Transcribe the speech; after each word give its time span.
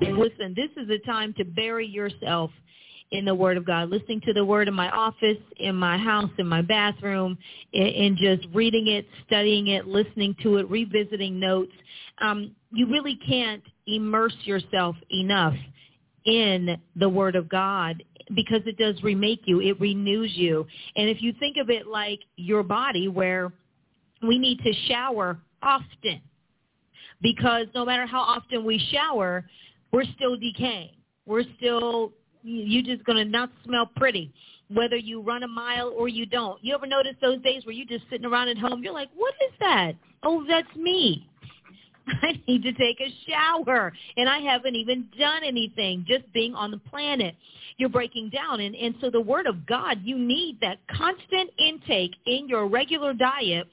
Listen, 0.00 0.54
this 0.54 0.70
is 0.76 0.88
a 0.90 0.98
time 1.06 1.34
to 1.38 1.44
bury 1.44 1.86
yourself 1.86 2.50
in 3.10 3.24
the 3.24 3.34
Word 3.34 3.56
of 3.56 3.64
God, 3.64 3.90
listening 3.90 4.20
to 4.26 4.32
the 4.32 4.44
Word 4.44 4.68
in 4.68 4.74
my 4.74 4.90
office, 4.90 5.38
in 5.56 5.74
my 5.74 5.96
house, 5.96 6.30
in 6.38 6.46
my 6.46 6.62
bathroom, 6.62 7.36
and 7.72 8.16
just 8.16 8.46
reading 8.54 8.88
it, 8.88 9.06
studying 9.26 9.68
it, 9.68 9.86
listening 9.86 10.36
to 10.42 10.58
it, 10.58 10.70
revisiting 10.70 11.40
notes. 11.40 11.72
Um, 12.20 12.54
you 12.70 12.86
really 12.86 13.18
can't 13.26 13.62
immerse 13.86 14.36
yourself 14.44 14.94
enough 15.10 15.54
in 16.26 16.76
the 16.96 17.08
Word 17.08 17.34
of 17.34 17.48
God 17.48 18.02
because 18.36 18.60
it 18.66 18.76
does 18.76 19.02
remake 19.02 19.40
you. 19.46 19.60
It 19.60 19.80
renews 19.80 20.32
you. 20.36 20.66
And 20.96 21.08
if 21.08 21.22
you 21.22 21.32
think 21.40 21.56
of 21.56 21.70
it 21.70 21.86
like 21.86 22.20
your 22.36 22.62
body 22.62 23.08
where 23.08 23.52
we 24.22 24.38
need 24.38 24.58
to 24.58 24.72
shower 24.86 25.38
often 25.62 26.20
because 27.22 27.66
no 27.74 27.84
matter 27.84 28.06
how 28.06 28.20
often 28.20 28.64
we 28.64 28.78
shower, 28.92 29.44
we're 29.92 30.04
still 30.16 30.36
decaying. 30.36 30.90
We're 31.26 31.44
still 31.56 32.12
you're 32.42 32.84
just 32.84 33.04
going 33.04 33.18
to 33.18 33.24
not 33.24 33.50
smell 33.64 33.90
pretty 33.96 34.32
whether 34.70 34.96
you 34.96 35.20
run 35.20 35.42
a 35.42 35.48
mile 35.48 35.94
or 35.96 36.08
you 36.08 36.26
don't. 36.26 36.62
You 36.62 36.74
ever 36.74 36.86
notice 36.86 37.14
those 37.20 37.40
days 37.42 37.64
where 37.64 37.74
you're 37.74 37.86
just 37.86 38.04
sitting 38.10 38.26
around 38.26 38.48
at 38.48 38.58
home, 38.58 38.82
you're 38.82 38.92
like, 38.92 39.08
what 39.16 39.34
is 39.46 39.52
that? 39.60 39.92
Oh, 40.22 40.44
that's 40.46 40.74
me. 40.76 41.26
I 42.22 42.40
need 42.46 42.62
to 42.62 42.72
take 42.72 43.00
a 43.00 43.30
shower 43.30 43.92
and 44.16 44.28
I 44.28 44.38
haven't 44.38 44.74
even 44.74 45.08
done 45.18 45.42
anything 45.44 46.04
just 46.06 46.30
being 46.32 46.54
on 46.54 46.70
the 46.70 46.78
planet. 46.78 47.34
You're 47.76 47.88
breaking 47.88 48.30
down. 48.30 48.60
And, 48.60 48.74
and 48.74 48.94
so 49.00 49.10
the 49.10 49.20
word 49.20 49.46
of 49.46 49.66
God, 49.66 49.98
you 50.02 50.18
need 50.18 50.58
that 50.60 50.78
constant 50.90 51.50
intake 51.58 52.12
in 52.26 52.48
your 52.48 52.66
regular 52.66 53.14
diet 53.14 53.68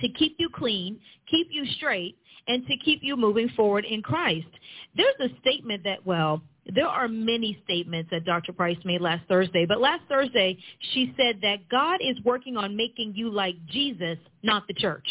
to 0.00 0.08
keep 0.08 0.36
you 0.38 0.48
clean, 0.52 0.98
keep 1.30 1.48
you 1.50 1.66
straight, 1.76 2.16
and 2.48 2.66
to 2.66 2.76
keep 2.78 3.00
you 3.02 3.16
moving 3.16 3.48
forward 3.50 3.84
in 3.84 4.02
Christ. 4.02 4.48
There's 4.96 5.14
a 5.20 5.38
statement 5.40 5.84
that, 5.84 6.04
well, 6.04 6.42
there 6.66 6.86
are 6.86 7.08
many 7.08 7.60
statements 7.64 8.10
that 8.10 8.24
Dr. 8.24 8.52
Price 8.52 8.78
made 8.84 9.00
last 9.00 9.26
Thursday, 9.28 9.66
but 9.66 9.80
last 9.80 10.02
Thursday 10.08 10.56
she 10.92 11.14
said 11.16 11.40
that 11.42 11.68
God 11.68 12.00
is 12.00 12.16
working 12.24 12.56
on 12.56 12.76
making 12.76 13.14
you 13.14 13.30
like 13.30 13.54
Jesus, 13.66 14.18
not 14.42 14.66
the 14.68 14.74
church. 14.74 15.06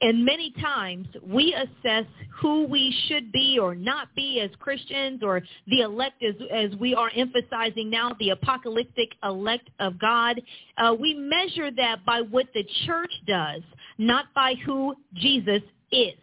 And 0.00 0.24
many 0.24 0.52
times 0.60 1.06
we 1.26 1.54
assess 1.54 2.06
who 2.40 2.66
we 2.66 2.94
should 3.06 3.30
be 3.32 3.58
or 3.60 3.74
not 3.74 4.14
be 4.14 4.40
as 4.40 4.50
Christians 4.58 5.22
or 5.22 5.40
the 5.68 5.80
elect 5.80 6.22
as, 6.22 6.34
as 6.52 6.74
we 6.78 6.94
are 6.94 7.10
emphasizing 7.14 7.90
now, 7.90 8.10
the 8.18 8.30
apocalyptic 8.30 9.10
elect 9.22 9.70
of 9.78 9.98
God. 9.98 10.40
Uh, 10.78 10.94
we 10.98 11.14
measure 11.14 11.70
that 11.70 12.04
by 12.04 12.22
what 12.22 12.46
the 12.54 12.66
church 12.86 13.12
does, 13.26 13.62
not 13.98 14.26
by 14.34 14.54
who 14.66 14.94
Jesus 15.14 15.62
is. 15.94 16.18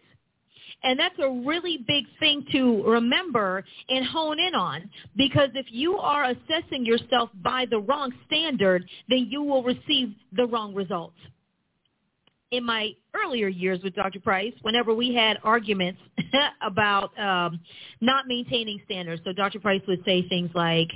And 0.84 0.98
that's 0.98 1.14
a 1.20 1.30
really 1.30 1.84
big 1.86 2.04
thing 2.18 2.44
to 2.52 2.82
remember 2.84 3.64
and 3.88 4.04
hone 4.04 4.38
in 4.40 4.54
on 4.54 4.90
because 5.16 5.50
if 5.54 5.66
you 5.70 5.96
are 5.96 6.24
assessing 6.24 6.84
yourself 6.84 7.30
by 7.42 7.66
the 7.70 7.78
wrong 7.78 8.12
standard, 8.26 8.84
then 9.08 9.28
you 9.30 9.42
will 9.42 9.62
receive 9.62 10.14
the 10.32 10.46
wrong 10.46 10.74
results. 10.74 11.16
In 12.50 12.66
my 12.66 12.90
earlier 13.14 13.48
years 13.48 13.80
with 13.82 13.94
Dr. 13.94 14.20
Price, 14.20 14.52
whenever 14.62 14.92
we 14.92 15.14
had 15.14 15.38
arguments 15.42 16.00
about 16.62 17.16
um, 17.18 17.60
not 18.00 18.26
maintaining 18.26 18.80
standards, 18.84 19.22
so 19.24 19.32
Dr. 19.32 19.60
Price 19.60 19.80
would 19.86 20.04
say 20.04 20.28
things 20.28 20.50
like, 20.54 20.88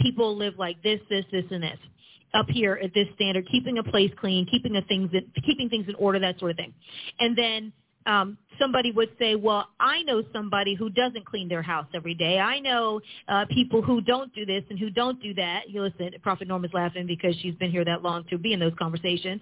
people 0.00 0.36
live 0.36 0.54
like 0.56 0.82
this, 0.82 1.00
this, 1.10 1.24
this, 1.32 1.44
and 1.50 1.62
this 1.62 1.78
up 2.34 2.46
here 2.50 2.78
at 2.82 2.92
this 2.94 3.06
standard, 3.14 3.46
keeping 3.50 3.78
a 3.78 3.82
place 3.82 4.10
clean, 4.18 4.46
keeping 4.50 4.76
a 4.76 4.82
things 4.82 5.10
keeping 5.46 5.68
things 5.68 5.86
in 5.88 5.94
order, 5.94 6.18
that 6.18 6.38
sort 6.38 6.50
of 6.50 6.56
thing. 6.56 6.74
And 7.20 7.36
then 7.36 7.72
um, 8.06 8.36
somebody 8.58 8.90
would 8.90 9.10
say, 9.18 9.34
well, 9.34 9.68
I 9.80 10.02
know 10.02 10.22
somebody 10.32 10.74
who 10.74 10.90
doesn't 10.90 11.24
clean 11.24 11.48
their 11.48 11.62
house 11.62 11.86
every 11.94 12.14
day. 12.14 12.38
I 12.38 12.60
know 12.60 13.00
uh, 13.28 13.46
people 13.50 13.82
who 13.82 14.00
don't 14.00 14.34
do 14.34 14.44
this 14.44 14.62
and 14.68 14.78
who 14.78 14.90
don't 14.90 15.20
do 15.22 15.32
that. 15.34 15.70
You 15.70 15.82
listen, 15.82 16.10
Prophet 16.22 16.48
Norma's 16.48 16.72
laughing 16.74 17.06
because 17.06 17.34
she's 17.40 17.54
been 17.54 17.70
here 17.70 17.84
that 17.84 18.02
long 18.02 18.24
to 18.30 18.38
be 18.38 18.52
in 18.52 18.60
those 18.60 18.74
conversations. 18.78 19.40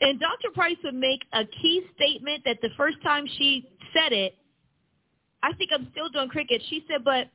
And 0.00 0.20
Dr. 0.20 0.52
Price 0.54 0.76
would 0.84 0.94
make 0.94 1.20
a 1.32 1.44
key 1.44 1.82
statement 1.96 2.42
that 2.44 2.58
the 2.62 2.70
first 2.76 2.98
time 3.02 3.26
she 3.38 3.68
said 3.92 4.12
it, 4.12 4.36
I 5.42 5.52
think 5.54 5.70
I'm 5.74 5.88
still 5.92 6.08
doing 6.08 6.28
cricket. 6.28 6.62
She 6.70 6.84
said, 6.88 7.04
but 7.04 7.28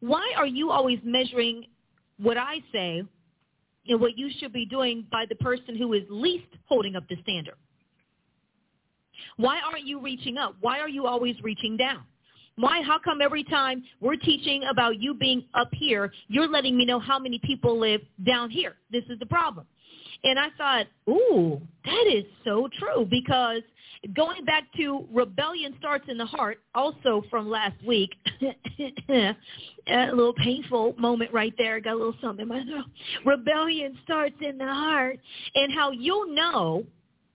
why 0.00 0.34
are 0.36 0.46
you 0.46 0.70
always 0.70 0.98
measuring 1.02 1.64
what 2.18 2.36
I 2.36 2.62
say 2.72 3.02
and 3.88 4.00
what 4.00 4.16
you 4.18 4.30
should 4.38 4.52
be 4.52 4.66
doing 4.66 5.06
by 5.10 5.24
the 5.28 5.34
person 5.36 5.76
who 5.76 5.92
is 5.92 6.02
least 6.08 6.48
holding 6.66 6.96
up 6.96 7.04
the 7.08 7.16
standard? 7.22 7.56
Why 9.36 9.60
aren't 9.60 9.86
you 9.86 10.00
reaching 10.00 10.38
up? 10.38 10.56
Why 10.60 10.80
are 10.80 10.88
you 10.88 11.06
always 11.06 11.36
reaching 11.42 11.76
down? 11.76 12.04
Why? 12.56 12.80
How 12.82 12.98
come 12.98 13.20
every 13.20 13.44
time 13.44 13.84
we're 14.00 14.16
teaching 14.16 14.64
about 14.70 14.98
you 14.98 15.14
being 15.14 15.44
up 15.54 15.68
here, 15.72 16.10
you're 16.28 16.48
letting 16.48 16.76
me 16.76 16.86
know 16.86 16.98
how 16.98 17.18
many 17.18 17.38
people 17.44 17.78
live 17.78 18.00
down 18.26 18.48
here? 18.50 18.76
This 18.90 19.04
is 19.10 19.18
the 19.18 19.26
problem. 19.26 19.66
And 20.24 20.38
I 20.38 20.48
thought, 20.56 20.86
ooh, 21.08 21.60
that 21.84 22.06
is 22.10 22.24
so 22.44 22.68
true 22.78 23.06
because 23.10 23.60
going 24.14 24.44
back 24.44 24.64
to 24.76 25.06
rebellion 25.12 25.74
starts 25.78 26.04
in 26.08 26.18
the 26.18 26.26
heart, 26.26 26.58
also 26.74 27.22
from 27.30 27.48
last 27.48 27.76
week, 27.84 28.10
a 29.08 29.34
little 29.86 30.34
painful 30.34 30.94
moment 30.98 31.32
right 31.32 31.54
there. 31.56 31.80
Got 31.80 31.94
a 31.94 31.96
little 31.96 32.14
something 32.20 32.42
in 32.42 32.48
my 32.48 32.62
throat. 32.64 32.84
Rebellion 33.24 33.98
starts 34.04 34.36
in 34.40 34.58
the 34.58 34.66
heart 34.66 35.18
and 35.54 35.72
how 35.72 35.90
you'll 35.90 36.34
know 36.34 36.84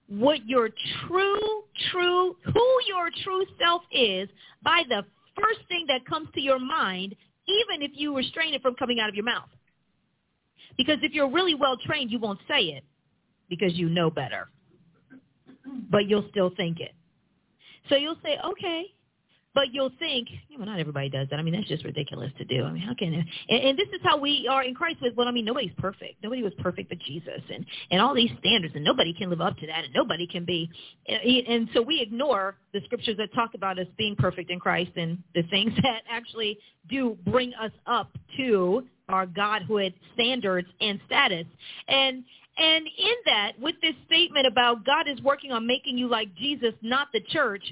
what 0.08 0.46
your 0.46 0.70
true, 1.08 1.64
true, 1.92 2.36
who 2.44 2.78
your 2.88 3.10
true 3.24 3.46
self 3.60 3.82
is 3.92 4.28
by 4.64 4.84
the 4.90 5.04
first 5.36 5.60
thing 5.68 5.86
that 5.88 6.06
comes 6.06 6.28
to 6.36 6.42
your 6.42 6.60
mind, 6.60 7.16
even 7.48 7.82
if 7.82 7.92
you 7.94 8.16
restrain 8.16 8.54
it 8.54 8.62
from 8.62 8.76
coming 8.76 9.00
out 9.00 9.10
of 9.10 9.16
your 9.16 9.26
mouth. 9.26 9.50
Because 10.78 10.98
if 11.02 11.14
you're 11.14 11.30
really 11.30 11.56
well 11.56 11.78
trained, 11.86 12.12
you 12.12 12.20
won't 12.20 12.40
say 12.48 12.64
it 12.64 12.84
because 13.50 13.74
you 13.76 13.90
know 13.90 14.10
better. 14.10 14.50
But 15.90 16.08
you'll 16.08 16.28
still 16.30 16.52
think 16.56 16.80
it. 16.80 16.94
So 17.90 17.96
you'll 17.96 18.18
say, 18.24 18.38
okay, 18.46 18.86
but 19.54 19.74
you'll 19.74 19.92
think, 20.00 20.30
you 20.48 20.58
know, 20.58 20.64
not 20.64 20.80
everybody 20.80 21.10
does 21.10 21.28
that. 21.30 21.38
I 21.38 21.42
mean, 21.42 21.54
that's 21.54 21.68
just 21.68 21.84
ridiculous 21.84 22.32
to 22.38 22.46
do. 22.46 22.64
I 22.64 22.72
mean, 22.72 22.82
how 22.82 22.94
can? 22.94 23.14
And, 23.14 23.26
and 23.50 23.78
this 23.78 23.88
is 23.90 24.00
how 24.02 24.18
we 24.18 24.48
are 24.50 24.64
in 24.64 24.74
Christ. 24.74 24.98
With 25.02 25.16
well, 25.16 25.28
I 25.28 25.32
mean, 25.32 25.44
nobody's 25.44 25.74
perfect. 25.78 26.24
Nobody 26.24 26.42
was 26.42 26.54
perfect 26.60 26.90
but 26.90 27.00
Jesus, 27.00 27.42
and 27.54 27.66
and 27.92 28.02
all 28.02 28.16
these 28.16 28.32
standards, 28.40 28.76
and 28.76 28.84
nobody 28.84 29.14
can 29.14 29.30
live 29.30 29.42
up 29.42 29.58
to 29.58 29.68
that, 29.68 29.84
and 29.84 29.94
nobody 29.94 30.26
can 30.26 30.46
be. 30.46 30.70
And, 31.08 31.48
And 31.48 31.70
so 31.74 31.82
we 31.82 32.00
ignore 32.00 32.56
the 32.74 32.80
scriptures 32.86 33.18
that 33.18 33.34
talk 33.34 33.54
about 33.54 33.78
us 33.78 33.88
being 33.98 34.16
perfect 34.16 34.52
in 34.52 34.60
Christ, 34.60 34.92
and 34.96 35.18
the 35.36 35.44
things 35.44 35.74
that 35.84 36.04
actually 36.10 36.58
do 36.90 37.18
bring 37.26 37.54
us 37.56 37.72
up 37.88 38.10
to 38.38 38.86
our 39.10 39.26
Godhood 39.26 39.94
standards 40.14 40.68
and 40.80 41.00
status. 41.06 41.46
And 41.90 42.24
and 42.62 42.86
in 42.86 43.16
that, 43.26 43.54
with 43.60 43.76
this 43.82 43.96
statement 44.06 44.48
about 44.48 44.86
God 44.86 45.08
is 45.08 45.22
working 45.22 45.52
on 45.52 45.68
making 45.68 45.98
you 45.98 46.08
like 46.08 46.34
Jesus, 46.36 46.74
not 46.82 47.08
the 47.12 47.22
church 47.30 47.64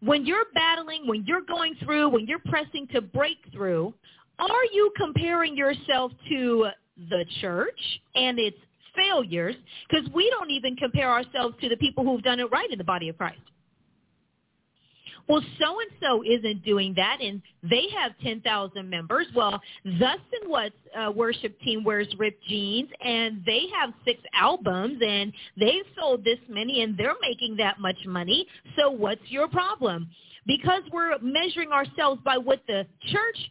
when 0.00 0.24
you're 0.24 0.44
battling, 0.54 1.06
when 1.06 1.24
you're 1.26 1.42
going 1.42 1.74
through, 1.82 2.08
when 2.08 2.26
you're 2.26 2.38
pressing 2.46 2.86
to 2.92 3.00
break 3.00 3.38
through, 3.52 3.92
are 4.38 4.64
you 4.72 4.92
comparing 4.96 5.56
yourself 5.56 6.12
to 6.28 6.68
the 7.10 7.24
church 7.40 8.00
and 8.14 8.38
its 8.38 8.56
failures? 8.96 9.56
Because 9.88 10.08
we 10.14 10.30
don't 10.30 10.50
even 10.50 10.76
compare 10.76 11.10
ourselves 11.10 11.56
to 11.60 11.68
the 11.68 11.76
people 11.76 12.04
who've 12.04 12.22
done 12.22 12.38
it 12.38 12.50
right 12.52 12.70
in 12.70 12.78
the 12.78 12.84
body 12.84 13.08
of 13.08 13.18
Christ 13.18 13.40
well, 15.28 15.42
so-and-so 15.58 16.22
isn't 16.24 16.64
doing 16.64 16.94
that, 16.96 17.18
and 17.20 17.42
they 17.62 17.84
have 17.94 18.12
10,000 18.22 18.88
members. 18.88 19.26
Well, 19.34 19.60
and 19.84 20.00
What's 20.46 20.74
uh, 20.98 21.12
worship 21.12 21.60
team 21.60 21.84
wears 21.84 22.08
ripped 22.18 22.42
jeans, 22.44 22.88
and 23.04 23.42
they 23.44 23.64
have 23.78 23.92
six 24.06 24.20
albums, 24.32 24.98
and 25.06 25.32
they've 25.58 25.84
sold 25.98 26.24
this 26.24 26.38
many, 26.48 26.82
and 26.82 26.96
they're 26.96 27.16
making 27.20 27.56
that 27.58 27.78
much 27.78 27.98
money. 28.06 28.46
So 28.78 28.90
what's 28.90 29.20
your 29.28 29.48
problem? 29.48 30.08
Because 30.46 30.82
we're 30.92 31.18
measuring 31.20 31.72
ourselves 31.72 32.22
by 32.24 32.38
what 32.38 32.62
the 32.66 32.86
church 33.08 33.50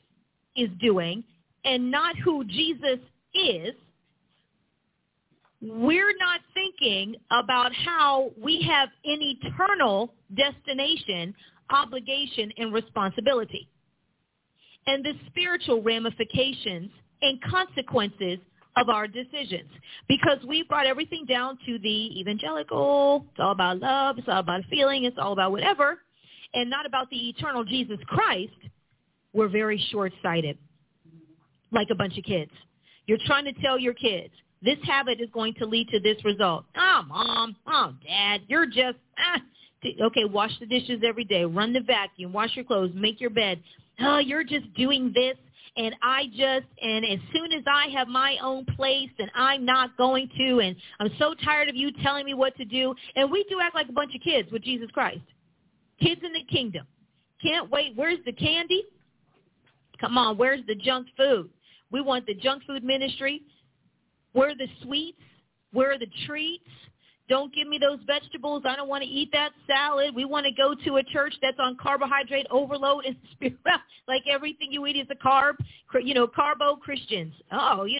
is 0.56 0.70
doing 0.82 1.24
and 1.64 1.92
not 1.92 2.18
who 2.18 2.44
Jesus 2.46 3.00
is, 3.36 3.76
we're 5.62 6.16
not 6.18 6.42
thinking 6.54 7.16
about 7.32 7.72
how 7.74 8.32
we 8.42 8.62
have 8.64 8.90
an 9.06 9.20
eternal 9.22 10.14
destination 10.36 11.34
obligation 11.69 12.52
and 12.58 12.74
responsibility, 12.74 13.68
and 14.86 15.04
the 15.04 15.14
spiritual 15.28 15.81
ramifications 15.81 16.90
and 17.22 17.42
consequences 17.44 18.40
of 18.78 18.90
our 18.90 19.08
decisions 19.08 19.69
because 20.08 20.38
we 20.48 20.64
brought 20.64 20.86
everything 20.86 21.25
down 21.25 21.58
to 21.66 21.80
the 21.80 22.19
evangelical. 22.19 23.25
It's 23.31 23.40
all 23.40 23.52
about 23.52 23.80
love. 23.80 24.18
It's 24.19 24.28
all 24.28 24.40
about 24.40 24.62
feeling. 24.69 25.06
It's 25.06 25.18
all 25.19 25.34
about 25.34 25.52
whatever 25.52 26.00
and 26.54 26.69
not 26.69 26.86
about 26.86 27.10
the 27.10 27.30
eternal 27.30 27.64
Jesus 27.64 27.98
Christ. 28.08 28.54
We're 29.34 29.50
very 29.50 29.84
short-sighted 29.92 30.58
like 31.72 31.88
a 31.92 31.96
bunch 31.96 32.18
of 32.18 32.24
kids. 32.24 32.52
You're 33.08 33.18
trying 33.25 33.46
to 33.46 33.54
tell 33.54 33.78
your 33.80 33.94
kids, 33.94 34.34
this 34.62 34.78
habit 34.84 35.19
is 35.22 35.30
going 35.34 35.54
to 35.56 35.66
lead 35.66 35.88
to 35.90 36.00
this 36.00 36.24
result. 36.24 36.66
Oh, 36.75 37.04
mom. 37.08 37.56
Oh, 37.68 37.94
dad. 38.06 38.42
You're 38.48 38.66
just, 38.66 38.98
ah. 39.19 39.42
Okay, 39.86 40.26
wash 40.26 40.52
the 40.60 40.66
dishes 40.66 41.02
every 41.06 41.24
day. 41.24 41.46
Run 41.46 41.72
the 41.74 41.82
vacuum. 41.82 42.34
Wash 42.34 42.56
your 42.56 42.66
clothes. 42.66 42.92
Make 42.96 43.22
your 43.22 43.30
bed. 43.30 43.62
Oh, 44.00 44.20
you're 44.20 44.44
just 44.44 44.74
doing 44.76 45.12
this 45.14 45.36
and 45.78 45.96
I 46.02 46.26
just 46.36 46.66
and 46.82 47.06
as 47.06 47.20
soon 47.34 47.52
as 47.54 47.64
I 47.68 47.88
have 47.90 48.08
my 48.08 48.38
own 48.44 48.66
place 48.76 49.10
and 49.20 49.30
I'm 49.36 49.64
not 49.64 49.96
going 49.96 50.30
to 50.38 50.60
and 50.60 50.76
I'm 51.00 51.12
so 51.20 51.36
tired 51.46 51.70
of 51.70 51.76
you 51.76 51.92
telling 52.04 52.26
me 52.26 52.34
what 52.34 52.56
to 52.58 52.66
do 52.66 52.94
and 53.16 53.32
we 53.32 53.46
do 53.50 53.60
act 53.62 53.76
like 53.76 53.88
a 53.88 53.94
bunch 53.94 54.14
of 54.16 54.22
kids 54.22 54.52
with 54.52 54.64
Jesus 54.64 54.90
Christ. 54.92 55.22
Kids 56.02 56.22
in 56.24 56.34
the 56.34 56.44
kingdom. 56.52 56.86
Can't 57.42 57.70
wait. 57.70 57.94
Where's 57.96 58.20
the 58.26 58.34
candy? 58.34 58.84
Come 60.00 60.18
on, 60.18 60.38
where's 60.38 60.66
the 60.68 60.76
junk 60.76 61.08
food? 61.16 61.50
We 61.92 62.02
want 62.02 62.26
the 62.26 62.34
junk 62.34 62.64
food 62.66 62.84
ministry. 62.84 63.44
Where 64.34 64.50
are 64.50 64.56
the 64.56 64.68
sweets? 64.84 65.18
Where 65.74 65.92
are 65.92 66.00
the 66.00 66.10
treats? 66.26 66.64
Don't 67.30 67.54
give 67.54 67.68
me 67.68 67.78
those 67.78 68.00
vegetables. 68.08 68.64
I 68.66 68.76
don't 68.76 68.88
want 68.88 69.04
to 69.04 69.10
eat 69.10 69.30
that 69.34 69.52
salad. 69.68 70.16
We 70.16 70.26
want 70.26 70.46
to 70.46 70.52
go 70.52 70.74
to 70.86 70.98
a 70.98 71.04
church 71.04 71.34
that's 71.42 71.58
on 71.60 71.76
carbohydrate 71.76 72.48
overload 72.50 73.06
and 73.06 73.16
like 74.08 74.24
everything 74.30 74.72
you 74.72 74.86
eat 74.88 74.96
is 74.96 75.08
a 75.12 75.16
carb, 75.16 75.54
you 76.02 76.14
know, 76.14 76.28
carbo 76.28 76.76
Christians. 76.78 77.34
Oh, 77.52 77.84
you 77.84 78.00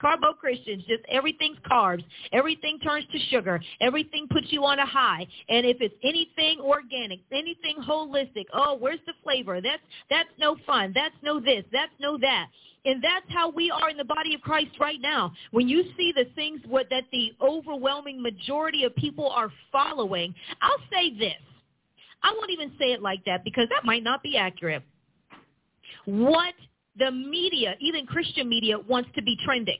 Carbo 0.00 0.32
Christians, 0.32 0.82
just 0.88 1.02
everything's 1.10 1.58
carbs. 1.70 2.04
Everything 2.32 2.78
turns 2.80 3.04
to 3.12 3.18
sugar. 3.30 3.60
Everything 3.80 4.26
puts 4.30 4.46
you 4.50 4.64
on 4.64 4.78
a 4.78 4.86
high. 4.86 5.26
And 5.48 5.66
if 5.66 5.78
it's 5.80 5.94
anything 6.02 6.60
organic, 6.60 7.20
anything 7.32 7.76
holistic, 7.86 8.46
oh, 8.54 8.76
where's 8.78 9.00
the 9.06 9.12
flavor? 9.22 9.60
That's 9.60 9.82
that's 10.08 10.30
no 10.38 10.56
fun. 10.66 10.92
That's 10.94 11.14
no 11.22 11.40
this. 11.40 11.64
That's 11.72 11.92
no 12.00 12.18
that. 12.18 12.46
And 12.84 13.04
that's 13.04 13.26
how 13.28 13.50
we 13.50 13.70
are 13.70 13.90
in 13.90 13.98
the 13.98 14.04
body 14.04 14.34
of 14.34 14.40
Christ 14.40 14.70
right 14.80 15.00
now. 15.00 15.32
When 15.50 15.68
you 15.68 15.84
see 15.98 16.12
the 16.16 16.24
things 16.34 16.60
what, 16.66 16.86
that 16.90 17.04
the 17.12 17.32
overwhelming 17.42 18.22
majority 18.22 18.84
of 18.84 18.96
people 18.96 19.28
are 19.28 19.52
following, 19.70 20.34
I'll 20.62 20.82
say 20.90 21.14
this. 21.18 21.34
I 22.22 22.32
won't 22.36 22.50
even 22.50 22.72
say 22.78 22.92
it 22.92 23.02
like 23.02 23.24
that 23.26 23.44
because 23.44 23.68
that 23.70 23.84
might 23.84 24.02
not 24.02 24.22
be 24.22 24.36
accurate. 24.36 24.82
What 26.06 26.54
the 26.98 27.10
media, 27.10 27.74
even 27.80 28.06
Christian 28.06 28.48
media, 28.48 28.78
wants 28.78 29.10
to 29.14 29.22
be 29.22 29.36
trending. 29.44 29.78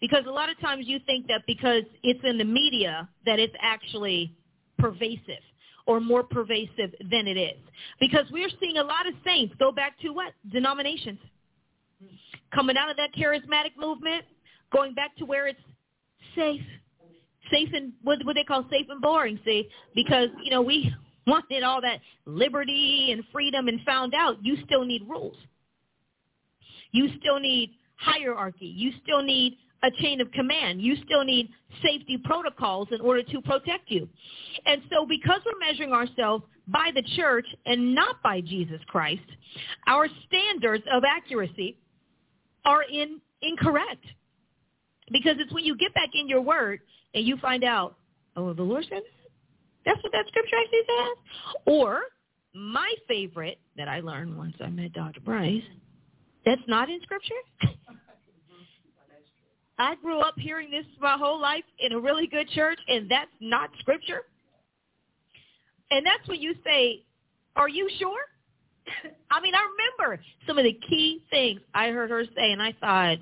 Because 0.00 0.24
a 0.26 0.30
lot 0.30 0.50
of 0.50 0.60
times 0.60 0.86
you 0.86 0.98
think 1.06 1.26
that 1.28 1.42
because 1.46 1.82
it's 2.02 2.20
in 2.24 2.38
the 2.38 2.44
media 2.44 3.08
that 3.24 3.38
it's 3.38 3.54
actually 3.60 4.34
pervasive 4.78 5.42
or 5.86 6.00
more 6.00 6.22
pervasive 6.22 6.94
than 7.10 7.26
it 7.26 7.38
is. 7.38 7.58
Because 7.98 8.26
we're 8.30 8.50
seeing 8.60 8.76
a 8.76 8.84
lot 8.84 9.06
of 9.06 9.14
saints 9.24 9.54
go 9.58 9.72
back 9.72 9.98
to 10.00 10.10
what? 10.10 10.32
Denominations 10.52 11.18
coming 12.54 12.76
out 12.76 12.90
of 12.90 12.96
that 12.96 13.10
charismatic 13.14 13.72
movement, 13.78 14.24
going 14.72 14.94
back 14.94 15.16
to 15.16 15.24
where 15.24 15.46
it's 15.46 15.60
safe, 16.34 16.62
safe 17.50 17.68
and 17.72 17.92
what 18.02 18.18
what 18.24 18.34
they 18.34 18.44
call 18.44 18.64
safe 18.70 18.86
and 18.88 19.00
boring. 19.00 19.38
See, 19.44 19.68
because 19.94 20.28
you 20.42 20.50
know 20.50 20.62
we 20.62 20.92
wanted 21.26 21.62
all 21.62 21.80
that 21.80 22.00
liberty 22.24 23.10
and 23.12 23.24
freedom, 23.32 23.68
and 23.68 23.80
found 23.82 24.14
out 24.14 24.38
you 24.42 24.56
still 24.64 24.84
need 24.84 25.02
rules. 25.08 25.36
You 26.92 27.08
still 27.20 27.38
need 27.40 27.74
hierarchy. 27.96 28.66
You 28.66 28.92
still 29.02 29.22
need 29.22 29.58
a 29.82 29.90
chain 30.02 30.20
of 30.20 30.30
command. 30.32 30.80
You 30.80 30.96
still 31.04 31.24
need 31.24 31.50
safety 31.82 32.18
protocols 32.24 32.88
in 32.92 33.00
order 33.00 33.22
to 33.22 33.40
protect 33.42 33.90
you. 33.90 34.08
And 34.64 34.82
so 34.90 35.06
because 35.06 35.40
we're 35.44 35.58
measuring 35.58 35.92
ourselves 35.92 36.44
by 36.68 36.90
the 36.94 37.02
church 37.14 37.46
and 37.66 37.94
not 37.94 38.22
by 38.22 38.40
Jesus 38.40 38.80
Christ, 38.88 39.22
our 39.86 40.08
standards 40.26 40.84
of 40.92 41.02
accuracy 41.04 41.76
are 42.64 42.82
in, 42.82 43.20
incorrect. 43.42 44.04
Because 45.12 45.36
it's 45.38 45.52
when 45.52 45.64
you 45.64 45.76
get 45.76 45.94
back 45.94 46.10
in 46.14 46.28
your 46.28 46.40
word 46.40 46.80
and 47.14 47.24
you 47.24 47.36
find 47.36 47.62
out, 47.62 47.96
oh, 48.36 48.52
the 48.52 48.62
Lord 48.62 48.84
said 48.88 49.02
That's 49.84 50.02
what 50.02 50.12
that 50.12 50.26
scripture 50.26 50.56
actually 50.60 50.80
says. 50.80 51.64
Or 51.66 52.00
my 52.54 52.92
favorite 53.06 53.58
that 53.76 53.88
I 53.88 54.00
learned 54.00 54.36
once 54.36 54.54
I 54.60 54.68
met 54.68 54.92
Dr. 54.94 55.20
Price, 55.20 55.62
that's 56.44 56.62
not 56.66 56.88
in 56.88 57.00
scripture. 57.02 57.34
I 59.78 59.94
grew 59.96 60.20
up 60.20 60.34
hearing 60.38 60.70
this 60.70 60.86
my 61.00 61.16
whole 61.18 61.40
life 61.40 61.64
in 61.78 61.92
a 61.92 62.00
really 62.00 62.26
good 62.26 62.48
church, 62.50 62.78
and 62.88 63.10
that's 63.10 63.30
not 63.40 63.70
scripture. 63.80 64.22
And 65.90 66.04
that's 66.04 66.26
when 66.28 66.40
you 66.40 66.54
say, 66.64 67.04
are 67.54 67.68
you 67.68 67.88
sure? 67.98 68.20
I 69.30 69.40
mean, 69.40 69.54
I 69.54 69.66
remember 70.00 70.22
some 70.46 70.58
of 70.58 70.64
the 70.64 70.78
key 70.88 71.22
things 71.30 71.60
I 71.74 71.88
heard 71.88 72.10
her 72.10 72.24
say, 72.24 72.52
and 72.52 72.62
I 72.62 72.74
thought, 72.80 73.18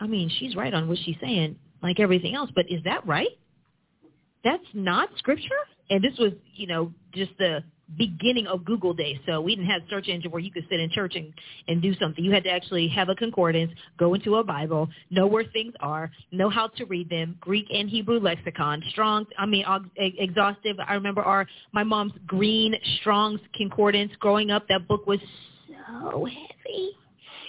I 0.00 0.06
mean, 0.06 0.30
she's 0.38 0.56
right 0.56 0.72
on 0.72 0.88
what 0.88 0.98
she's 1.04 1.16
saying, 1.20 1.56
like 1.82 2.00
everything 2.00 2.34
else, 2.34 2.50
but 2.54 2.66
is 2.70 2.82
that 2.84 3.06
right? 3.06 3.28
That's 4.44 4.64
not 4.74 5.08
scripture? 5.18 5.48
And 5.90 6.02
this 6.02 6.18
was, 6.18 6.32
you 6.54 6.66
know, 6.66 6.92
just 7.14 7.32
the 7.38 7.62
beginning 7.96 8.46
of 8.46 8.64
Google 8.64 8.94
days. 8.94 9.18
So 9.26 9.40
we 9.40 9.54
didn't 9.54 9.70
have 9.70 9.82
search 9.90 10.08
engine 10.08 10.30
where 10.30 10.40
you 10.40 10.50
could 10.50 10.66
sit 10.70 10.80
in 10.80 10.90
church 10.90 11.14
and, 11.16 11.32
and 11.68 11.82
do 11.82 11.94
something. 11.96 12.24
You 12.24 12.32
had 12.32 12.44
to 12.44 12.50
actually 12.50 12.88
have 12.88 13.08
a 13.08 13.14
concordance, 13.14 13.72
go 13.98 14.14
into 14.14 14.36
a 14.36 14.44
Bible, 14.44 14.88
know 15.10 15.26
where 15.26 15.44
things 15.44 15.74
are, 15.80 16.10
know 16.30 16.48
how 16.48 16.68
to 16.68 16.84
read 16.84 17.10
them, 17.10 17.36
Greek 17.40 17.66
and 17.72 17.88
Hebrew 17.88 18.20
lexicon, 18.20 18.82
strong, 18.90 19.26
I 19.38 19.46
mean, 19.46 19.64
exhaustive. 19.96 20.76
I 20.86 20.94
remember 20.94 21.22
our, 21.22 21.46
my 21.72 21.84
mom's 21.84 22.12
green 22.26 22.74
Strong's 23.00 23.40
concordance 23.54 24.12
growing 24.18 24.50
up. 24.50 24.66
That 24.68 24.88
book 24.88 25.06
was 25.06 25.20
so 25.86 26.24
heavy. 26.24 26.90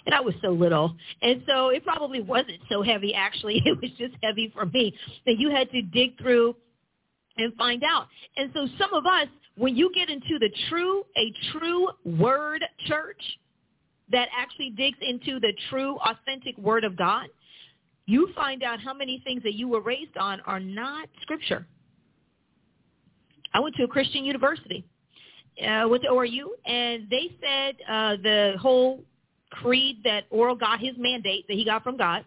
And 0.05 0.13
I 0.13 0.19
was 0.19 0.33
so 0.41 0.49
little. 0.49 0.95
And 1.21 1.43
so 1.47 1.69
it 1.69 1.83
probably 1.85 2.21
wasn't 2.21 2.59
so 2.69 2.81
heavy, 2.81 3.13
actually. 3.13 3.61
It 3.65 3.79
was 3.81 3.91
just 3.97 4.13
heavy 4.21 4.51
for 4.53 4.65
me 4.65 4.93
that 5.25 5.37
you 5.37 5.49
had 5.49 5.71
to 5.71 5.81
dig 5.81 6.17
through 6.17 6.55
and 7.37 7.53
find 7.55 7.83
out. 7.83 8.07
And 8.37 8.51
so 8.53 8.67
some 8.77 8.93
of 8.93 9.05
us, 9.05 9.27
when 9.57 9.75
you 9.75 9.91
get 9.93 10.09
into 10.09 10.39
the 10.39 10.49
true, 10.69 11.03
a 11.17 11.33
true 11.51 11.89
word 12.05 12.63
church 12.87 13.21
that 14.11 14.27
actually 14.37 14.71
digs 14.71 14.97
into 15.01 15.39
the 15.39 15.53
true, 15.69 15.97
authentic 15.97 16.57
word 16.57 16.83
of 16.83 16.97
God, 16.97 17.27
you 18.05 18.29
find 18.35 18.63
out 18.63 18.79
how 18.79 18.93
many 18.93 19.21
things 19.23 19.43
that 19.43 19.53
you 19.53 19.67
were 19.67 19.81
raised 19.81 20.17
on 20.17 20.41
are 20.41 20.59
not 20.59 21.07
scripture. 21.21 21.65
I 23.53 23.59
went 23.59 23.75
to 23.75 23.83
a 23.83 23.87
Christian 23.87 24.25
university, 24.25 24.83
uh, 25.65 25.87
went 25.87 26.03
to 26.03 26.09
ORU, 26.09 26.47
and 26.65 27.07
they 27.09 27.31
said 27.39 27.75
uh, 27.87 28.15
the 28.21 28.53
whole 28.59 29.03
creed 29.51 29.99
that 30.03 30.23
Oral 30.31 30.55
got 30.55 30.79
his 30.79 30.93
mandate 30.97 31.45
that 31.47 31.53
he 31.53 31.63
got 31.63 31.83
from 31.83 31.95
God, 31.95 32.25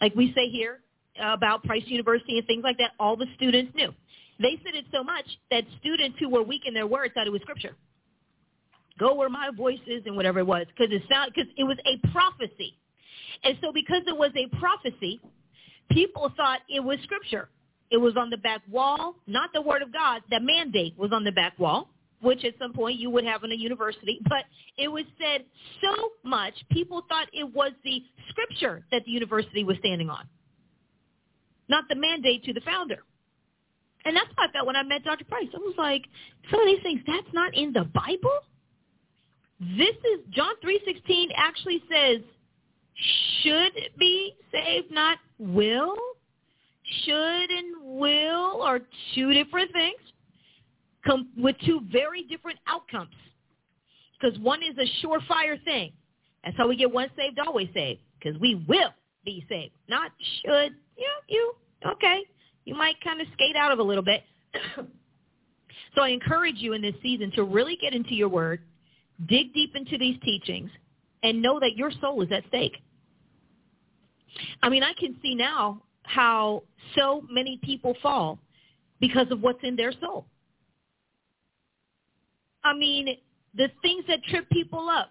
like 0.00 0.14
we 0.14 0.32
say 0.34 0.48
here 0.48 0.80
about 1.20 1.64
Price 1.64 1.82
University 1.86 2.38
and 2.38 2.46
things 2.46 2.62
like 2.62 2.78
that, 2.78 2.92
all 2.98 3.16
the 3.16 3.26
students 3.36 3.74
knew. 3.74 3.92
They 4.40 4.58
said 4.64 4.74
it 4.74 4.86
so 4.92 5.04
much 5.04 5.26
that 5.50 5.64
students 5.80 6.18
who 6.18 6.30
were 6.30 6.42
weak 6.42 6.62
in 6.66 6.72
their 6.72 6.86
words 6.86 7.12
thought 7.14 7.26
it 7.26 7.30
was 7.30 7.42
scripture. 7.42 7.76
Go 8.98 9.14
where 9.14 9.28
my 9.28 9.50
voice 9.56 9.80
is 9.86 10.02
and 10.06 10.16
whatever 10.16 10.40
it 10.40 10.46
was, 10.46 10.66
because 10.68 10.92
it 10.92 11.02
sound 11.10 11.32
because 11.34 11.50
it 11.56 11.64
was 11.64 11.76
a 11.86 11.96
prophecy, 12.08 12.76
and 13.44 13.56
so 13.62 13.72
because 13.72 14.02
it 14.06 14.16
was 14.16 14.30
a 14.36 14.46
prophecy, 14.58 15.20
people 15.90 16.32
thought 16.36 16.60
it 16.68 16.80
was 16.80 16.98
scripture. 17.04 17.48
It 17.90 17.96
was 17.96 18.16
on 18.16 18.30
the 18.30 18.36
back 18.36 18.62
wall, 18.70 19.16
not 19.26 19.50
the 19.52 19.60
word 19.60 19.82
of 19.82 19.92
God. 19.92 20.22
The 20.30 20.38
mandate 20.40 20.96
was 20.96 21.12
on 21.12 21.24
the 21.24 21.32
back 21.32 21.58
wall, 21.58 21.88
which 22.20 22.44
at 22.44 22.54
some 22.58 22.72
point 22.72 22.98
you 22.98 23.10
would 23.10 23.24
have 23.24 23.42
in 23.42 23.52
a 23.52 23.56
university, 23.56 24.20
but 24.28 24.44
it 24.76 24.88
was 24.88 25.04
said 25.20 25.44
so 25.80 26.10
much, 26.22 26.54
people 26.70 27.02
thought 27.08 27.26
it 27.32 27.52
was 27.54 27.72
the 27.84 28.02
scripture 28.28 28.84
that 28.92 29.04
the 29.06 29.10
university 29.10 29.64
was 29.64 29.76
standing 29.78 30.08
on, 30.08 30.26
not 31.68 31.84
the 31.88 31.96
mandate 31.96 32.44
to 32.44 32.52
the 32.52 32.60
founder. 32.60 33.02
And 34.04 34.16
that's 34.16 34.28
how 34.36 34.48
I 34.48 34.52
felt 34.52 34.66
when 34.66 34.76
I 34.76 34.82
met 34.82 35.04
Dr. 35.04 35.24
Price. 35.24 35.48
I 35.54 35.58
was 35.58 35.74
like, 35.76 36.06
some 36.50 36.60
of 36.60 36.66
these 36.66 36.82
things, 36.82 37.00
that's 37.06 37.32
not 37.32 37.54
in 37.54 37.72
the 37.72 37.84
Bible? 37.84 38.40
This 39.76 39.94
is, 39.96 40.20
John 40.30 40.54
3.16 40.64 41.26
actually 41.36 41.82
says, 41.90 42.20
should 43.42 43.72
be 43.98 44.34
saved, 44.52 44.90
not 44.90 45.18
will. 45.38 45.96
Should 47.04 47.50
and 47.50 47.98
will 47.98 48.62
are 48.62 48.80
two 49.14 49.32
different 49.32 49.72
things 49.72 50.00
come 51.06 51.28
with 51.36 51.56
two 51.64 51.80
very 51.90 52.22
different 52.22 52.58
outcomes. 52.66 53.14
Because 54.18 54.38
one 54.40 54.60
is 54.62 54.76
a 54.76 55.06
surefire 55.06 55.62
thing. 55.64 55.92
That's 56.44 56.56
how 56.56 56.68
we 56.68 56.76
get 56.76 56.92
once 56.92 57.10
saved, 57.16 57.38
always 57.38 57.68
saved. 57.74 58.00
Because 58.18 58.38
we 58.40 58.64
will 58.68 58.92
be 59.24 59.44
saved, 59.48 59.72
not 59.88 60.10
should. 60.42 60.74
Yeah, 60.96 61.06
you, 61.28 61.54
okay 61.86 62.24
you 62.64 62.74
might 62.74 62.94
kind 63.02 63.20
of 63.20 63.26
skate 63.32 63.56
out 63.56 63.72
of 63.72 63.78
a 63.78 63.82
little 63.82 64.04
bit. 64.04 64.22
So 65.94 66.02
I 66.02 66.10
encourage 66.10 66.56
you 66.58 66.72
in 66.74 66.82
this 66.82 66.94
season 67.02 67.32
to 67.32 67.42
really 67.42 67.76
get 67.80 67.92
into 67.92 68.14
your 68.14 68.28
word, 68.28 68.60
dig 69.28 69.52
deep 69.52 69.74
into 69.74 69.98
these 69.98 70.16
teachings, 70.22 70.70
and 71.22 71.42
know 71.42 71.58
that 71.58 71.76
your 71.76 71.90
soul 72.00 72.22
is 72.22 72.28
at 72.30 72.44
stake. 72.48 72.76
I 74.62 74.68
mean, 74.68 74.82
I 74.82 74.92
can 74.98 75.16
see 75.22 75.34
now 75.34 75.82
how 76.02 76.62
so 76.96 77.22
many 77.28 77.58
people 77.62 77.96
fall 78.02 78.38
because 79.00 79.26
of 79.30 79.40
what's 79.40 79.58
in 79.62 79.76
their 79.76 79.92
soul. 80.00 80.26
I 82.62 82.74
mean, 82.74 83.16
the 83.54 83.68
things 83.82 84.04
that 84.08 84.22
trip 84.24 84.48
people 84.50 84.88
up, 84.88 85.10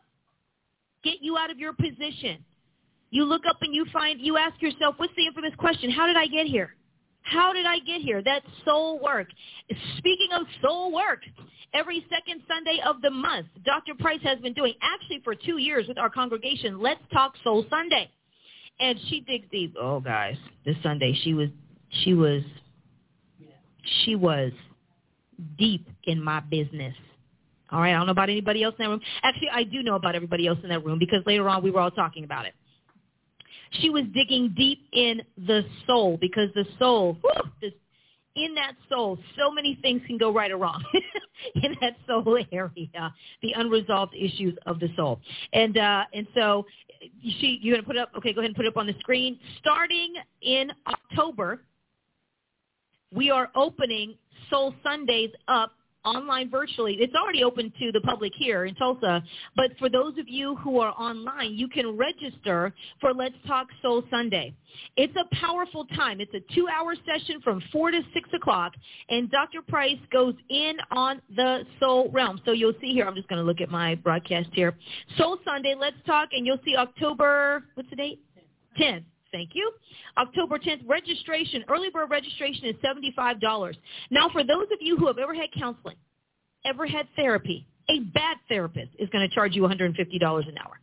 get 1.03 1.15
you 1.21 1.37
out 1.37 1.49
of 1.49 1.57
your 1.57 1.73
position. 1.73 2.43
You 3.09 3.23
look 3.23 3.41
up 3.47 3.57
and 3.61 3.73
you 3.73 3.85
find, 3.91 4.19
you 4.21 4.37
ask 4.37 4.61
yourself, 4.61 4.95
what's 4.97 5.13
the 5.15 5.25
infamous 5.25 5.53
question? 5.57 5.89
How 5.89 6.05
did 6.05 6.15
I 6.15 6.27
get 6.27 6.45
here? 6.45 6.75
How 7.23 7.53
did 7.53 7.65
I 7.65 7.79
get 7.79 8.01
here? 8.01 8.21
That's 8.23 8.45
soul 8.65 8.99
work. 8.99 9.27
Speaking 9.97 10.29
of 10.33 10.47
soul 10.61 10.93
work, 10.93 11.19
every 11.73 12.05
second 12.09 12.41
Sunday 12.47 12.79
of 12.85 13.01
the 13.01 13.11
month, 13.11 13.47
Dr. 13.65 13.93
Price 13.99 14.21
has 14.23 14.39
been 14.39 14.53
doing, 14.53 14.73
actually 14.81 15.21
for 15.23 15.35
two 15.35 15.57
years 15.57 15.87
with 15.87 15.97
our 15.97 16.09
congregation, 16.09 16.79
Let's 16.79 17.01
Talk 17.13 17.33
Soul 17.43 17.65
Sunday. 17.69 18.09
And 18.79 18.97
she 19.09 19.21
digs 19.21 19.45
deep. 19.51 19.75
Oh, 19.79 19.99
guys, 19.99 20.37
this 20.65 20.75
Sunday 20.81 21.17
she 21.23 21.33
was, 21.33 21.49
she 22.03 22.13
was, 22.13 22.41
she 24.03 24.15
was 24.15 24.51
deep 25.57 25.87
in 26.05 26.23
my 26.23 26.39
business. 26.39 26.95
All 27.71 27.79
right, 27.79 27.93
I 27.93 27.97
don't 27.97 28.07
know 28.07 28.11
about 28.11 28.29
anybody 28.29 28.63
else 28.63 28.73
in 28.79 28.85
that 28.85 28.89
room. 28.89 29.01
Actually, 29.21 29.49
I 29.53 29.63
do 29.63 29.83
know 29.83 29.95
about 29.95 30.15
everybody 30.15 30.47
else 30.47 30.57
in 30.63 30.69
that 30.69 30.83
room 30.83 30.97
because 30.97 31.19
later 31.27 31.47
on 31.49 31.61
we 31.61 31.69
were 31.69 31.81
all 31.81 31.91
talking 31.91 32.23
about 32.23 32.45
it. 32.45 32.53
She 33.71 33.89
was 33.89 34.03
digging 34.13 34.53
deep 34.55 34.87
in 34.93 35.21
the 35.37 35.63
soul 35.85 36.17
because 36.19 36.49
the 36.55 36.65
soul, 36.77 37.17
this, 37.61 37.73
in 38.35 38.55
that 38.55 38.73
soul, 38.89 39.17
so 39.37 39.51
many 39.51 39.77
things 39.81 40.01
can 40.07 40.17
go 40.17 40.33
right 40.33 40.51
or 40.51 40.57
wrong 40.57 40.83
in 41.55 41.75
that 41.81 41.95
soul 42.07 42.37
area, 42.51 43.13
the 43.41 43.53
unresolved 43.55 44.13
issues 44.15 44.57
of 44.65 44.79
the 44.79 44.89
soul. 44.95 45.19
And 45.53 45.77
uh, 45.77 46.03
and 46.13 46.27
so 46.35 46.65
she, 47.21 47.59
you're 47.61 47.75
gonna 47.75 47.85
put 47.85 47.95
it 47.95 48.01
up. 48.01 48.11
Okay, 48.17 48.33
go 48.33 48.41
ahead 48.41 48.49
and 48.49 48.55
put 48.55 48.65
it 48.65 48.69
up 48.69 48.77
on 48.77 48.87
the 48.87 48.95
screen. 48.99 49.39
Starting 49.59 50.13
in 50.41 50.71
October, 50.87 51.61
we 53.13 53.31
are 53.31 53.49
opening 53.55 54.15
Soul 54.49 54.73
Sundays 54.83 55.31
up 55.47 55.71
online 56.05 56.49
virtually. 56.49 56.97
It's 56.99 57.13
already 57.15 57.43
open 57.43 57.71
to 57.79 57.91
the 57.91 58.01
public 58.01 58.31
here 58.37 58.65
in 58.65 58.75
Tulsa, 58.75 59.21
but 59.55 59.71
for 59.77 59.89
those 59.89 60.17
of 60.17 60.27
you 60.27 60.55
who 60.57 60.79
are 60.79 60.93
online, 60.97 61.53
you 61.53 61.67
can 61.67 61.97
register 61.97 62.73
for 63.01 63.13
Let's 63.13 63.35
Talk 63.47 63.67
Soul 63.81 64.03
Sunday. 64.09 64.53
It's 64.97 65.13
a 65.15 65.35
powerful 65.35 65.85
time. 65.85 66.21
It's 66.21 66.33
a 66.33 66.53
two-hour 66.53 66.95
session 67.05 67.41
from 67.41 67.61
4 67.71 67.91
to 67.91 68.01
6 68.13 68.29
o'clock, 68.33 68.73
and 69.09 69.29
Dr. 69.29 69.61
Price 69.61 69.99
goes 70.11 70.35
in 70.49 70.73
on 70.91 71.21
the 71.35 71.63
soul 71.79 72.09
realm. 72.11 72.39
So 72.45 72.51
you'll 72.51 72.73
see 72.79 72.93
here, 72.93 73.05
I'm 73.05 73.15
just 73.15 73.27
going 73.27 73.41
to 73.41 73.45
look 73.45 73.61
at 73.61 73.69
my 73.69 73.95
broadcast 73.95 74.49
here. 74.53 74.75
Soul 75.17 75.37
Sunday, 75.43 75.75
Let's 75.77 75.97
Talk, 76.05 76.29
and 76.31 76.45
you'll 76.45 76.59
see 76.63 76.75
October, 76.75 77.63
what's 77.75 77.89
the 77.89 77.95
date? 77.95 78.21
10th. 78.79 79.03
Thank 79.31 79.51
you. 79.53 79.71
October 80.17 80.57
10th, 80.57 80.87
registration, 80.87 81.63
early 81.69 81.89
bird 81.89 82.09
registration 82.09 82.65
is 82.65 82.75
$75. 82.77 83.75
Now, 84.09 84.29
for 84.29 84.43
those 84.43 84.67
of 84.71 84.79
you 84.81 84.97
who 84.97 85.07
have 85.07 85.19
ever 85.19 85.33
had 85.33 85.49
counseling, 85.57 85.97
ever 86.65 86.87
had 86.87 87.07
therapy, 87.15 87.65
a 87.89 87.99
bad 87.99 88.37
therapist 88.47 88.91
is 88.97 89.09
going 89.09 89.27
to 89.27 89.33
charge 89.33 89.55
you 89.55 89.63
$150 89.63 89.95
an 89.97 90.57
hour. 90.57 90.79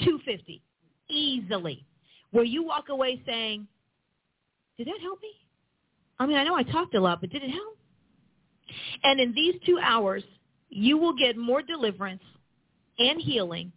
250 0.00 0.62
easily. 1.08 1.86
Where 2.32 2.44
you 2.44 2.64
walk 2.64 2.88
away 2.90 3.22
saying, 3.26 3.66
did 4.76 4.88
that 4.88 5.00
help 5.00 5.20
me? 5.22 5.32
I 6.18 6.26
mean, 6.26 6.36
I 6.36 6.44
know 6.44 6.54
I 6.54 6.62
talked 6.64 6.94
a 6.94 7.00
lot, 7.00 7.20
but 7.20 7.30
did 7.30 7.42
it 7.42 7.50
help? 7.50 7.78
And 9.04 9.20
in 9.20 9.32
these 9.34 9.54
two 9.64 9.78
hours, 9.82 10.22
you 10.68 10.98
will 10.98 11.14
get 11.14 11.36
more 11.36 11.62
deliverance 11.62 12.22
and 12.98 13.20
healing 13.20 13.72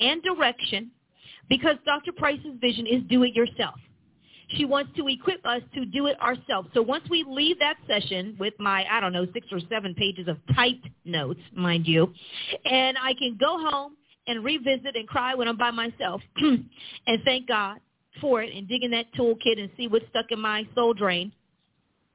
and 0.00 0.22
direction 0.22 0.90
because 1.48 1.76
Dr. 1.84 2.12
Price's 2.12 2.58
vision 2.60 2.86
is 2.86 3.02
do 3.08 3.22
it 3.24 3.34
yourself. 3.34 3.74
She 4.48 4.64
wants 4.64 4.92
to 4.96 5.08
equip 5.08 5.44
us 5.46 5.62
to 5.74 5.84
do 5.86 6.06
it 6.06 6.20
ourselves. 6.20 6.68
So 6.74 6.82
once 6.82 7.04
we 7.08 7.24
leave 7.26 7.58
that 7.60 7.76
session 7.88 8.36
with 8.38 8.54
my, 8.58 8.84
I 8.90 9.00
don't 9.00 9.12
know, 9.12 9.26
six 9.32 9.46
or 9.50 9.58
seven 9.70 9.94
pages 9.94 10.28
of 10.28 10.36
typed 10.54 10.86
notes, 11.04 11.40
mind 11.54 11.86
you, 11.86 12.12
and 12.64 12.96
I 13.02 13.14
can 13.14 13.36
go 13.40 13.58
home 13.58 13.96
and 14.26 14.44
revisit 14.44 14.96
and 14.96 15.08
cry 15.08 15.34
when 15.34 15.48
I'm 15.48 15.56
by 15.56 15.70
myself 15.70 16.20
and 16.36 17.20
thank 17.24 17.48
God 17.48 17.78
for 18.20 18.42
it 18.42 18.54
and 18.54 18.68
dig 18.68 18.84
in 18.84 18.90
that 18.92 19.06
toolkit 19.18 19.58
and 19.58 19.70
see 19.76 19.86
what's 19.86 20.06
stuck 20.10 20.26
in 20.30 20.40
my 20.40 20.66
soul 20.74 20.94
drain 20.94 21.32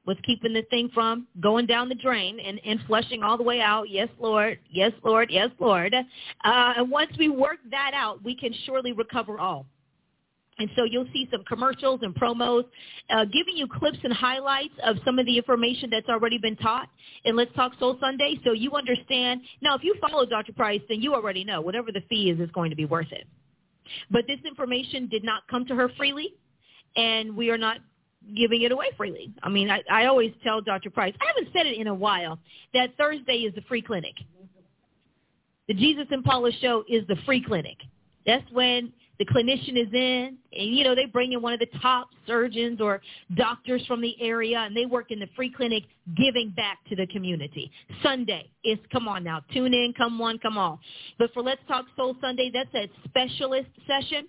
what's 0.04 0.20
keeping 0.22 0.52
the 0.52 0.62
thing 0.70 0.90
from 0.92 1.26
going 1.40 1.66
down 1.66 1.88
the 1.88 1.94
drain 1.94 2.38
and, 2.40 2.60
and 2.64 2.80
flushing 2.86 3.22
all 3.22 3.36
the 3.36 3.42
way 3.42 3.60
out. 3.60 3.88
Yes, 3.90 4.08
Lord. 4.18 4.58
Yes, 4.70 4.92
Lord. 5.04 5.30
Yes, 5.30 5.50
Lord. 5.58 5.94
Uh, 5.94 6.72
and 6.76 6.90
once 6.90 7.12
we 7.18 7.28
work 7.28 7.58
that 7.70 7.92
out, 7.94 8.22
we 8.24 8.34
can 8.34 8.54
surely 8.64 8.92
recover 8.92 9.38
all. 9.38 9.66
And 10.58 10.68
so 10.76 10.84
you'll 10.84 11.08
see 11.12 11.26
some 11.30 11.42
commercials 11.44 12.00
and 12.02 12.14
promos 12.14 12.64
uh, 13.08 13.24
giving 13.24 13.56
you 13.56 13.66
clips 13.66 13.98
and 14.04 14.12
highlights 14.12 14.74
of 14.84 14.96
some 15.06 15.18
of 15.18 15.24
the 15.24 15.36
information 15.36 15.88
that's 15.90 16.08
already 16.08 16.36
been 16.36 16.56
taught 16.56 16.88
in 17.24 17.34
Let's 17.34 17.52
Talk 17.54 17.72
Soul 17.78 17.96
Sunday 17.98 18.38
so 18.44 18.52
you 18.52 18.72
understand. 18.72 19.40
Now, 19.62 19.74
if 19.74 19.82
you 19.82 19.94
follow 20.00 20.26
Dr. 20.26 20.52
Price, 20.52 20.82
then 20.88 21.00
you 21.00 21.14
already 21.14 21.44
know 21.44 21.62
whatever 21.62 21.90
the 21.90 22.02
fee 22.10 22.30
is 22.30 22.38
is 22.40 22.50
going 22.50 22.68
to 22.68 22.76
be 22.76 22.84
worth 22.84 23.10
it. 23.10 23.26
But 24.10 24.26
this 24.26 24.38
information 24.46 25.08
did 25.08 25.24
not 25.24 25.48
come 25.48 25.64
to 25.66 25.74
her 25.74 25.88
freely, 25.96 26.34
and 26.94 27.34
we 27.34 27.48
are 27.50 27.58
not 27.58 27.78
giving 28.36 28.62
it 28.62 28.72
away 28.72 28.86
freely. 28.96 29.32
I 29.42 29.48
mean, 29.48 29.70
I, 29.70 29.82
I 29.90 30.06
always 30.06 30.32
tell 30.42 30.60
Dr. 30.60 30.90
Price, 30.90 31.14
I 31.20 31.26
haven't 31.26 31.52
said 31.52 31.66
it 31.66 31.78
in 31.78 31.86
a 31.86 31.94
while, 31.94 32.38
that 32.74 32.96
Thursday 32.96 33.38
is 33.38 33.54
the 33.54 33.62
free 33.62 33.82
clinic. 33.82 34.14
The 35.68 35.74
Jesus 35.74 36.06
and 36.10 36.24
Paula 36.24 36.50
show 36.60 36.84
is 36.88 37.06
the 37.06 37.16
free 37.24 37.42
clinic. 37.42 37.76
That's 38.26 38.44
when 38.52 38.92
the 39.18 39.26
clinician 39.26 39.76
is 39.76 39.92
in, 39.92 40.38
and 40.52 40.74
you 40.74 40.82
know 40.82 40.94
they 40.94 41.04
bring 41.04 41.32
in 41.32 41.42
one 41.42 41.52
of 41.52 41.60
the 41.60 41.68
top 41.80 42.08
surgeons 42.26 42.80
or 42.80 43.02
doctors 43.36 43.84
from 43.86 44.00
the 44.00 44.16
area, 44.20 44.58
and 44.60 44.74
they 44.74 44.86
work 44.86 45.10
in 45.10 45.18
the 45.18 45.28
free 45.36 45.52
clinic, 45.54 45.84
giving 46.16 46.50
back 46.56 46.78
to 46.88 46.96
the 46.96 47.06
community. 47.06 47.70
Sunday 48.02 48.50
is 48.64 48.78
come 48.90 49.08
on 49.08 49.22
now, 49.22 49.42
tune 49.52 49.74
in, 49.74 49.92
come 49.96 50.18
one, 50.18 50.38
come 50.38 50.56
all. 50.56 50.80
But 51.18 51.32
for 51.34 51.42
Let's 51.42 51.60
Talk 51.68 51.84
Soul 51.96 52.16
Sunday, 52.20 52.50
that's 52.52 52.74
a 52.74 52.90
specialist 53.04 53.68
session 53.86 54.26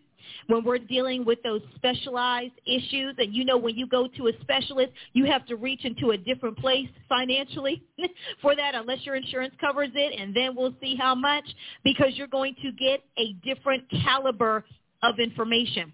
when 0.47 0.63
we're 0.63 0.77
dealing 0.77 1.25
with 1.25 1.41
those 1.43 1.61
specialized 1.75 2.53
issues. 2.65 3.15
And 3.17 3.33
you 3.33 3.45
know, 3.45 3.57
when 3.57 3.75
you 3.75 3.87
go 3.87 4.07
to 4.17 4.27
a 4.27 4.31
specialist, 4.41 4.91
you 5.13 5.25
have 5.25 5.45
to 5.47 5.55
reach 5.55 5.85
into 5.85 6.11
a 6.11 6.17
different 6.17 6.57
place 6.57 6.87
financially 7.07 7.83
for 8.41 8.55
that 8.55 8.75
unless 8.75 9.05
your 9.05 9.15
insurance 9.15 9.53
covers 9.59 9.91
it. 9.93 10.19
And 10.19 10.35
then 10.35 10.55
we'll 10.55 10.75
see 10.81 10.95
how 10.95 11.15
much 11.15 11.45
because 11.83 12.09
you're 12.15 12.27
going 12.27 12.55
to 12.63 12.71
get 12.71 13.03
a 13.17 13.33
different 13.43 13.83
caliber 14.03 14.65
of 15.03 15.19
information. 15.19 15.91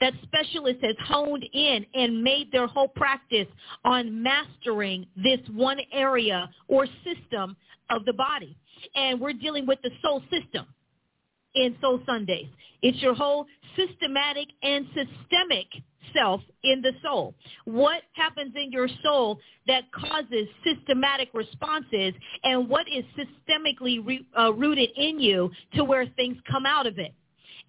That 0.00 0.12
specialist 0.22 0.78
has 0.82 0.96
honed 1.04 1.44
in 1.52 1.86
and 1.94 2.22
made 2.22 2.52
their 2.52 2.66
whole 2.66 2.88
practice 2.88 3.46
on 3.84 4.22
mastering 4.22 5.06
this 5.16 5.40
one 5.52 5.78
area 5.92 6.50
or 6.68 6.86
system 7.04 7.56
of 7.90 8.04
the 8.04 8.12
body. 8.12 8.56
And 8.94 9.20
we're 9.20 9.32
dealing 9.32 9.66
with 9.66 9.80
the 9.82 9.90
soul 10.02 10.22
system 10.30 10.66
in 11.54 11.76
Soul 11.80 12.00
Sundays. 12.06 12.48
It's 12.82 13.00
your 13.00 13.14
whole 13.14 13.46
systematic 13.76 14.48
and 14.62 14.86
systemic 14.88 15.66
self 16.14 16.40
in 16.64 16.82
the 16.82 16.92
soul. 17.02 17.34
What 17.64 18.02
happens 18.12 18.52
in 18.56 18.70
your 18.72 18.88
soul 19.02 19.38
that 19.66 19.84
causes 19.92 20.48
systematic 20.64 21.28
responses 21.32 22.14
and 22.44 22.68
what 22.68 22.86
is 22.88 23.04
systemically 23.16 24.04
re, 24.04 24.26
uh, 24.38 24.52
rooted 24.52 24.90
in 24.96 25.20
you 25.20 25.50
to 25.74 25.84
where 25.84 26.06
things 26.16 26.36
come 26.50 26.66
out 26.66 26.86
of 26.86 26.98
it. 26.98 27.14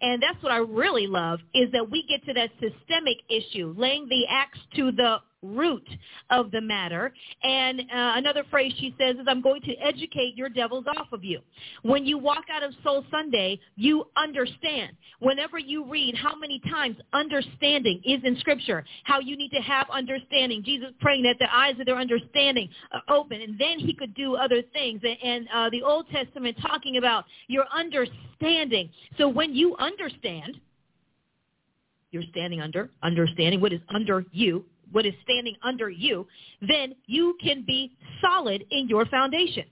And 0.02 0.22
that's 0.22 0.42
what 0.44 0.52
I 0.52 0.58
really 0.58 1.08
love 1.08 1.40
is 1.54 1.72
that 1.72 1.90
we 1.90 2.04
get 2.08 2.26
to 2.26 2.34
that 2.34 2.50
systemic 2.60 3.18
issue, 3.30 3.74
laying 3.78 4.08
the 4.10 4.26
axe 4.30 4.60
to 4.76 4.92
the 4.92 5.18
root 5.44 5.88
of 6.30 6.50
the 6.52 6.62
matter. 6.62 7.14
And 7.44 7.82
uh, 7.82 7.84
another 7.92 8.44
phrase 8.50 8.74
she 8.80 8.96
says 9.00 9.18
is, 9.18 9.26
I'm 9.28 9.42
going 9.42 9.62
to 9.64 9.76
educate 9.76 10.36
your 10.36 10.50
devils 10.50 10.86
off 10.98 11.08
of 11.12 11.24
you. 11.24 11.42
When 11.84 12.06
you 12.06 12.18
walk 12.18 12.46
out 12.52 12.64
of 12.64 12.74
Soul 12.84 13.06
Sunday, 13.12 13.60
you 13.76 14.06
understand. 14.18 14.94
Whenever 15.20 15.60
you 15.60 15.86
read 15.86 16.16
how 16.16 16.36
many 16.36 16.62
times 16.70 16.98
understanding 17.14 18.02
is 18.06 18.22
in 18.24 18.38
Scripture, 18.40 18.84
how 19.04 19.20
you 19.20 19.38
need 19.38 19.50
to 19.50 19.62
have 19.62 19.88
understanding. 19.92 20.64
Jesus 20.64 20.90
praying 21.00 21.24
that 21.24 21.36
the 21.40 21.54
eyes 21.54 21.80
of 21.80 21.86
their 21.86 21.98
understanding 21.98 22.70
are 22.92 23.16
open, 23.16 23.42
and 23.42 23.60
then 23.60 23.80
he 23.80 23.94
could 23.94 24.14
do 24.16 24.36
other 24.36 24.62
things. 24.74 25.02
And, 25.04 25.18
and 25.24 25.48
uh, 25.54 25.70
the 25.70 25.84
Old 25.84 26.08
Testament 26.10 26.58
talking 26.62 26.98
about 26.98 27.26
your 27.48 27.66
understanding. 27.74 28.90
So 29.18 29.28
when 29.28 29.54
you 29.54 29.76
understand, 29.78 30.60
you're 32.12 32.24
standing 32.32 32.62
under, 32.62 32.90
understanding 33.02 33.60
what 33.60 33.74
is 33.74 33.82
under 33.90 34.26
you, 34.32 34.64
what 34.94 35.06
is 35.06 35.14
standing 35.24 35.56
under 35.64 35.90
you, 35.90 36.26
then 36.62 36.96
you 37.06 37.36
can 37.44 37.64
be 37.66 37.92
solid 38.22 38.64
in 38.72 38.88
your 38.88 39.06
foundation. 39.08 39.66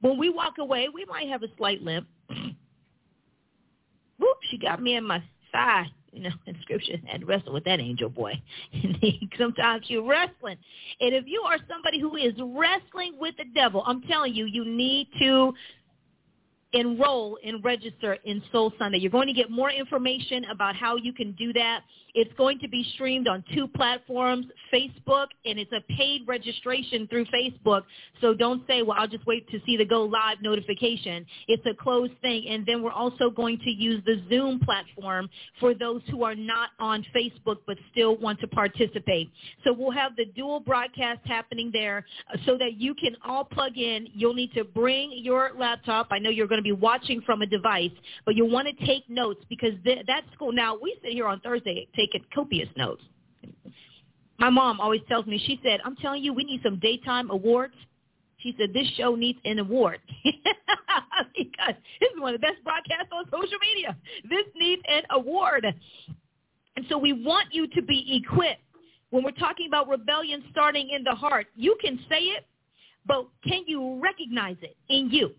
When 0.00 0.16
we 0.16 0.30
walk 0.30 0.58
away, 0.58 0.88
we 0.92 1.04
might 1.06 1.28
have 1.28 1.42
a 1.42 1.48
slight 1.56 1.82
limp. 1.82 2.06
Whoop, 2.28 4.36
she 4.50 4.58
got 4.58 4.80
me 4.80 4.94
in 4.94 5.04
my 5.04 5.22
thigh. 5.50 5.86
you 6.12 6.22
know, 6.22 6.30
in 6.46 6.56
scripture 6.62 6.96
to 6.96 7.24
wrestle 7.24 7.52
with 7.52 7.64
that 7.64 7.80
angel 7.80 8.08
boy. 8.08 8.32
Sometimes 9.38 9.84
you're 9.88 10.06
wrestling. 10.06 10.56
And 11.00 11.14
if 11.14 11.24
you 11.26 11.42
are 11.42 11.58
somebody 11.68 12.00
who 12.00 12.16
is 12.16 12.34
wrestling 12.38 13.14
with 13.18 13.36
the 13.36 13.44
devil, 13.54 13.82
I'm 13.86 14.02
telling 14.02 14.34
you, 14.34 14.44
you 14.44 14.64
need 14.64 15.08
to 15.20 15.52
enroll 16.72 17.38
and 17.44 17.64
register 17.64 18.18
in 18.24 18.42
Soul 18.52 18.72
Sunday. 18.78 18.98
You're 18.98 19.10
going 19.10 19.28
to 19.28 19.32
get 19.32 19.50
more 19.50 19.70
information 19.70 20.44
about 20.52 20.76
how 20.76 20.96
you 20.96 21.12
can 21.12 21.32
do 21.32 21.52
that. 21.54 21.82
It's 22.14 22.32
going 22.36 22.58
to 22.60 22.68
be 22.68 22.84
streamed 22.94 23.28
on 23.28 23.44
two 23.54 23.68
platforms, 23.68 24.46
Facebook, 24.72 25.26
and 25.44 25.58
it's 25.58 25.70
a 25.72 25.80
paid 25.92 26.22
registration 26.26 27.06
through 27.06 27.26
Facebook. 27.26 27.82
So 28.20 28.34
don't 28.34 28.66
say, 28.66 28.82
well, 28.82 28.96
I'll 28.98 29.08
just 29.08 29.26
wait 29.26 29.48
to 29.50 29.60
see 29.64 29.76
the 29.76 29.84
go 29.84 30.02
live 30.04 30.38
notification. 30.42 31.24
It's 31.46 31.64
a 31.66 31.74
closed 31.74 32.14
thing. 32.20 32.46
And 32.48 32.66
then 32.66 32.82
we're 32.82 32.90
also 32.90 33.30
going 33.30 33.58
to 33.58 33.70
use 33.70 34.02
the 34.04 34.22
Zoom 34.28 34.58
platform 34.60 35.28
for 35.60 35.74
those 35.74 36.02
who 36.10 36.24
are 36.24 36.34
not 36.34 36.70
on 36.80 37.04
Facebook 37.14 37.58
but 37.66 37.76
still 37.92 38.16
want 38.16 38.40
to 38.40 38.48
participate. 38.48 39.30
So 39.64 39.72
we'll 39.72 39.92
have 39.92 40.16
the 40.16 40.24
dual 40.24 40.60
broadcast 40.60 41.20
happening 41.24 41.70
there 41.72 42.04
so 42.46 42.58
that 42.58 42.74
you 42.78 42.94
can 42.94 43.16
all 43.24 43.44
plug 43.44 43.76
in. 43.76 44.08
You'll 44.12 44.34
need 44.34 44.52
to 44.54 44.64
bring 44.64 45.12
your 45.14 45.52
laptop. 45.58 46.08
I 46.10 46.18
know 46.18 46.30
you're 46.30 46.46
going 46.46 46.57
to 46.58 46.62
be 46.62 46.72
watching 46.72 47.20
from 47.22 47.42
a 47.42 47.46
device, 47.46 47.90
but 48.24 48.34
you'll 48.34 48.50
want 48.50 48.68
to 48.68 48.86
take 48.86 49.08
notes 49.08 49.44
because 49.48 49.72
th- 49.84 50.04
that's 50.06 50.26
cool. 50.38 50.52
Now, 50.52 50.76
we 50.80 50.96
sit 51.02 51.12
here 51.12 51.26
on 51.26 51.40
Thursday 51.40 51.88
taking 51.96 52.24
copious 52.34 52.68
notes. 52.76 53.02
My 54.38 54.50
mom 54.50 54.80
always 54.80 55.00
tells 55.08 55.26
me, 55.26 55.42
she 55.44 55.60
said, 55.64 55.80
I'm 55.84 55.96
telling 55.96 56.22
you, 56.22 56.32
we 56.32 56.44
need 56.44 56.60
some 56.62 56.78
daytime 56.78 57.30
awards. 57.30 57.74
She 58.38 58.54
said, 58.58 58.72
this 58.72 58.86
show 58.96 59.16
needs 59.16 59.38
an 59.44 59.58
award 59.58 59.98
because 61.36 61.74
this 62.00 62.10
is 62.14 62.20
one 62.20 62.34
of 62.34 62.40
the 62.40 62.46
best 62.46 62.62
broadcasts 62.62 63.10
on 63.12 63.24
social 63.24 63.58
media. 63.60 63.96
This 64.30 64.46
needs 64.54 64.82
an 64.88 65.02
award. 65.10 65.66
And 66.76 66.86
so 66.88 66.96
we 66.96 67.12
want 67.12 67.48
you 67.50 67.66
to 67.66 67.82
be 67.82 68.22
equipped. 68.24 68.62
When 69.10 69.24
we're 69.24 69.32
talking 69.32 69.66
about 69.66 69.88
rebellion 69.88 70.44
starting 70.52 70.90
in 70.90 71.02
the 71.02 71.14
heart, 71.14 71.46
you 71.56 71.76
can 71.80 71.98
say 72.08 72.20
it, 72.20 72.46
but 73.06 73.26
can 73.42 73.64
you 73.66 74.00
recognize 74.00 74.56
it 74.62 74.76
in 74.88 75.10
you? 75.10 75.30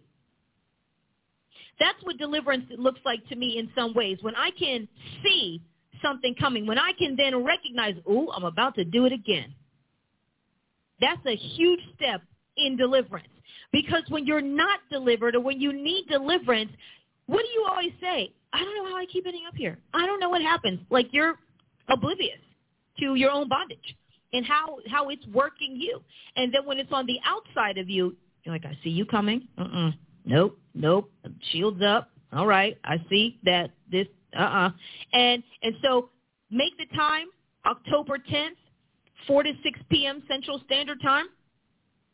That's 1.80 1.98
what 2.04 2.18
deliverance 2.18 2.66
looks 2.78 3.00
like 3.06 3.28
to 3.30 3.36
me 3.36 3.58
in 3.58 3.70
some 3.76 3.94
ways. 3.94 4.18
When 4.22 4.36
I 4.36 4.52
can 4.52 4.88
see 5.24 5.62
something 6.02 6.36
coming, 6.40 6.66
when 6.66 6.78
I 6.78 6.92
can 6.98 7.16
then 7.16 7.44
recognize, 7.44 7.96
oh, 8.08 8.32
I'm 8.32 8.44
about 8.44 8.76
to 8.76 8.84
do 8.84 9.06
it 9.06 9.14
again. 9.14 9.54
That's 11.00 11.26
a 11.26 11.36
huge 11.36 11.80
step 11.96 12.22
in 12.58 12.76
deliverance. 12.76 13.28
Because 13.72 14.04
when 14.10 14.26
you're 14.26 14.42
not 14.42 14.80
delivered 14.92 15.36
or 15.36 15.40
when 15.40 15.62
you 15.62 15.72
need 15.72 16.08
deliverance, 16.10 16.72
what 17.28 17.42
do 17.44 17.48
you 17.48 17.66
always 17.70 17.92
say? 18.02 18.34
I 18.52 18.64
don't 18.64 18.76
know 18.76 18.90
how 18.90 18.98
I 18.98 19.06
keep 19.06 19.26
ending 19.28 19.44
up 19.48 19.56
here. 19.56 19.78
I 19.94 20.06
don't 20.06 20.20
know 20.20 20.30
what 20.30 20.42
happens. 20.42 20.80
Like 20.90 21.08
you're 21.12 21.36
oblivious 21.88 22.40
to 23.00 23.16
your 23.16 23.32
own 23.32 23.48
bondage 23.48 23.96
and 24.34 24.46
how, 24.46 24.80
how 24.90 25.10
it's 25.10 25.26
working 25.28 25.76
you. 25.76 26.02
And 26.36 26.54
then 26.54 26.66
when 26.66 26.80
it's 26.80 26.92
on 26.92 27.06
the 27.06 27.20
outside 27.26 27.78
of 27.78 27.90
you, 27.90 28.16
you're 28.44 28.56
like, 28.56 28.66
I 28.66 28.78
see 28.84 28.90
you 28.90 29.06
coming. 29.06 29.48
Uh-uh. 29.58 29.92
Nope, 30.26 30.58
nope. 30.74 31.12
Shields 31.52 31.82
up. 31.82 32.12
All 32.32 32.46
right, 32.46 32.78
I 32.84 32.98
see 33.10 33.40
that 33.44 33.72
this 33.92 34.08
uh-uh. 34.38 34.70
And 35.14 35.44
and 35.64 35.76
so 35.82 36.10
make 36.52 36.78
the 36.78 36.86
time 36.96 37.28
October 37.66 38.18
10th, 38.18 38.58
4 39.28 39.44
to 39.44 39.54
6 39.64 39.80
p.m. 39.90 40.24
Central 40.28 40.62
Standard 40.66 41.02
Time. 41.02 41.26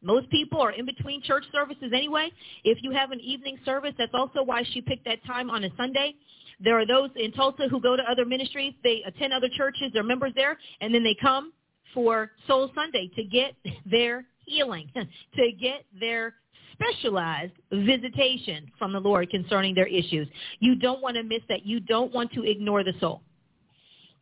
Most 0.01 0.29
people 0.29 0.61
are 0.61 0.71
in 0.71 0.85
between 0.85 1.21
church 1.23 1.45
services 1.51 1.91
anyway. 1.93 2.31
If 2.63 2.77
you 2.81 2.91
have 2.91 3.11
an 3.11 3.19
evening 3.19 3.57
service, 3.65 3.93
that's 3.97 4.13
also 4.13 4.43
why 4.43 4.63
she 4.71 4.81
picked 4.81 5.05
that 5.05 5.23
time 5.25 5.49
on 5.49 5.63
a 5.63 5.69
Sunday. 5.75 6.13
There 6.59 6.79
are 6.79 6.85
those 6.85 7.09
in 7.15 7.31
Tulsa 7.31 7.67
who 7.69 7.81
go 7.81 7.95
to 7.95 8.03
other 8.03 8.23
ministries. 8.23 8.73
They 8.83 9.01
attend 9.05 9.33
other 9.33 9.49
churches. 9.57 9.91
They're 9.93 10.03
members 10.03 10.31
there, 10.35 10.57
and 10.79 10.93
then 10.93 11.03
they 11.03 11.15
come 11.19 11.51
for 11.93 12.31
Soul 12.47 12.69
Sunday 12.75 13.09
to 13.15 13.23
get 13.23 13.55
their 13.89 14.25
healing, 14.45 14.91
to 14.95 15.51
get 15.59 15.85
their 15.99 16.35
specialized 16.75 17.53
visitation 17.71 18.71
from 18.77 18.93
the 18.93 18.99
Lord 18.99 19.29
concerning 19.29 19.73
their 19.73 19.87
issues. 19.87 20.27
You 20.59 20.75
don't 20.75 21.01
want 21.01 21.15
to 21.17 21.23
miss 21.23 21.41
that. 21.49 21.65
You 21.65 21.79
don't 21.79 22.13
want 22.13 22.31
to 22.33 22.43
ignore 22.43 22.83
the 22.83 22.93
soul. 22.99 23.21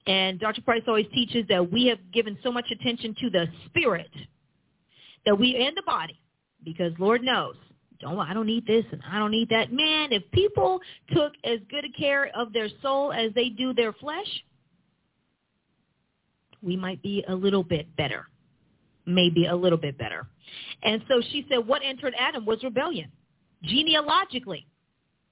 And 0.06 0.39
Dr. 0.39 0.62
Price 0.62 0.84
always 0.88 1.08
teaches 1.13 1.45
that 1.49 1.71
we 1.71 1.86
have 1.88 1.99
given 2.12 2.38
so 2.43 2.51
much 2.51 2.65
attention 2.71 3.15
to 3.21 3.30
the 3.30 3.47
spirit 3.65 4.10
that 5.25 5.38
we 5.38 5.56
and 5.56 5.75
the 5.77 5.84
body, 5.84 6.19
because 6.65 6.91
Lord 6.99 7.23
knows, 7.23 7.56
don't 8.01 8.19
I 8.19 8.34
don't 8.34 8.47
need 8.47 8.67
this 8.67 8.84
and 8.91 9.01
I 9.10 9.17
don't 9.17 9.32
need 9.32 9.47
that. 9.49 9.71
Man, 9.71 10.12
if 10.12 10.30
people 10.32 10.82
took 11.13 11.32
as 11.45 11.60
good 11.69 11.86
a 11.86 11.97
care 11.97 12.30
of 12.36 12.51
their 12.51 12.67
soul 12.82 13.13
as 13.13 13.34
they 13.34 13.47
do 13.49 13.73
their 13.73 13.93
flesh, 13.93 14.27
we 16.62 16.75
might 16.75 17.01
be 17.01 17.23
a 17.30 17.36
little 17.36 17.63
bit 17.63 17.93
better 17.95 18.27
maybe 19.05 19.45
a 19.47 19.55
little 19.55 19.77
bit 19.77 19.97
better. 19.97 20.27
And 20.83 21.01
so 21.07 21.21
she 21.31 21.45
said 21.49 21.67
what 21.67 21.81
entered 21.83 22.13
Adam 22.17 22.45
was 22.45 22.63
rebellion. 22.63 23.11
Genealogically. 23.63 24.67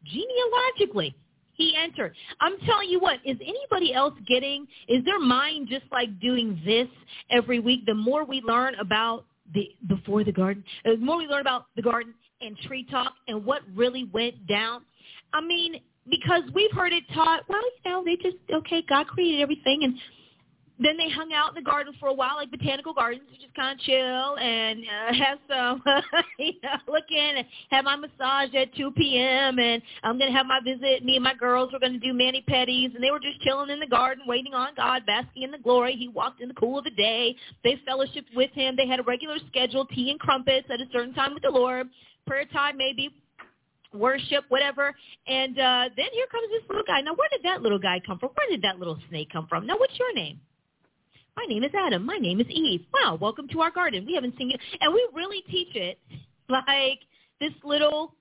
Genealogically. 0.03 1.15
He 1.53 1.75
entered. 1.77 2.15
I'm 2.39 2.57
telling 2.65 2.89
you 2.89 2.99
what, 2.99 3.19
is 3.25 3.37
anybody 3.41 3.93
else 3.93 4.15
getting, 4.27 4.65
is 4.87 5.03
their 5.05 5.19
mind 5.19 5.67
just 5.69 5.85
like 5.91 6.19
doing 6.19 6.59
this 6.65 6.87
every 7.29 7.59
week? 7.59 7.85
The 7.85 7.93
more 7.93 8.23
we 8.25 8.41
learn 8.41 8.75
about 8.75 9.25
the 9.53 9.69
before 9.87 10.23
the 10.23 10.31
garden, 10.31 10.63
the 10.85 10.97
more 10.97 11.17
we 11.17 11.27
learn 11.27 11.41
about 11.41 11.65
the 11.75 11.81
garden 11.81 12.13
and 12.39 12.57
tree 12.59 12.87
talk 12.89 13.13
and 13.27 13.45
what 13.45 13.61
really 13.75 14.05
went 14.13 14.47
down. 14.47 14.81
I 15.33 15.41
mean, 15.41 15.81
because 16.09 16.41
we've 16.53 16.71
heard 16.71 16.93
it 16.93 17.03
taught, 17.13 17.41
well, 17.47 17.61
you 17.61 17.91
know, 17.91 18.03
they 18.03 18.15
just, 18.15 18.37
okay, 18.51 18.83
God 18.87 19.07
created 19.07 19.41
everything 19.41 19.83
and 19.83 19.95
then 20.83 20.97
they 20.97 21.09
hung 21.09 21.31
out 21.33 21.49
in 21.49 21.55
the 21.55 21.69
garden 21.69 21.93
for 21.99 22.09
a 22.09 22.13
while, 22.13 22.35
like 22.35 22.49
botanical 22.49 22.93
gardens, 22.93 23.23
just 23.39 23.53
kind 23.55 23.77
of 23.77 23.85
chill 23.85 24.37
and 24.37 24.79
uh, 24.79 25.13
have 25.25 25.37
some, 25.47 25.83
you 26.39 26.53
know, 26.63 26.75
look 26.87 27.05
in 27.09 27.37
and 27.37 27.47
have 27.69 27.85
my 27.85 27.95
massage 27.95 28.53
at 28.55 28.73
2 28.75 28.91
p.m. 28.91 29.59
And 29.59 29.81
I'm 30.03 30.17
to 30.19 30.25
have 30.25 30.45
my 30.45 30.59
visit. 30.63 31.03
Me 31.03 31.15
and 31.15 31.23
my 31.23 31.33
girls 31.33 31.71
were 31.71 31.79
to 31.79 31.97
do 31.97 32.13
mani 32.13 32.43
pedis, 32.49 32.93
and 32.95 33.03
they 33.03 33.11
were 33.11 33.19
just 33.19 33.41
chilling 33.41 33.69
in 33.69 33.79
the 33.79 33.87
garden, 33.87 34.23
waiting 34.27 34.53
on 34.53 34.69
God, 34.75 35.03
basking 35.05 35.43
in 35.43 35.51
the 35.51 35.57
glory. 35.57 35.93
He 35.93 36.07
walked 36.07 36.41
in 36.41 36.47
the 36.47 36.55
cool 36.55 36.79
of 36.79 36.83
the 36.83 36.91
day. 36.91 37.35
They 37.63 37.79
fellowshiped 37.87 38.35
with 38.35 38.51
him. 38.51 38.75
They 38.75 38.87
had 38.87 38.99
a 38.99 39.03
regular 39.03 39.37
schedule, 39.47 39.85
tea 39.85 40.11
and 40.11 40.19
crumpets 40.19 40.67
at 40.69 40.81
a 40.81 40.85
certain 40.91 41.13
time 41.13 41.33
with 41.33 41.43
the 41.43 41.49
Lord, 41.49 41.87
prayer 42.25 42.45
time 42.45 42.77
maybe 42.77 43.09
worship, 43.93 44.45
whatever. 44.49 44.95
And 45.27 45.57
uh, 45.59 45.89
then 45.95 46.05
here 46.13 46.25
comes 46.31 46.47
this 46.49 46.63
little 46.69 46.85
guy. 46.87 47.01
Now, 47.01 47.13
where 47.13 47.29
did 47.31 47.43
that 47.43 47.61
little 47.61 47.79
guy 47.79 48.01
come 48.05 48.19
from? 48.19 48.29
Where 48.35 48.49
did 48.49 48.61
that 48.63 48.79
little 48.79 48.97
snake 49.09 49.29
come 49.31 49.47
from? 49.47 49.67
Now, 49.67 49.77
what's 49.77 49.97
your 49.99 50.13
name? 50.13 50.39
My 51.37 51.45
name 51.45 51.63
is 51.63 51.71
Adam. 51.73 52.05
My 52.05 52.17
name 52.17 52.41
is 52.41 52.47
Eve. 52.49 52.85
Wow, 52.93 53.17
welcome 53.19 53.47
to 53.49 53.61
our 53.61 53.71
garden. 53.71 54.05
We 54.05 54.13
haven't 54.13 54.37
seen 54.37 54.49
you. 54.49 54.57
And 54.81 54.93
we 54.93 55.07
really 55.13 55.41
teach 55.49 55.75
it 55.75 55.97
like 56.49 56.99
this 57.39 57.53
little 57.63 58.13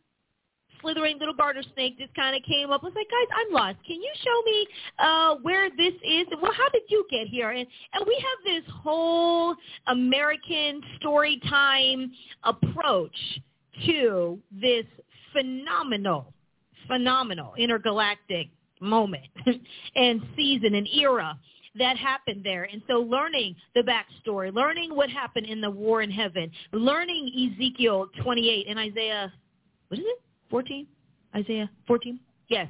slithering 0.80 1.18
little 1.18 1.34
garter 1.34 1.62
snake 1.74 1.98
just 1.98 2.14
kind 2.14 2.36
of 2.36 2.42
came 2.44 2.70
up. 2.70 2.82
Was 2.82 2.92
like, 2.94 3.08
guys, 3.10 3.36
I'm 3.36 3.52
lost. 3.52 3.78
Can 3.84 3.96
you 3.96 4.12
show 4.22 4.42
me 4.44 4.66
uh, 4.98 5.34
where 5.42 5.68
this 5.76 5.92
is? 6.04 6.26
Well, 6.40 6.52
how 6.56 6.68
did 6.70 6.82
you 6.88 7.04
get 7.10 7.26
here? 7.26 7.50
And, 7.50 7.66
and 7.92 8.04
we 8.06 8.14
have 8.14 8.54
this 8.62 8.72
whole 8.82 9.56
American 9.88 10.80
story 10.96 11.40
time 11.48 12.12
approach 12.44 13.16
to 13.86 14.38
this 14.52 14.84
phenomenal, 15.32 16.32
phenomenal 16.86 17.54
intergalactic 17.58 18.48
moment 18.80 19.26
and 19.96 20.22
season 20.36 20.74
and 20.74 20.88
era 20.94 21.38
that 21.76 21.96
happened 21.96 22.42
there. 22.44 22.64
And 22.64 22.82
so 22.88 23.00
learning 23.00 23.54
the 23.74 23.82
backstory, 23.82 24.52
learning 24.52 24.94
what 24.94 25.10
happened 25.10 25.46
in 25.46 25.60
the 25.60 25.70
war 25.70 26.02
in 26.02 26.10
heaven, 26.10 26.50
learning 26.72 27.52
Ezekiel 27.56 28.08
28 28.22 28.66
and 28.68 28.78
Isaiah, 28.78 29.32
what 29.88 30.00
is 30.00 30.06
it, 30.06 30.22
14? 30.50 30.86
Isaiah 31.36 31.70
14? 31.86 32.18
Yes. 32.48 32.68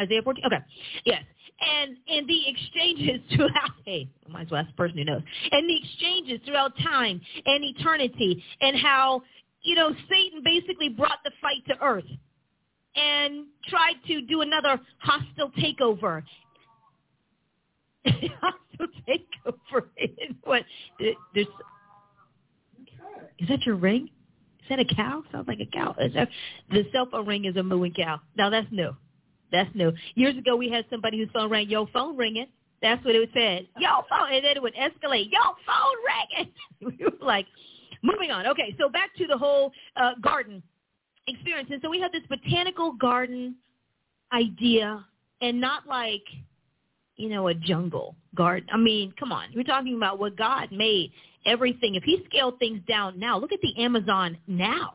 Isaiah 0.00 0.22
14? 0.22 0.44
Okay. 0.46 0.64
Yes. 1.04 1.24
And 1.60 1.96
and 2.08 2.28
the 2.28 2.40
exchanges 2.46 3.20
throughout, 3.34 3.72
hey, 3.84 4.08
I 4.28 4.32
might 4.32 4.42
as 4.42 4.50
well 4.50 4.60
ask 4.60 4.70
the 4.70 4.76
person 4.76 4.98
who 4.98 5.04
knows, 5.04 5.22
and 5.50 5.68
the 5.68 5.76
exchanges 5.76 6.40
throughout 6.46 6.72
time 6.78 7.20
and 7.44 7.64
eternity 7.64 8.42
and 8.60 8.76
how, 8.76 9.22
you 9.62 9.74
know, 9.74 9.90
Satan 10.08 10.42
basically 10.44 10.88
brought 10.88 11.18
the 11.24 11.32
fight 11.42 11.64
to 11.66 11.84
earth 11.84 12.04
and 12.94 13.46
tried 13.68 13.94
to 14.06 14.20
do 14.22 14.42
another 14.42 14.80
hostile 14.98 15.50
takeover 15.58 16.22
also 18.42 18.90
take 19.06 19.26
over 19.46 19.90
in 19.96 20.36
what 20.44 20.62
there's 20.98 21.46
is 23.38 23.48
that 23.48 23.64
your 23.64 23.76
ring? 23.76 24.10
Is 24.62 24.68
that 24.68 24.80
a 24.80 24.84
cow? 24.84 25.22
Sounds 25.32 25.46
like 25.46 25.60
a 25.60 25.66
cow. 25.66 25.94
That, 25.96 26.28
the 26.70 26.84
cell 26.92 27.08
phone 27.10 27.26
ring 27.26 27.44
is 27.44 27.56
a 27.56 27.62
mooing 27.62 27.94
cow. 27.94 28.20
Now 28.36 28.50
that's 28.50 28.66
new. 28.70 28.96
That's 29.52 29.72
new. 29.74 29.92
Years 30.14 30.36
ago 30.36 30.56
we 30.56 30.68
had 30.68 30.84
somebody 30.90 31.18
whose 31.18 31.28
phone 31.32 31.50
rang, 31.50 31.68
yo 31.68 31.86
phone 31.92 32.16
ringing. 32.16 32.46
That's 32.82 33.04
what 33.04 33.14
it 33.14 33.30
said. 33.34 33.66
Yo 33.78 33.88
phone 34.08 34.32
and 34.32 34.44
then 34.44 34.56
it 34.56 34.62
would 34.62 34.74
escalate. 34.74 35.30
Yo 35.30 35.40
phone 35.66 35.96
ringing. 36.06 36.52
we 36.98 37.04
were 37.04 37.26
like, 37.26 37.46
moving 38.02 38.30
on. 38.30 38.46
Okay, 38.48 38.74
so 38.78 38.88
back 38.88 39.14
to 39.16 39.26
the 39.26 39.36
whole 39.36 39.72
uh, 39.96 40.12
garden 40.20 40.62
experience. 41.26 41.68
And 41.72 41.80
so 41.82 41.90
we 41.90 42.00
had 42.00 42.12
this 42.12 42.22
botanical 42.28 42.92
garden 42.92 43.56
idea 44.32 45.04
and 45.40 45.60
not 45.60 45.86
like 45.86 46.22
you 47.18 47.28
know, 47.28 47.48
a 47.48 47.54
jungle 47.54 48.14
garden. 48.34 48.68
I 48.72 48.78
mean, 48.78 49.12
come 49.18 49.32
on. 49.32 49.48
We're 49.54 49.64
talking 49.64 49.96
about 49.96 50.18
what 50.18 50.36
God 50.36 50.68
made 50.72 51.12
everything. 51.44 51.96
If 51.96 52.04
he 52.04 52.22
scaled 52.26 52.58
things 52.58 52.80
down 52.88 53.18
now, 53.18 53.38
look 53.38 53.52
at 53.52 53.60
the 53.60 53.82
Amazon 53.82 54.38
now. 54.46 54.94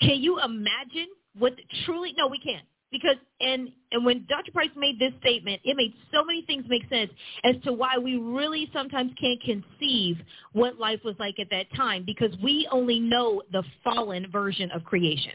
Can 0.00 0.20
you 0.20 0.40
imagine 0.40 1.06
what 1.38 1.54
truly, 1.86 2.12
no, 2.18 2.26
we 2.26 2.38
can't. 2.40 2.66
Because, 2.90 3.16
and, 3.40 3.70
and 3.92 4.04
when 4.04 4.26
Dr. 4.28 4.52
Price 4.52 4.68
made 4.76 4.98
this 4.98 5.12
statement, 5.20 5.62
it 5.64 5.76
made 5.78 5.94
so 6.12 6.22
many 6.24 6.42
things 6.42 6.64
make 6.68 6.86
sense 6.90 7.10
as 7.42 7.54
to 7.64 7.72
why 7.72 7.96
we 7.96 8.16
really 8.16 8.68
sometimes 8.70 9.12
can't 9.18 9.40
conceive 9.40 10.18
what 10.52 10.78
life 10.78 11.00
was 11.02 11.14
like 11.18 11.38
at 11.38 11.48
that 11.50 11.74
time 11.74 12.04
because 12.04 12.36
we 12.42 12.68
only 12.70 13.00
know 13.00 13.40
the 13.50 13.62
fallen 13.82 14.30
version 14.30 14.70
of 14.72 14.84
creation. 14.84 15.32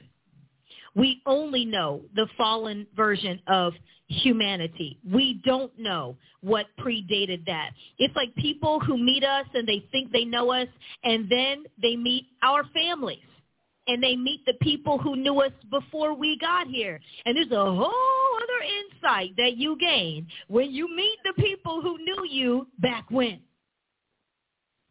We 0.97 1.21
only 1.27 1.63
know 1.63 2.01
the 2.15 2.27
fallen 2.37 2.87
version 2.95 3.39
of 3.47 3.73
humanity. 4.07 4.97
We 5.09 5.41
don't 5.45 5.77
know 5.77 6.17
what 6.41 6.65
predated 6.79 7.45
that. 7.45 7.71
It's 7.99 8.15
like 8.15 8.33
people 8.35 8.79
who 8.79 8.97
meet 8.97 9.23
us 9.23 9.45
and 9.53 9.67
they 9.67 9.85
think 9.91 10.11
they 10.11 10.25
know 10.25 10.51
us 10.51 10.67
and 11.03 11.29
then 11.29 11.65
they 11.79 11.95
meet 11.95 12.25
our 12.41 12.63
families 12.73 13.19
and 13.87 14.01
they 14.01 14.15
meet 14.15 14.43
the 14.47 14.55
people 14.61 14.97
who 14.97 15.15
knew 15.15 15.39
us 15.39 15.51
before 15.69 16.13
we 16.15 16.35
got 16.39 16.67
here. 16.67 16.99
And 17.25 17.37
there's 17.37 17.51
a 17.51 17.55
whole 17.75 18.37
other 18.37 18.65
insight 18.81 19.35
that 19.37 19.55
you 19.55 19.77
gain 19.77 20.25
when 20.47 20.71
you 20.71 20.93
meet 20.93 21.17
the 21.23 21.41
people 21.41 21.79
who 21.81 21.99
knew 21.99 22.25
you 22.27 22.67
back 22.79 23.05
when. 23.11 23.39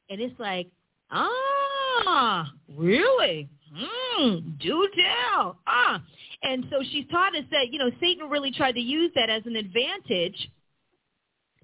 And 0.08 0.20
it's 0.20 0.38
like, 0.38 0.68
ah, 1.10 2.52
really? 2.76 3.48
Mm, 3.74 4.58
do 4.60 4.88
tell. 4.94 5.58
Ah. 5.66 6.02
And 6.42 6.64
so 6.70 6.82
she's 6.90 7.06
taught 7.10 7.34
us 7.34 7.44
that, 7.50 7.72
you 7.72 7.78
know, 7.78 7.90
Satan 8.00 8.28
really 8.28 8.52
tried 8.52 8.72
to 8.72 8.80
use 8.80 9.10
that 9.14 9.30
as 9.30 9.42
an 9.46 9.56
advantage 9.56 10.50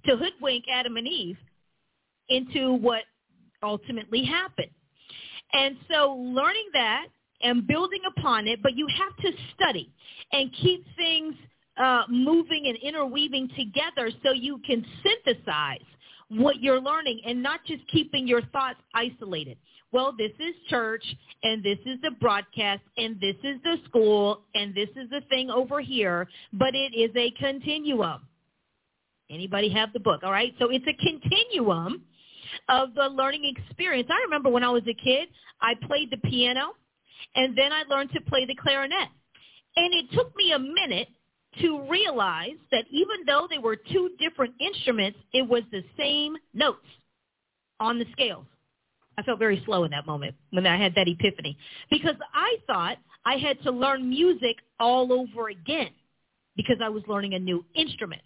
to 0.06 0.16
hoodwink 0.16 0.64
Adam 0.72 0.96
and 0.96 1.06
Eve 1.06 1.36
into 2.28 2.72
what 2.72 3.02
ultimately 3.62 4.24
happened. 4.24 4.70
And 5.52 5.76
so 5.90 6.14
learning 6.14 6.68
that 6.72 7.06
and 7.42 7.66
building 7.66 8.00
upon 8.16 8.46
it, 8.46 8.60
but 8.62 8.74
you 8.74 8.86
have 8.98 9.16
to 9.18 9.38
study 9.54 9.92
and 10.32 10.50
keep 10.60 10.84
things 10.96 11.34
uh, 11.76 12.04
moving 12.08 12.66
and 12.66 12.76
interweaving 12.78 13.48
together 13.56 14.10
so 14.24 14.32
you 14.32 14.60
can 14.66 14.84
synthesize 15.02 15.78
what 16.28 16.62
you're 16.62 16.80
learning 16.80 17.20
and 17.26 17.42
not 17.42 17.60
just 17.66 17.82
keeping 17.88 18.26
your 18.26 18.42
thoughts 18.46 18.78
isolated. 18.94 19.58
Well, 19.92 20.14
this 20.16 20.32
is 20.40 20.54
church 20.68 21.04
and 21.42 21.62
this 21.62 21.78
is 21.84 22.00
the 22.02 22.12
broadcast 22.12 22.80
and 22.96 23.20
this 23.20 23.36
is 23.44 23.60
the 23.62 23.76
school 23.84 24.40
and 24.54 24.74
this 24.74 24.88
is 24.96 25.10
the 25.10 25.20
thing 25.28 25.50
over 25.50 25.80
here, 25.80 26.26
but 26.54 26.74
it 26.74 26.94
is 26.96 27.10
a 27.14 27.30
continuum. 27.32 28.22
Anybody 29.30 29.68
have 29.70 29.92
the 29.92 30.00
book? 30.00 30.22
All 30.22 30.32
right. 30.32 30.54
So 30.58 30.70
it's 30.70 30.86
a 30.86 30.94
continuum 30.94 32.02
of 32.68 32.94
the 32.94 33.08
learning 33.08 33.54
experience. 33.56 34.08
I 34.10 34.22
remember 34.24 34.48
when 34.48 34.64
I 34.64 34.70
was 34.70 34.82
a 34.88 34.94
kid, 34.94 35.28
I 35.60 35.74
played 35.86 36.10
the 36.10 36.28
piano 36.28 36.72
and 37.34 37.56
then 37.56 37.72
I 37.72 37.82
learned 37.88 38.12
to 38.12 38.20
play 38.22 38.46
the 38.46 38.54
clarinet. 38.54 39.08
And 39.76 39.94
it 39.94 40.12
took 40.12 40.34
me 40.36 40.52
a 40.52 40.58
minute 40.58 41.08
to 41.60 41.86
realize 41.88 42.56
that 42.70 42.84
even 42.90 43.26
though 43.26 43.46
they 43.48 43.58
were 43.58 43.76
two 43.76 44.10
different 44.18 44.54
instruments, 44.58 45.18
it 45.34 45.46
was 45.46 45.62
the 45.70 45.84
same 45.98 46.36
notes 46.54 46.86
on 47.78 47.98
the 47.98 48.06
scales. 48.12 48.46
I 49.18 49.22
felt 49.22 49.38
very 49.38 49.62
slow 49.64 49.84
in 49.84 49.90
that 49.90 50.06
moment 50.06 50.34
when 50.50 50.66
I 50.66 50.76
had 50.76 50.94
that 50.94 51.08
epiphany 51.08 51.56
because 51.90 52.16
I 52.34 52.56
thought 52.66 52.96
I 53.24 53.36
had 53.36 53.60
to 53.62 53.70
learn 53.70 54.08
music 54.08 54.56
all 54.80 55.12
over 55.12 55.48
again 55.48 55.90
because 56.56 56.76
I 56.82 56.88
was 56.88 57.02
learning 57.06 57.34
a 57.34 57.38
new 57.38 57.64
instrument. 57.74 58.22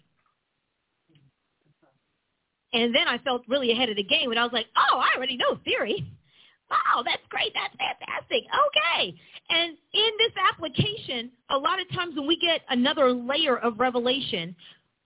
And 2.73 2.93
then 2.93 3.07
I 3.07 3.17
felt 3.19 3.43
really 3.47 3.71
ahead 3.71 3.89
of 3.89 3.95
the 3.95 4.03
game 4.03 4.31
and 4.31 4.39
I 4.39 4.43
was 4.43 4.53
like, 4.53 4.67
oh, 4.75 4.99
I 4.99 5.15
already 5.15 5.37
know 5.37 5.59
theory. 5.63 6.05
Wow, 6.69 7.01
that's 7.05 7.21
great. 7.29 7.53
That's 7.53 7.73
fantastic. 7.77 8.43
Okay. 8.43 9.15
And 9.49 9.77
in 9.93 10.11
this 10.17 10.33
application, 10.51 11.31
a 11.49 11.57
lot 11.57 11.79
of 11.79 11.89
times 11.93 12.15
when 12.17 12.27
we 12.27 12.37
get 12.37 12.61
another 12.69 13.13
layer 13.13 13.57
of 13.57 13.79
revelation, 13.79 14.53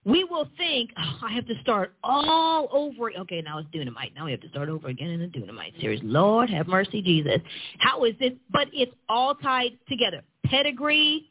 we 0.04 0.24
will 0.24 0.48
think, 0.58 0.92
oh, 0.98 1.20
I 1.24 1.34
have 1.34 1.46
to 1.48 1.54
start 1.62 1.94
all 2.04 2.70
over. 2.72 3.12
Okay, 3.20 3.42
now 3.42 3.60
it's 3.60 3.70
Dunamite. 3.70 4.16
Now 4.16 4.26
we 4.26 4.32
have 4.32 4.42
to 4.42 4.50
start 4.50 4.68
over 4.70 4.88
again 4.88 5.10
in 5.10 5.20
the 5.20 5.28
Dunamite 5.28 5.80
series. 5.80 6.02
Lord, 6.04 6.50
have 6.50 6.68
mercy, 6.68 7.02
Jesus. 7.02 7.40
How 7.80 8.04
is 8.06 8.16
this? 8.20 8.32
But 8.52 8.68
it's 8.74 8.92
all 9.10 9.36
tied 9.36 9.78
together. 9.88 10.22
Pedigree, 10.46 11.30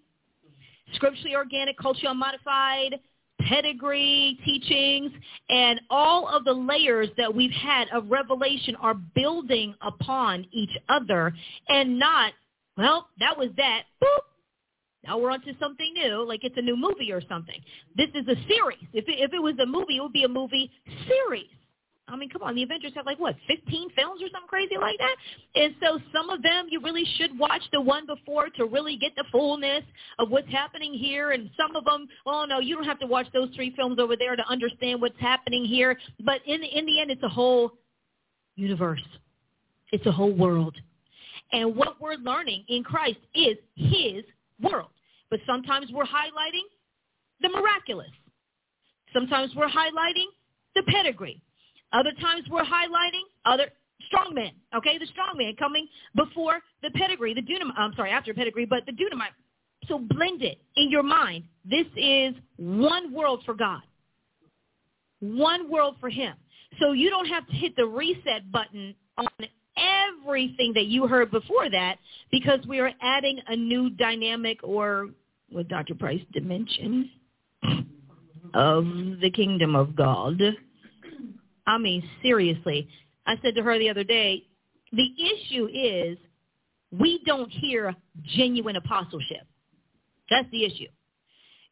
scripturally 0.95 1.35
organic, 1.35 1.77
culturally 1.79 2.13
unmodified, 2.13 3.01
pedigree, 3.41 4.39
teachings, 4.45 5.11
and 5.49 5.81
all 5.91 6.29
of 6.29 6.45
the 6.45 6.53
layers 6.53 7.09
that 7.17 7.35
we've 7.35 7.51
had 7.51 7.89
of 7.93 8.09
revelation 8.11 8.77
are 8.77 8.95
building 8.95 9.75
upon 9.81 10.47
each 10.53 10.77
other 10.89 11.33
and 11.69 11.99
not, 11.99 12.33
well, 12.77 13.09
that 13.19 13.37
was 13.37 13.49
that. 13.57 13.83
Boop. 14.03 14.30
Now 15.05 15.19
we're 15.19 15.31
on 15.31 15.41
to 15.43 15.53
something 15.59 15.93
new, 15.95 16.25
like 16.27 16.45
it's 16.45 16.57
a 16.59 16.63
new 16.63 16.77
movie 16.77 17.11
or 17.11 17.23
something. 17.29 17.59
This 17.97 18.09
is 18.15 18.29
a 18.29 18.37
series. 18.47 18.85
If 18.93 19.09
it, 19.09 19.19
if 19.19 19.33
it 19.33 19.43
was 19.43 19.55
a 19.63 19.67
movie, 19.67 19.97
it 19.97 20.03
would 20.03 20.13
be 20.13 20.25
a 20.25 20.29
movie 20.29 20.71
series. 21.09 21.49
I 22.11 22.17
mean, 22.17 22.29
come 22.29 22.43
on, 22.43 22.57
the 22.57 22.63
Avengers 22.65 22.93
have 22.97 23.07
like 23.07 23.21
what, 23.21 23.37
15 23.47 23.91
films 23.91 24.21
or 24.21 24.27
something 24.33 24.49
crazy 24.49 24.77
like 24.81 24.99
that? 24.99 25.15
And 25.55 25.75
so 25.81 26.01
some 26.13 26.29
of 26.29 26.43
them 26.43 26.67
you 26.69 26.81
really 26.81 27.05
should 27.17 27.39
watch 27.39 27.63
the 27.73 27.81
one 27.81 28.05
before 28.05 28.49
to 28.57 28.65
really 28.65 28.97
get 28.97 29.13
the 29.17 29.25
fullness 29.31 29.85
of 30.19 30.29
what's 30.31 30.51
happening 30.51 30.93
here. 30.93 31.31
And 31.31 31.51
some 31.57 31.77
of 31.77 31.85
them, 31.85 32.09
oh 32.27 32.45
no, 32.49 32.59
you 32.59 32.75
don't 32.75 32.85
have 32.85 32.99
to 33.01 33.07
watch 33.07 33.27
those 33.33 33.49
three 33.55 33.73
films 33.77 33.99
over 33.99 34.17
there 34.17 34.35
to 34.35 34.47
understand 34.49 35.01
what's 35.01 35.19
happening 35.21 35.65
here. 35.65 35.97
But 36.25 36.41
in 36.47 36.63
in 36.63 36.85
the 36.85 37.01
end, 37.01 37.11
it's 37.11 37.23
a 37.23 37.29
whole 37.29 37.73
universe. 38.57 39.03
It's 39.93 40.07
a 40.07 40.13
whole 40.13 40.33
world. 40.33 40.77
And 41.53 41.75
what 41.75 42.01
we're 42.01 42.15
learning 42.15 42.65
in 42.69 42.83
Christ 42.85 43.19
is 43.35 43.57
his 43.75 44.25
world. 44.63 44.91
But 45.31 45.41
sometimes 45.47 45.87
we're 45.93 46.05
highlighting 46.05 46.67
the 47.41 47.49
miraculous. 47.49 48.11
Sometimes 49.13 49.53
we're 49.55 49.69
highlighting 49.69 50.27
the 50.75 50.83
pedigree. 50.89 51.43
Other 51.93 52.13
times 52.21 52.45
we're 52.51 52.65
highlighting 52.65 53.27
other 53.45 53.67
strongmen, 54.13 54.53
okay? 54.75 54.99
The 54.99 55.07
strong 55.07 55.35
strongman 55.37 55.57
coming 55.59 55.89
before 56.15 56.61
the 56.83 56.91
pedigree, 56.91 57.35
the 57.35 57.43
dunamite, 57.43 57.75
I'm 57.77 57.95
sorry, 57.95 58.11
after 58.11 58.33
pedigree, 58.35 58.65
but 58.65 58.87
the 58.87 58.93
dunamite. 58.93 59.35
So 59.89 59.99
blend 59.99 60.43
it 60.43 60.61
in 60.77 60.91
your 60.91 61.03
mind. 61.03 61.45
This 61.65 61.87
is 61.97 62.35
one 62.57 63.13
world 63.13 63.43
for 63.45 63.55
God. 63.55 63.81
One 65.21 65.71
world 65.71 65.97
for 66.01 66.09
him. 66.11 66.35
So 66.79 66.93
you 66.93 67.11
don't 67.11 67.27
have 67.27 67.47
to 67.47 67.53
hit 67.53 67.75
the 67.77 67.87
reset 67.87 68.51
button 68.53 68.95
on 69.19 69.27
everything 69.81 70.73
that 70.75 70.87
you 70.87 71.07
heard 71.07 71.31
before 71.31 71.71
that 71.71 71.97
because 72.31 72.61
we 72.67 72.79
are 72.79 72.93
adding 73.01 73.41
a 73.49 73.57
new 73.57 73.91
dynamic 73.91 74.59
or 74.63 75.09
what 75.51 75.69
Dr. 75.69 75.95
Price 75.95 76.23
dimension 76.33 77.11
of 78.55 78.85
the 79.21 79.31
kingdom 79.35 79.77
of 79.77 79.97
God 79.97 80.41
I 81.71 81.79
mean, 81.79 82.03
seriously. 82.21 82.89
I 83.27 83.37
said 83.43 83.55
to 83.55 83.63
her 83.63 83.79
the 83.79 83.89
other 83.89 84.03
day, 84.03 84.45
the 84.93 85.09
issue 85.19 85.69
is 85.73 86.19
we 86.91 87.23
don't 87.25 87.51
hear 87.51 87.95
genuine 88.25 88.75
apostleship. 88.75 89.47
That's 90.29 90.51
the 90.51 90.65
issue. 90.65 90.89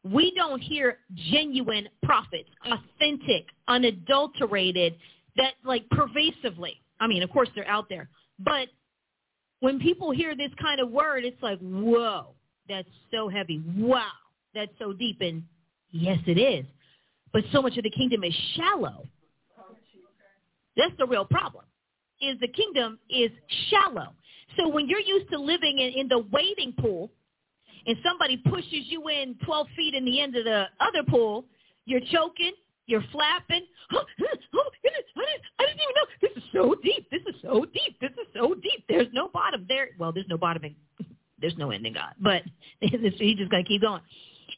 We 0.03 0.33
don't 0.35 0.61
hear 0.61 0.99
genuine 1.31 1.89
prophets, 2.03 2.49
authentic, 2.65 3.47
unadulterated, 3.67 4.95
that 5.35 5.53
like 5.65 5.89
pervasively. 5.89 6.81
I 6.99 7.07
mean, 7.07 7.23
of 7.23 7.29
course 7.29 7.49
they're 7.55 7.67
out 7.67 7.87
there. 7.89 8.09
But 8.39 8.69
when 9.59 9.79
people 9.79 10.11
hear 10.11 10.35
this 10.35 10.51
kind 10.61 10.79
of 10.79 10.89
word, 10.89 11.25
it's 11.25 11.41
like, 11.41 11.59
whoa, 11.59 12.33
that's 12.67 12.87
so 13.11 13.29
heavy. 13.29 13.61
Wow, 13.75 14.05
that's 14.53 14.71
so 14.79 14.93
deep. 14.93 15.21
And 15.21 15.43
yes, 15.91 16.19
it 16.27 16.37
is. 16.37 16.65
But 17.33 17.43
so 17.51 17.61
much 17.61 17.77
of 17.77 17.83
the 17.83 17.89
kingdom 17.89 18.23
is 18.23 18.33
shallow. 18.55 19.07
That's 20.77 20.93
the 20.97 21.05
real 21.05 21.25
problem. 21.25 21.65
Is 22.21 22.39
the 22.39 22.47
kingdom 22.47 22.99
is 23.09 23.31
shallow. 23.69 24.13
So 24.57 24.67
when 24.67 24.87
you're 24.87 24.99
used 24.99 25.29
to 25.31 25.39
living 25.39 25.79
in, 25.79 25.93
in 26.01 26.07
the 26.07 26.19
wading 26.31 26.73
pool 26.79 27.11
and 27.85 27.97
somebody 28.03 28.37
pushes 28.37 28.85
you 28.87 29.07
in 29.09 29.35
12 29.45 29.67
feet 29.75 29.93
in 29.93 30.05
the 30.05 30.21
end 30.21 30.35
of 30.35 30.43
the 30.43 30.65
other 30.79 31.03
pool, 31.07 31.45
you're 31.85 32.01
choking, 32.11 32.53
you're 32.89 33.05
flapping. 33.11 33.65
Oh, 33.91 34.03
oh 34.53 34.69
I 34.85 34.89
didn't, 35.23 35.41
I 35.57 35.65
didn't 35.65 35.79
even 35.81 35.95
know. 35.95 36.05
This 36.21 36.31
is 36.37 36.43
so 36.53 36.75
deep. 36.83 37.09
This 37.09 37.21
is 37.27 37.41
so 37.41 37.65
deep. 37.65 37.99
This 37.99 38.11
is 38.11 38.27
so 38.35 38.53
deep. 38.53 38.85
There's 38.87 39.07
no 39.13 39.27
bottom 39.29 39.65
there. 39.67 39.89
Well, 39.97 40.11
there's 40.11 40.27
no 40.29 40.37
bottoming. 40.37 40.75
There's 41.41 41.57
no 41.57 41.71
ending, 41.71 41.93
God. 41.93 42.13
But 42.21 42.43
he's 42.81 43.37
just 43.37 43.49
going 43.49 43.63
to 43.63 43.67
keep 43.67 43.81
going. 43.81 44.01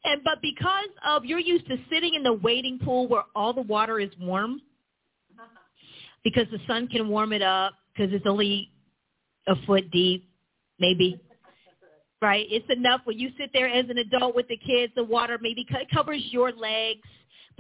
And 0.04 0.22
but 0.24 0.41
because 0.41 0.89
of 1.08 1.24
you're 1.26 1.39
used 1.39 1.67
to 1.67 1.78
sitting 1.91 2.15
in 2.15 2.24
the 2.24 2.34
wading 2.34 2.80
pool 2.80 3.08
where 3.08 3.24
all 3.36 3.54
the 3.54 3.62
water 3.62 4.00
is 4.00 4.10
warm, 4.20 4.62
because 6.24 6.48
the 6.52 6.60
sun 6.67 6.88
can 6.88 7.08
warm 7.08 7.34
it 7.34 7.41
up 7.41 7.74
because 7.94 8.13
it's 8.13 8.26
only 8.26 8.72
a 9.48 9.56
foot 9.65 9.89
deep, 9.91 10.28
maybe. 10.80 11.22
Right? 12.22 12.46
It's 12.50 12.70
enough 12.70 13.02
when 13.06 13.17
you 13.17 13.32
sit 13.38 13.50
there 13.54 13.67
as 13.67 13.86
an 13.89 13.98
adult 13.98 14.36
with 14.36 14.48
the 14.48 14.58
kids, 14.58 14.94
the 14.96 15.04
water 15.04 15.39
maybe 15.41 15.65
covers 15.91 16.22
your 16.30 16.52
legs, 16.52 17.02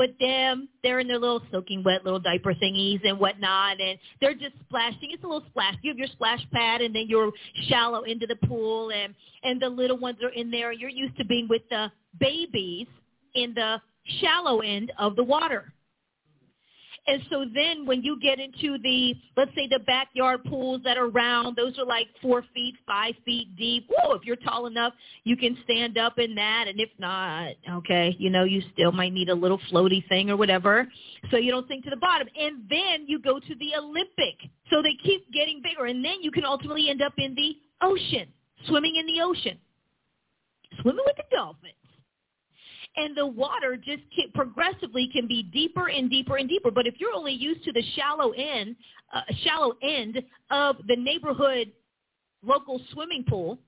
But 0.01 0.15
them, 0.19 0.67
they're 0.81 0.99
in 0.99 1.07
their 1.07 1.19
little 1.19 1.43
soaking 1.51 1.83
wet 1.83 2.03
little 2.03 2.19
diaper 2.19 2.55
thingies 2.55 3.07
and 3.07 3.19
whatnot, 3.19 3.79
and 3.79 3.99
they're 4.19 4.33
just 4.33 4.55
splashing. 4.65 5.11
It's 5.11 5.23
a 5.23 5.27
little 5.27 5.45
splash. 5.51 5.75
You 5.83 5.91
have 5.91 5.97
your 5.99 6.07
splash 6.07 6.39
pad, 6.51 6.81
and 6.81 6.95
then 6.95 7.05
you're 7.07 7.31
shallow 7.69 8.01
into 8.01 8.25
the 8.25 8.35
pool, 8.47 8.89
and 8.89 9.13
and 9.43 9.61
the 9.61 9.69
little 9.69 9.99
ones 9.99 10.17
are 10.23 10.29
in 10.29 10.49
there. 10.49 10.71
You're 10.71 10.89
used 10.89 11.15
to 11.17 11.25
being 11.25 11.47
with 11.47 11.61
the 11.69 11.91
babies 12.19 12.87
in 13.35 13.53
the 13.53 13.79
shallow 14.19 14.61
end 14.61 14.91
of 14.97 15.15
the 15.15 15.23
water. 15.23 15.71
And 17.07 17.21
so 17.31 17.45
then 17.53 17.85
when 17.85 18.03
you 18.03 18.19
get 18.19 18.39
into 18.39 18.77
the, 18.77 19.15
let's 19.35 19.51
say 19.55 19.67
the 19.67 19.79
backyard 19.79 20.43
pools 20.43 20.81
that 20.83 20.97
are 20.97 21.09
round, 21.09 21.55
those 21.55 21.77
are 21.79 21.85
like 21.85 22.07
four 22.21 22.43
feet, 22.53 22.75
five 22.85 23.15
feet 23.25 23.55
deep. 23.57 23.87
Whoa, 23.89 24.13
if 24.13 24.23
you're 24.23 24.35
tall 24.35 24.67
enough, 24.67 24.93
you 25.23 25.35
can 25.35 25.57
stand 25.63 25.97
up 25.97 26.19
in 26.19 26.35
that. 26.35 26.65
And 26.67 26.79
if 26.79 26.89
not, 26.99 27.53
okay, 27.71 28.15
you 28.19 28.29
know, 28.29 28.43
you 28.43 28.61
still 28.73 28.91
might 28.91 29.13
need 29.13 29.29
a 29.29 29.33
little 29.33 29.59
floaty 29.71 30.07
thing 30.09 30.29
or 30.29 30.37
whatever 30.37 30.87
so 31.31 31.37
you 31.37 31.51
don't 31.51 31.67
sink 31.67 31.83
to 31.85 31.89
the 31.89 31.97
bottom. 31.97 32.27
And 32.39 32.69
then 32.69 33.05
you 33.07 33.19
go 33.19 33.39
to 33.39 33.55
the 33.55 33.75
Olympic. 33.77 34.37
So 34.69 34.83
they 34.83 34.95
keep 35.03 35.31
getting 35.33 35.61
bigger. 35.61 35.85
And 35.85 36.05
then 36.05 36.21
you 36.21 36.31
can 36.31 36.45
ultimately 36.45 36.89
end 36.89 37.01
up 37.01 37.13
in 37.17 37.33
the 37.33 37.57
ocean, 37.81 38.27
swimming 38.67 38.95
in 38.95 39.07
the 39.07 39.23
ocean, 39.23 39.57
swimming 40.81 41.03
with 41.05 41.17
the 41.17 41.35
dolphins 41.35 41.73
and 42.95 43.15
the 43.15 43.25
water 43.25 43.77
just 43.77 44.03
can, 44.15 44.31
progressively 44.33 45.09
can 45.13 45.27
be 45.27 45.43
deeper 45.43 45.89
and 45.89 46.09
deeper 46.09 46.37
and 46.37 46.49
deeper. 46.49 46.71
But 46.71 46.87
if 46.87 46.95
you're 46.99 47.13
only 47.13 47.33
used 47.33 47.63
to 47.63 47.71
the 47.71 47.83
shallow 47.95 48.31
end, 48.31 48.75
uh, 49.13 49.21
shallow 49.43 49.73
end 49.81 50.21
of 50.49 50.77
the 50.87 50.95
neighborhood 50.95 51.71
local 52.43 52.81
swimming 52.91 53.23
pool, 53.27 53.59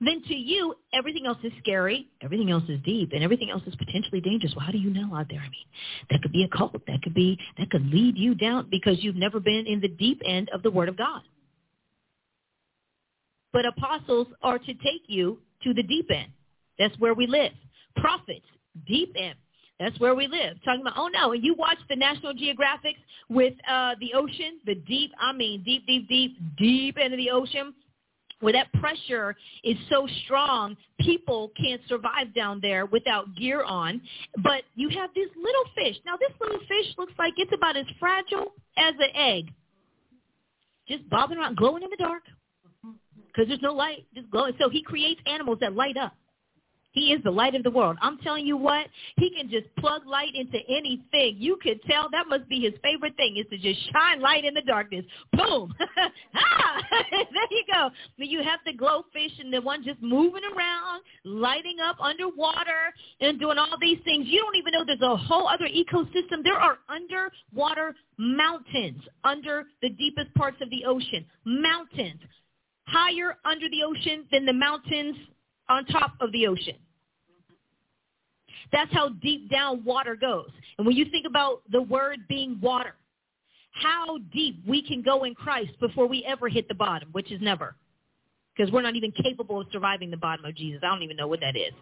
then 0.00 0.22
to 0.26 0.34
you 0.34 0.74
everything 0.92 1.26
else 1.26 1.38
is 1.42 1.52
scary, 1.58 2.08
everything 2.22 2.50
else 2.50 2.64
is 2.68 2.80
deep, 2.84 3.10
and 3.12 3.22
everything 3.22 3.50
else 3.50 3.62
is 3.66 3.74
potentially 3.76 4.20
dangerous. 4.20 4.52
Well, 4.56 4.64
how 4.64 4.72
do 4.72 4.78
you 4.78 4.90
know 4.90 5.14
out 5.14 5.26
there? 5.28 5.40
I 5.40 5.48
mean, 5.48 5.66
that 6.10 6.22
could 6.22 6.32
be 6.32 6.44
a 6.44 6.56
cult. 6.56 6.72
That 6.86 7.02
could 7.02 7.14
be 7.14 7.38
that 7.58 7.70
could 7.70 7.86
lead 7.86 8.16
you 8.16 8.34
down 8.34 8.68
because 8.70 8.98
you've 9.00 9.16
never 9.16 9.40
been 9.40 9.66
in 9.66 9.80
the 9.80 9.88
deep 9.88 10.20
end 10.24 10.50
of 10.50 10.62
the 10.62 10.70
Word 10.70 10.88
of 10.88 10.96
God. 10.96 11.22
But 13.52 13.66
apostles 13.66 14.28
are 14.42 14.58
to 14.58 14.66
take 14.74 15.02
you 15.06 15.38
to 15.62 15.74
the 15.74 15.82
deep 15.82 16.10
end. 16.10 16.32
That's 16.78 16.98
where 16.98 17.14
we 17.14 17.26
live 17.26 17.52
prophets, 17.96 18.46
deep 18.86 19.14
end. 19.18 19.34
That's 19.80 19.98
where 19.98 20.14
we 20.14 20.28
live. 20.28 20.62
Talking 20.64 20.82
about, 20.82 20.94
oh 20.96 21.08
no, 21.08 21.32
and 21.32 21.42
you 21.42 21.54
watch 21.54 21.78
the 21.88 21.96
National 21.96 22.32
Geographics 22.34 23.00
with 23.28 23.54
uh, 23.68 23.94
the 24.00 24.12
ocean, 24.14 24.60
the 24.64 24.76
deep, 24.76 25.10
I 25.18 25.32
mean 25.32 25.62
deep, 25.64 25.86
deep, 25.86 26.08
deep, 26.08 26.36
deep 26.56 26.98
into 26.98 27.16
the 27.16 27.30
ocean, 27.30 27.74
where 28.40 28.52
that 28.52 28.72
pressure 28.74 29.34
is 29.64 29.76
so 29.88 30.06
strong, 30.24 30.76
people 31.00 31.50
can't 31.60 31.80
survive 31.88 32.34
down 32.34 32.60
there 32.60 32.86
without 32.86 33.34
gear 33.36 33.62
on. 33.62 34.00
But 34.42 34.62
you 34.74 34.88
have 34.90 35.10
this 35.14 35.28
little 35.36 35.64
fish. 35.74 35.96
Now 36.04 36.16
this 36.16 36.32
little 36.40 36.60
fish 36.60 36.94
looks 36.98 37.12
like 37.18 37.34
it's 37.36 37.52
about 37.52 37.76
as 37.76 37.86
fragile 37.98 38.52
as 38.76 38.94
an 38.98 39.16
egg. 39.16 39.52
Just 40.88 41.08
bobbing 41.08 41.38
around, 41.38 41.56
glowing 41.56 41.82
in 41.82 41.90
the 41.90 41.96
dark 41.96 42.22
because 43.32 43.48
there's 43.48 43.62
no 43.62 43.72
light, 43.72 44.04
just 44.14 44.30
glowing. 44.30 44.54
So 44.60 44.68
he 44.68 44.82
creates 44.82 45.20
animals 45.26 45.58
that 45.60 45.74
light 45.74 45.96
up. 45.96 46.14
He 46.92 47.12
is 47.12 47.22
the 47.24 47.30
light 47.30 47.54
of 47.54 47.62
the 47.62 47.70
world. 47.70 47.96
I'm 48.00 48.18
telling 48.18 48.46
you 48.46 48.56
what, 48.56 48.86
he 49.16 49.30
can 49.30 49.48
just 49.50 49.74
plug 49.76 50.06
light 50.06 50.34
into 50.34 50.58
anything. 50.68 51.36
You 51.38 51.58
could 51.62 51.82
tell 51.82 52.08
that 52.10 52.28
must 52.28 52.48
be 52.48 52.60
his 52.60 52.74
favorite 52.82 53.16
thing 53.16 53.36
is 53.38 53.46
to 53.50 53.58
just 53.58 53.80
shine 53.92 54.20
light 54.20 54.44
in 54.44 54.54
the 54.54 54.62
darkness. 54.62 55.04
Boom. 55.32 55.74
ah, 56.34 56.82
there 57.10 57.46
you 57.50 57.64
go. 57.72 57.90
But 58.18 58.28
you 58.28 58.42
have 58.42 58.60
the 58.66 58.74
glowfish 58.74 59.40
and 59.40 59.52
the 59.52 59.60
one 59.60 59.82
just 59.84 60.02
moving 60.02 60.42
around, 60.54 61.02
lighting 61.24 61.78
up 61.82 61.96
underwater 62.00 62.92
and 63.20 63.40
doing 63.40 63.58
all 63.58 63.76
these 63.80 63.98
things. 64.04 64.26
You 64.28 64.40
don't 64.40 64.56
even 64.56 64.72
know 64.72 64.84
there's 64.84 65.00
a 65.00 65.16
whole 65.16 65.48
other 65.48 65.66
ecosystem. 65.66 66.44
There 66.44 66.58
are 66.58 66.78
underwater 66.88 67.94
mountains 68.18 69.02
under 69.24 69.64
the 69.80 69.88
deepest 69.88 70.32
parts 70.34 70.58
of 70.60 70.68
the 70.70 70.84
ocean. 70.84 71.24
Mountains 71.44 72.20
higher 72.86 73.36
under 73.44 73.68
the 73.70 73.82
ocean 73.82 74.26
than 74.30 74.44
the 74.44 74.52
mountains 74.52 75.16
on 75.72 75.84
top 75.86 76.12
of 76.20 76.30
the 76.32 76.46
ocean. 76.46 76.76
That's 78.72 78.92
how 78.92 79.10
deep 79.22 79.50
down 79.50 79.84
water 79.84 80.16
goes. 80.16 80.48
And 80.78 80.86
when 80.86 80.96
you 80.96 81.06
think 81.10 81.26
about 81.26 81.62
the 81.70 81.82
word 81.82 82.20
being 82.28 82.58
water, 82.60 82.94
how 83.72 84.18
deep 84.32 84.62
we 84.66 84.82
can 84.82 85.02
go 85.02 85.24
in 85.24 85.34
Christ 85.34 85.72
before 85.80 86.06
we 86.06 86.24
ever 86.24 86.48
hit 86.48 86.68
the 86.68 86.74
bottom, 86.74 87.08
which 87.12 87.30
is 87.32 87.40
never. 87.40 87.74
Because 88.54 88.72
we're 88.72 88.82
not 88.82 88.96
even 88.96 89.12
capable 89.12 89.60
of 89.60 89.66
surviving 89.72 90.10
the 90.10 90.16
bottom 90.16 90.44
of 90.44 90.54
Jesus. 90.54 90.80
I 90.82 90.88
don't 90.88 91.02
even 91.02 91.16
know 91.16 91.28
what 91.28 91.40
that 91.40 91.56
is. 91.56 91.72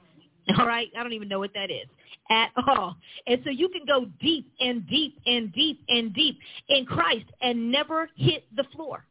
All 0.58 0.66
right? 0.66 0.88
I 0.96 1.02
don't 1.02 1.12
even 1.12 1.28
know 1.28 1.40
what 1.40 1.50
that 1.54 1.70
is 1.70 1.86
at 2.30 2.50
all. 2.68 2.96
And 3.26 3.40
so 3.44 3.50
you 3.50 3.68
can 3.68 3.82
go 3.86 4.06
deep 4.20 4.50
and 4.60 4.86
deep 4.88 5.18
and 5.26 5.52
deep 5.52 5.82
and 5.88 6.14
deep 6.14 6.38
in 6.68 6.86
Christ 6.86 7.26
and 7.42 7.70
never 7.70 8.08
hit 8.16 8.44
the 8.56 8.64
floor. 8.74 9.04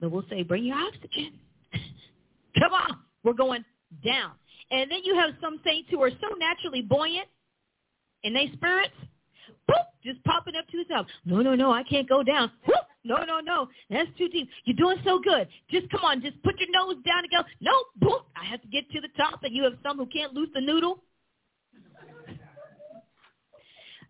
But 0.00 0.10
we'll 0.10 0.24
say, 0.30 0.42
bring 0.42 0.64
your 0.64 0.76
oxygen. 0.76 1.32
Come 2.58 2.72
on. 2.72 2.98
We're 3.22 3.34
going 3.34 3.64
down. 4.04 4.32
And 4.70 4.90
then 4.90 5.00
you 5.04 5.14
have 5.16 5.30
some 5.40 5.60
saints 5.64 5.88
who 5.90 6.00
are 6.02 6.10
so 6.10 6.28
naturally 6.38 6.82
buoyant 6.82 7.28
in 8.22 8.34
their 8.34 8.46
spirits, 8.52 8.94
boop, 9.68 9.84
just 10.04 10.22
popping 10.24 10.54
up 10.56 10.66
to 10.68 10.78
the 10.78 10.94
top. 10.94 11.06
No, 11.24 11.42
no, 11.42 11.54
no, 11.54 11.72
I 11.72 11.82
can't 11.82 12.08
go 12.08 12.22
down. 12.22 12.50
Whoop, 12.66 12.84
no, 13.04 13.24
no, 13.24 13.40
no, 13.40 13.68
that's 13.88 14.10
too 14.18 14.28
deep. 14.28 14.48
You're 14.64 14.76
doing 14.76 14.98
so 15.04 15.18
good. 15.18 15.48
Just 15.70 15.90
come 15.90 16.02
on, 16.04 16.20
just 16.22 16.40
put 16.42 16.54
your 16.58 16.70
nose 16.70 17.02
down 17.04 17.24
and 17.24 17.30
go. 17.30 17.42
No, 17.60 17.72
boop, 18.00 18.24
I 18.36 18.44
have 18.44 18.62
to 18.62 18.68
get 18.68 18.90
to 18.92 19.00
the 19.00 19.08
top. 19.16 19.42
And 19.42 19.54
you 19.54 19.64
have 19.64 19.74
some 19.82 19.96
who 19.96 20.06
can't 20.06 20.34
loose 20.34 20.50
the 20.54 20.60
noodle. 20.60 21.02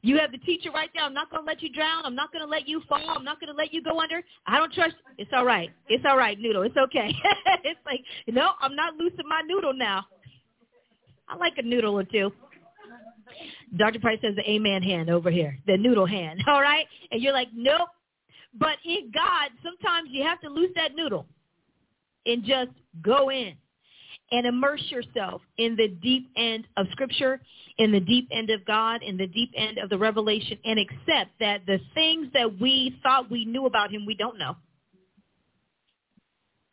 You 0.02 0.18
have 0.18 0.32
the 0.32 0.38
teacher 0.38 0.70
right 0.70 0.88
there. 0.94 1.04
I'm 1.04 1.14
not 1.14 1.30
going 1.30 1.42
to 1.42 1.46
let 1.46 1.62
you 1.62 1.70
drown. 1.72 2.02
I'm 2.04 2.14
not 2.14 2.32
going 2.32 2.44
to 2.44 2.50
let 2.50 2.66
you 2.66 2.82
fall. 2.88 3.02
I'm 3.08 3.24
not 3.24 3.38
going 3.40 3.52
to 3.52 3.56
let 3.56 3.72
you 3.72 3.82
go 3.82 4.00
under. 4.00 4.22
I 4.46 4.58
don't 4.58 4.72
trust. 4.72 4.94
It's 5.18 5.30
all 5.34 5.44
right. 5.44 5.70
It's 5.88 6.04
all 6.08 6.16
right, 6.16 6.38
noodle. 6.38 6.62
It's 6.62 6.76
okay. 6.76 7.14
it's 7.64 7.80
like, 7.84 8.00
no, 8.26 8.52
I'm 8.60 8.74
not 8.74 8.94
loosing 8.96 9.28
my 9.28 9.42
noodle 9.46 9.74
now. 9.74 10.06
I 11.28 11.36
like 11.36 11.54
a 11.58 11.62
noodle 11.62 11.98
or 11.98 12.04
two. 12.04 12.32
Dr. 13.76 14.00
Price 14.00 14.18
says 14.20 14.34
the 14.36 14.50
amen 14.50 14.82
hand 14.82 15.10
over 15.10 15.30
here, 15.30 15.58
the 15.66 15.76
noodle 15.76 16.06
hand. 16.06 16.42
All 16.46 16.60
right? 16.60 16.86
And 17.10 17.22
you're 17.22 17.32
like, 17.32 17.48
nope. 17.54 17.88
But 18.58 18.78
in 18.84 19.12
God, 19.14 19.50
sometimes 19.62 20.08
you 20.10 20.24
have 20.24 20.40
to 20.40 20.48
loose 20.48 20.72
that 20.74 20.96
noodle 20.96 21.26
and 22.26 22.42
just 22.44 22.70
go 23.02 23.30
in 23.30 23.54
and 24.32 24.46
immerse 24.46 24.82
yourself 24.90 25.42
in 25.58 25.76
the 25.76 25.88
deep 25.88 26.30
end 26.36 26.66
of 26.76 26.86
Scripture, 26.92 27.40
in 27.78 27.90
the 27.90 28.00
deep 28.00 28.28
end 28.30 28.50
of 28.50 28.64
God, 28.64 29.02
in 29.02 29.16
the 29.16 29.26
deep 29.26 29.50
end 29.56 29.78
of 29.78 29.90
the 29.90 29.98
revelation, 29.98 30.58
and 30.64 30.78
accept 30.78 31.30
that 31.40 31.66
the 31.66 31.78
things 31.94 32.28
that 32.32 32.60
we 32.60 32.98
thought 33.02 33.30
we 33.30 33.44
knew 33.44 33.66
about 33.66 33.90
him, 33.90 34.06
we 34.06 34.14
don't 34.14 34.38
know. 34.38 34.56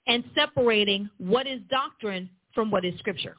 And 0.06 0.24
separating 0.36 1.10
what 1.18 1.48
is 1.48 1.60
doctrine 1.70 2.30
from 2.54 2.72
what 2.72 2.86
is 2.86 2.98
Scripture. 3.00 3.36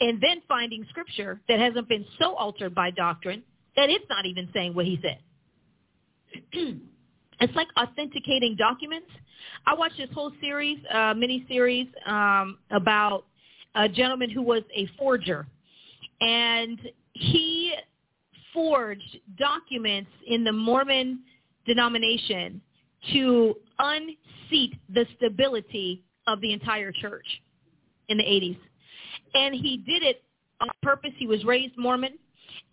And 0.00 0.20
then 0.20 0.42
finding 0.48 0.86
Scripture 0.90 1.40
that 1.48 1.60
hasn't 1.60 1.88
been 1.88 2.04
so 2.18 2.34
altered 2.34 2.74
by 2.74 2.90
doctrine 2.90 3.42
that 3.76 3.90
it's 3.90 4.04
not 4.08 4.26
even 4.26 4.48
saying 4.52 4.74
what 4.74 4.86
he 4.86 5.00
said. 5.02 5.18
it's 7.40 7.54
like 7.54 7.68
authenticating 7.76 8.56
documents 8.56 9.10
I 9.66 9.74
watched 9.74 9.96
this 9.96 10.10
whole 10.12 10.32
series, 10.40 10.78
uh, 10.92 11.14
mini 11.14 11.44
series 11.48 11.86
um, 12.06 12.58
about 12.70 13.24
a 13.74 13.88
gentleman 13.88 14.30
who 14.30 14.42
was 14.42 14.62
a 14.74 14.88
forger, 14.98 15.46
and 16.20 16.78
he 17.12 17.74
forged 18.52 19.18
documents 19.38 20.10
in 20.26 20.44
the 20.44 20.52
Mormon 20.52 21.20
denomination 21.66 22.60
to 23.12 23.54
unseat 23.78 24.74
the 24.92 25.06
stability 25.16 26.02
of 26.26 26.40
the 26.40 26.52
entire 26.52 26.92
church 26.92 27.26
in 28.08 28.18
the 28.18 28.24
80s. 28.24 28.58
And 29.34 29.54
he 29.54 29.78
did 29.78 30.02
it 30.02 30.22
on 30.60 30.68
purpose. 30.82 31.10
He 31.16 31.26
was 31.26 31.44
raised 31.44 31.76
Mormon 31.76 32.18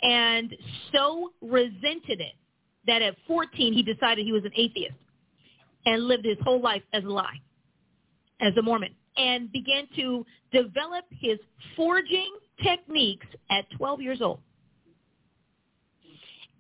and 0.03 0.55
so 0.91 1.31
resented 1.41 2.21
it 2.21 2.33
that 2.87 3.01
at 3.01 3.15
14 3.27 3.73
he 3.73 3.83
decided 3.83 4.25
he 4.25 4.31
was 4.31 4.45
an 4.45 4.51
atheist 4.55 4.95
and 5.85 6.07
lived 6.07 6.25
his 6.25 6.37
whole 6.43 6.61
life 6.61 6.83
as 6.93 7.03
a 7.03 7.09
lie, 7.09 7.41
as 8.39 8.55
a 8.57 8.61
Mormon, 8.61 8.95
and 9.17 9.51
began 9.51 9.87
to 9.95 10.25
develop 10.51 11.05
his 11.09 11.37
forging 11.75 12.31
techniques 12.63 13.25
at 13.49 13.65
12 13.77 14.01
years 14.01 14.21
old 14.21 14.39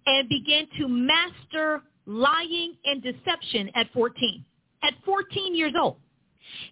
and 0.05 0.27
began 0.29 0.67
to 0.77 0.87
master 0.87 1.81
lying 2.05 2.73
and 2.85 3.03
deception 3.03 3.69
at 3.75 3.87
14. 3.93 4.43
At 4.83 4.93
14 5.05 5.55
years 5.55 5.73
old. 5.79 5.97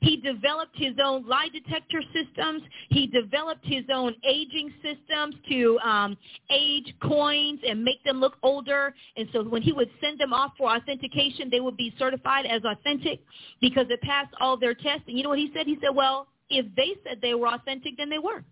He 0.02 0.18
developed 0.18 0.76
his 0.76 0.94
own 1.04 1.28
lie 1.28 1.50
detector 1.52 2.02
systems. 2.13 2.63
He 2.89 3.08
developed 3.08 3.65
his 3.65 3.84
own 3.94 4.15
aging 4.28 4.74
systems 4.82 5.36
to 5.50 5.80
um, 5.80 6.18
age 6.50 6.94
coins 7.02 7.60
and 7.68 7.84
make 7.84 8.04
them 8.04 8.20
look 8.20 8.38
older. 8.44 8.94
And 9.18 9.28
so 9.34 9.44
when 9.44 9.62
he 9.62 9.72
would 9.72 9.89
send 10.02 10.20
them 10.20 10.34
off 10.34 10.54
for 10.58 10.70
authentication, 10.76 11.50
they 11.50 11.60
would 11.60 11.78
be 11.78 11.94
certified 11.98 12.46
as 12.46 12.62
authentic 12.63 13.22
because 13.62 13.88
it 13.89 14.02
passed 14.02 14.34
all 14.39 14.58
their 14.58 14.74
tests. 14.74 15.04
And 15.08 15.18
you 15.18 15.24
know 15.24 15.30
what 15.30 15.39
he 15.39 15.52
said? 15.56 15.65
He 15.65 15.78
said, 15.82 15.96
well, 15.96 16.28
if 16.50 16.65
they 16.76 16.96
said 17.04 17.20
they 17.22 17.36
were 17.36 17.48
authentic, 17.48 17.98
then 17.98 18.10
they 18.10 18.20
were. 18.20 18.44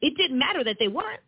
It 0.00 0.16
didn't 0.16 0.38
matter 0.38 0.64
that 0.64 0.76
they 0.78 0.88
weren't. 0.88 1.20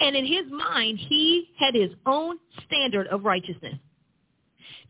And 0.00 0.16
in 0.16 0.26
his 0.26 0.50
mind, 0.50 0.98
he 0.98 1.50
had 1.58 1.74
his 1.74 1.90
own 2.06 2.38
standard 2.66 3.06
of 3.08 3.24
righteousness 3.24 3.74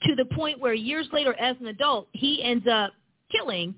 to 0.05 0.15
the 0.15 0.25
point 0.25 0.61
where 0.61 0.75
years 0.75 1.09
later 1.13 1.35
as 1.41 1.57
an 1.61 1.67
adult, 1.67 2.09
he 2.13 2.43
ends 2.43 2.67
up 2.71 2.93
killing 3.31 3.75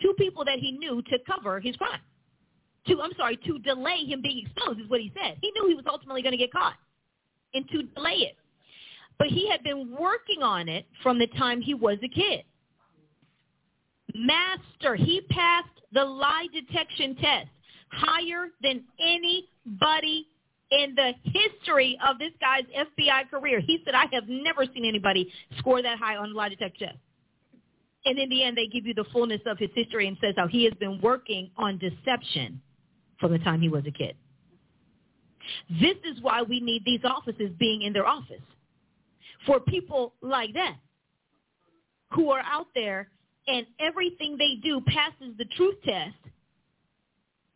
two 0.00 0.14
people 0.18 0.44
that 0.44 0.58
he 0.58 0.72
knew 0.72 1.02
to 1.02 1.18
cover 1.26 1.60
his 1.60 1.76
crime. 1.76 2.00
To, 2.86 3.00
I'm 3.02 3.12
sorry, 3.16 3.36
to 3.46 3.58
delay 3.58 4.04
him 4.04 4.22
being 4.22 4.46
exposed 4.46 4.80
is 4.80 4.88
what 4.88 5.00
he 5.00 5.12
said. 5.14 5.38
He 5.42 5.50
knew 5.50 5.68
he 5.68 5.74
was 5.74 5.84
ultimately 5.88 6.22
going 6.22 6.32
to 6.32 6.38
get 6.38 6.52
caught 6.52 6.74
and 7.54 7.68
to 7.70 7.82
delay 7.82 8.12
it. 8.12 8.36
But 9.18 9.28
he 9.28 9.48
had 9.50 9.62
been 9.62 9.94
working 9.98 10.42
on 10.42 10.68
it 10.68 10.86
from 11.02 11.18
the 11.18 11.26
time 11.26 11.60
he 11.60 11.74
was 11.74 11.98
a 12.02 12.08
kid. 12.08 12.44
Master, 14.14 14.94
he 14.94 15.20
passed 15.28 15.68
the 15.92 16.04
lie 16.04 16.46
detection 16.52 17.14
test 17.16 17.48
higher 17.90 18.48
than 18.62 18.84
anybody 19.00 20.28
in 20.70 20.94
the 20.94 21.12
history 21.24 21.98
of 22.06 22.18
this 22.18 22.32
guy's 22.40 22.64
FBI 22.76 23.30
career. 23.30 23.60
He 23.60 23.80
said, 23.84 23.94
I 23.94 24.04
have 24.12 24.28
never 24.28 24.64
seen 24.66 24.84
anybody 24.84 25.32
score 25.58 25.82
that 25.82 25.98
high 25.98 26.16
on 26.16 26.30
the 26.30 26.36
lie 26.36 26.50
detector 26.50 26.86
test. 26.86 26.98
And 28.04 28.18
in 28.18 28.28
the 28.28 28.42
end, 28.42 28.56
they 28.56 28.66
give 28.66 28.86
you 28.86 28.94
the 28.94 29.04
fullness 29.12 29.40
of 29.46 29.58
his 29.58 29.70
history 29.74 30.06
and 30.06 30.16
says 30.20 30.34
how 30.36 30.46
he 30.46 30.64
has 30.64 30.74
been 30.74 31.00
working 31.00 31.50
on 31.56 31.78
deception 31.78 32.60
from 33.18 33.32
the 33.32 33.38
time 33.38 33.60
he 33.60 33.68
was 33.68 33.84
a 33.86 33.90
kid. 33.90 34.14
This 35.80 35.96
is 36.04 36.20
why 36.22 36.42
we 36.42 36.60
need 36.60 36.84
these 36.84 37.00
offices 37.04 37.50
being 37.58 37.82
in 37.82 37.92
their 37.92 38.06
office. 38.06 38.42
For 39.46 39.60
people 39.60 40.14
like 40.20 40.52
that 40.54 40.76
who 42.12 42.30
are 42.30 42.42
out 42.44 42.66
there 42.74 43.08
and 43.46 43.66
everything 43.80 44.36
they 44.38 44.56
do 44.62 44.80
passes 44.86 45.36
the 45.38 45.44
truth 45.56 45.76
test 45.84 46.14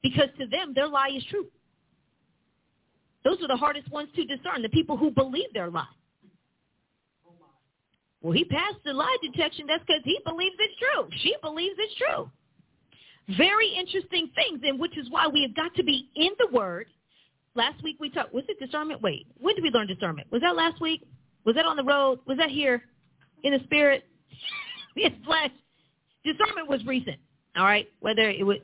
because 0.02 0.28
to 0.38 0.46
them 0.46 0.72
their 0.74 0.88
lie 0.88 1.10
is 1.14 1.24
true. 1.30 1.46
Those 3.24 3.40
are 3.42 3.48
the 3.48 3.56
hardest 3.56 3.90
ones 3.90 4.08
to 4.16 4.24
discern, 4.24 4.62
the 4.62 4.68
people 4.68 4.96
who 4.96 5.10
believe 5.10 5.52
their 5.54 5.70
lie. 5.70 5.86
Well, 8.20 8.32
he 8.32 8.44
passed 8.44 8.76
the 8.84 8.92
lie 8.92 9.16
detection. 9.22 9.66
That's 9.66 9.82
because 9.86 10.02
he 10.04 10.18
believes 10.24 10.54
it's 10.58 10.74
true. 10.78 11.08
She 11.22 11.34
believes 11.42 11.74
it's 11.78 11.94
true. 11.96 12.30
Very 13.36 13.68
interesting 13.68 14.30
things, 14.34 14.60
and 14.64 14.78
which 14.78 14.96
is 14.96 15.10
why 15.10 15.28
we 15.28 15.42
have 15.42 15.54
got 15.54 15.74
to 15.76 15.82
be 15.82 16.08
in 16.16 16.30
the 16.38 16.48
Word. 16.56 16.86
Last 17.54 17.82
week 17.82 17.96
we 18.00 18.10
talked, 18.10 18.32
was 18.32 18.44
it 18.48 18.58
discernment? 18.58 19.02
Wait, 19.02 19.26
when 19.38 19.54
did 19.54 19.62
we 19.62 19.70
learn 19.70 19.86
discernment? 19.86 20.28
Was 20.30 20.40
that 20.42 20.56
last 20.56 20.80
week? 20.80 21.02
Was 21.44 21.54
that 21.56 21.66
on 21.66 21.76
the 21.76 21.84
road? 21.84 22.20
Was 22.26 22.38
that 22.38 22.50
here 22.50 22.82
in 23.42 23.52
the 23.52 23.60
spirit? 23.64 24.04
in 24.96 25.22
flesh? 25.24 25.50
Discernment 26.24 26.68
was 26.68 26.84
recent, 26.86 27.16
all 27.56 27.64
right? 27.64 27.88
Whether 28.00 28.30
it 28.30 28.44
was, 28.44 28.58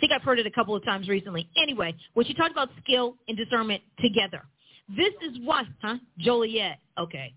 think 0.00 0.12
I've 0.12 0.22
heard 0.22 0.38
it 0.38 0.46
a 0.46 0.50
couple 0.50 0.74
of 0.74 0.84
times 0.84 1.08
recently. 1.08 1.48
Anyway, 1.56 1.94
when 2.14 2.26
she 2.26 2.34
talked 2.34 2.52
about 2.52 2.70
skill 2.82 3.16
and 3.28 3.36
discernment 3.36 3.82
together, 4.00 4.42
this 4.88 5.14
is 5.22 5.38
what, 5.44 5.66
huh? 5.82 5.96
Joliet. 6.18 6.78
Okay. 6.98 7.34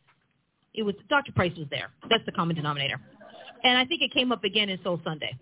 It 0.74 0.84
was, 0.84 0.96
Dr. 1.10 1.32
Price 1.34 1.56
was 1.58 1.68
there. 1.70 1.92
That's 2.10 2.26
the 2.26 2.32
common 2.32 2.56
denominator. 2.56 3.00
And 3.64 3.78
I 3.78 3.86
think 3.86 4.02
it 4.02 4.12
came 4.12 4.32
up 4.32 4.44
again 4.44 4.70
in 4.70 4.80
Soul 4.84 5.00
Sunday. 5.04 5.38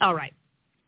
All 0.00 0.14
right. 0.14 0.34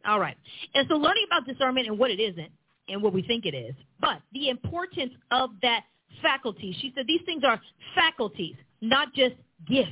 All 0.06 0.20
right. 0.20 0.36
And 0.74 0.86
so 0.88 0.96
learning 0.96 1.24
about 1.26 1.46
discernment 1.46 1.86
and 1.86 1.98
what 1.98 2.10
it 2.10 2.20
isn't 2.20 2.50
and 2.88 3.02
what 3.02 3.12
we 3.12 3.22
think 3.22 3.46
it 3.46 3.54
is, 3.54 3.74
but 4.00 4.20
the 4.32 4.48
importance 4.48 5.12
of 5.30 5.50
that 5.62 5.84
faculty. 6.22 6.76
She 6.80 6.92
said 6.94 7.06
these 7.06 7.22
things 7.24 7.42
are 7.44 7.60
faculties, 7.94 8.54
not 8.80 9.12
just 9.14 9.34
gifts 9.68 9.90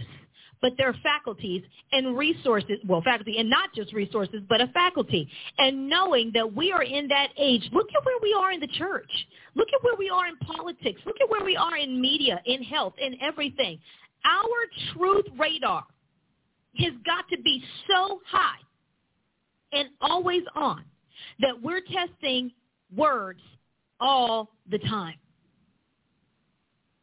but 0.60 0.72
they're 0.78 0.94
faculties 1.02 1.62
and 1.92 2.16
resources, 2.16 2.78
well, 2.86 3.02
faculty 3.02 3.38
and 3.38 3.48
not 3.48 3.70
just 3.74 3.92
resources, 3.92 4.40
but 4.48 4.60
a 4.60 4.68
faculty. 4.68 5.28
And 5.58 5.88
knowing 5.88 6.30
that 6.34 6.54
we 6.54 6.72
are 6.72 6.82
in 6.82 7.08
that 7.08 7.28
age, 7.36 7.68
look 7.72 7.88
at 7.96 8.04
where 8.04 8.18
we 8.22 8.34
are 8.38 8.52
in 8.52 8.60
the 8.60 8.68
church. 8.68 9.10
Look 9.54 9.68
at 9.74 9.82
where 9.84 9.96
we 9.96 10.10
are 10.10 10.26
in 10.26 10.36
politics. 10.38 11.00
Look 11.06 11.16
at 11.22 11.28
where 11.28 11.44
we 11.44 11.56
are 11.56 11.76
in 11.76 12.00
media, 12.00 12.40
in 12.46 12.62
health, 12.62 12.94
in 12.98 13.16
everything. 13.20 13.78
Our 14.24 14.94
truth 14.96 15.26
radar 15.38 15.84
has 16.78 16.92
got 17.04 17.28
to 17.30 17.40
be 17.42 17.62
so 17.88 18.20
high 18.26 18.58
and 19.72 19.88
always 20.00 20.42
on 20.54 20.84
that 21.40 21.60
we're 21.62 21.82
testing 21.82 22.50
words 22.96 23.40
all 24.00 24.50
the 24.70 24.78
time 24.78 25.16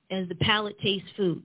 as 0.09 0.27
the 0.27 0.35
palate 0.35 0.77
tastes 0.79 1.07
food. 1.15 1.41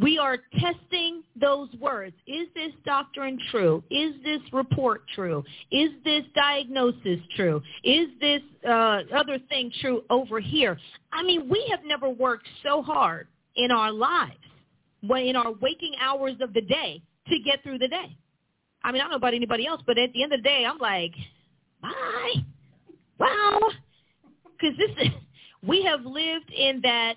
We 0.00 0.16
are 0.16 0.38
testing 0.58 1.22
those 1.40 1.68
words. 1.80 2.14
Is 2.26 2.46
this 2.54 2.70
doctrine 2.84 3.38
true? 3.50 3.82
Is 3.90 4.14
this 4.22 4.40
report 4.52 5.02
true? 5.14 5.44
Is 5.72 5.90
this 6.04 6.22
diagnosis 6.34 7.18
true? 7.34 7.60
Is 7.82 8.08
this 8.20 8.42
uh, 8.64 9.00
other 9.14 9.38
thing 9.48 9.72
true 9.80 10.02
over 10.08 10.38
here? 10.38 10.78
I 11.12 11.24
mean, 11.24 11.48
we 11.48 11.66
have 11.70 11.80
never 11.84 12.08
worked 12.08 12.46
so 12.62 12.80
hard 12.80 13.26
in 13.56 13.72
our 13.72 13.90
lives, 13.90 14.36
in 15.02 15.34
our 15.34 15.52
waking 15.60 15.94
hours 16.00 16.36
of 16.40 16.54
the 16.54 16.62
day, 16.62 17.02
to 17.28 17.38
get 17.44 17.62
through 17.64 17.78
the 17.78 17.88
day. 17.88 18.16
I 18.84 18.92
mean, 18.92 19.00
I 19.00 19.04
don't 19.04 19.10
know 19.10 19.16
about 19.16 19.34
anybody 19.34 19.66
else, 19.66 19.82
but 19.84 19.98
at 19.98 20.12
the 20.12 20.22
end 20.22 20.32
of 20.32 20.38
the 20.38 20.48
day, 20.48 20.64
I'm 20.64 20.78
like, 20.78 21.12
bye. 21.82 22.34
Wow. 23.18 23.58
Because 24.44 24.76
this 24.78 24.90
is, 25.00 25.12
we 25.66 25.82
have 25.82 26.04
lived 26.04 26.52
in 26.56 26.80
that 26.82 27.14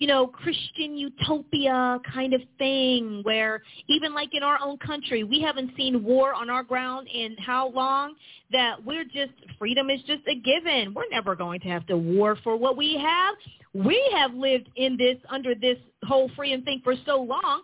you 0.00 0.06
know, 0.06 0.26
Christian 0.26 0.96
utopia 0.96 2.00
kind 2.10 2.32
of 2.32 2.40
thing 2.56 3.20
where 3.22 3.62
even 3.86 4.14
like 4.14 4.30
in 4.32 4.42
our 4.42 4.58
own 4.58 4.78
country, 4.78 5.24
we 5.24 5.42
haven't 5.42 5.72
seen 5.76 6.02
war 6.02 6.32
on 6.32 6.48
our 6.48 6.62
ground 6.62 7.06
in 7.12 7.36
how 7.36 7.68
long 7.68 8.14
that 8.50 8.82
we're 8.82 9.04
just, 9.04 9.32
freedom 9.58 9.90
is 9.90 10.00
just 10.06 10.22
a 10.26 10.34
given. 10.36 10.94
We're 10.94 11.08
never 11.10 11.36
going 11.36 11.60
to 11.60 11.68
have 11.68 11.86
to 11.88 11.98
war 11.98 12.38
for 12.42 12.56
what 12.56 12.78
we 12.78 12.96
have. 12.96 13.34
We 13.74 14.02
have 14.16 14.32
lived 14.32 14.70
in 14.76 14.96
this, 14.96 15.18
under 15.28 15.54
this 15.54 15.76
whole 16.06 16.30
freedom 16.34 16.62
thing 16.62 16.80
for 16.82 16.94
so 17.04 17.20
long. 17.20 17.62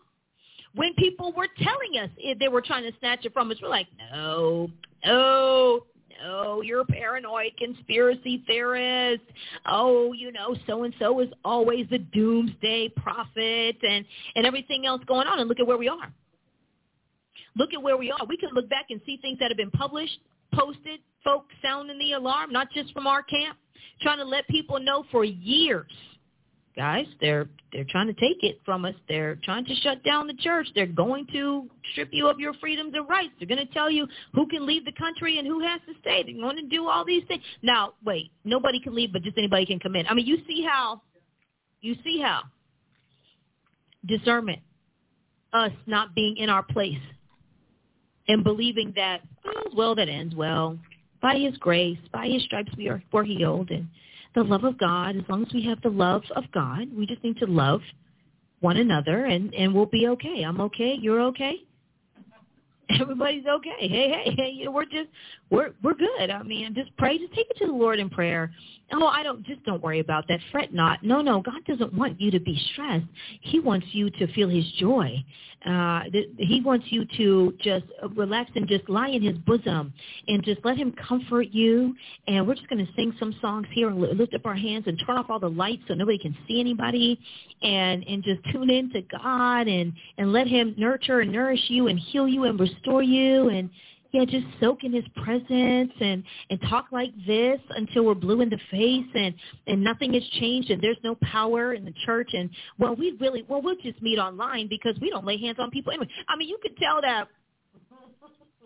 When 0.75 0.93
people 0.99 1.33
were 1.33 1.49
telling 1.57 2.05
us 2.05 2.11
eh, 2.23 2.35
they 2.39 2.49
were 2.49 2.61
trying 2.61 2.83
to 2.83 2.93
snatch 2.99 3.25
it 3.25 3.33
from 3.33 3.51
us, 3.51 3.57
we're 3.63 3.71
like, 3.71 3.89
no, 4.13 4.69
no, 5.07 5.87
oh, 6.27 6.63
you're 6.63 6.81
a 6.81 6.85
paranoid 6.85 7.53
conspiracy 7.59 8.43
theorist. 8.47 9.23
Oh, 9.67 10.13
you 10.13 10.33
know, 10.33 10.57
so-and-so 10.67 11.21
is 11.21 11.29
always 11.45 11.87
the 11.91 11.99
doomsday 11.99 12.91
prophet 12.97 13.77
and, 13.83 14.05
and 14.35 14.47
everything 14.47 14.87
else 14.87 15.03
going 15.07 15.27
on. 15.27 15.39
And 15.39 15.49
look 15.49 15.61
at 15.61 15.67
where 15.67 15.79
we 15.79 15.89
are. 15.89 16.13
Look 17.57 17.73
at 17.73 17.83
where 17.83 17.97
we 17.97 18.11
are. 18.11 18.27
We 18.29 18.37
can 18.37 18.51
look 18.53 18.69
back 18.69 18.87
and 18.91 19.01
see 19.07 19.17
things 19.19 19.39
that 19.39 19.51
have 19.51 19.57
been 19.57 19.71
published, 19.71 20.19
posted, 20.53 21.01
folks 21.25 21.55
sounding 21.63 21.99
the 21.99 22.13
alarm, 22.13 22.53
not 22.53 22.71
just 22.73 22.93
from 22.93 23.07
our 23.07 23.23
camp, 23.23 23.57
trying 24.03 24.19
to 24.19 24.25
let 24.25 24.47
people 24.49 24.79
know 24.81 25.05
for 25.11 25.25
years– 25.25 25.91
guys. 26.77 27.07
They're 27.21 27.49
they're 27.73 27.87
trying 27.89 28.07
to 28.07 28.13
take 28.15 28.43
it 28.43 28.61
from 28.65 28.85
us. 28.85 28.95
They're 29.09 29.39
trying 29.45 29.65
to 29.67 29.75
shut 29.77 30.03
down 30.05 30.27
the 30.27 30.35
church. 30.35 30.69
They're 30.75 30.87
going 30.87 31.27
to 31.33 31.69
strip 31.93 32.09
you 32.13 32.29
of 32.29 32.39
your 32.39 32.55
freedoms 32.55 32.95
and 32.95 33.09
rights. 33.09 33.33
They're 33.39 33.49
going 33.49 33.67
to 33.67 33.73
tell 33.73 33.91
you 33.91 34.07
who 34.35 34.47
can 34.47 34.67
leave 34.67 34.85
the 34.85 34.93
country 34.93 35.39
and 35.39 35.47
who 35.47 35.61
has 35.61 35.81
to 35.87 35.95
stay. 36.01 36.23
They're 36.23 36.41
going 36.41 36.57
to 36.57 36.69
do 36.69 36.89
all 36.89 37.05
these 37.05 37.25
things. 37.29 37.43
Now, 37.63 37.95
wait, 38.05 38.31
nobody 38.45 38.81
can 38.81 38.95
leave, 38.95 39.13
but 39.13 39.23
just 39.23 39.37
anybody 39.37 39.67
can 39.67 39.81
come 39.81 39.97
in. 39.97 40.07
I 40.07 40.15
mean, 40.15 40.27
you 40.27 40.39
see 40.47 40.65
how 40.67 41.03
you 41.81 41.97
see 42.05 42.21
how 42.21 42.43
discernment, 44.07 44.61
us 45.53 45.73
not 45.87 46.15
being 46.15 46.37
in 46.37 46.49
our 46.49 46.63
place 46.63 46.99
and 48.29 48.43
believing 48.45 48.93
that 48.97 49.21
oh, 49.47 49.71
well 49.77 49.95
that 49.95 50.09
ends 50.09 50.35
well 50.35 50.79
by 51.21 51.37
His 51.37 51.57
grace, 51.59 51.99
by 52.13 52.29
His 52.29 52.43
stripes 52.45 52.73
we 52.77 52.89
are 52.89 53.03
we're 53.13 53.25
healed, 53.25 53.71
and 53.71 53.89
the 54.37 54.45
love 54.45 54.65
of 54.65 54.79
God, 54.79 55.17
as 55.17 55.23
long 55.29 55.45
as 55.45 55.53
we 55.53 55.65
have 55.65 55.81
the 55.83 55.89
love 55.89 56.23
of 56.37 56.45
God, 56.53 56.95
we 56.97 57.07
just 57.07 57.25
need 57.25 57.39
to 57.39 57.47
love 57.47 57.81
one 58.61 58.77
another 58.77 59.25
and, 59.25 59.53
and 59.55 59.75
we'll 59.75 59.87
be 59.87 60.07
okay. 60.09 60.43
I'm 60.43 60.61
okay. 60.61 60.95
You're 61.01 61.23
okay. 61.23 61.55
Everybody's 63.01 63.47
okay. 63.47 63.71
Hey, 63.81 64.11
hey, 64.11 64.35
hey, 64.37 64.51
you 64.51 64.67
know, 64.67 64.71
we're 64.71 64.85
just 64.85 65.09
we're 65.51 65.73
we're 65.83 65.95
good. 65.95 66.31
I 66.31 66.43
mean, 66.43 66.73
just 66.75 66.97
pray, 66.97 67.19
just 67.19 67.33
take 67.35 67.47
it 67.51 67.57
to 67.59 67.67
the 67.67 67.73
Lord 67.73 67.99
in 67.99 68.09
prayer. 68.09 68.53
Oh, 68.93 69.07
I 69.07 69.25
don't 69.25 69.45
just 69.45 69.65
don't 69.65 69.83
worry 69.83 69.99
about 69.99 70.29
that. 70.29 70.39
Fret 70.53 70.73
not. 70.73 71.03
No, 71.03 71.21
no, 71.21 71.41
God 71.41 71.65
doesn't 71.67 71.93
want 71.93 72.21
you 72.21 72.31
to 72.31 72.39
be 72.39 72.61
stressed. 72.73 73.07
He 73.41 73.59
wants 73.59 73.87
you 73.91 74.11
to 74.11 74.33
feel 74.35 74.49
his 74.49 74.65
joy. 74.79 75.25
Uh 75.65 76.03
he 76.39 76.61
wants 76.65 76.87
you 76.91 77.05
to 77.17 77.53
just 77.61 77.87
relax 78.15 78.51
and 78.55 78.69
just 78.69 78.89
lie 78.89 79.09
in 79.09 79.23
his 79.23 79.37
bosom 79.39 79.93
and 80.29 80.45
just 80.45 80.65
let 80.65 80.77
him 80.77 80.93
comfort 80.93 81.49
you. 81.51 81.95
And 82.29 82.47
we're 82.47 82.55
just 82.55 82.69
going 82.69 82.87
to 82.87 82.93
sing 82.95 83.13
some 83.19 83.35
songs 83.41 83.67
here 83.73 83.89
and 83.89 83.99
lift 83.99 84.35
up 84.35 84.47
our 84.47 84.55
hands 84.55 84.85
and 84.87 85.03
turn 85.05 85.17
off 85.17 85.27
all 85.29 85.41
the 85.41 85.51
lights 85.51 85.83
so 85.89 85.95
nobody 85.95 86.19
can 86.19 86.37
see 86.47 86.61
anybody 86.61 87.19
and 87.63 88.05
and 88.07 88.23
just 88.23 88.41
tune 88.53 88.71
in 88.71 88.93
to 88.93 89.03
God 89.03 89.67
and 89.67 89.93
and 90.19 90.33
let 90.33 90.47
him 90.47 90.75
nurture 90.79 91.21
and 91.21 91.33
nourish 91.33 91.65
you 91.67 91.89
and 91.89 91.99
heal 91.99 92.29
you 92.29 92.45
and 92.45 92.61
restore 92.61 92.76
you 92.85 93.49
and 93.49 93.71
yeah, 94.13 94.25
just 94.25 94.47
soak 94.61 94.85
in 94.85 94.93
his 94.93 95.05
presence 95.23 95.93
and 96.01 96.23
and 96.49 96.61
talk 96.71 96.87
like 96.91 97.13
this 97.27 97.61
until 97.71 98.05
we're 98.05 98.15
blue 98.15 98.41
in 98.41 98.49
the 98.49 98.59
face 98.71 99.07
and 99.15 99.35
and 99.67 99.83
nothing 99.83 100.15
has 100.15 100.23
changed 100.41 100.71
and 100.71 100.81
there's 100.81 100.97
no 101.05 101.17
power 101.23 101.75
in 101.75 101.85
the 101.85 101.93
church 102.05 102.31
and 102.33 102.49
well 102.79 102.95
we 102.95 103.17
really 103.21 103.45
well 103.49 103.61
we'll 103.61 103.77
just 103.77 104.01
meet 104.01 104.19
online 104.19 104.69
because 104.69 104.99
we 105.01 105.11
don't 105.11 105.27
lay 105.27 105.39
hands 105.39 105.59
on 105.59 105.71
people 105.71 105.93
anyway. 105.93 106.09
I 106.29 106.37
mean 106.37 106.49
you 106.49 106.59
could 106.63 106.77
tell 106.79 107.01
that 107.03 107.29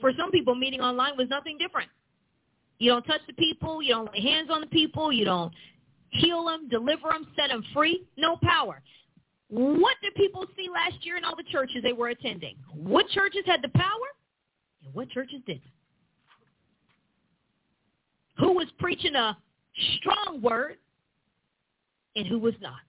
for 0.01 0.13
some 0.19 0.31
people 0.31 0.55
meeting 0.55 0.81
online 0.81 1.17
was 1.17 1.29
nothing 1.29 1.59
different. 1.59 1.89
You 2.79 2.93
don't 2.93 3.03
touch 3.03 3.21
the 3.27 3.35
people. 3.35 3.83
You 3.83 3.95
don't 3.95 4.13
lay 4.13 4.23
hands 4.23 4.49
on 4.51 4.63
the 4.63 4.67
people. 4.67 5.13
You 5.13 5.25
don't 5.25 5.53
heal 6.11 6.45
them, 6.47 6.69
deliver 6.69 7.09
them, 7.09 7.27
set 7.37 7.49
them 7.49 7.65
free. 7.75 8.07
No 8.17 8.37
power. 8.43 8.83
What 9.51 9.97
did 10.01 10.15
people 10.15 10.47
see 10.57 10.69
last 10.73 11.05
year 11.05 11.17
in 11.17 11.25
all 11.25 11.35
the 11.35 11.43
churches 11.51 11.83
they 11.83 11.93
were 11.93 12.09
attending? 12.09 12.57
What 12.73 13.09
churches 13.09 13.43
had 13.47 13.63
the 13.63 13.69
power 13.71 14.09
and 14.85 14.95
what 14.95 15.11
churches 15.11 15.41
didn't? 15.45 15.63
Who 18.39 18.53
was 18.53 18.69
preaching 18.79 19.17
a 19.17 19.37
strong 19.99 20.41
word 20.41 20.77
and 22.15 22.27
who 22.29 22.39
was 22.39 22.55
not? 22.61 22.81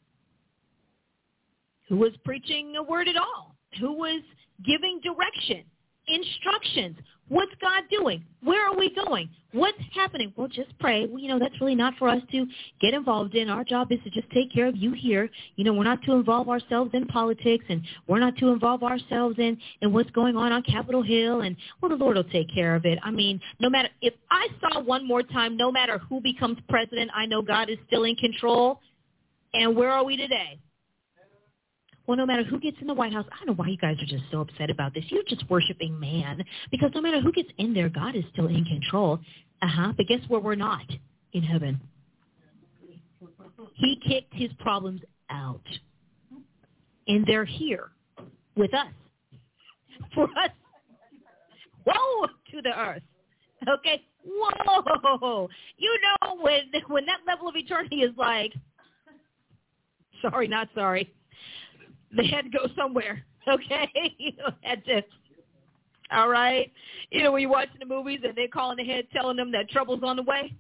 Who 1.90 1.98
was 1.98 2.14
preaching 2.24 2.76
a 2.78 2.84
word 2.84 3.08
at 3.08 3.18
all? 3.18 3.56
Who 3.80 3.94
was 3.94 4.22
giving 4.64 5.02
direction, 5.02 5.64
instructions? 6.08 6.96
What's 7.32 7.54
God 7.62 7.84
doing? 7.90 8.26
Where 8.44 8.68
are 8.68 8.76
we 8.76 8.94
going? 8.94 9.30
What's 9.54 9.78
happening? 9.94 10.34
Well, 10.36 10.50
just 10.50 10.78
pray. 10.80 11.06
Well, 11.06 11.18
you 11.18 11.30
know, 11.30 11.40
that's 11.40 11.62
really 11.62 11.76
not 11.76 11.94
for 11.98 12.10
us 12.10 12.22
to 12.30 12.46
get 12.82 12.94
involved 12.94 13.36
in. 13.36 13.50
Our 13.50 13.64
job 13.64 13.90
is 13.90 14.00
to 14.04 14.10
just 14.10 14.30
take 14.32 14.52
care 14.54 14.68
of 14.68 14.76
you 14.76 14.92
here. 14.92 15.30
You 15.56 15.64
know, 15.64 15.72
we're 15.72 15.86
not 15.86 16.04
to 16.04 16.12
involve 16.12 16.50
ourselves 16.50 16.92
in 16.94 17.06
politics 17.08 17.64
and 17.70 17.84
we're 18.06 18.20
not 18.20 18.36
to 18.40 18.50
involve 18.50 18.84
ourselves 18.84 19.40
in, 19.40 19.58
in 19.82 19.94
what's 19.94 20.12
going 20.12 20.36
on 20.36 20.52
on 20.52 20.62
Capitol 20.64 21.02
Hill. 21.02 21.40
And, 21.40 21.56
well, 21.80 21.88
the 21.88 21.96
Lord 21.96 22.18
will 22.18 22.26
take 22.26 22.54
care 22.54 22.76
of 22.76 22.86
it. 22.86 23.00
I 23.02 23.12
mean, 23.12 23.40
no 23.62 23.70
matter, 23.70 23.88
if 24.02 24.14
I 24.30 24.50
saw 24.60 24.82
one 24.82 25.08
more 25.08 25.24
time, 25.24 25.56
no 25.56 25.72
matter 25.72 26.00
who 26.10 26.20
becomes 26.20 26.58
president, 26.68 27.12
I 27.16 27.28
know 27.28 27.42
God 27.42 27.70
is 27.70 27.78
still 27.88 28.04
in 28.04 28.18
control. 28.18 28.82
And 29.54 29.74
where 29.74 29.90
are 29.90 30.04
we 30.04 30.18
today? 30.18 30.60
Well, 32.12 32.18
no 32.18 32.26
matter 32.26 32.44
who 32.44 32.60
gets 32.60 32.76
in 32.82 32.88
the 32.88 32.94
White 32.94 33.14
House, 33.14 33.26
I 33.32 33.38
don't 33.38 33.48
know 33.48 33.64
why 33.64 33.70
you 33.70 33.78
guys 33.78 33.96
are 34.02 34.06
just 34.06 34.26
so 34.34 34.42
upset 34.42 34.70
about 34.70 34.94
this. 34.94 35.06
You're 35.08 35.24
just 35.30 35.50
worshiping 35.50 35.98
man 35.98 36.44
because 36.70 36.92
no 36.94 37.00
matter 37.00 37.22
who 37.22 37.32
gets 37.32 37.48
in 37.58 37.74
there, 37.74 37.88
God 37.88 38.18
is 38.18 38.26
still 38.34 38.48
in 38.48 38.66
control. 38.66 39.18
Uh-huh. 39.62 39.94
But 39.96 40.08
guess 40.08 40.20
where 40.28 40.42
we're 40.42 40.56
not? 40.56 40.84
In 41.32 41.42
heaven. 41.42 41.80
He 43.76 43.98
kicked 44.06 44.34
his 44.34 44.52
problems 44.60 45.00
out. 45.30 45.62
And 47.08 47.26
they're 47.26 47.46
here 47.46 47.92
with 48.58 48.74
us. 48.74 48.92
For 50.14 50.26
us. 50.26 50.50
Woe 51.86 52.28
to 52.52 52.62
the 52.62 52.78
earth. 52.78 53.04
Okay? 53.66 54.04
Whoa. 54.26 55.48
You 55.78 55.98
know 56.04 56.36
when 56.42 56.64
when 56.90 57.06
that 57.06 57.20
level 57.26 57.48
of 57.48 57.56
eternity 57.56 58.02
is 58.02 58.12
like 58.18 58.52
sorry, 60.22 60.50
not 60.50 60.68
sorry 60.76 61.10
they 62.18 62.28
had 62.28 62.44
to 62.46 62.50
go 62.50 62.68
somewhere. 62.78 63.24
Okay, 63.48 63.90
you 64.20 64.34
know, 64.38 64.52
had 64.62 64.86
to. 64.86 65.02
All 66.12 66.30
right, 66.30 66.72
you 67.10 67.24
know 67.24 67.32
when 67.32 67.42
you're 67.42 67.50
watching 67.50 67.80
the 67.80 67.88
movies 67.88 68.20
and 68.24 68.38
they're 68.38 68.48
calling 68.48 68.80
ahead, 68.80 69.08
telling 69.12 69.36
them 69.36 69.52
that 69.54 69.68
trouble's 69.72 70.04
on 70.04 70.16
the 70.16 70.22
way, 70.22 70.54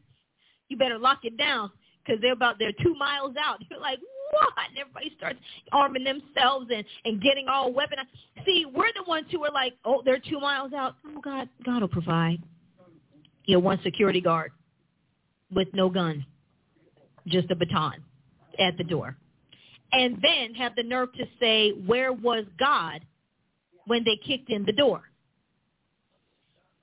you 0.67 0.77
better 0.77 0.97
lock 0.97 1.19
it 1.21 1.37
down 1.37 1.69
because 2.03 2.19
they're 2.23 2.33
about 2.33 2.57
they're 2.57 2.73
two 2.81 2.95
miles 2.95 3.35
out. 3.39 3.59
You're 3.69 3.79
like, 3.79 3.99
what? 4.31 4.49
And 4.67 4.79
everybody 4.79 5.13
starts 5.15 5.37
arming 5.71 6.03
themselves 6.03 6.71
and 6.73 6.83
and 7.05 7.21
getting 7.21 7.47
all 7.47 7.71
weaponized. 7.71 8.45
See, 8.47 8.65
we're 8.65 8.91
the 8.95 9.03
ones 9.07 9.27
who 9.31 9.45
are 9.45 9.51
like, 9.51 9.73
oh, 9.85 10.01
they're 10.03 10.17
two 10.17 10.39
miles 10.39 10.73
out. 10.73 10.95
Oh 11.05 11.21
God, 11.21 11.49
God 11.63 11.81
will 11.81 11.87
provide. 11.87 12.41
You 13.45 13.57
know, 13.57 13.59
one 13.59 13.79
security 13.83 14.21
guard 14.21 14.53
with 15.53 15.67
no 15.75 15.87
gun, 15.87 16.25
just 17.27 17.51
a 17.51 17.55
baton 17.55 18.03
at 18.57 18.75
the 18.79 18.83
door 18.83 19.17
and 19.91 20.17
then 20.21 20.53
have 20.55 20.75
the 20.75 20.83
nerve 20.83 21.13
to 21.13 21.25
say, 21.39 21.71
where 21.85 22.13
was 22.13 22.45
God 22.59 23.01
when 23.85 24.03
they 24.03 24.17
kicked 24.25 24.49
in 24.49 24.63
the 24.65 24.73
door? 24.73 25.01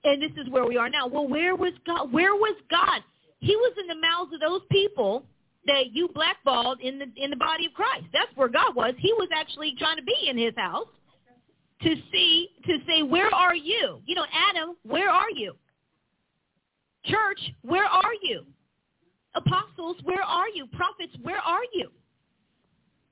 And 0.05 0.23
this 0.23 0.33
is 0.37 0.49
where 0.51 0.67
we 0.67 0.77
are 0.77 0.89
now. 0.89 1.07
Well, 1.07 1.27
where 1.27 1.57
was 1.57 1.73
God? 1.87 2.13
Where 2.13 2.35
was 2.35 2.57
God? 2.71 3.03
He 3.41 3.57
was 3.57 3.73
in 3.79 3.87
the 3.87 3.95
mouths 3.95 4.33
of 4.33 4.41
those 4.41 4.63
people 4.71 5.25
that 5.67 5.93
you 5.93 6.09
blackballed 6.15 6.81
in 6.81 6.99
the 6.99 7.07
in 7.17 7.31
the 7.31 7.37
body 7.37 7.67
of 7.67 7.73
Christ. 7.75 8.07
That's 8.13 8.35
where 8.37 8.49
God 8.49 8.75
was. 8.75 8.95
He 8.99 9.13
was 9.15 9.29
actually 9.35 9.75
trying 9.79 9.97
to 9.97 10.03
be 10.03 10.29
in 10.29 10.39
his 10.39 10.55
house 10.57 10.89
to 11.83 11.95
see 12.13 12.49
to 12.67 12.79
say, 12.87 13.03
where 13.03 13.33
are 13.35 13.55
you? 13.55 14.01
You 14.07 14.15
know, 14.15 14.27
Adam, 14.51 14.77
where 14.85 15.11
are 15.11 15.31
you? 15.31 15.55
Church, 17.05 17.41
where 17.63 17.85
are 17.85 18.15
you? 18.23 18.45
Apostles, 19.35 19.97
where 20.05 20.23
are 20.23 20.49
you? 20.49 20.67
Prophets, 20.69 21.13
where 21.23 21.39
are 21.39 21.65
you? 21.75 21.91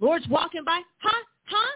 Lord's 0.01 0.29
walking 0.29 0.65
by, 0.65 0.81
huh, 0.99 1.25
huh, 1.45 1.73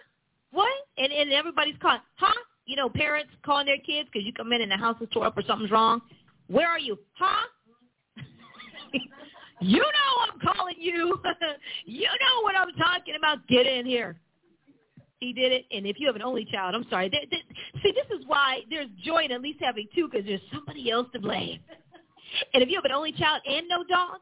what? 0.53 0.73
And 0.99 1.13
and 1.13 1.33
everybody's 1.33 1.77
calling, 1.81 2.01
huh? 2.17 2.33
You 2.67 2.77
know, 2.77 2.89
parents 2.89 3.31
calling 3.45 3.67
their 3.67 3.79
kids 3.79 4.09
because 4.13 4.27
you 4.27 4.33
come 4.33 4.53
in 4.53 4.61
and 4.61 4.71
the 4.71 4.77
house 4.77 4.97
is 5.01 5.09
tore 5.13 5.27
up 5.27 5.37
or 5.37 5.43
something's 5.43 5.71
wrong. 5.71 6.01
Where 6.49 6.69
are 6.69 6.79
you, 6.79 6.99
huh? 7.13 7.47
you 9.61 9.79
know 9.79 10.33
I'm 10.33 10.55
calling 10.55 10.77
you. 10.79 11.21
you 11.85 12.07
know 12.07 12.43
what 12.43 12.55
I'm 12.57 12.73
talking 12.75 13.15
about. 13.17 13.47
Get 13.49 13.67
in 13.67 13.87
here. 13.87 14.17
He 15.21 15.35
did 15.35 15.53
it, 15.53 15.67
and 15.71 15.87
if 15.87 16.01
you 16.01 16.07
have 16.07 16.17
an 16.17 16.23
only 16.23 16.47
child, 16.47 16.75
I'm 16.75 16.87
sorry. 16.89 17.11
They, 17.11 17.29
they, 17.31 17.43
see, 17.83 17.93
this 17.93 18.19
is 18.19 18.25
why 18.27 18.61
there's 18.71 18.89
joy 19.05 19.25
in 19.25 19.33
at 19.33 19.43
least 19.43 19.59
having 19.61 19.87
two, 19.95 20.09
because 20.09 20.27
there's 20.27 20.41
somebody 20.51 20.91
else 20.91 21.09
to 21.13 21.21
blame. 21.21 21.61
And 22.55 22.63
if 22.63 22.69
you 22.69 22.77
have 22.77 22.85
an 22.85 22.93
only 22.93 23.11
child 23.11 23.43
and 23.45 23.67
no 23.69 23.83
dog, 23.83 24.19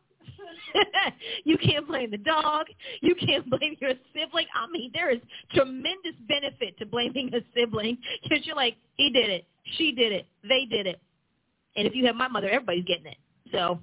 you 1.44 1.58
can't 1.58 1.86
blame 1.86 2.10
the 2.10 2.18
dog. 2.18 2.66
You 3.00 3.14
can't 3.14 3.48
blame 3.48 3.76
your 3.80 3.92
sibling. 4.14 4.46
I 4.54 4.70
mean, 4.70 4.90
there 4.94 5.10
is 5.10 5.20
tremendous 5.54 6.14
benefit 6.28 6.78
to 6.78 6.86
blaming 6.86 7.30
a 7.34 7.40
sibling 7.54 7.98
because 8.22 8.44
you're 8.46 8.56
like, 8.56 8.76
he 8.96 9.10
did 9.10 9.30
it, 9.30 9.46
she 9.76 9.92
did 9.92 10.12
it, 10.12 10.26
they 10.42 10.66
did 10.70 10.86
it. 10.86 11.00
And 11.76 11.86
if 11.86 11.94
you 11.94 12.06
have 12.06 12.16
my 12.16 12.28
mother, 12.28 12.48
everybody's 12.48 12.84
getting 12.84 13.06
it. 13.06 13.18
So 13.52 13.78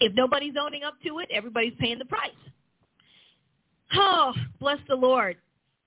if 0.00 0.12
nobody's 0.14 0.54
owning 0.60 0.84
up 0.84 0.94
to 1.04 1.18
it, 1.18 1.28
everybody's 1.32 1.74
paying 1.78 1.98
the 1.98 2.04
price. 2.04 2.30
Oh, 3.94 4.32
bless 4.60 4.78
the 4.88 4.94
Lord. 4.94 5.36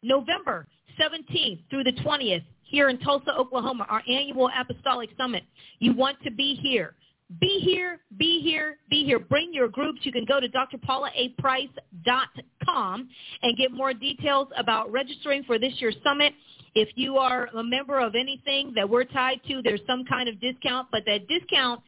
November 0.03 0.67
17th 0.99 1.59
through 1.69 1.83
the 1.83 1.93
20th 1.93 2.43
here 2.63 2.89
in 2.89 2.97
Tulsa, 2.99 3.31
Oklahoma, 3.37 3.85
our 3.89 4.01
annual 4.09 4.49
Apostolic 4.57 5.09
Summit. 5.17 5.43
You 5.79 5.93
want 5.93 6.17
to 6.23 6.31
be 6.31 6.55
here. 6.55 6.95
Be 7.39 7.61
here, 7.63 7.99
be 8.17 8.41
here, 8.41 8.77
be 8.89 9.05
here. 9.05 9.19
Bring 9.19 9.53
your 9.53 9.69
groups. 9.69 10.01
You 10.03 10.11
can 10.11 10.25
go 10.25 10.39
to 10.39 10.49
drpaulaprice.com 10.49 13.09
and 13.41 13.57
get 13.57 13.71
more 13.71 13.93
details 13.93 14.49
about 14.57 14.91
registering 14.91 15.43
for 15.43 15.57
this 15.57 15.73
year's 15.77 15.95
summit. 16.03 16.33
If 16.75 16.89
you 16.95 17.17
are 17.17 17.47
a 17.55 17.63
member 17.63 17.99
of 17.99 18.15
anything 18.15 18.73
that 18.75 18.89
we're 18.89 19.05
tied 19.05 19.39
to, 19.47 19.61
there's 19.61 19.79
some 19.87 20.03
kind 20.05 20.27
of 20.27 20.41
discount, 20.41 20.89
but 20.91 21.03
that 21.05 21.27
discount 21.27 21.81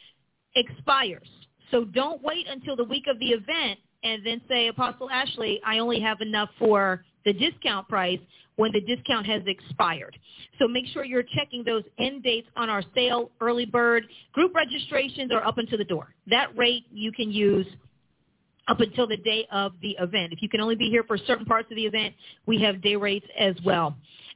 expires. 0.56 1.28
So 1.72 1.86
don't 1.86 2.22
wait 2.24 2.48
until 2.48 2.76
the 2.76 2.84
week 2.84 3.06
of 3.08 3.18
the 3.20 3.30
event 3.30 3.80
and 4.04 4.24
then 4.26 4.42
say, 4.48 4.68
Apostle 4.68 5.10
Ashley, 5.10 5.60
I 5.66 5.80
only 5.80 6.00
have 6.00 6.22
enough 6.22 6.50
for 6.60 7.04
the 7.26 7.34
discount 7.34 7.88
price 7.88 8.20
when 8.56 8.72
the 8.72 8.82
discount 8.82 9.26
has 9.26 9.42
expired. 9.48 10.18
So 10.60 10.68
make 10.68 10.86
sure 10.88 11.04
you're 11.04 11.24
checking 11.36 11.64
those 11.64 11.84
end 11.98 12.24
dates 12.24 12.48
on 12.56 12.70
our 12.70 12.84
sale, 12.94 13.32
early 13.42 13.66
bird. 13.66 14.06
Group 14.34 14.54
registrations 14.54 15.32
are 15.32 15.46
up 15.46 15.58
until 15.58 15.78
the 15.78 15.86
door. 15.86 16.14
That 16.28 16.56
rate 16.56 16.86
you 16.92 17.12
can 17.12 17.32
use 17.32 17.68
up 18.68 18.80
until 18.80 19.08
the 19.08 19.18
day 19.18 19.46
of 19.52 19.74
the 19.82 19.92
event. 20.00 20.32
If 20.32 20.42
you 20.42 20.50
can 20.50 20.62
only 20.62 20.76
be 20.76 20.90
here 20.90 21.04
for 21.04 21.18
certain 21.18 21.46
parts 21.46 21.70
of 21.72 21.76
the 21.76 21.86
event, 21.86 22.14
we 22.46 22.62
have 22.62 22.82
day 22.82 22.96
rates 22.96 23.26
as 23.38 23.56
well. 23.66 23.96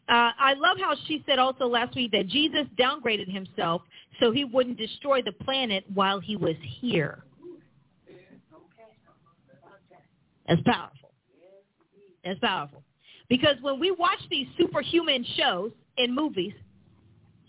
Uh, 0.10 0.32
I 0.40 0.54
love 0.54 0.78
how 0.80 0.96
she 1.06 1.24
said 1.28 1.38
also 1.38 1.66
last 1.66 1.96
week 1.96 2.12
that 2.12 2.28
Jesus 2.28 2.66
downgraded 2.80 3.32
himself 3.32 3.82
so 4.20 4.32
he 4.32 4.46
wouldn't 4.46 4.78
destroy 4.78 5.22
the 5.22 5.34
planet 5.34 5.84
while 5.94 6.20
he 6.20 6.36
was 6.36 6.56
here. 6.80 7.24
That's 10.48 10.62
powerful. 10.66 11.07
That's 12.24 12.40
powerful. 12.40 12.84
Because 13.30 13.56
when 13.62 13.80
we 13.80 13.92
watch 13.92 14.20
these 14.30 14.48
superhuman 14.58 15.26
shows 15.36 15.72
and 15.98 16.14
movies, 16.14 16.54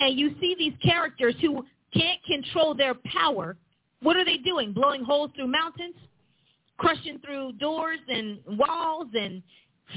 and 0.00 0.18
you 0.18 0.34
see 0.40 0.54
these 0.58 0.74
characters 0.82 1.34
who 1.40 1.64
can't 1.92 2.22
control 2.24 2.74
their 2.74 2.94
power, 3.12 3.56
what 4.02 4.16
are 4.16 4.24
they 4.24 4.38
doing? 4.38 4.72
Blowing 4.72 5.04
holes 5.04 5.30
through 5.34 5.48
mountains, 5.48 5.94
crushing 6.78 7.18
through 7.24 7.52
doors 7.52 7.98
and 8.08 8.38
walls 8.58 9.08
and 9.14 9.42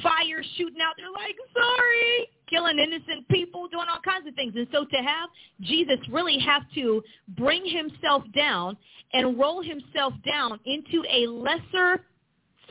fire 0.01 0.43
shooting 0.57 0.81
out. 0.81 0.93
They're 0.97 1.11
like, 1.11 1.35
sorry, 1.53 2.29
killing 2.49 2.79
innocent 2.79 3.27
people, 3.29 3.67
doing 3.67 3.85
all 3.91 4.01
kinds 4.01 4.27
of 4.27 4.35
things. 4.35 4.53
And 4.55 4.67
so 4.71 4.85
to 4.85 4.97
have 4.97 5.29
Jesus 5.61 5.97
really 6.09 6.39
have 6.39 6.63
to 6.75 7.03
bring 7.29 7.65
himself 7.65 8.23
down 8.33 8.77
and 9.13 9.37
roll 9.37 9.61
himself 9.61 10.13
down 10.25 10.59
into 10.65 11.03
a 11.11 11.27
lesser 11.27 12.05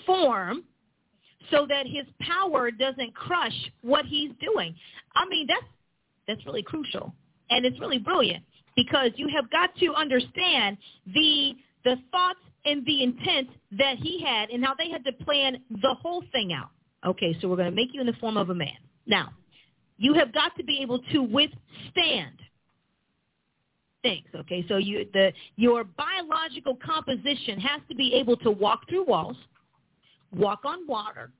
form 0.06 0.64
so 1.50 1.66
that 1.68 1.86
his 1.86 2.06
power 2.20 2.70
doesn't 2.70 3.14
crush 3.14 3.70
what 3.82 4.04
he's 4.04 4.30
doing. 4.40 4.74
I 5.14 5.28
mean, 5.28 5.46
that's 5.46 5.64
that's 6.26 6.46
really 6.46 6.62
crucial 6.62 7.12
and 7.50 7.66
it's 7.66 7.78
really 7.80 7.98
brilliant 7.98 8.44
because 8.76 9.10
you 9.16 9.28
have 9.28 9.50
got 9.50 9.74
to 9.76 9.94
understand 9.94 10.78
the 11.06 11.54
the 11.84 11.96
thoughts 12.10 12.38
and 12.64 12.84
the 12.86 13.02
intent 13.02 13.48
that 13.72 13.96
he 13.98 14.22
had 14.22 14.50
and 14.50 14.64
how 14.64 14.74
they 14.78 14.90
had 14.90 15.04
to 15.04 15.12
plan 15.24 15.58
the 15.82 15.94
whole 15.94 16.22
thing 16.30 16.52
out. 16.52 16.70
Okay, 17.04 17.36
so 17.40 17.48
we're 17.48 17.56
going 17.56 17.70
to 17.70 17.74
make 17.74 17.88
you 17.92 18.00
in 18.00 18.06
the 18.06 18.12
form 18.14 18.36
of 18.36 18.50
a 18.50 18.54
man. 18.54 18.76
Now, 19.06 19.30
you 19.96 20.12
have 20.14 20.32
got 20.34 20.54
to 20.56 20.64
be 20.64 20.80
able 20.82 20.98
to 21.12 21.22
withstand 21.22 22.36
things. 24.02 24.26
Okay, 24.34 24.64
so 24.68 24.76
you 24.76 25.06
the 25.12 25.32
your 25.56 25.84
biological 25.84 26.76
composition 26.84 27.58
has 27.60 27.80
to 27.88 27.94
be 27.94 28.14
able 28.14 28.36
to 28.38 28.50
walk 28.50 28.88
through 28.88 29.04
walls, 29.04 29.36
walk 30.32 30.60
on 30.64 30.86
water, 30.86 31.30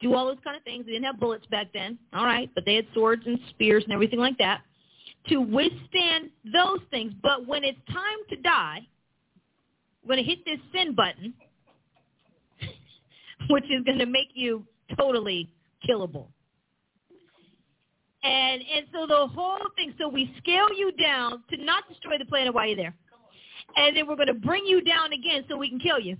do 0.00 0.14
all 0.14 0.26
those 0.26 0.38
kind 0.44 0.56
of 0.56 0.62
things. 0.62 0.86
They 0.86 0.92
didn't 0.92 1.06
have 1.06 1.20
bullets 1.20 1.46
back 1.46 1.68
then, 1.72 1.98
all 2.12 2.24
right, 2.24 2.50
but 2.54 2.64
they 2.64 2.74
had 2.74 2.86
swords 2.94 3.22
and 3.26 3.38
spears 3.50 3.84
and 3.84 3.92
everything 3.92 4.18
like 4.18 4.38
that 4.38 4.62
to 5.28 5.38
withstand 5.38 6.30
those 6.52 6.80
things. 6.90 7.12
But 7.22 7.46
when 7.46 7.64
it's 7.64 7.78
time 7.88 8.18
to 8.30 8.36
die, 8.36 8.86
when 10.04 10.18
it 10.18 10.26
hit 10.26 10.44
this 10.44 10.58
sin 10.72 10.94
button, 10.94 11.34
which 13.50 13.64
is 13.64 13.84
going 13.84 13.98
to 13.98 14.06
make 14.06 14.28
you 14.34 14.64
totally 14.98 15.48
killable. 15.88 16.26
And 18.22 18.62
and 18.74 18.86
so 18.92 19.06
the 19.06 19.28
whole 19.28 19.58
thing, 19.76 19.94
so 19.98 20.08
we 20.08 20.34
scale 20.38 20.68
you 20.76 20.90
down 20.92 21.44
to 21.50 21.64
not 21.64 21.84
destroy 21.88 22.18
the 22.18 22.24
planet 22.24 22.52
while 22.52 22.66
you're 22.66 22.76
there, 22.76 22.94
and 23.76 23.96
then 23.96 24.06
we're 24.08 24.16
going 24.16 24.26
to 24.26 24.34
bring 24.34 24.66
you 24.66 24.80
down 24.80 25.12
again 25.12 25.44
so 25.48 25.56
we 25.56 25.68
can 25.68 25.78
kill 25.78 26.00
you. 26.00 26.16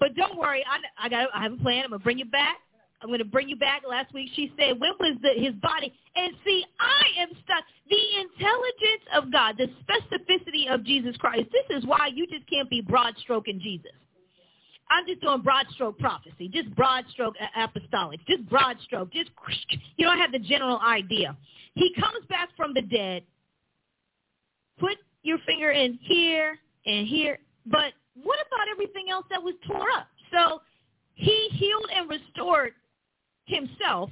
But 0.00 0.14
don't 0.16 0.38
worry, 0.38 0.64
I 0.66 1.06
I 1.06 1.08
got 1.10 1.28
I 1.34 1.42
have 1.42 1.52
a 1.52 1.56
plan. 1.56 1.84
I'm 1.84 1.90
going 1.90 2.00
to 2.00 2.04
bring 2.04 2.18
you 2.18 2.24
back. 2.24 2.56
I'm 3.02 3.08
going 3.08 3.18
to 3.18 3.24
bring 3.24 3.48
you 3.48 3.56
back. 3.56 3.82
Last 3.88 4.14
week 4.14 4.30
she 4.34 4.52
said, 4.58 4.80
when 4.80 4.92
was 4.98 5.16
the, 5.22 5.30
his 5.36 5.54
body? 5.56 5.92
And 6.16 6.32
see, 6.44 6.64
I 6.80 7.22
am 7.22 7.28
stuck. 7.44 7.64
The 7.90 7.96
intelligence 8.20 9.04
of 9.14 9.32
God, 9.32 9.56
the 9.58 9.68
specificity 9.84 10.72
of 10.72 10.84
Jesus 10.84 11.16
Christ. 11.18 11.48
This 11.52 11.76
is 11.76 11.84
why 11.86 12.08
you 12.12 12.26
just 12.26 12.48
can't 12.48 12.70
be 12.70 12.80
broad 12.80 13.14
stroking 13.18 13.60
Jesus. 13.60 13.92
I'm 14.90 15.06
just 15.06 15.20
doing 15.20 15.40
broad 15.42 15.66
stroke 15.70 15.98
prophecy, 15.98 16.48
just 16.52 16.74
broad 16.74 17.04
stroke 17.10 17.34
apostolic, 17.56 18.20
just 18.26 18.48
broad 18.48 18.76
stroke, 18.84 19.12
just 19.12 19.30
you 19.96 20.06
don't 20.06 20.18
have 20.18 20.32
the 20.32 20.38
general 20.38 20.78
idea. 20.80 21.36
He 21.74 21.92
comes 21.94 22.24
back 22.28 22.50
from 22.56 22.74
the 22.74 22.82
dead. 22.82 23.22
Put 24.78 24.96
your 25.22 25.38
finger 25.46 25.70
in 25.70 25.98
here 26.02 26.58
and 26.86 27.06
here, 27.06 27.38
but 27.66 27.92
what 28.22 28.38
about 28.46 28.68
everything 28.70 29.06
else 29.10 29.24
that 29.30 29.42
was 29.42 29.54
tore 29.66 29.90
up? 29.90 30.08
So 30.32 30.60
he 31.14 31.48
healed 31.52 31.88
and 31.94 32.08
restored 32.08 32.72
himself, 33.46 34.10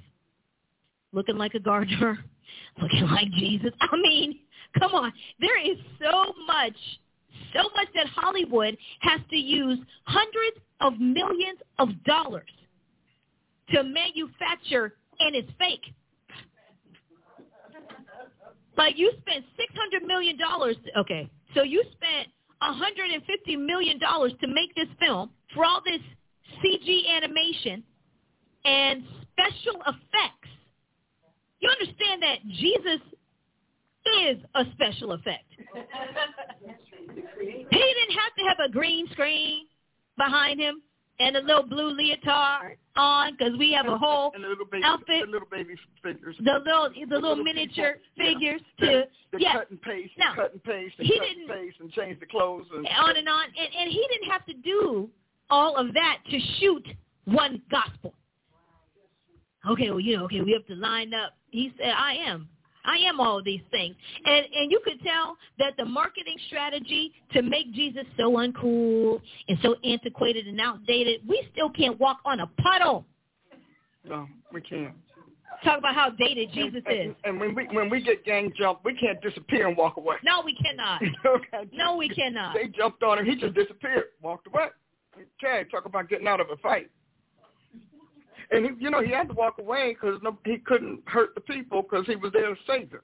looking 1.12 1.36
like 1.36 1.54
a 1.54 1.60
gardener, 1.60 2.18
looking 2.80 3.06
like 3.06 3.30
Jesus. 3.32 3.72
I 3.80 3.96
mean, 3.96 4.38
come 4.78 4.94
on. 4.94 5.12
There 5.40 5.60
is 5.60 5.78
so 6.00 6.32
much 6.46 6.76
so 7.54 7.62
much 7.76 7.88
that 7.94 8.06
Hollywood 8.06 8.76
has 9.00 9.20
to 9.30 9.36
use 9.36 9.78
hundreds 10.04 10.58
of 10.80 10.98
millions 10.98 11.58
of 11.78 11.88
dollars 12.04 12.48
to 13.70 13.82
manufacture, 13.82 14.94
and 15.20 15.34
it's 15.34 15.50
fake. 15.58 15.94
Like 18.76 18.98
you 18.98 19.12
spent 19.20 19.44
$600 20.02 20.06
million. 20.06 20.38
Okay, 20.98 21.30
so 21.54 21.62
you 21.62 21.82
spent 21.92 22.28
$150 22.62 23.64
million 23.64 23.98
to 24.00 24.46
make 24.48 24.74
this 24.74 24.88
film 24.98 25.30
for 25.54 25.64
all 25.64 25.82
this 25.84 26.00
CG 26.64 27.02
animation 27.16 27.82
and 28.64 29.04
special 29.32 29.80
effects. 29.82 30.48
You 31.60 31.70
understand 31.70 32.22
that 32.22 32.38
Jesus 32.58 33.00
is 34.26 34.38
a 34.54 34.64
special 34.72 35.12
effect. 35.12 35.44
he 37.40 37.78
didn't 37.78 38.16
have 38.18 38.34
to 38.36 38.44
have 38.48 38.58
a 38.68 38.70
green 38.70 39.08
screen 39.12 39.66
behind 40.16 40.60
him 40.60 40.82
and 41.20 41.36
a 41.36 41.40
little 41.40 41.62
blue 41.62 41.90
leotard 41.90 42.78
on 42.96 43.32
because 43.36 43.56
we 43.58 43.72
have 43.72 43.86
a 43.86 43.96
whole 43.96 44.32
and 44.34 44.42
the 44.42 44.48
little 44.48 44.66
baby, 44.66 44.82
outfit. 44.84 45.24
The 45.26 45.30
little 45.30 45.48
baby 45.50 45.74
figures. 46.02 46.36
The 46.38 46.60
little 46.64 46.90
the, 46.90 47.04
the 47.06 47.14
little, 47.14 47.36
miniature 47.36 47.96
people. 48.16 48.32
figures 48.32 48.60
yeah. 48.78 48.86
to 48.86 49.04
the, 49.32 49.40
yeah. 49.40 49.52
cut 49.52 49.70
and 49.70 49.80
paste, 49.82 50.12
now, 50.18 50.34
cut 50.34 50.52
and 50.52 50.62
paste, 50.64 50.94
and 50.98 51.06
he 51.06 51.18
cut 51.18 51.26
didn't, 51.26 51.50
and 51.50 51.60
paste, 51.60 51.76
and 51.80 51.92
change 51.92 52.20
the 52.20 52.26
clothes, 52.26 52.66
and 52.74 52.86
on 52.86 53.16
and 53.16 53.28
on. 53.28 53.44
And, 53.44 53.68
and 53.80 53.90
he 53.90 54.06
didn't 54.10 54.30
have 54.30 54.44
to 54.46 54.54
do 54.54 55.08
all 55.48 55.76
of 55.76 55.94
that 55.94 56.18
to 56.30 56.38
shoot 56.58 56.86
one 57.26 57.62
gospel. 57.70 58.14
Okay, 59.68 59.90
well, 59.90 60.00
you 60.00 60.16
know, 60.16 60.24
okay, 60.24 60.40
we 60.40 60.52
have 60.52 60.66
to 60.66 60.74
line 60.74 61.14
up. 61.14 61.34
He 61.50 61.72
said, 61.78 61.90
I 61.96 62.14
am. 62.14 62.48
I 62.84 62.96
am 62.96 63.20
all 63.20 63.38
of 63.38 63.44
these 63.44 63.60
things. 63.70 63.94
And 64.24 64.46
and 64.54 64.70
you 64.70 64.80
could 64.84 65.00
tell 65.04 65.36
that 65.58 65.74
the 65.76 65.84
marketing 65.84 66.36
strategy 66.48 67.12
to 67.32 67.42
make 67.42 67.72
Jesus 67.72 68.04
so 68.16 68.32
uncool 68.32 69.20
and 69.48 69.58
so 69.62 69.76
antiquated 69.84 70.46
and 70.46 70.60
outdated, 70.60 71.20
we 71.28 71.46
still 71.52 71.70
can't 71.70 71.98
walk 72.00 72.18
on 72.24 72.40
a 72.40 72.46
puddle. 72.60 73.04
No, 74.04 74.26
we 74.52 74.60
can't. 74.60 74.94
Talk 75.64 75.78
about 75.78 75.94
how 75.94 76.10
dated 76.10 76.50
Jesus 76.52 76.82
and, 76.86 76.98
is. 76.98 77.06
And, 77.06 77.16
and 77.24 77.40
when 77.40 77.54
we 77.54 77.68
when 77.72 77.88
we 77.88 78.02
get 78.02 78.24
gang 78.24 78.52
jumped, 78.58 78.84
we 78.84 78.96
can't 78.96 79.20
disappear 79.22 79.68
and 79.68 79.76
walk 79.76 79.96
away. 79.96 80.16
No, 80.24 80.42
we 80.44 80.56
cannot. 80.56 81.02
okay. 81.26 81.70
No, 81.72 81.96
we 81.96 82.08
cannot. 82.08 82.54
They 82.54 82.66
jumped 82.66 83.02
on 83.04 83.18
him. 83.18 83.26
He 83.26 83.36
just 83.36 83.54
disappeared, 83.54 84.06
walked 84.20 84.48
away. 84.48 84.66
Okay, 85.44 85.68
talk 85.70 85.84
about 85.84 86.08
getting 86.08 86.26
out 86.26 86.40
of 86.40 86.48
a 86.50 86.56
fight. 86.56 86.90
And 88.52 88.66
he, 88.66 88.84
you 88.84 88.90
know, 88.90 89.02
he 89.02 89.10
had 89.10 89.28
to 89.28 89.34
walk 89.34 89.58
away 89.58 89.94
because 89.94 90.20
no, 90.22 90.38
he 90.44 90.58
couldn't 90.58 91.00
hurt 91.06 91.34
the 91.34 91.40
people 91.40 91.82
because 91.82 92.06
he 92.06 92.16
was 92.16 92.32
their 92.32 92.56
savior. 92.66 93.02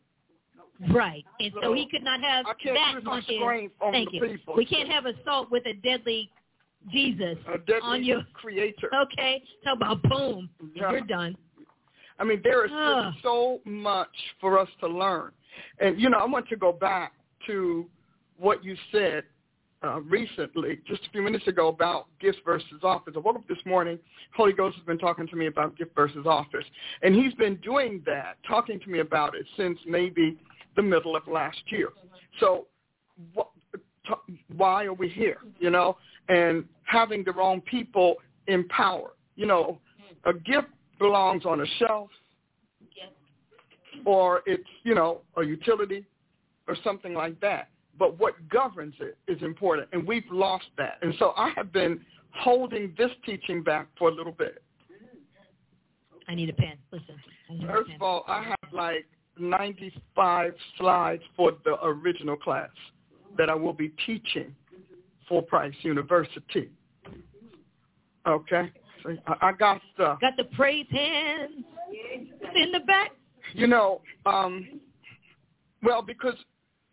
Right, 0.90 1.24
and 1.40 1.52
so, 1.54 1.60
So, 1.62 1.72
he 1.72 1.88
could 1.88 2.04
not 2.04 2.20
have 2.22 2.46
I 2.46 2.52
can't 2.62 3.02
that 3.04 3.10
on 3.10 3.70
on 3.80 3.92
Thank 3.92 4.10
the 4.10 4.16
you. 4.16 4.28
people. 4.28 4.54
We 4.54 4.64
can't 4.64 4.88
have 4.88 5.06
assault 5.06 5.50
with 5.50 5.66
a 5.66 5.74
deadly 5.74 6.30
Jesus 6.92 7.36
A 7.52 7.58
deadly 7.58 7.80
on 7.82 8.04
your 8.04 8.22
creator. 8.34 8.88
Okay, 8.94 9.42
talk 9.64 9.76
about 9.76 10.02
boom. 10.02 10.48
Yeah. 10.74 10.92
We're 10.92 11.00
done. 11.00 11.36
I 12.20 12.24
mean, 12.24 12.40
there 12.42 12.64
is 12.64 12.72
so 13.22 13.60
much 13.64 14.08
for 14.40 14.58
us 14.58 14.68
to 14.80 14.88
learn. 14.88 15.32
And, 15.80 16.00
you 16.00 16.10
know, 16.10 16.18
I 16.18 16.26
want 16.26 16.48
to 16.48 16.56
go 16.56 16.72
back 16.72 17.12
to 17.46 17.86
what 18.38 18.64
you 18.64 18.76
said 18.92 19.24
uh, 19.84 20.00
recently, 20.00 20.80
just 20.86 21.06
a 21.06 21.10
few 21.10 21.22
minutes 21.22 21.46
ago, 21.46 21.68
about 21.68 22.06
gifts 22.20 22.38
versus 22.44 22.80
office. 22.82 23.14
I 23.16 23.20
woke 23.20 23.36
up 23.36 23.48
this 23.48 23.58
morning, 23.64 23.98
Holy 24.34 24.52
Ghost 24.52 24.76
has 24.76 24.84
been 24.84 24.98
talking 24.98 25.26
to 25.28 25.36
me 25.36 25.46
about 25.46 25.76
gift 25.76 25.94
versus 25.94 26.26
office. 26.26 26.64
And 27.02 27.14
he's 27.14 27.34
been 27.34 27.56
doing 27.56 28.02
that, 28.06 28.38
talking 28.46 28.80
to 28.80 28.90
me 28.90 29.00
about 29.00 29.34
it 29.34 29.46
since 29.56 29.78
maybe 29.86 30.36
the 30.74 30.82
middle 30.82 31.16
of 31.16 31.26
last 31.28 31.60
year. 31.66 31.90
So 32.40 32.66
wh- 33.36 33.76
t- 34.06 34.40
why 34.56 34.84
are 34.84 34.94
we 34.94 35.08
here, 35.08 35.38
you 35.58 35.70
know? 35.70 35.96
And 36.28 36.64
having 36.84 37.22
the 37.24 37.32
wrong 37.32 37.60
people 37.60 38.16
in 38.48 38.66
power. 38.68 39.12
You 39.36 39.46
know, 39.46 39.78
a 40.24 40.32
gift 40.32 40.68
belongs 40.98 41.46
on 41.46 41.60
a 41.60 41.66
shelf 41.78 42.10
or 44.04 44.42
it's, 44.46 44.68
you 44.82 44.94
know, 44.94 45.20
a 45.36 45.42
utility 45.42 46.04
or 46.66 46.76
something 46.82 47.14
like 47.14 47.38
that. 47.40 47.68
But 47.98 48.18
what 48.18 48.34
governs 48.48 48.94
it 49.00 49.18
is 49.26 49.42
important, 49.42 49.88
and 49.92 50.06
we've 50.06 50.30
lost 50.30 50.66
that. 50.76 50.98
And 51.02 51.14
so 51.18 51.32
I 51.36 51.50
have 51.56 51.72
been 51.72 52.00
holding 52.32 52.94
this 52.96 53.10
teaching 53.24 53.62
back 53.62 53.88
for 53.98 54.08
a 54.08 54.14
little 54.14 54.32
bit. 54.32 54.62
I 56.28 56.34
need 56.34 56.50
a 56.50 56.52
pen. 56.52 56.74
Listen. 56.92 57.16
I 57.48 57.54
need 57.54 57.64
a 57.64 57.66
First 57.66 57.88
pen. 57.88 57.96
of 57.96 58.02
all, 58.02 58.24
I 58.28 58.42
have 58.42 58.72
like 58.72 59.06
95 59.38 60.52
slides 60.76 61.22
for 61.36 61.52
the 61.64 61.82
original 61.84 62.36
class 62.36 62.70
that 63.36 63.48
I 63.48 63.54
will 63.54 63.72
be 63.72 63.92
teaching 64.06 64.54
for 65.28 65.42
Price 65.42 65.74
University. 65.82 66.70
Okay? 68.26 68.72
So 69.02 69.16
I, 69.26 69.48
I 69.48 69.52
got 69.52 69.80
stuff. 69.94 70.20
Got 70.20 70.36
the 70.36 70.44
praise 70.44 70.86
hands 70.90 71.64
in 72.54 72.72
the 72.72 72.80
back. 72.80 73.12
You 73.54 73.66
know, 73.66 74.02
um, 74.26 74.80
well, 75.82 76.02
because 76.02 76.34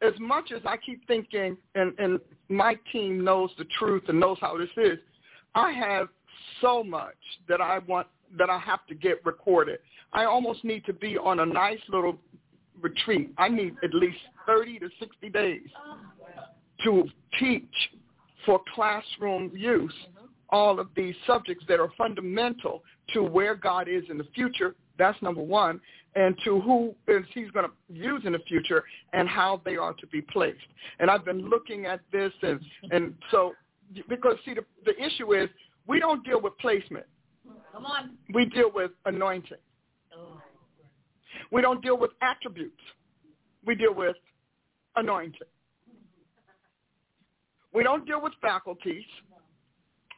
as 0.01 0.13
much 0.19 0.51
as 0.51 0.61
I 0.65 0.77
keep 0.77 1.05
thinking, 1.07 1.57
and, 1.75 1.97
and 1.99 2.19
my 2.49 2.77
team 2.91 3.23
knows 3.23 3.49
the 3.57 3.65
truth 3.79 4.03
and 4.07 4.19
knows 4.19 4.37
how 4.41 4.57
this 4.57 4.69
is, 4.77 4.99
I 5.53 5.71
have 5.71 6.09
so 6.61 6.83
much 6.83 7.15
that 7.47 7.61
I 7.61 7.79
want 7.79 8.07
that 8.37 8.49
I 8.49 8.59
have 8.59 8.85
to 8.87 8.95
get 8.95 9.25
recorded. 9.25 9.79
I 10.11 10.25
almost 10.25 10.63
need 10.63 10.85
to 10.85 10.93
be 10.93 11.17
on 11.17 11.39
a 11.39 11.45
nice 11.45 11.79
little 11.89 12.17
retreat. 12.81 13.31
I 13.37 13.47
need 13.47 13.75
at 13.83 13.93
least 13.93 14.17
30 14.45 14.79
to 14.79 14.89
60 14.99 15.29
days 15.29 15.67
to 16.83 17.05
teach 17.39 17.63
for 18.45 18.59
classroom 18.73 19.51
use 19.53 19.93
all 20.49 20.79
of 20.79 20.89
these 20.95 21.15
subjects 21.25 21.65
that 21.67 21.79
are 21.79 21.89
fundamental 21.97 22.83
to 23.13 23.23
where 23.23 23.55
God 23.55 23.87
is 23.87 24.03
in 24.09 24.17
the 24.17 24.27
future. 24.35 24.75
That's 24.97 25.19
number 25.21 25.41
one. 25.41 25.81
And 26.15 26.35
to 26.45 26.61
who 26.61 26.95
is 27.07 27.25
he's 27.33 27.51
going 27.51 27.65
to 27.65 27.93
use 27.93 28.21
in 28.25 28.31
the 28.31 28.39
future 28.47 28.83
and 29.11 29.27
how 29.27 29.61
they 29.65 29.75
are 29.75 29.93
to 29.93 30.07
be 30.07 30.21
placed. 30.21 30.57
And 30.99 31.11
I've 31.11 31.25
been 31.25 31.49
looking 31.49 31.85
at 31.85 31.99
this 32.11 32.31
and, 32.41 32.59
and 32.91 33.13
so, 33.31 33.53
because 34.07 34.35
see, 34.45 34.53
the, 34.53 34.63
the 34.85 34.97
issue 35.03 35.33
is 35.33 35.49
we 35.87 35.99
don't 35.99 36.23
deal 36.23 36.41
with 36.41 36.57
placement. 36.57 37.05
Come 37.73 37.85
on. 37.85 38.11
We 38.33 38.45
deal 38.45 38.71
with 38.73 38.91
anointing. 39.05 39.57
Oh. 40.17 40.39
We 41.51 41.61
don't 41.61 41.81
deal 41.81 41.97
with 41.97 42.11
attributes. 42.21 42.79
We 43.65 43.75
deal 43.75 43.93
with 43.93 44.15
anointing. 44.95 45.39
We 47.73 47.83
don't 47.83 48.05
deal 48.05 48.21
with 48.21 48.31
faculties 48.41 49.03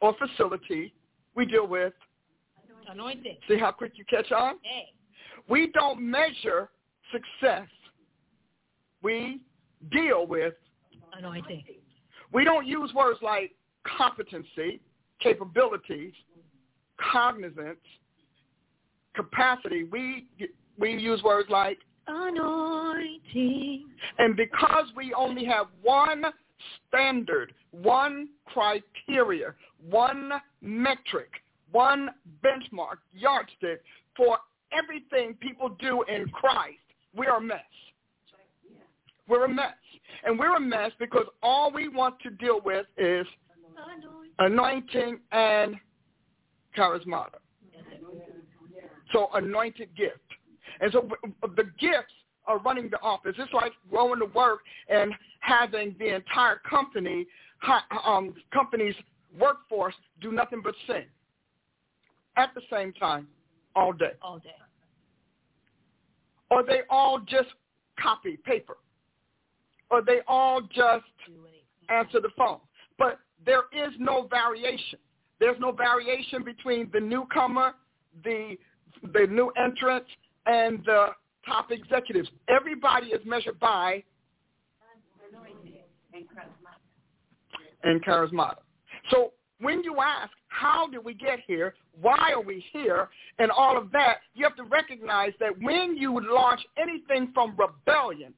or 0.00 0.14
facility. 0.14 0.94
We 1.34 1.44
deal 1.44 1.66
with, 1.66 1.92
Anointing. 2.88 3.36
see 3.48 3.58
how 3.58 3.72
quick 3.72 3.92
you 3.96 4.04
catch 4.08 4.30
on? 4.32 4.54
Hey. 4.62 4.92
We 5.48 5.70
don't 5.72 6.00
measure 6.00 6.70
success. 7.12 7.68
We 9.02 9.40
deal 9.90 10.26
with 10.26 10.54
Anointing. 11.16 11.64
We 12.32 12.44
don't 12.44 12.66
use 12.66 12.92
words 12.94 13.18
like 13.22 13.52
competency, 13.84 14.80
capabilities, 15.20 16.12
cognizance, 17.12 17.78
capacity. 19.14 19.84
We 19.84 20.26
we 20.78 20.92
use 20.92 21.22
words 21.22 21.48
like 21.50 21.78
anointing. 22.06 23.86
And 24.18 24.36
because 24.36 24.86
we 24.96 25.12
only 25.14 25.44
have 25.44 25.66
one 25.82 26.24
standard, 26.88 27.52
one 27.70 28.28
criteria, 28.46 29.54
one 29.88 30.32
metric, 30.60 31.30
one 31.70 32.10
benchmark, 32.44 32.98
yardstick 33.12 33.82
for 34.16 34.38
everything 34.72 35.34
people 35.34 35.70
do 35.80 36.04
in 36.08 36.28
Christ, 36.28 36.76
we 37.16 37.26
are 37.26 37.38
a 37.38 37.40
mess. 37.40 37.58
We're 39.28 39.44
a 39.44 39.48
mess. 39.48 39.74
And 40.24 40.38
we're 40.38 40.56
a 40.56 40.60
mess 40.60 40.92
because 40.98 41.26
all 41.42 41.70
we 41.72 41.88
want 41.88 42.18
to 42.20 42.30
deal 42.30 42.60
with 42.64 42.86
is 42.96 43.26
anointing 44.38 45.18
and 45.32 45.76
charismata. 46.76 47.38
So 49.12 49.28
anointed 49.34 49.94
gift. 49.96 50.18
And 50.80 50.92
so 50.92 51.08
the 51.42 51.64
gifts 51.78 52.12
are 52.46 52.58
running 52.58 52.88
the 52.90 53.00
office. 53.00 53.34
It's 53.38 53.52
like 53.52 53.72
going 53.90 54.20
to 54.20 54.26
work 54.26 54.60
and 54.88 55.12
having 55.40 55.94
the 55.98 56.14
entire 56.14 56.60
company, 56.68 57.26
um, 58.04 58.34
company's 58.52 58.94
workforce 59.38 59.94
do 60.20 60.32
nothing 60.32 60.62
but 60.62 60.74
sing 60.86 61.04
at 62.36 62.54
the 62.54 62.62
same 62.70 62.92
time 62.94 63.26
all 63.78 63.92
day. 63.92 64.12
All 64.22 64.38
day. 64.38 64.50
Or 66.50 66.62
they 66.62 66.80
all 66.90 67.20
just 67.20 67.48
copy 68.00 68.38
paper. 68.44 68.76
Or 69.90 70.02
they 70.02 70.20
all 70.26 70.60
just 70.62 71.04
answer 71.88 72.20
the 72.20 72.30
phone. 72.36 72.58
But 72.98 73.20
there 73.44 73.64
is 73.72 73.92
no 73.98 74.26
variation. 74.28 74.98
There's 75.40 75.58
no 75.60 75.72
variation 75.72 76.42
between 76.42 76.90
the 76.92 77.00
newcomer, 77.00 77.74
the 78.24 78.56
the 79.14 79.26
new 79.28 79.50
entrant, 79.50 80.04
and 80.46 80.84
the 80.84 81.08
top 81.46 81.70
executives. 81.70 82.28
Everybody 82.48 83.08
is 83.08 83.24
measured 83.24 83.60
by 83.60 84.02
and 87.84 88.04
charismatic. 88.04 88.56
So 89.10 89.32
when 89.60 89.82
you 89.82 89.96
ask, 90.00 90.30
how 90.48 90.86
did 90.88 91.04
we 91.04 91.14
get 91.14 91.40
here? 91.46 91.74
Why 92.00 92.32
are 92.34 92.40
we 92.40 92.64
here? 92.72 93.08
And 93.38 93.50
all 93.50 93.76
of 93.76 93.90
that, 93.92 94.18
you 94.34 94.44
have 94.44 94.56
to 94.56 94.64
recognize 94.64 95.32
that 95.40 95.52
when 95.60 95.96
you 95.96 96.20
launch 96.32 96.60
anything 96.76 97.30
from 97.34 97.56
rebellion, 97.56 98.34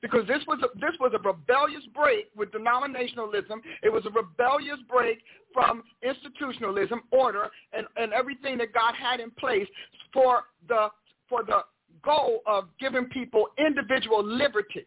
because 0.00 0.26
this 0.28 0.42
was 0.46 0.60
a, 0.62 0.78
this 0.78 0.94
was 1.00 1.12
a 1.14 1.28
rebellious 1.28 1.82
break 1.94 2.26
with 2.36 2.50
denominationalism. 2.52 3.58
It 3.82 3.92
was 3.92 4.04
a 4.06 4.10
rebellious 4.10 4.78
break 4.88 5.18
from 5.52 5.82
institutionalism, 6.02 7.02
order, 7.10 7.48
and, 7.72 7.86
and 7.96 8.12
everything 8.12 8.58
that 8.58 8.72
God 8.72 8.94
had 8.94 9.18
in 9.20 9.30
place 9.32 9.66
for 10.12 10.44
the 10.68 10.88
for 11.28 11.42
the 11.42 11.62
goal 12.04 12.42
of 12.46 12.68
giving 12.78 13.06
people 13.06 13.48
individual 13.58 14.24
liberty. 14.24 14.86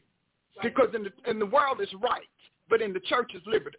Because 0.63 0.89
in 0.95 1.03
the 1.03 1.11
in 1.29 1.39
the 1.39 1.45
world 1.45 1.81
is 1.81 1.89
right, 2.01 2.21
but 2.69 2.81
in 2.81 2.93
the 2.93 2.99
church 3.01 3.31
is 3.35 3.41
liberty. 3.45 3.77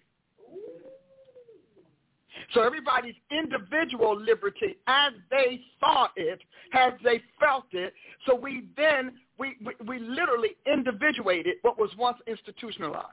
So 2.54 2.62
everybody's 2.62 3.14
individual 3.30 4.18
liberty 4.18 4.76
as 4.86 5.12
they 5.30 5.60
saw 5.80 6.08
it, 6.16 6.40
as 6.74 6.92
they 7.02 7.22
felt 7.40 7.66
it. 7.72 7.94
So 8.26 8.34
we 8.34 8.64
then 8.76 9.12
we, 9.38 9.56
we, 9.64 9.72
we 9.86 9.98
literally 9.98 10.50
individuated 10.66 11.56
what 11.62 11.78
was 11.78 11.90
once 11.98 12.18
institutionalized. 12.26 13.06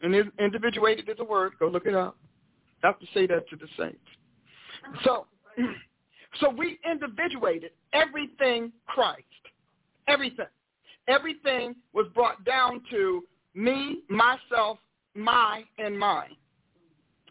And 0.00 0.14
individuated 0.38 1.08
is 1.08 1.16
a 1.18 1.24
word. 1.24 1.52
Go 1.58 1.68
look 1.68 1.86
it 1.86 1.94
up. 1.94 2.16
I 2.82 2.88
have 2.88 3.00
to 3.00 3.06
say 3.12 3.26
that 3.26 3.48
to 3.50 3.56
the 3.56 3.66
saints. 3.76 3.98
So, 5.04 5.26
so 6.40 6.50
we 6.50 6.78
individuated 6.88 7.72
everything 7.92 8.72
Christ. 8.86 9.22
Everything. 10.06 10.46
Everything 11.08 11.74
was 11.92 12.06
brought 12.14 12.44
down 12.44 12.82
to 12.90 13.24
me, 13.54 14.02
myself, 14.08 14.78
my, 15.14 15.64
and 15.78 15.98
mine. 15.98 16.36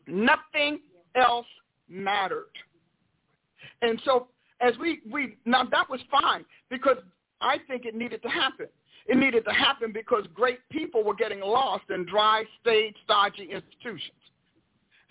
Nothing 0.07 0.79
else 1.15 1.45
mattered. 1.89 2.51
And 3.81 4.01
so 4.05 4.27
as 4.61 4.73
we, 4.79 5.01
we 5.11 5.37
now 5.45 5.63
that 5.71 5.89
was 5.89 5.99
fine 6.09 6.45
because 6.69 6.97
I 7.41 7.57
think 7.67 7.85
it 7.85 7.95
needed 7.95 8.21
to 8.23 8.29
happen. 8.29 8.67
It 9.07 9.17
needed 9.17 9.45
to 9.45 9.51
happen 9.51 9.91
because 9.93 10.25
great 10.33 10.59
people 10.69 11.03
were 11.03 11.15
getting 11.15 11.39
lost 11.39 11.85
in 11.89 12.05
dry, 12.05 12.43
stage, 12.61 12.95
stodgy 13.05 13.49
institutions. 13.51 14.11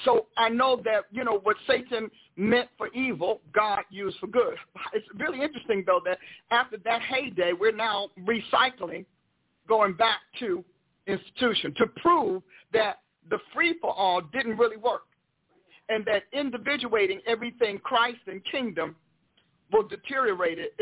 So 0.05 0.27
I 0.37 0.51
know 0.51 0.81
that, 0.85 1.05
you 1.11 1.25
know, 1.25 1.39
what 1.43 1.57
Satan 1.67 2.11
meant 2.37 2.69
for 2.77 2.89
evil, 2.89 3.41
God 3.55 3.81
used 3.91 4.19
for 4.19 4.27
good. 4.27 4.57
It's 4.93 5.07
really 5.17 5.41
interesting, 5.41 5.85
though, 5.87 6.03
that 6.05 6.19
after 6.51 6.77
that 6.85 7.01
heyday, 7.01 7.53
we're 7.59 7.73
now 7.73 8.09
recycling, 8.25 9.07
going 9.67 9.95
back 9.95 10.19
to 10.41 10.63
institution 11.07 11.73
to 11.79 11.87
prove 11.87 12.43
that 12.75 12.99
the 13.31 13.39
free-for-all 13.53 14.23
didn't 14.33 14.57
really 14.57 14.77
work 14.77 15.03
and 15.89 16.05
that 16.05 16.25
individuating 16.33 17.21
everything 17.27 17.79
Christ 17.79 18.19
and 18.27 18.43
kingdom 18.51 18.97
will 19.73 19.87
deteriorate 19.87 20.59
it, 20.59 20.75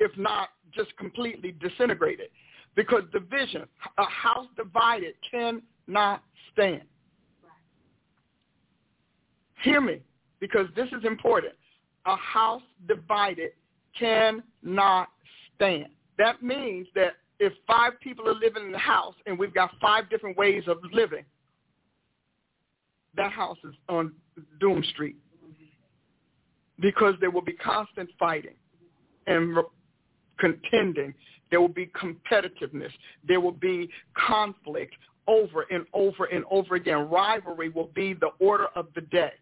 if 0.00 0.16
not 0.16 0.50
just 0.72 0.96
completely 0.96 1.52
disintegrate 1.52 2.20
it. 2.20 2.30
Because 2.76 3.02
division, 3.12 3.64
a 3.98 4.04
house 4.04 4.46
divided 4.56 5.14
cannot 5.30 6.22
stand. 6.52 6.82
Hear 9.62 9.80
me, 9.80 10.00
because 10.40 10.66
this 10.76 10.88
is 10.88 11.04
important. 11.04 11.54
A 12.06 12.16
house 12.16 12.62
divided 12.86 13.52
cannot 13.98 15.08
stand. 15.54 15.86
That 16.18 16.42
means 16.42 16.86
that 16.94 17.14
if 17.38 17.52
five 17.66 17.98
people 18.00 18.28
are 18.28 18.34
living 18.34 18.64
in 18.64 18.72
the 18.72 18.78
house 18.78 19.14
and 19.26 19.38
we've 19.38 19.54
got 19.54 19.70
five 19.80 20.10
different 20.10 20.36
ways 20.36 20.64
of 20.66 20.78
living, 20.92 21.24
that 23.16 23.32
house 23.32 23.58
is 23.64 23.74
on 23.88 24.12
Doom 24.60 24.82
Street 24.92 25.16
because 26.80 27.14
there 27.20 27.30
will 27.30 27.42
be 27.42 27.52
constant 27.52 28.10
fighting 28.18 28.54
and 29.26 29.56
contending. 30.38 31.14
There 31.50 31.60
will 31.60 31.68
be 31.68 31.86
competitiveness. 31.86 32.90
There 33.26 33.40
will 33.40 33.52
be 33.52 33.88
conflict 34.26 34.94
over 35.26 35.66
and 35.70 35.86
over 35.92 36.24
and 36.24 36.44
over 36.50 36.74
again. 36.74 37.08
Rivalry 37.08 37.68
will 37.68 37.90
be 37.94 38.14
the 38.14 38.30
order 38.40 38.66
of 38.74 38.88
the 38.94 39.02
day. 39.02 39.32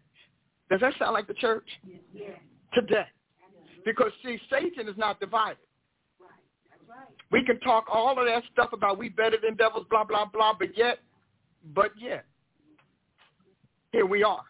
Does 0.69 0.79
that 0.81 0.93
sound 0.97 1.13
like 1.13 1.27
the 1.27 1.33
church? 1.33 1.67
Yes. 2.13 2.31
Today. 2.73 3.05
Because, 3.85 4.11
see, 4.23 4.39
Satan 4.49 4.87
is 4.87 4.97
not 4.97 5.19
divided. 5.19 5.57
We 7.31 7.43
can 7.43 7.59
talk 7.61 7.85
all 7.91 8.17
of 8.17 8.25
that 8.25 8.43
stuff 8.51 8.73
about 8.73 8.97
we 8.97 9.09
better 9.09 9.37
than 9.43 9.55
devils, 9.55 9.85
blah, 9.89 10.03
blah, 10.03 10.25
blah, 10.25 10.53
but 10.57 10.77
yet, 10.77 10.99
but 11.73 11.91
yet, 11.99 12.25
here 13.93 14.05
we 14.05 14.23
are. 14.23 14.43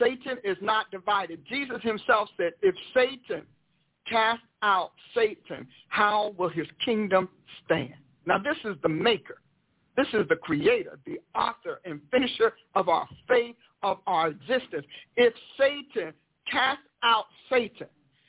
Satan 0.00 0.38
is 0.42 0.56
not 0.62 0.90
divided. 0.90 1.44
Jesus 1.46 1.82
himself 1.82 2.30
said, 2.38 2.52
if 2.62 2.74
Satan 2.94 3.42
cast 4.08 4.42
out 4.62 4.92
Satan, 5.14 5.66
how 5.88 6.34
will 6.38 6.48
his 6.48 6.66
kingdom 6.84 7.28
stand? 7.64 7.94
Now 8.24 8.38
this 8.38 8.56
is 8.64 8.76
the 8.82 8.88
maker. 8.88 9.38
This 9.96 10.06
is 10.12 10.26
the 10.28 10.36
creator, 10.36 10.98
the 11.06 11.20
author 11.34 11.80
and 11.84 12.00
finisher 12.10 12.54
of 12.74 12.88
our 12.88 13.06
faith, 13.28 13.54
of 13.82 13.98
our 14.06 14.28
existence. 14.28 14.86
If 15.16 15.34
Satan 15.58 16.12
cast 16.50 16.80
out 17.02 17.26
Satan, 17.50 17.86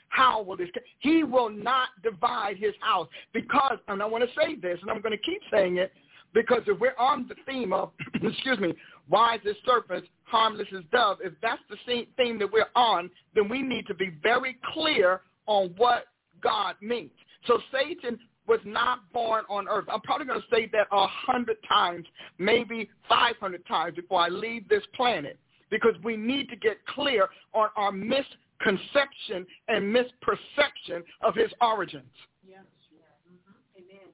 how 0.09 0.43
will 0.43 0.57
this? 0.57 0.69
He 0.99 1.23
will 1.23 1.49
not 1.49 1.89
divide 2.03 2.57
his 2.57 2.73
house 2.79 3.07
because, 3.33 3.77
and 3.87 4.01
I 4.01 4.05
want 4.05 4.23
to 4.23 4.29
say 4.39 4.55
this, 4.55 4.77
and 4.81 4.91
I'm 4.91 5.01
going 5.01 5.17
to 5.17 5.23
keep 5.23 5.41
saying 5.51 5.77
it, 5.77 5.91
because 6.33 6.61
if 6.67 6.79
we're 6.79 6.95
on 6.99 7.27
the 7.27 7.35
theme 7.47 7.73
of, 7.73 7.91
excuse 8.21 8.59
me, 8.59 8.73
why 9.07 9.31
wise 9.31 9.39
as 9.49 9.55
serpents, 9.65 10.07
harmless 10.25 10.67
as 10.75 10.83
dove, 10.91 11.17
if 11.23 11.33
that's 11.41 11.61
the 11.69 11.77
same 11.87 12.07
theme 12.17 12.39
that 12.39 12.51
we're 12.51 12.65
on, 12.75 13.09
then 13.33 13.47
we 13.49 13.61
need 13.61 13.87
to 13.87 13.93
be 13.93 14.11
very 14.21 14.57
clear 14.73 15.21
on 15.45 15.73
what 15.77 16.05
God 16.41 16.75
means. 16.81 17.11
So 17.47 17.59
Satan 17.71 18.19
was 18.47 18.59
not 18.65 19.11
born 19.11 19.43
on 19.49 19.67
earth. 19.67 19.85
I'm 19.91 20.01
probably 20.01 20.27
going 20.27 20.41
to 20.41 20.47
say 20.55 20.69
that 20.71 20.87
a 20.91 21.07
hundred 21.07 21.57
times, 21.67 22.05
maybe 22.37 22.89
500 23.09 23.65
times 23.65 23.95
before 23.95 24.21
I 24.21 24.29
leave 24.29 24.67
this 24.69 24.83
planet, 24.95 25.39
because 25.71 25.95
we 26.03 26.15
need 26.15 26.49
to 26.49 26.55
get 26.55 26.77
clear 26.85 27.27
on 27.53 27.69
our 27.75 27.91
misconception 27.91 29.45
and 29.67 29.95
misperception 29.95 31.03
of 31.21 31.35
his 31.35 31.51
origins. 31.61 32.03
Yes. 32.47 32.59
Mm-hmm. 32.93 33.93
Amen. 33.93 34.07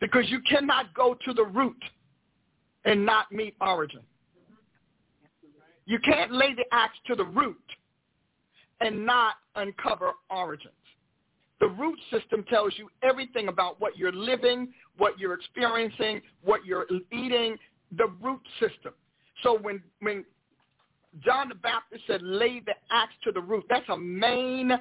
Because 0.00 0.28
you 0.30 0.40
cannot 0.48 0.92
go 0.94 1.16
to 1.24 1.32
the 1.32 1.44
root 1.44 1.82
and 2.84 3.06
not 3.06 3.30
meet 3.30 3.54
origin. 3.60 4.00
You 5.86 5.98
can't 6.00 6.32
lay 6.32 6.54
the 6.54 6.64
axe 6.72 6.98
to 7.06 7.14
the 7.14 7.24
root 7.24 7.56
and 8.80 9.06
not 9.06 9.34
uncover 9.54 10.12
origins. 10.30 10.72
The 11.60 11.68
root 11.68 11.98
system 12.10 12.44
tells 12.50 12.74
you 12.76 12.90
everything 13.02 13.48
about 13.48 13.80
what 13.80 13.96
you're 13.96 14.12
living, 14.12 14.72
what 14.98 15.18
you're 15.18 15.32
experiencing, 15.32 16.20
what 16.42 16.66
you're 16.66 16.86
eating, 17.12 17.56
the 17.96 18.08
root 18.20 18.40
system. 18.60 18.92
So 19.42 19.58
when, 19.58 19.82
when 20.00 20.24
John 21.24 21.48
the 21.48 21.54
Baptist 21.54 22.02
said, 22.06 22.20
lay 22.22 22.60
the 22.60 22.74
axe 22.90 23.14
to 23.24 23.32
the 23.32 23.40
root, 23.40 23.64
that's 23.70 23.88
a 23.88 23.96
main 23.96 24.72
uh, 24.72 24.78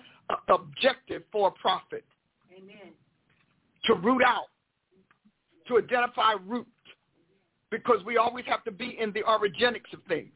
objective 0.50 1.24
for 1.32 1.48
a 1.50 1.52
prophet. 1.52 2.04
Amen. 2.52 2.94
To 3.86 3.94
root 3.94 4.22
out, 4.26 4.48
to 5.68 5.78
identify 5.78 6.34
root, 6.46 6.68
because 7.72 8.04
we 8.06 8.18
always 8.18 8.46
have 8.48 8.64
to 8.66 8.72
be 8.72 8.98
in 9.00 9.12
the 9.14 9.22
origenics 9.22 9.94
of 9.94 10.00
things. 10.08 10.34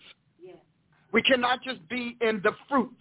We 1.12 1.22
cannot 1.22 1.64
just 1.64 1.88
be 1.90 2.18
in 2.22 2.42
the 2.44 2.52
fruit. 2.68 2.96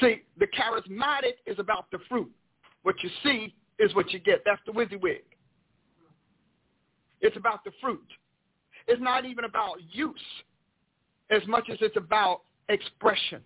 See, 0.00 0.22
the 0.38 0.46
charismatic 0.46 1.34
is 1.46 1.58
about 1.58 1.90
the 1.90 1.98
fruit. 2.08 2.30
What 2.82 2.96
you 3.02 3.10
see 3.22 3.54
is 3.78 3.94
what 3.94 4.12
you 4.12 4.18
get. 4.18 4.42
That's 4.44 4.60
the 4.66 4.72
WYSIWYG. 4.72 5.18
It's 7.20 7.36
about 7.36 7.64
the 7.64 7.72
fruit. 7.80 8.06
It's 8.86 9.00
not 9.02 9.24
even 9.24 9.44
about 9.44 9.76
use 9.90 10.14
as 11.30 11.46
much 11.46 11.68
as 11.70 11.78
it's 11.80 11.96
about 11.96 12.42
expression. 12.68 13.42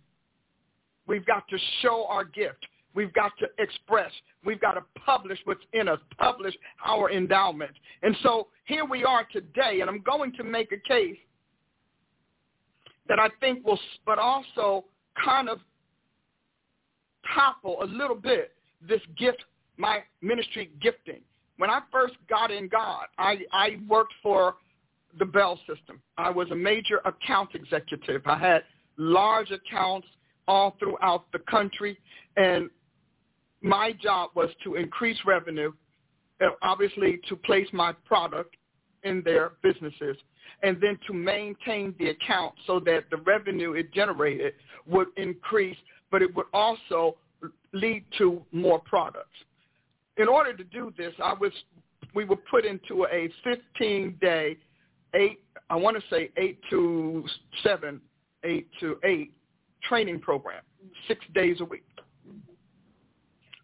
We've 1.07 1.27
got 1.27 1.49
to 1.49 1.59
show 1.81 2.07
our 2.09 2.25
gift. 2.25 2.67
We've 2.95 3.13
got 3.13 3.33
to 3.39 3.47
express. 3.59 4.13
We've 4.45 4.61
got 4.61 4.73
to 4.75 4.83
publish 5.05 5.39
what's 5.45 5.65
in 5.73 5.89
us, 5.89 5.99
publish 6.19 6.55
our 6.85 7.11
endowment. 7.11 7.73
And 8.03 8.15
so 8.23 8.49
here 8.67 8.85
we 8.85 9.05
are 9.05 9.27
today, 9.33 9.81
and 9.81 9.89
I'm 9.89 10.03
going 10.03 10.33
to 10.35 10.45
make 10.45 10.73
a 10.73 10.89
case 10.89 11.17
that 13.09 13.19
I 13.19 13.29
think 13.41 13.65
will, 13.67 13.79
but 14.07 14.19
also 14.19 14.85
kind 15.23 15.49
of 15.49 15.59
topple 17.35 17.83
a 17.83 17.87
little 17.87 18.17
bit 18.17 18.53
this 18.87 19.01
gift, 19.19 19.45
my 19.77 20.01
ministry 20.21 20.71
gifting. 20.81 21.21
When 21.59 21.71
I 21.71 21.81
first 21.93 22.15
got 22.29 22.51
in 22.51 22.69
God, 22.69 23.07
I, 23.19 23.39
I 23.53 23.79
worked 23.89 24.15
for 24.23 24.57
the 25.19 25.25
Bell 25.25 25.59
system. 25.69 26.01
I 26.17 26.31
was 26.31 26.51
a 26.51 26.57
major 26.57 27.01
account 27.05 27.51
executive. 27.55 28.23
I 28.27 28.39
had 28.39 28.63
large 28.97 29.51
accounts 29.51 30.07
all 30.49 30.77
throughout 30.79 31.31
the 31.33 31.39
country, 31.41 31.99
and 32.37 32.69
my 33.61 33.93
job 33.93 34.31
was 34.35 34.49
to 34.65 34.75
increase 34.75 35.19
revenue, 35.25 35.73
uh, 36.43 36.49
obviously 36.63 37.21
to 37.29 37.37
place 37.37 37.69
my 37.73 37.93
product 38.05 38.57
in 39.05 39.23
their 39.25 39.53
businesses, 39.63 40.17
and 40.63 40.81
then 40.81 40.99
to 41.07 41.13
maintain 41.13 41.95
the 41.99 42.11
account 42.11 42.55
so 42.67 42.81
that 42.81 43.05
the 43.11 43.17
revenue 43.19 43.73
it 43.73 43.93
generated 43.93 44.55
would 44.87 45.09
increase, 45.17 45.77
but 46.11 46.23
it 46.23 46.35
would 46.35 46.47
also 46.53 47.17
lead 47.73 48.05
to 48.19 48.43
more 48.53 48.79
products. 48.81 49.37
In 50.17 50.29
order 50.29 50.55
to 50.55 50.65
do 50.65 50.93
this, 50.97 51.15
I 51.23 51.35
was 51.35 51.53
we 52.15 52.25
were 52.25 52.37
put 52.37 52.67
into 52.67 53.05
a 53.07 53.31
15-day, 53.47 54.57
eight 55.15 55.41
I 55.71 55.77
want 55.77 55.97
to 55.97 56.03
say 56.15 56.31
eight 56.37 56.59
to 56.69 57.25
seven, 57.63 58.01
eight 58.45 58.69
to 58.81 58.99
eight 59.05 59.33
training 59.89 60.21
program, 60.21 60.63
six 61.09 61.25
days 61.35 61.57
a 61.61 61.65
week. 61.65 61.85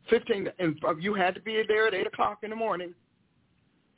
15, 0.09 0.49
and 0.59 0.81
you 1.01 1.13
had 1.13 1.35
to 1.35 1.41
be 1.41 1.63
there 1.69 1.87
at 1.87 1.95
8 1.95 2.07
o'clock 2.07 2.39
in 2.43 2.51
the 2.51 2.57
morning. 2.57 2.95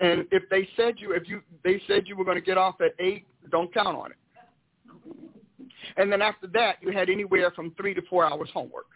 And 0.01 0.27
if 0.31 0.49
they 0.49 0.69
said 0.77 0.95
you, 0.99 1.13
if 1.13 1.29
you, 1.29 1.43
they 1.63 1.81
said 1.87 2.05
you 2.07 2.17
were 2.17 2.25
going 2.25 2.39
to 2.39 2.43
get 2.43 2.57
off 2.57 2.81
at 2.81 2.95
8, 2.99 3.27
don't 3.51 3.73
count 3.73 3.97
on 3.97 4.11
it. 4.13 4.17
And 5.97 6.11
then 6.11 6.23
after 6.23 6.47
that, 6.49 6.77
you 6.81 6.91
had 6.91 7.11
anywhere 7.11 7.51
from 7.51 7.73
three 7.77 7.95
to 7.95 8.03
four 8.09 8.25
hours 8.25 8.49
homework 8.53 8.87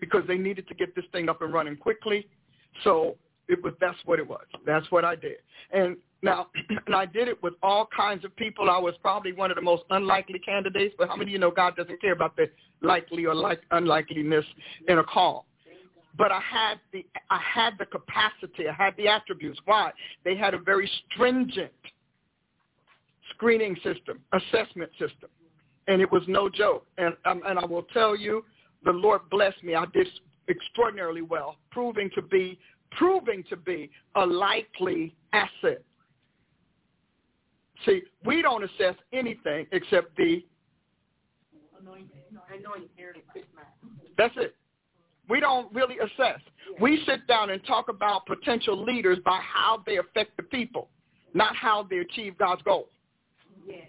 because 0.00 0.22
they 0.26 0.36
needed 0.36 0.66
to 0.68 0.74
get 0.74 0.94
this 0.94 1.04
thing 1.12 1.28
up 1.28 1.42
and 1.42 1.52
running 1.52 1.76
quickly. 1.76 2.26
So 2.84 3.16
it 3.48 3.62
was 3.62 3.74
that's 3.80 3.98
what 4.04 4.18
it 4.18 4.26
was. 4.26 4.44
That's 4.64 4.90
what 4.90 5.04
I 5.04 5.14
did. 5.16 5.36
And 5.72 5.96
now, 6.22 6.48
and 6.86 6.94
I 6.94 7.06
did 7.06 7.28
it 7.28 7.42
with 7.42 7.54
all 7.62 7.88
kinds 7.94 8.24
of 8.24 8.34
people. 8.36 8.70
I 8.70 8.78
was 8.78 8.94
probably 9.02 9.32
one 9.32 9.50
of 9.50 9.56
the 9.56 9.62
most 9.62 9.82
unlikely 9.90 10.38
candidates. 10.38 10.94
But 10.98 11.08
how 11.08 11.16
many 11.16 11.30
of 11.30 11.32
you 11.32 11.38
know 11.38 11.50
God 11.50 11.76
doesn't 11.76 12.00
care 12.00 12.12
about 12.12 12.36
the 12.36 12.50
likely 12.80 13.26
or 13.26 13.34
like 13.34 13.62
unlikeliness 13.70 14.44
in 14.88 14.98
a 14.98 15.04
call? 15.04 15.46
But 16.16 16.32
I 16.32 16.40
had 16.40 16.80
the 16.92 17.06
I 17.30 17.40
had 17.40 17.74
the 17.78 17.86
capacity. 17.86 18.68
I 18.68 18.72
had 18.72 18.96
the 18.96 19.08
attributes. 19.08 19.60
Why? 19.64 19.92
They 20.24 20.36
had 20.36 20.54
a 20.54 20.58
very 20.58 20.90
stringent 21.12 21.72
screening 23.34 23.76
system, 23.76 24.20
assessment 24.32 24.90
system, 24.98 25.30
and 25.88 26.02
it 26.02 26.10
was 26.10 26.22
no 26.26 26.48
joke. 26.48 26.86
And 26.98 27.14
um, 27.24 27.42
and 27.46 27.58
I 27.58 27.64
will 27.64 27.84
tell 27.94 28.16
you, 28.16 28.44
the 28.84 28.92
Lord 28.92 29.22
blessed 29.30 29.62
me. 29.62 29.74
I 29.74 29.86
did 29.86 30.08
extraordinarily 30.48 31.22
well, 31.22 31.56
proving 31.70 32.10
to 32.14 32.22
be 32.22 32.58
proving 32.90 33.44
to 33.48 33.56
be 33.56 33.90
a 34.16 34.26
likely 34.26 35.14
asset. 35.32 35.82
See, 37.86 38.02
we 38.24 38.42
don't 38.42 38.64
assess 38.64 38.94
anything 39.12 39.66
except 39.72 40.16
the. 40.16 40.44
Anointed. 41.78 42.10
That's 44.18 44.34
it. 44.36 44.54
We 45.30 45.38
don't 45.38 45.72
really 45.72 45.96
assess. 45.98 46.40
We 46.80 47.02
sit 47.06 47.26
down 47.28 47.50
and 47.50 47.64
talk 47.64 47.88
about 47.88 48.26
potential 48.26 48.82
leaders 48.84 49.18
by 49.24 49.40
how 49.40 49.82
they 49.86 49.98
affect 49.98 50.36
the 50.36 50.42
people, 50.42 50.88
not 51.32 51.54
how 51.54 51.86
they 51.88 51.98
achieve 51.98 52.36
God's 52.36 52.62
goal. 52.62 52.88
Yes. 53.66 53.86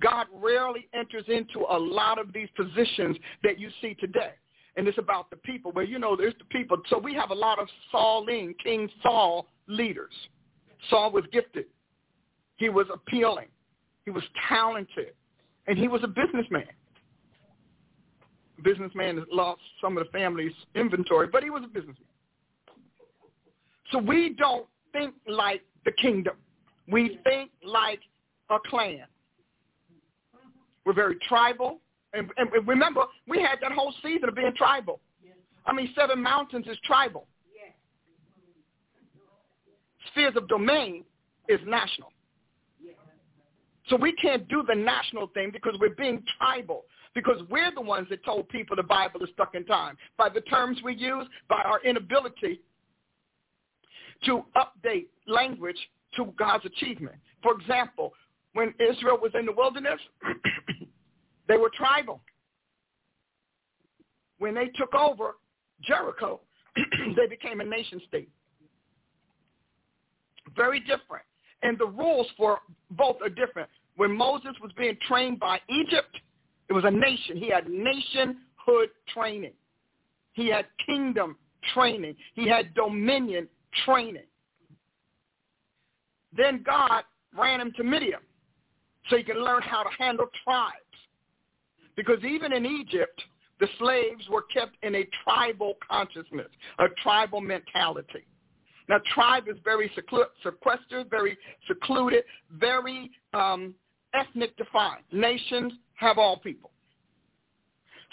God 0.00 0.26
rarely 0.34 0.88
enters 0.92 1.24
into 1.28 1.60
a 1.70 1.78
lot 1.78 2.18
of 2.18 2.32
these 2.34 2.48
positions 2.54 3.16
that 3.42 3.58
you 3.58 3.70
see 3.80 3.94
today. 3.94 4.32
And 4.76 4.86
it's 4.86 4.98
about 4.98 5.30
the 5.30 5.36
people. 5.36 5.72
Well, 5.74 5.86
you 5.86 5.98
know, 5.98 6.14
there's 6.14 6.34
the 6.38 6.44
people. 6.44 6.76
So 6.90 6.98
we 6.98 7.14
have 7.14 7.30
a 7.30 7.34
lot 7.34 7.58
of 7.58 7.66
Sauline, 7.92 8.54
King 8.62 8.90
Saul 9.02 9.46
leaders. 9.68 10.12
Saul 10.90 11.10
was 11.10 11.24
gifted. 11.32 11.64
He 12.56 12.68
was 12.68 12.86
appealing. 12.92 13.48
He 14.04 14.10
was 14.10 14.22
talented. 14.46 15.14
And 15.66 15.78
he 15.78 15.88
was 15.88 16.02
a 16.04 16.08
businessman. 16.08 16.68
Businessman 18.62 19.18
has 19.18 19.26
lost 19.30 19.60
some 19.80 19.96
of 19.96 20.04
the 20.04 20.10
family's 20.10 20.52
inventory, 20.74 21.28
but 21.28 21.42
he 21.42 21.50
was 21.50 21.62
a 21.64 21.68
businessman. 21.68 22.06
So 23.92 23.98
we 23.98 24.34
don't 24.34 24.66
think 24.92 25.14
like 25.28 25.62
the 25.84 25.92
kingdom. 25.92 26.36
We 26.88 27.18
think 27.24 27.50
like 27.64 28.00
a 28.50 28.58
clan. 28.68 29.04
We're 30.84 30.94
very 30.94 31.16
tribal. 31.28 31.80
And, 32.12 32.30
and 32.36 32.48
remember, 32.66 33.02
we 33.28 33.40
had 33.40 33.58
that 33.60 33.72
whole 33.72 33.92
season 34.02 34.28
of 34.28 34.34
being 34.34 34.52
tribal. 34.56 35.00
I 35.66 35.72
mean, 35.72 35.92
Seven 35.98 36.22
Mountains 36.22 36.66
is 36.68 36.78
tribal. 36.84 37.26
Spheres 40.12 40.34
of 40.36 40.48
domain 40.48 41.04
is 41.48 41.60
national. 41.66 42.12
So 43.88 43.96
we 43.96 44.12
can't 44.12 44.48
do 44.48 44.64
the 44.66 44.74
national 44.74 45.28
thing 45.28 45.50
because 45.52 45.74
we're 45.80 45.94
being 45.94 46.22
tribal. 46.38 46.84
Because 47.16 47.40
we're 47.48 47.72
the 47.74 47.80
ones 47.80 48.06
that 48.10 48.22
told 48.26 48.46
people 48.50 48.76
the 48.76 48.82
Bible 48.82 49.22
is 49.22 49.30
stuck 49.32 49.54
in 49.54 49.64
time. 49.64 49.96
By 50.18 50.28
the 50.28 50.42
terms 50.42 50.76
we 50.84 50.94
use, 50.94 51.26
by 51.48 51.62
our 51.64 51.80
inability 51.82 52.60
to 54.26 54.44
update 54.54 55.06
language 55.26 55.78
to 56.16 56.26
God's 56.38 56.66
achievement. 56.66 57.16
For 57.42 57.58
example, 57.58 58.12
when 58.52 58.74
Israel 58.78 59.18
was 59.18 59.32
in 59.32 59.46
the 59.46 59.52
wilderness, 59.52 59.98
they 61.48 61.56
were 61.56 61.70
tribal. 61.74 62.20
When 64.38 64.52
they 64.52 64.66
took 64.76 64.94
over 64.94 65.36
Jericho, 65.82 66.42
they 67.16 67.26
became 67.28 67.62
a 67.62 67.64
nation 67.64 67.98
state. 68.06 68.28
Very 70.54 70.80
different. 70.80 71.24
And 71.62 71.78
the 71.78 71.86
rules 71.86 72.26
for 72.36 72.58
both 72.90 73.16
are 73.22 73.30
different. 73.30 73.70
When 73.96 74.14
Moses 74.14 74.52
was 74.62 74.70
being 74.76 74.98
trained 75.08 75.40
by 75.40 75.58
Egypt, 75.70 76.14
it 76.68 76.72
was 76.72 76.84
a 76.84 76.90
nation. 76.90 77.36
He 77.36 77.48
had 77.48 77.68
nationhood 77.68 78.90
training. 79.14 79.52
He 80.32 80.48
had 80.48 80.66
kingdom 80.84 81.36
training. 81.74 82.16
He 82.34 82.48
had 82.48 82.74
dominion 82.74 83.48
training. 83.84 84.26
Then 86.36 86.62
God 86.64 87.04
ran 87.38 87.60
him 87.60 87.72
to 87.76 87.84
Midian 87.84 88.20
so 89.08 89.16
he 89.16 89.22
could 89.22 89.36
learn 89.36 89.62
how 89.62 89.82
to 89.82 89.90
handle 89.98 90.26
tribes. 90.44 90.74
Because 91.96 92.22
even 92.24 92.52
in 92.52 92.66
Egypt, 92.66 93.22
the 93.60 93.68
slaves 93.78 94.28
were 94.28 94.42
kept 94.42 94.76
in 94.82 94.96
a 94.96 95.08
tribal 95.24 95.74
consciousness, 95.88 96.48
a 96.78 96.86
tribal 97.02 97.40
mentality. 97.40 98.26
Now, 98.88 98.98
tribe 99.14 99.44
is 99.48 99.56
very 99.64 99.90
sequestered, 99.94 101.10
very 101.10 101.36
secluded, 101.66 102.24
very 102.52 103.10
um, 103.32 103.74
ethnic 104.16 104.56
defined. 104.56 105.02
Nations 105.12 105.72
have 105.94 106.18
all 106.18 106.38
people. 106.38 106.70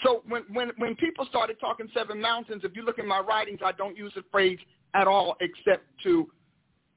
So 0.02 0.22
when, 0.28 0.42
when, 0.52 0.70
when 0.78 0.96
people 0.96 1.26
started 1.26 1.56
talking 1.60 1.88
seven 1.94 2.20
mountains, 2.20 2.62
if 2.64 2.76
you 2.76 2.84
look 2.84 2.98
in 2.98 3.08
my 3.08 3.20
writings, 3.20 3.60
I 3.64 3.72
don't 3.72 3.96
use 3.96 4.12
the 4.14 4.24
phrase 4.30 4.58
at 4.94 5.06
all 5.06 5.36
except 5.40 5.84
to 6.02 6.28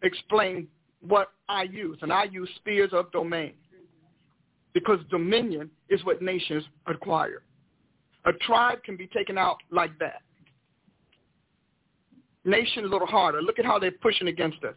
explain 0.03 0.67
what 1.01 1.31
I 1.47 1.63
use. 1.63 1.97
And 2.01 2.11
I 2.11 2.25
use 2.25 2.49
spheres 2.57 2.91
of 2.93 3.11
domain 3.11 3.53
because 4.73 4.99
dominion 5.09 5.69
is 5.89 6.03
what 6.05 6.21
nations 6.21 6.63
acquire. 6.85 7.43
A 8.25 8.33
tribe 8.33 8.83
can 8.83 8.97
be 8.97 9.07
taken 9.07 9.37
out 9.37 9.57
like 9.71 9.97
that. 9.99 10.21
Nation 12.43 12.85
a 12.85 12.87
little 12.87 13.07
harder. 13.07 13.41
Look 13.41 13.59
at 13.59 13.65
how 13.65 13.79
they're 13.79 13.91
pushing 13.91 14.27
against 14.27 14.63
us. 14.63 14.75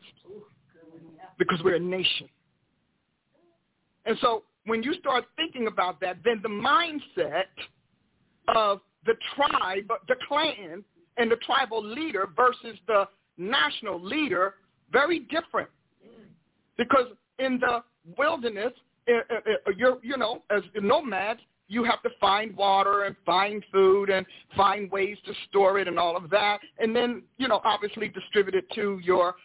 Because 1.38 1.60
we're 1.64 1.76
a 1.76 1.80
nation. 1.80 2.28
And 4.06 4.16
so 4.20 4.44
when 4.66 4.82
you 4.82 4.94
start 4.94 5.24
thinking 5.36 5.66
about 5.66 6.00
that, 6.00 6.18
then 6.24 6.40
the 6.42 6.48
mindset 6.48 7.44
of 8.54 8.80
the 9.06 9.14
tribe, 9.34 9.90
the 10.08 10.16
clan, 10.28 10.84
and 11.16 11.30
the 11.30 11.36
tribal 11.36 11.84
leader 11.84 12.28
versus 12.36 12.78
the 12.86 13.04
national 13.36 14.02
leader, 14.02 14.54
very 14.92 15.20
different. 15.20 15.68
Because 16.76 17.06
in 17.38 17.58
the 17.60 17.82
wilderness, 18.18 18.72
uh, 19.08 19.12
uh, 19.12 19.34
uh, 19.66 19.72
you're, 19.76 19.98
you 20.02 20.16
know, 20.16 20.42
as 20.50 20.62
nomads, 20.80 21.40
you 21.68 21.84
have 21.84 22.02
to 22.02 22.10
find 22.20 22.56
water 22.56 23.04
and 23.04 23.14
find 23.24 23.64
food 23.72 24.10
and 24.10 24.26
find 24.56 24.90
ways 24.90 25.16
to 25.24 25.32
store 25.48 25.78
it 25.78 25.88
and 25.88 25.98
all 25.98 26.16
of 26.16 26.28
that, 26.30 26.58
and 26.78 26.94
then, 26.94 27.22
you 27.38 27.46
know, 27.46 27.60
obviously 27.64 28.08
distribute 28.08 28.54
it 28.54 28.64
to 28.74 29.00
your 29.02 29.36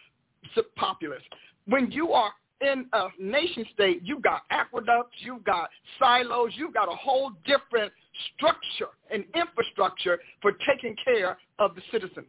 populace. 0.76 1.22
When 1.66 1.90
you 1.90 2.12
are 2.12 2.32
in 2.60 2.86
a 2.92 3.08
nation 3.18 3.64
state, 3.74 4.00
you've 4.02 4.22
got 4.22 4.42
aqueducts, 4.50 5.16
you've 5.18 5.44
got 5.44 5.68
silos, 5.98 6.50
you've 6.56 6.74
got 6.74 6.88
a 6.88 6.96
whole 6.96 7.32
different 7.44 7.92
structure 8.34 8.92
and 9.10 9.24
infrastructure 9.34 10.18
for 10.40 10.52
taking 10.66 10.96
care 11.04 11.36
of 11.58 11.74
the 11.74 11.82
citizens. 11.92 12.26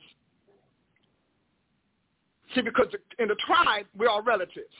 See, 2.55 2.61
because 2.61 2.87
in 3.19 3.27
the 3.27 3.35
tribe, 3.45 3.85
we're 3.97 4.09
all 4.09 4.21
relatives. 4.21 4.73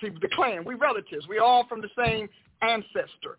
See, 0.00 0.08
the 0.08 0.28
clan, 0.34 0.64
we're 0.64 0.76
relatives. 0.76 1.26
We're 1.28 1.42
all 1.42 1.66
from 1.68 1.80
the 1.80 1.88
same 1.96 2.28
ancestor. 2.62 3.38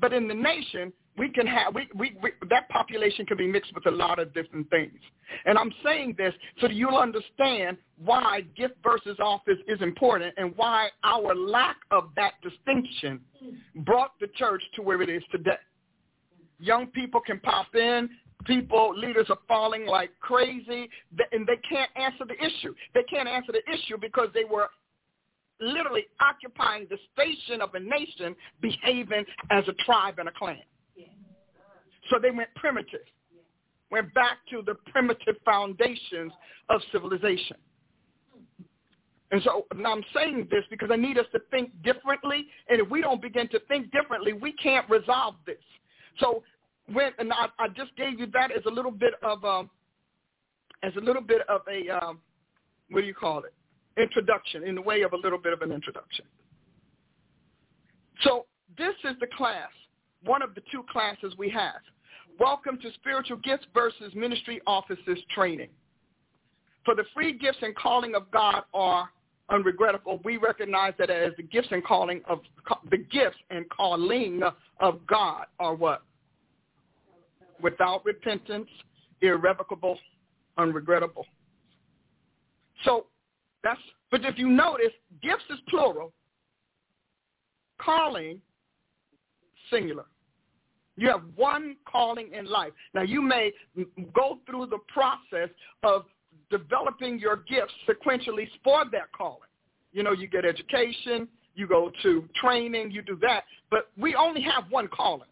But 0.00 0.12
in 0.12 0.28
the 0.28 0.34
nation, 0.34 0.92
we 1.18 1.30
can 1.30 1.46
have 1.46 1.74
we, 1.74 1.88
we, 1.94 2.16
we 2.22 2.30
that 2.50 2.68
population 2.68 3.24
can 3.26 3.36
be 3.36 3.46
mixed 3.46 3.74
with 3.74 3.86
a 3.86 3.90
lot 3.90 4.18
of 4.18 4.32
different 4.34 4.68
things. 4.70 4.98
And 5.44 5.58
I'm 5.58 5.72
saying 5.84 6.14
this 6.18 6.34
so 6.60 6.68
that 6.68 6.74
you'll 6.74 6.98
understand 6.98 7.78
why 8.04 8.42
gift 8.56 8.74
versus 8.82 9.16
office 9.20 9.58
is 9.66 9.80
important 9.80 10.34
and 10.36 10.52
why 10.56 10.88
our 11.04 11.34
lack 11.34 11.76
of 11.90 12.10
that 12.16 12.34
distinction 12.42 13.20
brought 13.76 14.12
the 14.20 14.28
church 14.36 14.62
to 14.74 14.82
where 14.82 15.00
it 15.02 15.08
is 15.08 15.22
today. 15.30 15.58
Young 16.58 16.86
people 16.88 17.20
can 17.20 17.40
pop 17.40 17.74
in, 17.74 18.08
people, 18.44 18.94
leaders 18.96 19.26
are 19.28 19.38
falling 19.48 19.86
like 19.86 20.10
crazy, 20.20 20.88
and 21.32 21.46
they 21.46 21.58
can't 21.68 21.90
answer 21.96 22.24
the 22.26 22.34
issue. 22.34 22.74
They 22.94 23.02
can't 23.02 23.28
answer 23.28 23.52
the 23.52 23.72
issue 23.72 23.96
because 24.00 24.28
they 24.32 24.44
were 24.44 24.68
literally 25.60 26.04
occupying 26.20 26.86
the 26.90 26.98
station 27.12 27.60
of 27.60 27.74
a 27.74 27.80
nation, 27.80 28.36
behaving 28.60 29.24
as 29.50 29.64
a 29.68 29.72
tribe 29.84 30.18
and 30.18 30.28
a 30.28 30.32
clan. 30.32 30.58
So 32.10 32.18
they 32.20 32.30
went 32.30 32.48
primitive, 32.54 33.00
went 33.90 34.12
back 34.14 34.38
to 34.50 34.62
the 34.64 34.74
primitive 34.90 35.36
foundations 35.44 36.32
of 36.68 36.80
civilization. 36.92 37.56
And 39.32 39.42
so 39.42 39.66
I'm 39.72 40.04
saying 40.14 40.48
this 40.50 40.62
because 40.70 40.90
I 40.92 40.96
need 40.96 41.18
us 41.18 41.26
to 41.32 41.40
think 41.50 41.70
differently. 41.82 42.46
And 42.68 42.80
if 42.80 42.88
we 42.88 43.00
don't 43.00 43.20
begin 43.20 43.48
to 43.48 43.60
think 43.66 43.90
differently, 43.90 44.32
we 44.32 44.52
can't 44.52 44.88
resolve 44.88 45.34
this. 45.46 45.56
So 46.20 46.44
when 46.92 47.10
and 47.18 47.32
I, 47.32 47.46
I 47.58 47.68
just 47.68 47.94
gave 47.96 48.20
you 48.20 48.26
that 48.32 48.52
as 48.52 48.64
a 48.66 48.70
little 48.70 48.92
bit 48.92 49.14
of 49.22 49.44
um, 49.44 49.68
as 50.82 50.92
a 50.96 51.00
little 51.00 51.22
bit 51.22 51.42
of 51.48 51.62
a 51.68 51.90
um, 51.90 52.20
what 52.90 53.00
do 53.00 53.06
you 53.06 53.14
call 53.14 53.42
it? 53.42 53.52
Introduction 54.00 54.62
in 54.62 54.74
the 54.74 54.82
way 54.82 55.02
of 55.02 55.12
a 55.12 55.16
little 55.16 55.38
bit 55.38 55.52
of 55.52 55.62
an 55.62 55.72
introduction. 55.72 56.24
So 58.22 58.46
this 58.78 58.94
is 59.04 59.16
the 59.20 59.26
class, 59.36 59.70
one 60.26 60.42
of 60.42 60.54
the 60.54 60.62
two 60.72 60.84
classes 60.90 61.32
we 61.38 61.48
have. 61.50 61.80
Welcome 62.38 62.78
to 62.82 62.92
Spiritual 62.94 63.36
Gifts 63.38 63.64
versus 63.72 64.12
Ministry 64.14 64.60
Offices 64.66 65.18
Training. 65.32 65.68
For 66.84 66.94
the 66.96 67.04
free 67.14 67.32
gifts 67.32 67.58
and 67.62 67.74
calling 67.76 68.14
of 68.16 68.28
God 68.32 68.64
are 68.74 69.08
unregrettable. 69.50 70.22
We 70.24 70.36
recognize 70.36 70.94
that 70.98 71.10
as 71.10 71.32
the 71.36 71.44
gifts 71.44 71.68
and 71.70 71.84
calling 71.84 72.22
of 72.28 72.40
the 72.90 72.98
gifts 72.98 73.38
and 73.50 73.68
calling 73.70 74.42
of 74.80 75.06
God 75.06 75.46
are 75.60 75.74
what? 75.74 76.02
Without 77.62 78.04
repentance, 78.04 78.68
irrevocable, 79.22 79.96
unregrettable. 80.58 81.24
So 82.84 83.06
that's 83.62 83.80
but 84.10 84.24
if 84.24 84.38
you 84.38 84.48
notice, 84.48 84.92
gifts 85.22 85.44
is 85.50 85.58
plural, 85.68 86.12
calling 87.80 88.40
singular. 89.70 90.04
You 90.96 91.08
have 91.08 91.22
one 91.36 91.76
calling 91.90 92.32
in 92.32 92.46
life. 92.46 92.72
Now, 92.94 93.02
you 93.02 93.20
may 93.20 93.52
go 94.14 94.38
through 94.46 94.66
the 94.66 94.78
process 94.88 95.50
of 95.82 96.06
developing 96.50 97.18
your 97.18 97.36
gifts 97.48 97.74
sequentially 97.88 98.48
for 98.64 98.84
that 98.92 99.12
calling. 99.16 99.48
You 99.92 100.02
know, 100.02 100.12
you 100.12 100.26
get 100.26 100.44
education, 100.44 101.28
you 101.54 101.66
go 101.66 101.90
to 102.02 102.28
training, 102.34 102.90
you 102.90 103.02
do 103.02 103.18
that. 103.22 103.44
But 103.70 103.90
we 103.98 104.14
only 104.14 104.42
have 104.42 104.64
one 104.70 104.88
calling, 104.88 105.28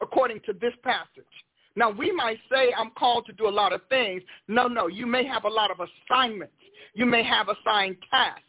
according 0.00 0.40
to 0.46 0.52
this 0.52 0.74
passage. 0.82 1.24
Now, 1.76 1.90
we 1.90 2.10
might 2.10 2.38
say, 2.50 2.72
I'm 2.76 2.90
called 2.90 3.26
to 3.26 3.32
do 3.32 3.48
a 3.48 3.50
lot 3.50 3.72
of 3.72 3.80
things. 3.88 4.22
No, 4.48 4.66
no, 4.66 4.88
you 4.88 5.06
may 5.06 5.24
have 5.24 5.44
a 5.44 5.48
lot 5.48 5.70
of 5.70 5.78
assignments. 5.80 6.54
You 6.94 7.06
may 7.06 7.22
have 7.22 7.48
assigned 7.48 7.96
tasks, 8.10 8.42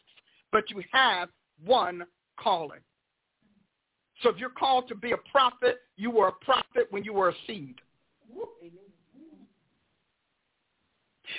but 0.52 0.70
you 0.70 0.82
have 0.92 1.30
one 1.64 2.04
calling. 2.40 2.80
So 4.22 4.30
if 4.30 4.38
you're 4.38 4.50
called 4.50 4.88
to 4.90 4.96
be 4.96 5.12
a 5.12 5.18
prophet, 5.32 5.82
you 5.96 6.12
were 6.12 6.28
a 6.28 6.32
prophet 6.32 6.88
when 6.90 7.04
you 7.04 7.14
were 7.14 7.30
a 7.30 7.34
seed. 7.48 7.76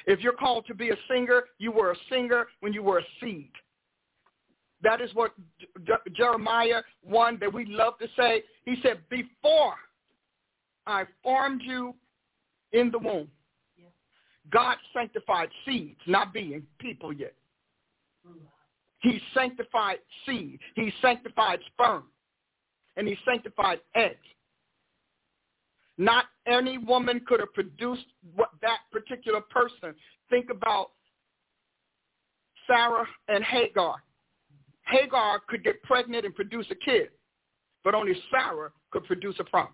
If 0.06 0.20
you're 0.20 0.32
called 0.32 0.66
to 0.66 0.74
be 0.74 0.90
a 0.90 0.96
singer, 1.08 1.44
you 1.58 1.72
were 1.72 1.92
a 1.92 1.96
singer 2.08 2.46
when 2.60 2.72
you 2.72 2.82
were 2.82 2.98
a 2.98 3.04
seed. 3.20 3.50
That 4.82 5.00
is 5.00 5.10
what 5.14 5.32
Jeremiah 6.14 6.80
1 7.02 7.38
that 7.40 7.52
we 7.52 7.66
love 7.66 7.98
to 7.98 8.06
say. 8.16 8.42
He 8.64 8.76
said, 8.82 9.00
before 9.10 9.74
I 10.86 11.04
formed 11.22 11.60
you 11.62 11.94
in 12.72 12.90
the 12.90 12.98
womb, 12.98 13.28
God 14.50 14.76
sanctified 14.94 15.50
seeds, 15.66 16.00
not 16.06 16.32
being 16.32 16.62
people 16.78 17.12
yet. 17.12 17.34
He 19.00 19.20
sanctified 19.34 19.98
seed. 20.24 20.60
He 20.76 20.92
sanctified 21.02 21.60
sperm 21.72 22.04
and 22.96 23.06
he 23.06 23.16
sanctified 23.24 23.80
eggs. 23.94 24.16
Not 25.98 26.26
any 26.46 26.78
woman 26.78 27.20
could 27.26 27.40
have 27.40 27.52
produced 27.52 28.06
what 28.34 28.50
that 28.62 28.78
particular 28.90 29.40
person. 29.42 29.94
Think 30.30 30.48
about 30.50 30.92
Sarah 32.66 33.06
and 33.28 33.44
Hagar. 33.44 33.96
Hagar 34.86 35.40
could 35.48 35.62
get 35.62 35.82
pregnant 35.82 36.24
and 36.24 36.34
produce 36.34 36.66
a 36.70 36.74
kid, 36.74 37.10
but 37.84 37.94
only 37.94 38.14
Sarah 38.30 38.70
could 38.90 39.04
produce 39.04 39.36
a 39.40 39.44
promise. 39.44 39.72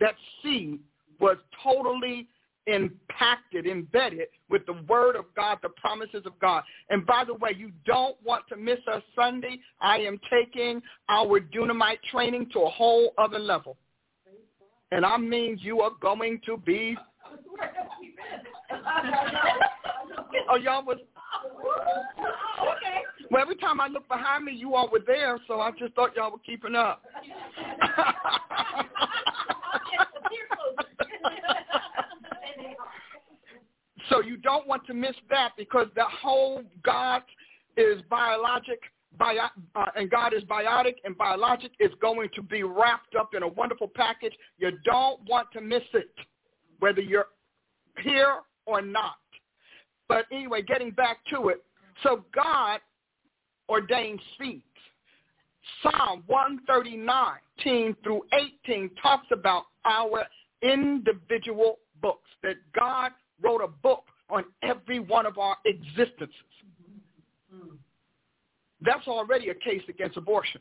That 0.00 0.14
seed 0.42 0.80
was 1.18 1.38
totally 1.62 2.28
impacted, 2.66 3.66
embedded 3.66 4.28
with 4.50 4.66
the 4.66 4.74
word 4.88 5.16
of 5.16 5.24
God, 5.34 5.58
the 5.62 5.70
promises 5.70 6.22
of 6.26 6.38
God. 6.40 6.62
And 6.90 7.06
by 7.06 7.24
the 7.24 7.34
way, 7.34 7.50
you 7.56 7.70
don't 7.84 8.16
want 8.24 8.44
to 8.48 8.56
miss 8.56 8.78
us 8.92 9.02
Sunday. 9.14 9.60
I 9.80 9.98
am 9.98 10.18
taking 10.30 10.82
our 11.08 11.40
Dunamite 11.40 12.02
training 12.10 12.50
to 12.52 12.60
a 12.60 12.70
whole 12.70 13.12
other 13.18 13.38
level. 13.38 13.76
And 14.92 15.04
I 15.04 15.16
mean 15.16 15.58
you 15.60 15.80
are 15.80 15.90
going 16.00 16.40
to 16.46 16.56
be 16.56 16.96
Oh 20.48 20.56
y'all 20.56 20.84
was 20.84 20.98
Okay. 22.60 23.02
Well 23.30 23.42
every 23.42 23.56
time 23.56 23.80
I 23.80 23.88
look 23.88 24.06
behind 24.08 24.44
me 24.44 24.52
you 24.52 24.74
all 24.74 24.88
were 24.90 25.02
there, 25.04 25.38
so 25.48 25.60
I 25.60 25.72
just 25.72 25.94
thought 25.94 26.14
y'all 26.14 26.30
were 26.30 26.38
keeping 26.38 26.76
up. 26.76 27.02
So 34.10 34.22
you 34.22 34.36
don't 34.36 34.66
want 34.66 34.86
to 34.86 34.94
miss 34.94 35.16
that 35.30 35.52
because 35.56 35.88
the 35.94 36.04
whole 36.04 36.62
God 36.82 37.22
is 37.76 38.02
biologic, 38.08 38.80
bio, 39.18 39.48
uh, 39.74 39.86
and 39.96 40.10
God 40.10 40.32
is 40.32 40.42
biotic, 40.44 40.96
and 41.04 41.16
biologic 41.16 41.72
is 41.80 41.90
going 42.00 42.28
to 42.34 42.42
be 42.42 42.62
wrapped 42.62 43.14
up 43.14 43.34
in 43.34 43.42
a 43.42 43.48
wonderful 43.48 43.88
package. 43.88 44.34
You 44.58 44.72
don't 44.84 45.20
want 45.28 45.48
to 45.52 45.60
miss 45.60 45.82
it, 45.94 46.14
whether 46.78 47.00
you're 47.00 47.26
here 48.02 48.40
or 48.66 48.82
not. 48.82 49.16
But 50.08 50.26
anyway, 50.30 50.62
getting 50.62 50.90
back 50.90 51.18
to 51.32 51.48
it. 51.48 51.64
So 52.02 52.24
God 52.34 52.80
ordained 53.68 54.20
seeds. 54.38 54.62
Psalm 55.82 56.22
139 56.28 57.96
through 58.04 58.22
18 58.68 58.90
talks 59.02 59.26
about 59.32 59.64
our 59.84 60.24
individual 60.62 61.78
books, 62.00 62.28
that 62.42 62.56
God 62.78 63.10
wrote 63.42 63.62
a 63.62 63.68
book 63.68 64.04
on 64.28 64.44
every 64.62 64.98
one 64.98 65.26
of 65.26 65.38
our 65.38 65.56
existences. 65.64 66.34
That's 68.82 69.06
already 69.08 69.48
a 69.50 69.54
case 69.54 69.82
against 69.88 70.16
abortion. 70.16 70.60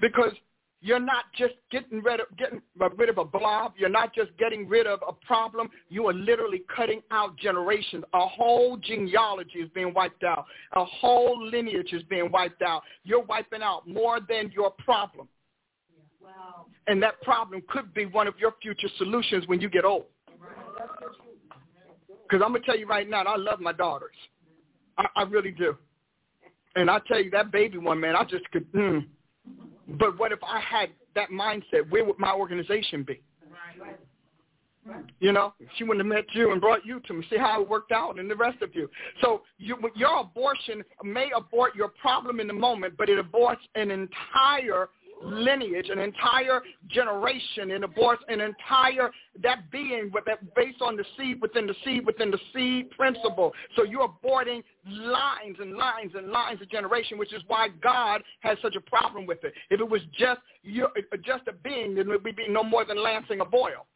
Because 0.00 0.32
You're 0.80 1.00
not 1.00 1.24
just 1.36 1.54
getting 1.72 2.02
rid 2.02 2.20
of 2.20 2.26
getting 2.36 2.62
rid 2.96 3.08
of 3.08 3.18
a 3.18 3.24
blob. 3.24 3.72
You're 3.76 3.88
not 3.88 4.14
just 4.14 4.30
getting 4.38 4.68
rid 4.68 4.86
of 4.86 5.00
a 5.06 5.12
problem. 5.12 5.68
You 5.88 6.06
are 6.06 6.12
literally 6.12 6.62
cutting 6.74 7.02
out 7.10 7.36
generations. 7.36 8.04
A 8.14 8.26
whole 8.26 8.76
genealogy 8.76 9.58
is 9.58 9.68
being 9.74 9.92
wiped 9.92 10.22
out. 10.22 10.44
A 10.74 10.84
whole 10.84 11.44
lineage 11.44 11.92
is 11.92 12.04
being 12.04 12.30
wiped 12.30 12.62
out. 12.62 12.82
You're 13.02 13.24
wiping 13.24 13.62
out 13.62 13.88
more 13.88 14.20
than 14.20 14.52
your 14.52 14.70
problem. 14.70 15.28
And 16.86 17.02
that 17.02 17.20
problem 17.22 17.62
could 17.68 17.92
be 17.92 18.06
one 18.06 18.26
of 18.26 18.34
your 18.38 18.54
future 18.62 18.88
solutions 18.96 19.46
when 19.46 19.60
you 19.60 19.68
get 19.68 19.84
old. 19.84 20.06
Because 22.22 22.42
I'm 22.44 22.52
gonna 22.52 22.64
tell 22.64 22.78
you 22.78 22.86
right 22.86 23.08
now, 23.08 23.22
I 23.22 23.36
love 23.36 23.60
my 23.60 23.72
daughters. 23.72 24.14
I, 24.96 25.06
I 25.16 25.22
really 25.22 25.50
do. 25.50 25.76
And 26.76 26.90
I 26.90 27.00
tell 27.06 27.22
you, 27.22 27.30
that 27.30 27.50
baby 27.50 27.78
one, 27.78 28.00
man, 28.00 28.16
I 28.16 28.24
just 28.24 28.50
could. 28.50 28.70
Mm. 28.72 29.06
But 29.98 30.18
what 30.18 30.32
if 30.32 30.38
I 30.42 30.60
had 30.60 30.90
that 31.14 31.30
mindset? 31.30 31.90
Where 31.90 32.04
would 32.04 32.18
my 32.18 32.32
organization 32.32 33.02
be? 33.02 33.20
You 35.20 35.32
know, 35.32 35.52
she 35.76 35.84
wouldn't 35.84 36.06
have 36.06 36.14
met 36.14 36.24
you 36.32 36.52
and 36.52 36.60
brought 36.60 36.84
you 36.84 37.00
to 37.00 37.12
me. 37.12 37.26
See 37.28 37.36
how 37.36 37.60
it 37.60 37.68
worked 37.68 37.92
out, 37.92 38.18
and 38.18 38.30
the 38.30 38.36
rest 38.36 38.62
of 38.62 38.74
you. 38.74 38.88
So 39.20 39.42
you, 39.58 39.76
your 39.94 40.20
abortion 40.20 40.82
may 41.02 41.30
abort 41.36 41.74
your 41.74 41.88
problem 41.88 42.40
in 42.40 42.46
the 42.46 42.54
moment, 42.54 42.94
but 42.96 43.08
it 43.08 43.18
aborts 43.18 43.56
an 43.74 43.90
entire 43.90 44.88
lineage, 45.22 45.88
an 45.90 45.98
entire 45.98 46.62
generation, 46.88 47.72
and 47.72 47.84
aborts 47.84 48.18
an 48.28 48.40
entire 48.40 49.10
that 49.42 49.70
being 49.70 50.10
with 50.12 50.24
that 50.26 50.54
based 50.54 50.80
on 50.80 50.96
the 50.96 51.04
seed 51.16 51.40
within 51.40 51.66
the 51.66 51.74
seed 51.84 52.06
within 52.06 52.30
the 52.30 52.38
seed 52.54 52.90
principle. 52.90 53.52
So 53.76 53.84
you're 53.84 54.08
aborting 54.08 54.62
lines 54.86 55.56
and 55.60 55.76
lines 55.76 56.12
and 56.14 56.30
lines 56.30 56.60
of 56.62 56.70
generation, 56.70 57.18
which 57.18 57.32
is 57.32 57.42
why 57.46 57.68
God 57.82 58.22
has 58.40 58.58
such 58.62 58.76
a 58.76 58.80
problem 58.80 59.26
with 59.26 59.42
it. 59.44 59.54
If 59.70 59.80
it 59.80 59.88
was 59.88 60.02
just 60.18 60.40
you 60.62 60.88
just 61.24 61.48
a 61.48 61.52
being, 61.52 61.94
then 61.94 62.08
would 62.08 62.24
be 62.24 62.34
no 62.48 62.62
more 62.62 62.84
than 62.84 63.02
lancing 63.02 63.40
a 63.40 63.44
boil. 63.44 63.86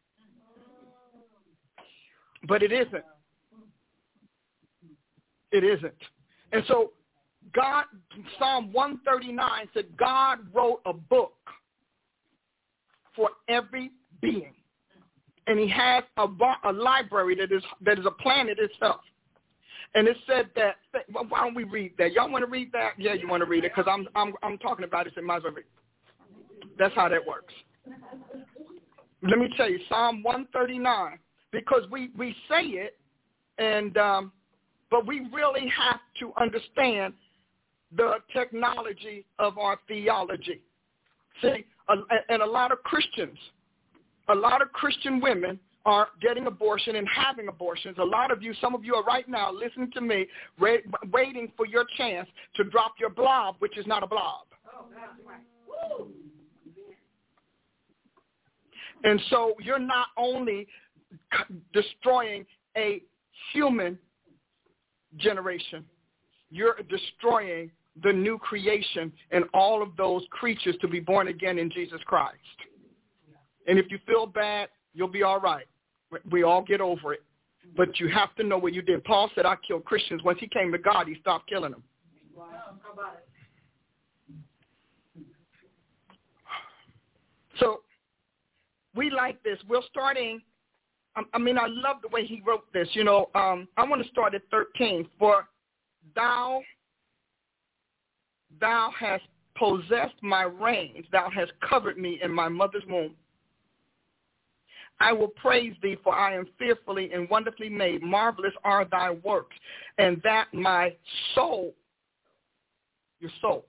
But 2.47 2.61
it 2.61 2.71
isn't. 2.71 3.05
It 5.51 5.63
isn't. 5.63 5.93
And 6.51 6.63
so 6.67 6.91
God, 7.53 7.85
Psalm 8.39 8.71
139 8.73 9.69
said 9.73 9.85
God 9.97 10.39
wrote 10.53 10.81
a 10.85 10.93
book 10.93 11.33
for 13.15 13.29
every 13.47 13.91
being. 14.21 14.53
And 15.45 15.59
he 15.59 15.67
has 15.69 16.03
a, 16.17 16.27
a 16.63 16.71
library 16.71 17.35
that 17.35 17.51
is, 17.51 17.63
that 17.85 17.99
is 17.99 18.05
a 18.05 18.11
planet 18.11 18.57
itself. 18.59 19.01
And 19.95 20.07
it 20.07 20.17
said 20.25 20.49
that, 20.55 20.77
why 21.11 21.41
don't 21.41 21.53
we 21.53 21.65
read 21.65 21.93
that? 21.99 22.13
Y'all 22.13 22.31
want 22.31 22.43
to 22.43 22.49
read 22.49 22.71
that? 22.71 22.93
Yeah, 22.97 23.13
you 23.13 23.27
want 23.27 23.41
to 23.43 23.49
read 23.49 23.63
it 23.63 23.73
because 23.75 23.91
I'm, 23.91 24.07
I'm, 24.15 24.33
I'm 24.41 24.57
talking 24.57 24.85
about 24.85 25.05
it, 25.05 25.13
so 25.15 25.21
might 25.21 25.37
as 25.37 25.43
well 25.43 25.53
read 25.53 25.65
That's 26.79 26.95
how 26.95 27.09
that 27.09 27.23
works. 27.25 27.53
Let 29.21 29.37
me 29.37 29.49
tell 29.55 29.69
you, 29.69 29.79
Psalm 29.89 30.23
139, 30.23 31.19
because 31.51 31.83
we, 31.91 32.09
we 32.17 32.35
say 32.49 32.63
it, 32.63 32.97
and 33.59 33.95
um, 33.97 34.31
but 34.89 35.05
we 35.05 35.27
really 35.31 35.67
have 35.69 35.99
to 36.19 36.33
understand 36.39 37.13
the 37.95 38.15
technology 38.31 39.25
of 39.39 39.57
our 39.57 39.77
theology. 39.87 40.61
See, 41.41 41.65
and 42.29 42.41
a 42.41 42.45
lot 42.45 42.71
of 42.71 42.81
Christians, 42.83 43.37
a 44.29 44.35
lot 44.35 44.61
of 44.61 44.71
Christian 44.71 45.19
women 45.19 45.59
are 45.85 46.07
getting 46.21 46.47
abortion 46.47 46.95
and 46.95 47.07
having 47.13 47.49
abortions. 47.49 47.97
A 47.99 48.03
lot 48.03 48.31
of 48.31 48.41
you, 48.41 48.53
some 48.61 48.73
of 48.73 48.85
you 48.85 48.95
are 48.95 49.03
right 49.03 49.27
now 49.27 49.51
listening 49.51 49.91
to 49.91 50.01
me, 50.01 50.27
waiting 51.11 51.51
for 51.57 51.65
your 51.65 51.85
chance 51.97 52.27
to 52.55 52.63
drop 52.63 52.93
your 52.99 53.09
blob, 53.09 53.55
which 53.59 53.77
is 53.77 53.85
not 53.85 54.01
a 54.01 54.07
blob. 54.07 54.45
And 59.03 59.21
so 59.29 59.55
you're 59.61 59.77
not 59.79 60.07
only 60.17 60.67
destroying 61.73 62.45
a 62.77 63.01
human 63.51 63.99
generation, 65.17 65.83
you're 66.49 66.77
destroying 66.89 67.69
the 68.01 68.11
new 68.11 68.37
creation 68.39 69.11
and 69.31 69.45
all 69.53 69.83
of 69.83 69.95
those 69.97 70.23
creatures 70.31 70.75
to 70.81 70.87
be 70.87 70.99
born 70.99 71.27
again 71.27 71.59
in 71.59 71.69
Jesus 71.69 72.01
Christ. 72.05 72.37
And 73.67 73.77
if 73.77 73.85
you 73.91 73.99
feel 74.07 74.25
bad, 74.25 74.69
you'll 74.93 75.07
be 75.07 75.23
all 75.23 75.39
right. 75.39 75.65
We 76.29 76.43
all 76.43 76.61
get 76.61 76.81
over 76.81 77.13
it. 77.13 77.23
But 77.77 77.99
you 77.99 78.09
have 78.09 78.35
to 78.35 78.43
know 78.43 78.57
what 78.57 78.73
you 78.73 78.81
did. 78.81 79.03
Paul 79.03 79.29
said, 79.35 79.45
I 79.45 79.55
killed 79.65 79.85
Christians. 79.85 80.21
Once 80.23 80.39
he 80.39 80.47
came 80.47 80.71
to 80.71 80.77
God, 80.77 81.07
he 81.07 81.15
stopped 81.21 81.47
killing 81.47 81.71
them. 81.71 81.83
So 87.59 87.81
we 88.95 89.09
like 89.09 89.41
this. 89.43 89.57
We're 89.69 89.81
starting, 89.89 90.41
I 91.33 91.37
mean, 91.37 91.57
I 91.57 91.67
love 91.67 91.97
the 92.01 92.09
way 92.09 92.25
he 92.25 92.41
wrote 92.45 92.65
this. 92.73 92.87
You 92.93 93.03
know, 93.03 93.29
um, 93.35 93.67
I 93.77 93.83
want 93.85 94.03
to 94.03 94.09
start 94.09 94.33
at 94.33 94.41
13. 94.51 95.07
For 95.17 95.47
thou 96.15 96.61
Thou 98.63 98.91
hast 98.97 99.25
possessed 99.57 100.15
my 100.21 100.43
reins. 100.43 101.05
Thou 101.11 101.29
hast 101.29 101.51
covered 101.59 101.97
me 101.97 102.21
in 102.23 102.31
my 102.31 102.47
mother's 102.47 102.85
womb. 102.87 103.13
I 105.01 105.11
will 105.11 105.27
praise 105.27 105.73
thee, 105.83 105.97
for 106.01 106.15
I 106.15 106.33
am 106.33 106.47
fearfully 106.57 107.11
and 107.11 107.29
wonderfully 107.29 107.67
made. 107.67 108.01
Marvelous 108.01 108.53
are 108.63 108.85
thy 108.85 109.11
works, 109.11 109.57
and 109.97 110.21
that 110.23 110.47
my 110.53 110.95
soul, 111.35 111.73
your 113.19 113.31
soul, 113.41 113.65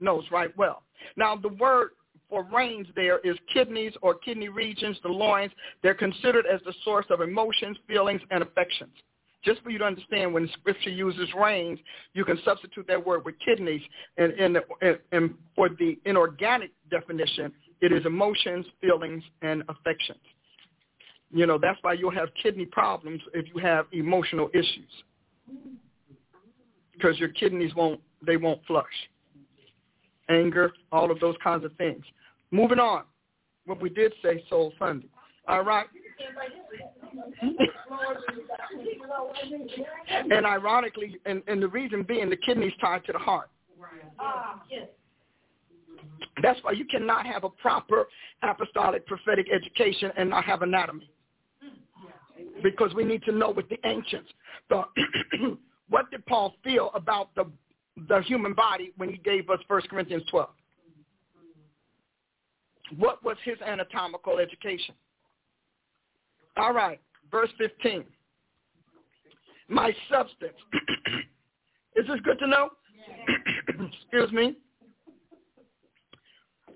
knows 0.00 0.24
right 0.32 0.56
well. 0.56 0.84
Now, 1.18 1.36
the 1.36 1.48
word 1.48 1.90
for 2.30 2.44
reins 2.44 2.86
there 2.96 3.18
is 3.18 3.36
kidneys 3.52 3.92
or 4.00 4.14
kidney 4.14 4.48
regions, 4.48 4.96
the 5.02 5.10
loins. 5.10 5.52
They're 5.82 5.92
considered 5.92 6.46
as 6.46 6.62
the 6.64 6.72
source 6.82 7.04
of 7.10 7.20
emotions, 7.20 7.76
feelings, 7.86 8.22
and 8.30 8.42
affections. 8.42 8.94
Just 9.42 9.62
for 9.62 9.70
you 9.70 9.78
to 9.78 9.84
understand, 9.84 10.34
when 10.34 10.48
Scripture 10.60 10.90
uses 10.90 11.28
reins, 11.40 11.78
you 12.12 12.24
can 12.24 12.38
substitute 12.44 12.86
that 12.88 13.04
word 13.04 13.24
with 13.24 13.36
kidneys. 13.44 13.80
And, 14.18 14.32
and, 14.32 14.58
and 15.12 15.34
for 15.56 15.68
the 15.70 15.98
inorganic 16.04 16.72
definition, 16.90 17.52
it 17.80 17.92
is 17.92 18.04
emotions, 18.04 18.66
feelings, 18.80 19.22
and 19.40 19.62
affections. 19.68 20.20
You 21.32 21.46
know, 21.46 21.58
that's 21.58 21.78
why 21.82 21.94
you'll 21.94 22.10
have 22.10 22.28
kidney 22.42 22.66
problems 22.66 23.22
if 23.32 23.46
you 23.54 23.60
have 23.62 23.86
emotional 23.92 24.50
issues. 24.52 24.90
Because 26.92 27.18
your 27.18 27.30
kidneys 27.30 27.74
won't, 27.74 28.00
they 28.26 28.36
won't 28.36 28.60
flush. 28.66 28.84
Anger, 30.28 30.72
all 30.92 31.10
of 31.10 31.18
those 31.20 31.36
kinds 31.42 31.64
of 31.64 31.72
things. 31.76 32.04
Moving 32.50 32.78
on. 32.78 33.04
What 33.64 33.80
we 33.80 33.88
did 33.88 34.12
say 34.22 34.44
Soul 34.50 34.72
Sunday. 34.78 35.08
All 35.48 35.62
right. 35.62 35.86
and 40.30 40.46
ironically, 40.46 41.18
and, 41.26 41.42
and 41.46 41.62
the 41.62 41.68
reason 41.68 42.02
being 42.02 42.30
the 42.30 42.36
kidneys 42.36 42.72
tied 42.80 43.04
to 43.04 43.12
the 43.12 43.18
heart. 43.18 43.50
That's 46.42 46.58
why 46.62 46.72
you 46.72 46.84
cannot 46.86 47.26
have 47.26 47.44
a 47.44 47.50
proper 47.50 48.08
apostolic 48.42 49.06
prophetic 49.06 49.46
education 49.52 50.10
and 50.16 50.30
not 50.30 50.44
have 50.44 50.62
anatomy. 50.62 51.10
Because 52.62 52.94
we 52.94 53.04
need 53.04 53.22
to 53.24 53.32
know 53.32 53.50
with 53.50 53.68
the 53.68 53.78
ancients, 53.84 54.30
the, 54.68 54.82
what 55.88 56.10
did 56.10 56.24
Paul 56.26 56.54
feel 56.62 56.90
about 56.94 57.34
the, 57.34 57.50
the 58.08 58.20
human 58.22 58.54
body 58.54 58.92
when 58.96 59.08
he 59.08 59.16
gave 59.18 59.50
us 59.50 59.58
1 59.66 59.82
Corinthians 59.90 60.22
12? 60.30 60.48
What 62.98 63.22
was 63.22 63.36
his 63.44 63.60
anatomical 63.60 64.38
education? 64.38 64.94
All 66.56 66.72
right, 66.72 67.00
verse 67.30 67.50
15. 67.58 68.04
My 69.68 69.94
substance. 70.10 70.56
Is 71.96 72.06
this 72.06 72.20
good 72.24 72.38
to 72.38 72.46
know? 72.46 72.70
Excuse 73.68 74.32
me. 74.32 74.56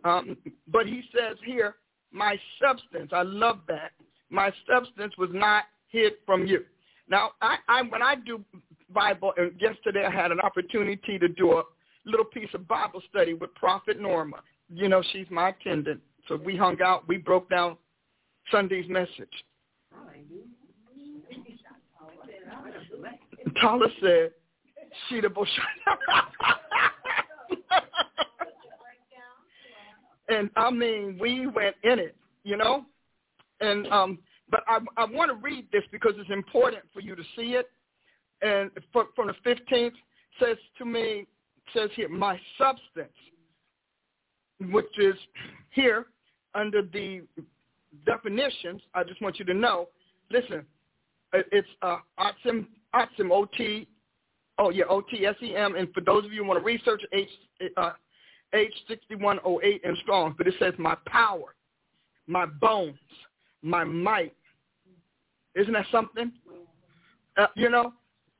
Um, 0.04 0.36
but 0.68 0.86
he 0.86 1.02
says 1.12 1.36
here, 1.44 1.76
my 2.12 2.38
substance. 2.62 3.10
I 3.12 3.22
love 3.22 3.60
that. 3.68 3.92
My 4.30 4.52
substance 4.70 5.14
was 5.18 5.30
not 5.32 5.64
hid 5.88 6.14
from 6.24 6.46
you. 6.46 6.64
Now, 7.08 7.32
I, 7.42 7.56
I 7.68 7.82
when 7.82 8.02
I 8.02 8.14
do 8.14 8.42
Bible, 8.90 9.32
and 9.36 9.52
yesterday 9.60 10.04
I 10.04 10.10
had 10.10 10.30
an 10.30 10.40
opportunity 10.40 11.18
to 11.18 11.28
do 11.28 11.58
a 11.58 11.62
little 12.04 12.24
piece 12.24 12.48
of 12.54 12.66
Bible 12.68 13.02
study 13.10 13.34
with 13.34 13.54
Prophet 13.54 14.00
Norma. 14.00 14.38
You 14.68 14.88
know, 14.88 15.02
she's 15.12 15.26
my 15.30 15.50
attendant. 15.50 16.00
So 16.28 16.36
we 16.36 16.56
hung 16.56 16.80
out. 16.82 17.06
We 17.06 17.18
broke 17.18 17.50
down 17.50 17.76
Sunday's 18.50 18.88
message. 18.88 19.32
Tala 23.60 23.86
said, 24.00 24.30
Sheeta 25.08 25.28
and 30.28 30.50
I 30.56 30.70
mean, 30.70 31.18
we 31.20 31.46
went 31.46 31.76
in 31.82 31.98
it, 31.98 32.16
you 32.44 32.56
know? 32.56 32.84
And 33.60 33.86
um 33.88 34.18
but 34.50 34.62
I 34.68 34.78
I 34.96 35.04
want 35.04 35.30
to 35.30 35.36
read 35.36 35.66
this 35.72 35.82
because 35.90 36.12
it's 36.16 36.30
important 36.30 36.84
for 36.92 37.00
you 37.00 37.16
to 37.16 37.22
see 37.36 37.54
it. 37.54 37.68
And 38.42 38.70
for, 38.92 39.06
from 39.16 39.28
the 39.28 39.34
15th 39.48 39.92
says 40.38 40.56
to 40.78 40.84
me 40.84 41.26
says 41.72 41.90
here, 41.96 42.08
my 42.08 42.38
substance. 42.58 43.08
which 44.70 44.98
is 44.98 45.14
here 45.70 46.06
under 46.54 46.82
the 46.82 47.22
definitions. 48.06 48.82
I 48.94 49.04
just 49.04 49.20
want 49.22 49.38
you 49.38 49.44
to 49.46 49.54
know. 49.54 49.88
Listen, 50.30 50.64
it's 51.32 51.68
uh, 51.82 51.98
Otsem, 52.18 52.66
Otsem, 52.94 53.30
O-T, 53.30 53.88
oh 54.58 54.70
yeah, 54.70 54.84
O-T-S-E-M, 54.88 55.74
and 55.76 55.92
for 55.92 56.00
those 56.00 56.24
of 56.24 56.32
you 56.32 56.42
who 56.42 56.48
want 56.48 56.60
to 56.60 56.64
research 56.64 57.02
H, 57.12 57.28
uh, 57.76 57.92
H6108 58.54 59.80
and 59.84 59.96
Strong, 59.98 60.34
but 60.38 60.46
it 60.46 60.54
says 60.58 60.74
my 60.78 60.96
power, 61.06 61.54
my 62.26 62.46
bones, 62.46 62.98
my 63.62 63.84
might. 63.84 64.34
Isn't 65.54 65.72
that 65.72 65.86
something? 65.90 66.32
Uh, 67.36 67.46
you 67.56 67.68
know, 67.68 67.92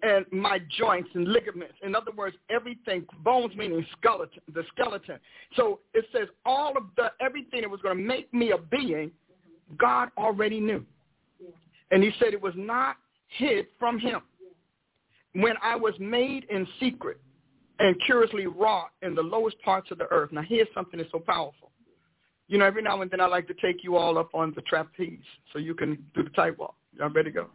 and 0.03 0.27
my 0.31 0.59
joints 0.79 1.09
and 1.15 1.27
ligaments. 1.29 1.75
In 1.83 1.95
other 1.95 2.13
words, 2.13 2.37
everything, 2.51 3.07
bones 3.25 3.55
meaning 3.57 3.85
skeleton, 3.99 4.41
the 4.53 4.63
skeleton. 4.75 5.19
So 5.57 5.81
it 5.95 6.05
says 6.13 6.29
all 6.45 6.77
of 6.77 6.85
the, 6.97 7.11
everything 7.21 7.63
that 7.63 7.71
was 7.71 7.81
going 7.81 7.97
to 7.97 8.03
make 8.03 8.33
me 8.33 8.53
a 8.53 8.59
being, 8.59 9.11
God 9.79 10.11
already 10.19 10.61
knew. 10.61 10.85
And 11.91 12.03
he 12.03 12.11
said 12.19 12.35
it 12.35 12.43
was 12.43 12.55
not 12.57 12.97
hid 13.29 13.67
from 13.79 13.99
him. 13.99 14.21
When 15.35 15.55
I 15.62 15.76
was 15.76 15.95
made 15.99 16.45
in 16.51 16.66
secret 16.80 17.20
and 17.78 17.97
curiously 18.07 18.47
wrought 18.47 18.91
in 19.03 19.14
the 19.14 19.22
lowest 19.22 19.61
parts 19.62 19.91
of 19.91 19.99
the 19.99 20.07
earth. 20.11 20.32
Now 20.32 20.43
here's 20.43 20.68
something 20.74 20.99
that's 20.99 21.11
so 21.11 21.18
powerful. 21.18 21.70
You 22.47 22.59
know, 22.59 22.66
every 22.66 22.82
now 22.82 23.01
and 23.03 23.11
then 23.11 23.20
I 23.20 23.26
like 23.26 23.47
to 23.49 23.55
take 23.55 23.82
you 23.82 23.97
all 23.97 24.18
up 24.18 24.35
on 24.35 24.53
the 24.55 24.62
trapeze 24.62 25.18
so 25.53 25.59
you 25.59 25.74
can 25.74 25.99
do 26.14 26.22
the 26.22 26.30
tightrope. 26.30 26.74
Y'all 26.97 27.11
ready 27.11 27.32
to 27.32 27.47
go? 27.47 27.49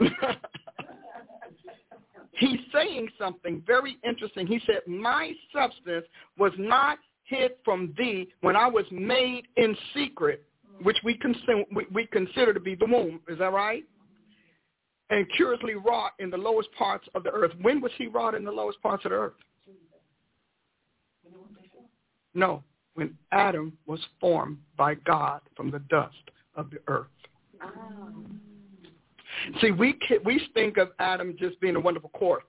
He's 2.32 2.60
saying 2.72 3.08
something 3.18 3.62
very 3.66 3.98
interesting. 4.08 4.46
He 4.46 4.60
said, 4.64 4.80
my 4.86 5.32
substance 5.52 6.06
was 6.38 6.52
not 6.56 6.98
hid 7.24 7.52
from 7.64 7.94
thee 7.98 8.28
when 8.40 8.56
I 8.56 8.68
was 8.68 8.84
made 8.90 9.48
in 9.56 9.76
secret, 9.92 10.44
which 10.82 10.96
we, 11.04 11.14
consider, 11.14 11.64
we 11.92 12.06
consider 12.06 12.54
to 12.54 12.60
be 12.60 12.74
the 12.74 12.86
womb. 12.86 13.20
Is 13.28 13.38
that 13.38 13.52
right? 13.52 13.84
And 15.10 15.26
curiously 15.36 15.74
wrought 15.74 16.12
in 16.18 16.30
the 16.30 16.36
lowest 16.36 16.70
parts 16.72 17.08
of 17.14 17.24
the 17.24 17.30
earth. 17.30 17.52
When 17.62 17.80
was 17.80 17.92
he 17.96 18.08
wrought 18.08 18.34
in 18.34 18.44
the 18.44 18.52
lowest 18.52 18.80
parts 18.82 19.04
of 19.04 19.10
the 19.10 19.16
earth? 19.16 19.32
No, 22.34 22.62
when 22.94 23.16
Adam 23.32 23.72
was 23.86 24.00
formed 24.20 24.58
by 24.76 24.94
God 24.94 25.40
from 25.56 25.70
the 25.70 25.78
dust 25.90 26.14
of 26.54 26.70
the 26.70 26.78
earth. 26.88 27.06
See, 29.60 29.70
we 29.70 29.98
we 30.24 30.40
think 30.54 30.76
of 30.76 30.90
Adam 30.98 31.36
just 31.38 31.60
being 31.60 31.76
a 31.76 31.80
wonderful 31.80 32.10
corpse. 32.10 32.44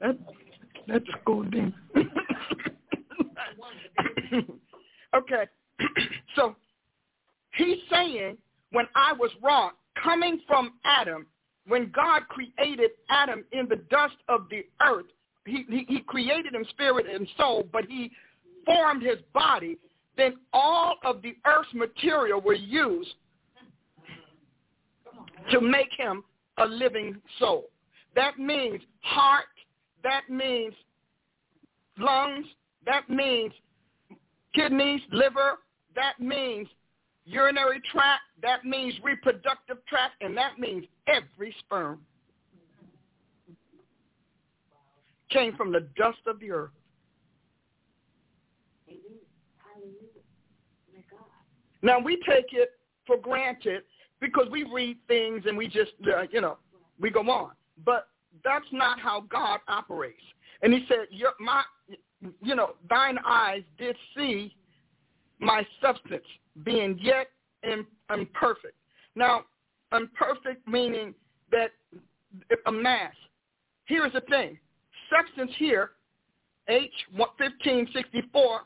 that 0.00 0.18
that's 0.88 1.04
cool 1.26 1.44
thing. 1.50 1.72
okay, 5.14 5.44
so 6.36 6.56
he's 7.52 7.78
saying 7.92 8.36
when 8.72 8.86
I 8.94 9.12
was 9.12 9.30
wrong, 9.42 9.72
coming 10.02 10.40
from 10.46 10.72
Adam, 10.84 11.26
when 11.66 11.90
God 11.94 12.22
created 12.28 12.90
Adam 13.10 13.44
in 13.52 13.68
the 13.68 13.76
dust 13.90 14.16
of 14.28 14.46
the 14.50 14.64
earth, 14.82 15.06
he, 15.46 15.64
he, 15.68 15.84
he 15.88 16.00
created 16.00 16.54
him 16.54 16.64
spirit 16.70 17.06
and 17.12 17.26
soul, 17.36 17.66
but 17.72 17.84
he 17.86 18.10
formed 18.64 19.02
his 19.02 19.18
body 19.32 19.78
then 20.20 20.36
all 20.52 20.96
of 21.02 21.22
the 21.22 21.34
earth's 21.46 21.72
material 21.72 22.40
were 22.42 22.52
used 22.52 23.14
to 25.50 25.60
make 25.62 25.88
him 25.96 26.22
a 26.58 26.66
living 26.66 27.16
soul. 27.38 27.64
That 28.14 28.38
means 28.38 28.82
heart, 29.00 29.46
that 30.02 30.28
means 30.28 30.74
lungs, 31.98 32.44
that 32.84 33.08
means 33.08 33.52
kidneys, 34.54 35.00
liver, 35.10 35.58
that 35.94 36.20
means 36.20 36.68
urinary 37.24 37.80
tract, 37.92 38.22
that 38.42 38.64
means 38.64 38.94
reproductive 39.02 39.78
tract, 39.86 40.14
and 40.20 40.36
that 40.36 40.58
means 40.58 40.84
every 41.06 41.54
sperm 41.60 42.00
came 45.30 45.56
from 45.56 45.72
the 45.72 45.86
dust 45.96 46.18
of 46.26 46.40
the 46.40 46.50
earth. 46.50 46.70
Now 51.82 51.98
we 51.98 52.16
take 52.28 52.52
it 52.52 52.72
for 53.06 53.16
granted 53.16 53.82
because 54.20 54.48
we 54.50 54.64
read 54.64 54.98
things 55.08 55.44
and 55.46 55.56
we 55.56 55.66
just, 55.66 55.92
uh, 56.06 56.22
you 56.30 56.40
know, 56.40 56.58
we 57.00 57.10
go 57.10 57.20
on. 57.20 57.52
But 57.84 58.08
that's 58.44 58.66
not 58.70 59.00
how 59.00 59.22
God 59.30 59.60
operates. 59.66 60.20
And 60.62 60.72
he 60.74 60.84
said, 60.88 61.06
Your, 61.10 61.32
my, 61.40 61.62
you 62.42 62.54
know, 62.54 62.74
thine 62.88 63.18
eyes 63.24 63.62
did 63.78 63.96
see 64.14 64.54
my 65.38 65.66
substance 65.80 66.24
being 66.64 66.98
yet 67.00 67.28
imperfect. 67.62 68.74
Now, 69.14 69.44
imperfect 69.92 70.66
meaning 70.66 71.14
that 71.50 71.70
a 72.66 72.72
mass. 72.72 73.14
Here's 73.84 74.12
the 74.12 74.20
thing. 74.22 74.58
Substance 75.10 75.50
here, 75.58 75.90
H1564, 76.68 78.58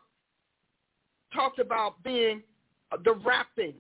talks 1.34 1.58
about 1.58 2.02
being 2.02 2.42
uh, 2.92 2.98
the 3.04 3.14
wrapping, 3.24 3.74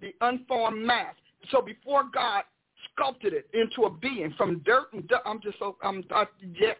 the 0.00 0.14
unformed 0.20 0.84
mass. 0.84 1.14
So 1.50 1.60
before 1.60 2.04
God 2.12 2.44
sculpted 2.92 3.32
it 3.32 3.48
into 3.52 3.82
a 3.86 3.90
being 3.90 4.32
from 4.36 4.60
dirt 4.60 4.92
and 4.92 5.06
dust, 5.08 5.22
I'm 5.26 5.40
just 5.40 5.58
so 5.58 5.76
I'm 5.82 6.04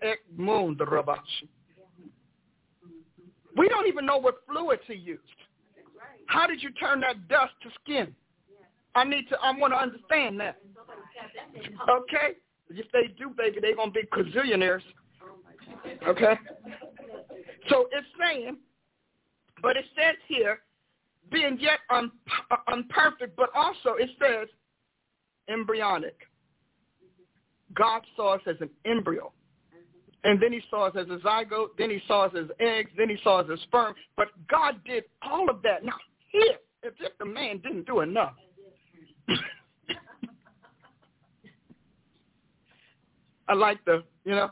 eh, 0.03 0.15
moon 0.37 0.77
the. 0.77 1.49
We 3.57 3.69
don't 3.69 3.87
even 3.87 4.07
know 4.07 4.17
what 4.17 4.37
fluids 4.49 4.83
he 4.87 4.95
used. 4.95 5.23
How 6.27 6.47
did 6.47 6.63
you 6.63 6.71
turn 6.73 7.01
that 7.01 7.29
dust 7.29 7.53
to 7.63 7.71
skin? 7.83 8.15
I 8.95 9.05
need 9.05 9.29
to. 9.29 9.37
I 9.43 9.57
want 9.57 9.73
to 9.73 9.79
understand 9.79 10.39
that. 10.41 10.59
Okay, 11.89 12.37
if 12.71 12.91
they 12.93 13.09
do, 13.19 13.31
baby, 13.37 13.59
they're 13.61 13.77
gonna 13.77 13.91
be 13.91 14.03
gazillionaires. 14.13 14.83
Okay. 16.07 16.35
So 17.69 17.89
it's 17.93 18.07
saying, 18.21 18.59
but 19.63 19.77
it 19.77 19.85
says 19.97 20.17
here 20.29 20.61
being 21.31 21.59
yet 21.61 21.81
un, 21.91 22.11
uh, 22.51 22.57
unperfect, 22.69 23.37
but 23.37 23.51
also 23.55 23.95
it 23.99 24.11
says 24.21 24.49
embryonic. 25.49 26.17
God 27.75 28.03
saw 28.17 28.35
us 28.35 28.43
as 28.47 28.57
an 28.61 28.71
embryo. 28.85 29.33
And 30.25 30.41
then 30.41 30.53
he 30.53 30.63
saw 30.71 30.87
us 30.87 30.95
as 30.99 31.07
a 31.09 31.19
zygote, 31.19 31.77
then 31.77 31.91
he 31.91 32.01
saw 32.09 32.25
us 32.25 32.33
as 32.39 32.47
eggs, 32.59 32.91
then 32.97 33.11
he 33.11 33.19
saw 33.23 33.41
us 33.41 33.47
as 33.53 33.61
sperm. 33.61 33.95
But 34.17 34.29
God 34.49 34.83
did 34.85 35.05
all 35.21 35.51
of 35.51 35.61
that. 35.63 35.85
Now, 35.85 35.97
if 36.35 36.61
if 36.83 37.19
the 37.19 37.25
man 37.25 37.59
didn't 37.59 37.87
do 37.87 38.01
enough. 38.01 38.35
I 43.49 43.55
like 43.55 43.83
the, 43.85 44.05
you 44.25 44.35
know, 44.35 44.51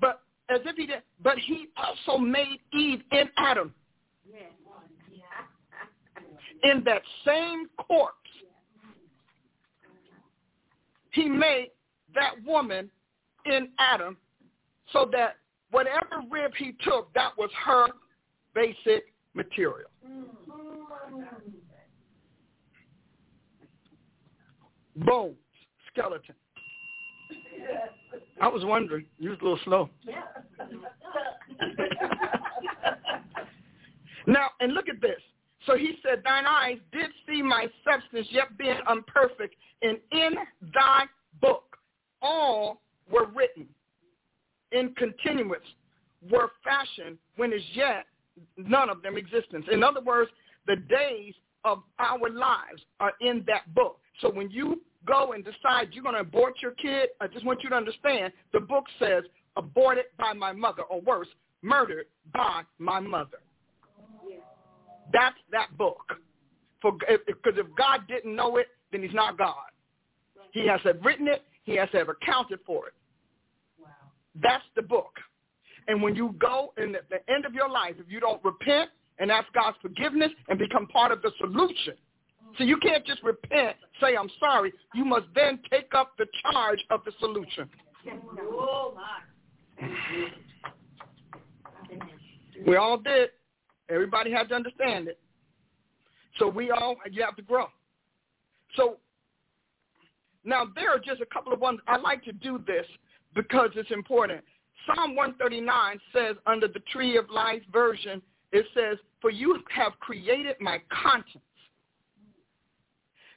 but 0.00 0.22
as 0.48 0.60
if 0.64 0.76
he 0.76 0.86
did, 0.86 1.02
but 1.22 1.38
he 1.38 1.68
also 1.76 2.18
made 2.18 2.60
Eve 2.72 3.02
in 3.12 3.28
Adam 3.36 3.72
in 6.62 6.82
that 6.84 7.02
same 7.26 7.66
corpse, 7.76 8.16
he 11.12 11.28
made 11.28 11.70
that 12.14 12.34
woman 12.44 12.90
in 13.46 13.68
Adam 13.78 14.16
so 14.92 15.08
that 15.12 15.36
whatever 15.70 16.22
rib 16.30 16.52
he 16.56 16.74
took, 16.84 17.12
that 17.14 17.36
was 17.38 17.50
her 17.64 17.86
basic 18.54 19.12
material. 19.34 19.89
Bones, 24.96 25.36
skeleton. 25.92 26.34
I 28.40 28.48
was 28.48 28.64
wondering. 28.64 29.06
You 29.18 29.30
was 29.30 29.38
a 29.40 29.44
little 29.44 29.60
slow. 29.64 29.90
now, 34.26 34.48
and 34.60 34.74
look 34.74 34.88
at 34.88 35.00
this. 35.00 35.20
So 35.66 35.76
he 35.76 35.98
said, 36.02 36.22
thine 36.24 36.46
eyes 36.46 36.78
did 36.90 37.10
see 37.28 37.42
my 37.42 37.66
substance 37.84 38.26
yet 38.30 38.56
being 38.56 38.78
unperfect, 38.88 39.54
and 39.82 39.98
in 40.10 40.34
thy 40.72 41.04
book 41.40 41.76
all 42.22 42.80
were 43.10 43.26
written 43.26 43.66
in 44.72 44.94
continuance, 44.94 45.64
were 46.30 46.50
fashioned 46.64 47.18
when 47.36 47.52
as 47.52 47.60
yet 47.74 48.06
none 48.56 48.88
of 48.88 49.02
them 49.02 49.16
existence. 49.16 49.66
In 49.70 49.82
other 49.82 50.00
words, 50.00 50.30
the 50.66 50.76
days 50.76 51.34
of 51.64 51.82
our 51.98 52.30
lives 52.30 52.82
are 53.00 53.12
in 53.20 53.44
that 53.46 53.72
book. 53.74 53.98
So 54.20 54.30
when 54.30 54.50
you 54.50 54.82
go 55.06 55.32
and 55.32 55.44
decide 55.44 55.88
you're 55.92 56.02
going 56.02 56.14
to 56.14 56.20
abort 56.20 56.54
your 56.60 56.72
kid, 56.72 57.08
I 57.20 57.26
just 57.26 57.44
want 57.44 57.62
you 57.62 57.70
to 57.70 57.76
understand 57.76 58.32
the 58.52 58.60
book 58.60 58.84
says 58.98 59.24
aborted 59.56 60.06
by 60.18 60.32
my 60.32 60.52
mother, 60.52 60.82
or 60.82 61.00
worse, 61.00 61.28
murdered 61.62 62.06
by 62.32 62.62
my 62.78 63.00
mother. 63.00 63.38
That's 65.12 65.36
that 65.50 65.76
book. 65.76 66.00
For 66.80 66.92
because 67.26 67.54
if 67.56 67.66
God 67.76 68.06
didn't 68.08 68.34
know 68.34 68.56
it, 68.56 68.68
then 68.92 69.02
He's 69.02 69.14
not 69.14 69.36
God. 69.36 69.54
He 70.52 70.66
has 70.66 70.80
to 70.82 70.88
have 70.88 71.04
written 71.04 71.28
it. 71.28 71.42
He 71.64 71.76
has 71.76 71.90
to 71.90 71.98
have 71.98 72.08
accounted 72.08 72.60
for 72.66 72.88
it. 72.88 72.94
Wow. 73.80 73.88
That's 74.40 74.64
the 74.76 74.82
book. 74.82 75.12
And 75.88 76.02
when 76.02 76.14
you 76.14 76.34
go 76.38 76.72
in 76.78 76.92
the, 76.92 77.00
the 77.10 77.32
end 77.32 77.44
of 77.44 77.54
your 77.54 77.68
life, 77.68 77.96
if 77.98 78.10
you 78.10 78.20
don't 78.20 78.42
repent 78.44 78.90
and 79.20 79.30
ask 79.30 79.46
God's 79.52 79.76
forgiveness 79.80 80.30
and 80.48 80.58
become 80.58 80.88
part 80.88 81.12
of 81.12 81.22
the 81.22 81.30
solution, 81.38 81.94
so 82.58 82.64
you 82.64 82.76
can't 82.78 83.06
just 83.06 83.22
repent, 83.22 83.76
say 84.00 84.16
I'm 84.16 84.30
sorry. 84.38 84.72
You 84.94 85.04
must 85.04 85.26
then 85.34 85.60
take 85.70 85.94
up 85.94 86.12
the 86.18 86.26
charge 86.42 86.84
of 86.90 87.00
the 87.04 87.12
solution. 87.20 87.68
We 92.66 92.76
all 92.76 92.98
did. 92.98 93.30
Everybody 93.88 94.32
had 94.32 94.48
to 94.48 94.54
understand 94.54 95.08
it. 95.08 95.18
So 96.38 96.48
we 96.48 96.70
all, 96.70 96.96
you 97.10 97.22
have 97.22 97.36
to 97.36 97.42
grow. 97.42 97.66
So 98.76 98.96
now 100.44 100.64
there 100.74 100.90
are 100.90 100.98
just 100.98 101.20
a 101.20 101.26
couple 101.26 101.52
of 101.52 101.60
ones. 101.60 101.80
I 101.86 101.96
like 101.96 102.24
to 102.24 102.32
do 102.32 102.62
this 102.66 102.86
because 103.34 103.70
it's 103.74 103.90
important. 103.90 104.42
Psalm 104.86 105.14
139 105.14 106.00
says 106.12 106.36
under 106.46 106.68
the 106.68 106.80
Tree 106.92 107.16
of 107.16 107.28
Life 107.30 107.62
version, 107.72 108.22
it 108.52 108.66
says, 108.74 108.98
for 109.20 109.30
you 109.30 109.58
have 109.70 109.92
created 110.00 110.56
my 110.60 110.78
conscience. 111.02 111.44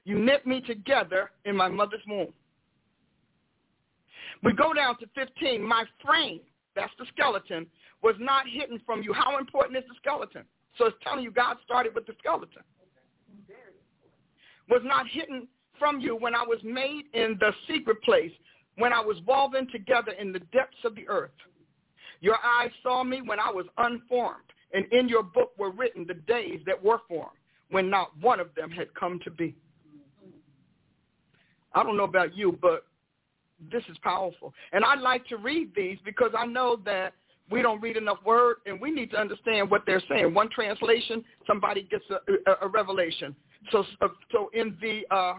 You 0.06 0.20
knit 0.20 0.46
me 0.46 0.62
together 0.62 1.32
in 1.46 1.56
my 1.56 1.70
mother's 1.70 2.02
womb. 2.08 2.34
We 4.44 4.54
go 4.54 4.74
down 4.74 4.98
to 5.00 5.06
15. 5.16 5.62
My 5.62 5.86
frame, 6.04 6.42
that's 6.76 6.92
the 7.00 7.06
skeleton, 7.16 7.68
was 8.02 8.16
not 8.20 8.46
hidden 8.48 8.82
from 8.86 9.02
you. 9.02 9.14
How 9.14 9.38
important 9.38 9.78
is 9.78 9.86
the 9.88 9.96
skeleton? 10.02 10.44
So 10.78 10.88
it's 10.88 10.98
telling 11.04 11.24
you 11.24 11.32
God 11.32 11.58
started 11.64 11.96
with 11.96 12.06
the 12.06 12.14
skeleton. 12.20 12.64
Was 14.70 14.82
not 14.84 15.08
hidden 15.08 15.48
from 15.78 16.00
you 16.00 16.16
when 16.16 16.36
I 16.36 16.44
was 16.44 16.60
made 16.64 17.04
in 17.14 17.38
the 17.40 17.52
secret 17.68 18.02
place, 18.04 18.32
when 18.78 18.92
I 18.92 19.00
was 19.00 19.18
woven 19.28 19.68
together 19.72 20.12
in 20.12 20.32
the 20.32 20.40
depths 20.40 20.78
of 20.84 20.96
the 20.96 21.08
earth. 21.08 21.32
Your 22.22 22.38
eyes 22.44 22.72
saw 22.82 23.04
me 23.04 23.22
when 23.22 23.40
I 23.40 23.52
was 23.52 23.66
unformed, 23.78 24.44
and 24.74 24.86
in 24.92 25.08
your 25.08 25.24
book 25.24 25.52
were 25.58 25.72
written 25.72 26.06
the 26.08 26.16
days 26.16 26.60
that 26.66 26.82
were 26.84 27.00
formed, 27.08 27.38
when 27.70 27.90
not 27.90 28.12
one 28.20 28.40
of 28.40 28.54
them 28.56 28.70
had 28.70 28.94
come 28.96 29.20
to 29.24 29.32
be. 29.32 29.56
I 31.74 31.84
don't 31.84 31.98
know 31.98 32.04
about 32.04 32.36
you, 32.36 32.58
but 32.62 32.86
this 33.72 33.84
is 33.90 33.98
powerful. 34.04 34.54
And 34.72 34.84
I 34.84 34.96
like 34.96 35.26
to 35.28 35.38
read 35.38 35.72
these 35.76 35.98
because 36.04 36.32
I 36.38 36.46
know 36.46 36.78
that 36.86 37.14
we 37.50 37.62
don't 37.62 37.82
read 37.82 37.98
enough 37.98 38.20
word, 38.26 38.58
and 38.66 38.80
we 38.80 38.90
need 38.90 39.12
to 39.12 39.18
understand 39.18 39.70
what 39.70 39.84
they're 39.86 40.02
saying. 40.10 40.34
One 40.34 40.50
translation, 40.50 41.24
somebody 41.46 41.84
gets 41.84 42.06
a, 42.10 42.52
a, 42.52 42.56
a 42.66 42.68
revelation. 42.68 43.36
So, 43.72 43.84
so 44.32 44.50
in 44.54 44.78
the 44.82 45.04
uh, 45.14 45.36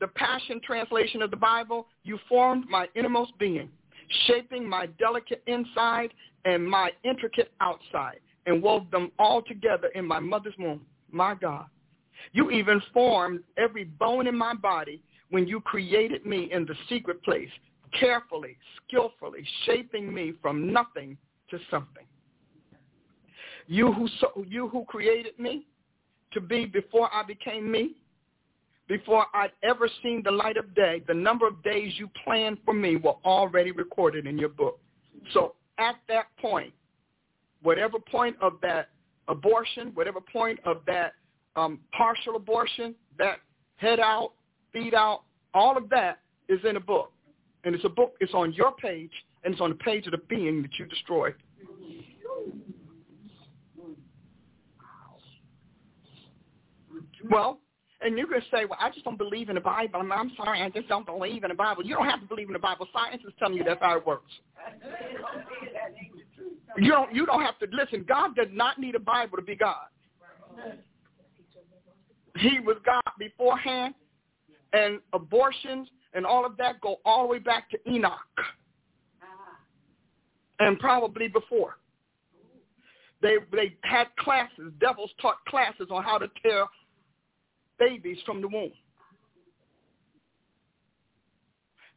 the 0.00 0.08
Passion 0.08 0.60
translation 0.64 1.22
of 1.22 1.30
the 1.30 1.36
Bible, 1.36 1.86
you 2.02 2.18
formed 2.28 2.68
my 2.68 2.86
innermost 2.94 3.38
being, 3.38 3.70
shaping 4.26 4.68
my 4.68 4.86
delicate 4.98 5.42
inside 5.46 6.12
and 6.44 6.68
my 6.68 6.90
intricate 7.04 7.52
outside, 7.60 8.20
and 8.46 8.62
wove 8.62 8.90
them 8.90 9.10
all 9.18 9.42
together 9.42 9.88
in 9.94 10.06
my 10.06 10.20
mother's 10.20 10.54
womb. 10.58 10.82
My 11.10 11.34
God. 11.34 11.66
You 12.32 12.50
even 12.50 12.80
formed 12.92 13.40
every 13.56 13.84
bone 13.84 14.26
in 14.26 14.36
my 14.36 14.54
body 14.54 15.02
when 15.30 15.46
you 15.46 15.60
created 15.60 16.24
me 16.24 16.50
in 16.52 16.64
the 16.64 16.74
secret 16.88 17.22
place, 17.22 17.48
carefully, 17.98 18.56
skillfully 18.86 19.44
shaping 19.64 20.12
me 20.12 20.32
from 20.40 20.72
nothing 20.72 21.16
to 21.50 21.58
something. 21.70 22.04
You 23.66 23.92
who, 23.92 24.08
so, 24.20 24.44
you 24.46 24.68
who 24.68 24.84
created 24.84 25.38
me 25.38 25.66
to 26.32 26.40
be 26.40 26.66
before 26.66 27.12
I 27.12 27.22
became 27.22 27.70
me, 27.70 27.96
before 28.88 29.26
I'd 29.32 29.52
ever 29.62 29.88
seen 30.02 30.22
the 30.22 30.30
light 30.30 30.56
of 30.56 30.74
day, 30.74 31.02
the 31.06 31.14
number 31.14 31.46
of 31.46 31.62
days 31.62 31.94
you 31.96 32.10
planned 32.22 32.58
for 32.64 32.74
me 32.74 32.96
were 32.96 33.16
already 33.24 33.70
recorded 33.70 34.26
in 34.26 34.38
your 34.38 34.50
book. 34.50 34.78
So 35.32 35.54
at 35.78 35.96
that 36.08 36.26
point, 36.38 36.74
whatever 37.64 37.98
point 37.98 38.36
of 38.40 38.52
that 38.62 38.90
abortion, 39.26 39.90
whatever 39.94 40.20
point 40.20 40.60
of 40.64 40.82
that 40.86 41.14
um, 41.56 41.80
partial 41.96 42.36
abortion, 42.36 42.94
that 43.18 43.38
head 43.76 43.98
out, 43.98 44.32
feed 44.72 44.94
out, 44.94 45.22
all 45.54 45.76
of 45.76 45.88
that 45.88 46.20
is 46.48 46.60
in 46.68 46.76
a 46.76 46.80
book. 46.80 47.10
And 47.64 47.74
it's 47.74 47.84
a 47.84 47.88
book, 47.88 48.14
it's 48.20 48.34
on 48.34 48.52
your 48.52 48.72
page, 48.72 49.10
and 49.42 49.54
it's 49.54 49.60
on 49.60 49.70
the 49.70 49.76
page 49.76 50.06
of 50.06 50.12
the 50.12 50.18
being 50.28 50.62
that 50.62 50.78
you 50.78 50.84
destroyed. 50.84 51.34
Well, 57.30 57.58
and 58.02 58.18
you're 58.18 58.26
going 58.26 58.42
to 58.42 58.46
say, 58.54 58.66
well, 58.66 58.78
I 58.78 58.90
just 58.90 59.04
don't 59.06 59.16
believe 59.16 59.48
in 59.48 59.54
the 59.54 59.62
Bible. 59.62 60.00
I'm, 60.00 60.12
I'm 60.12 60.30
sorry, 60.36 60.60
I 60.60 60.68
just 60.68 60.88
don't 60.88 61.06
believe 61.06 61.42
in 61.42 61.48
the 61.48 61.54
Bible. 61.54 61.82
You 61.82 61.94
don't 61.94 62.04
have 62.04 62.20
to 62.20 62.26
believe 62.26 62.48
in 62.48 62.52
the 62.52 62.58
Bible. 62.58 62.86
Science 62.92 63.22
is 63.26 63.32
telling 63.38 63.56
you 63.56 63.64
that's 63.64 63.80
how 63.80 63.96
it 63.96 64.06
works. 64.06 64.30
You 66.76 66.90
don't, 66.90 67.14
you 67.14 67.26
don't 67.26 67.42
have 67.42 67.58
to 67.60 67.68
listen. 67.72 68.04
God 68.06 68.34
does 68.34 68.48
not 68.52 68.78
need 68.78 68.94
a 68.94 69.00
Bible 69.00 69.36
to 69.36 69.42
be 69.42 69.54
God. 69.54 69.86
He 72.38 72.58
was 72.60 72.76
God 72.84 73.02
beforehand, 73.18 73.94
and 74.72 75.00
abortions 75.12 75.88
and 76.14 76.24
all 76.24 76.44
of 76.46 76.56
that 76.56 76.80
go 76.80 76.96
all 77.04 77.22
the 77.22 77.28
way 77.28 77.38
back 77.38 77.70
to 77.70 77.78
Enoch, 77.90 78.18
and 80.60 80.78
probably 80.78 81.28
before. 81.28 81.76
They 83.20 83.36
they 83.52 83.76
had 83.82 84.08
classes. 84.18 84.72
Devils 84.80 85.10
taught 85.20 85.44
classes 85.48 85.88
on 85.90 86.02
how 86.02 86.18
to 86.18 86.28
tear 86.42 86.64
babies 87.78 88.18
from 88.24 88.40
the 88.40 88.48
womb. 88.48 88.72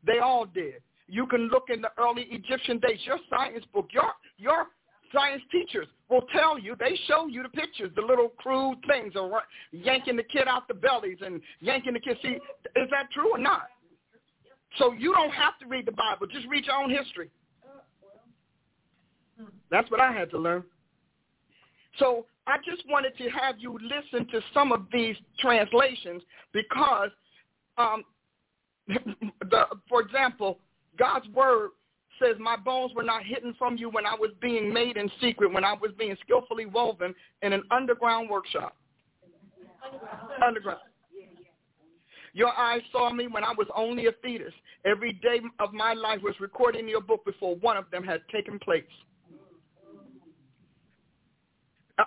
They 0.06 0.20
all 0.20 0.46
did. 0.46 0.82
You 1.08 1.26
can 1.28 1.48
look 1.48 1.66
in 1.70 1.82
the 1.82 1.92
early 1.98 2.28
Egyptian 2.32 2.80
days. 2.80 3.00
Your 3.06 3.20
science 3.30 3.66
book, 3.74 3.88
your 3.92 4.12
your 4.38 4.68
science 5.14 5.42
teachers 5.52 5.88
will 6.10 6.26
tell 6.34 6.60
you. 6.60 6.76
They 6.78 6.98
show 7.08 7.28
you 7.28 7.44
the 7.44 7.50
pictures, 7.50 7.92
the 7.96 8.02
little 8.02 8.30
crude 8.38 8.78
things, 8.88 9.14
or 9.16 9.42
yanking 9.72 10.18
the 10.18 10.24
kid 10.24 10.48
out 10.48 10.68
the 10.68 10.74
bellies 10.74 11.18
and 11.22 11.42
yanking 11.62 11.94
the 11.94 12.00
kid. 12.00 12.18
See, 12.22 12.30
is 12.76 12.90
that 12.92 13.10
true 13.14 13.32
or 13.32 13.38
not? 13.38 13.68
So 14.78 14.92
you 14.94 15.14
don't 15.14 15.32
have 15.32 15.58
to 15.60 15.68
read 15.68 15.86
the 15.86 15.92
Bible. 15.94 16.28
Just 16.28 16.46
read 16.48 16.66
your 16.66 16.76
own 16.76 16.90
history. 16.90 17.30
That's 19.72 19.90
what 19.92 20.00
I 20.00 20.12
had 20.12 20.30
to 20.32 20.38
learn. 20.38 20.64
So 22.00 22.26
I 22.46 22.58
just 22.58 22.84
wanted 22.90 23.18
to 23.18 23.30
have 23.30 23.56
you 23.60 23.78
listen 23.82 24.28
to 24.28 24.42
some 24.54 24.72
of 24.72 24.86
these 24.92 25.16
translations 25.40 26.22
because, 26.54 27.10
um, 27.78 28.04
the, 28.88 29.66
for 29.90 30.02
example, 30.02 30.60
God's 30.98 31.28
word 31.30 31.72
says, 32.20 32.36
my 32.40 32.56
bones 32.56 32.94
were 32.96 33.04
not 33.04 33.24
hidden 33.24 33.54
from 33.58 33.78
you 33.78 33.90
when 33.90 34.06
I 34.06 34.16
was 34.16 34.32
being 34.42 34.74
made 34.74 34.98
in 34.98 35.10
secret, 35.22 35.54
when 35.54 35.64
I 35.64 35.74
was 35.74 35.92
being 35.98 36.16
skillfully 36.24 36.66
woven 36.66 37.14
in 37.42 37.54
an 37.54 37.64
underground 37.72 38.30
workshop. 38.30 38.76
Underground. 40.46 40.80
Your 42.34 42.56
eyes 42.58 42.82
saw 42.92 43.12
me 43.12 43.28
when 43.28 43.44
I 43.44 43.54
was 43.58 43.68
only 43.76 44.08
a 44.08 44.12
fetus. 44.22 44.54
Every 44.86 45.14
day 45.14 45.42
of 45.60 45.74
my 45.74 45.94
life 45.94 46.20
was 46.22 46.36
recorded 46.40 46.80
in 46.80 46.88
your 46.88 47.02
book 47.02 47.26
before 47.26 47.56
one 47.56 47.78
of 47.78 47.90
them 47.92 48.04
had 48.04 48.22
taken 48.32 48.60
place. 48.60 48.84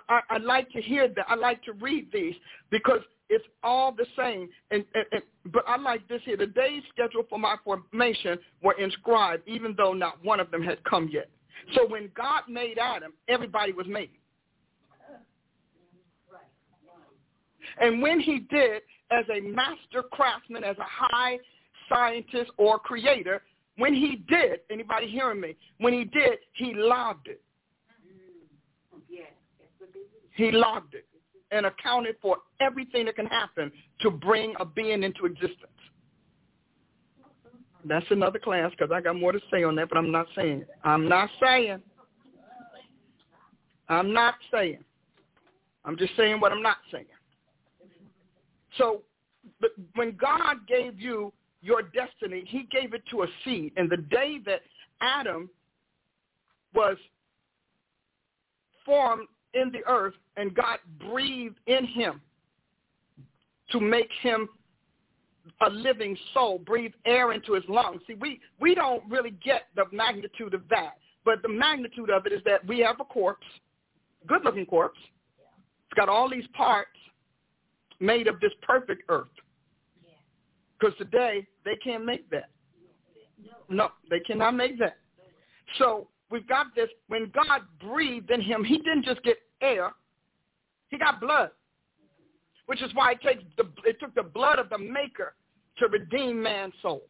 I, 0.08 0.20
I, 0.30 0.38
like 0.38 0.70
to 0.72 0.80
hear 0.80 1.08
that. 1.08 1.26
I 1.28 1.34
like 1.34 1.62
to 1.64 1.72
read 1.72 2.08
these 2.12 2.34
because 2.70 3.00
it's 3.28 3.44
all 3.62 3.92
the 3.92 4.06
same. 4.16 4.48
And, 4.70 4.84
and, 4.94 5.04
and, 5.12 5.22
but 5.52 5.64
I 5.66 5.76
like 5.76 6.06
this 6.08 6.20
here. 6.24 6.36
The 6.36 6.46
days 6.46 6.82
scheduled 6.92 7.28
for 7.28 7.38
my 7.38 7.56
formation 7.64 8.38
were 8.62 8.74
inscribed, 8.74 9.42
even 9.48 9.74
though 9.76 9.92
not 9.92 10.24
one 10.24 10.38
of 10.40 10.50
them 10.50 10.62
had 10.62 10.82
come 10.84 11.08
yet. 11.12 11.28
So 11.74 11.86
when 11.86 12.10
God 12.16 12.42
made 12.48 12.78
Adam, 12.78 13.12
everybody 13.28 13.72
was 13.72 13.86
made. 13.86 14.10
And 17.80 18.02
when 18.02 18.20
he 18.20 18.40
did, 18.50 18.82
as 19.10 19.24
a 19.34 19.40
master 19.40 20.02
craftsman, 20.10 20.64
as 20.64 20.76
a 20.78 20.86
high 20.86 21.38
scientist 21.88 22.50
or 22.56 22.78
creator, 22.78 23.42
when 23.76 23.94
he 23.94 24.22
did, 24.28 24.60
anybody 24.70 25.08
hearing 25.08 25.40
me? 25.40 25.56
When 25.78 25.92
he 25.92 26.04
did, 26.04 26.38
he 26.54 26.74
logged 26.74 27.28
it. 27.28 27.40
He 30.40 30.50
logged 30.50 30.94
it 30.94 31.06
and 31.50 31.66
accounted 31.66 32.16
for 32.22 32.38
everything 32.60 33.04
that 33.04 33.16
can 33.16 33.26
happen 33.26 33.70
to 34.00 34.10
bring 34.10 34.54
a 34.58 34.64
being 34.64 35.02
into 35.02 35.26
existence. 35.26 35.66
That's 37.84 38.06
another 38.08 38.38
class 38.38 38.70
because 38.70 38.90
I 38.90 39.02
got 39.02 39.16
more 39.16 39.32
to 39.32 39.40
say 39.50 39.64
on 39.64 39.74
that, 39.76 39.90
but 39.90 39.98
I'm 39.98 40.10
not 40.10 40.26
saying. 40.34 40.64
I'm 40.82 41.10
not 41.10 41.28
saying. 41.42 41.82
I'm 43.90 44.14
not 44.14 44.34
saying. 44.50 44.82
I'm 45.84 45.98
just 45.98 46.16
saying 46.16 46.40
what 46.40 46.52
I'm 46.52 46.62
not 46.62 46.78
saying. 46.90 47.04
So 48.78 49.02
but 49.60 49.72
when 49.94 50.16
God 50.16 50.66
gave 50.66 50.98
you 50.98 51.34
your 51.60 51.82
destiny, 51.82 52.44
he 52.46 52.66
gave 52.70 52.94
it 52.94 53.02
to 53.10 53.24
a 53.24 53.26
seed. 53.44 53.72
And 53.76 53.90
the 53.90 53.98
day 53.98 54.38
that 54.46 54.60
Adam 55.02 55.50
was 56.74 56.96
formed 58.86 59.26
in 59.54 59.70
the 59.72 59.80
earth 59.86 60.14
and 60.36 60.54
God 60.54 60.78
breathed 61.10 61.58
in 61.66 61.84
him 61.84 62.20
to 63.70 63.80
make 63.80 64.10
him 64.22 64.48
a 65.62 65.70
living 65.70 66.16
soul, 66.34 66.58
breathe 66.58 66.92
air 67.04 67.32
into 67.32 67.54
his 67.54 67.64
lungs. 67.68 68.00
See, 68.06 68.14
we, 68.14 68.40
we 68.60 68.74
don't 68.74 69.02
really 69.08 69.32
get 69.42 69.68
the 69.76 69.84
magnitude 69.92 70.54
of 70.54 70.62
that. 70.70 70.94
But 71.24 71.42
the 71.42 71.48
magnitude 71.48 72.10
of 72.10 72.26
it 72.26 72.32
is 72.32 72.40
that 72.46 72.66
we 72.66 72.78
have 72.80 72.96
a 73.00 73.04
corpse, 73.04 73.46
good-looking 74.26 74.66
corpse. 74.66 74.98
It's 75.38 75.96
got 75.96 76.08
all 76.08 76.30
these 76.30 76.46
parts 76.54 76.96
made 78.00 78.26
of 78.26 78.40
this 78.40 78.52
perfect 78.62 79.02
earth. 79.08 79.28
Because 80.78 80.96
today, 80.96 81.46
they 81.64 81.76
can't 81.76 82.06
make 82.06 82.28
that. 82.30 82.48
No, 83.68 83.90
they 84.08 84.20
cannot 84.20 84.54
make 84.54 84.78
that. 84.78 84.96
So 85.78 86.08
we've 86.30 86.46
got 86.46 86.74
this. 86.74 86.88
When 87.08 87.30
God 87.34 87.62
breathed 87.80 88.30
in 88.30 88.40
him, 88.40 88.64
he 88.64 88.78
didn't 88.78 89.04
just 89.04 89.22
get 89.22 89.36
air. 89.60 89.90
He 90.88 90.98
got 90.98 91.20
blood, 91.20 91.50
which 92.66 92.82
is 92.82 92.92
why 92.94 93.12
it, 93.12 93.20
takes 93.22 93.44
the, 93.56 93.64
it 93.84 93.98
took 94.00 94.14
the 94.14 94.22
blood 94.22 94.58
of 94.58 94.68
the 94.70 94.78
maker 94.78 95.34
to 95.78 95.88
redeem 95.88 96.42
man's 96.42 96.74
soul. 96.82 97.02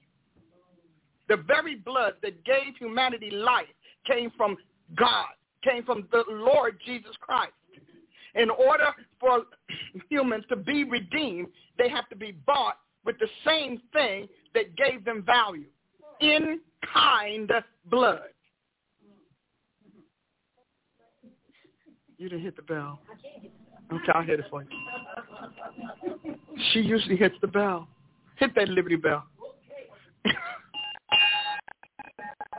The 1.28 1.36
very 1.36 1.76
blood 1.76 2.14
that 2.22 2.44
gave 2.44 2.76
humanity 2.78 3.30
life 3.30 3.66
came 4.06 4.30
from 4.36 4.56
God, 4.96 5.28
came 5.62 5.84
from 5.84 6.08
the 6.10 6.24
Lord 6.28 6.78
Jesus 6.84 7.12
Christ. 7.20 7.52
In 8.34 8.50
order 8.50 8.88
for 9.18 9.44
humans 10.10 10.44
to 10.48 10.56
be 10.56 10.84
redeemed, 10.84 11.48
they 11.78 11.88
have 11.88 12.08
to 12.10 12.16
be 12.16 12.32
bought 12.46 12.78
with 13.04 13.18
the 13.18 13.28
same 13.46 13.80
thing 13.92 14.28
that 14.54 14.76
gave 14.76 15.04
them 15.04 15.24
value, 15.24 15.66
in 16.20 16.60
kind 16.92 17.50
blood. 17.86 18.20
You 22.20 22.28
didn't 22.28 22.44
hit 22.44 22.54
the 22.54 22.62
bell. 22.62 23.00
Okay, 23.90 24.12
I'll 24.14 24.22
hit 24.22 24.40
it 24.40 24.46
for 24.50 24.62
you. 24.62 24.68
She 26.70 26.80
usually 26.80 27.16
hits 27.16 27.34
the 27.40 27.46
bell. 27.46 27.88
Hit 28.36 28.54
that 28.56 28.68
Liberty 28.68 28.96
Bell. 28.96 29.24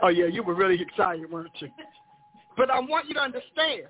oh, 0.02 0.08
yeah, 0.08 0.26
you 0.26 0.42
were 0.42 0.56
really 0.56 0.82
excited, 0.82 1.30
weren't 1.30 1.52
you? 1.60 1.68
But 2.56 2.70
I 2.72 2.80
want 2.80 3.06
you 3.06 3.14
to 3.14 3.20
understand. 3.20 3.84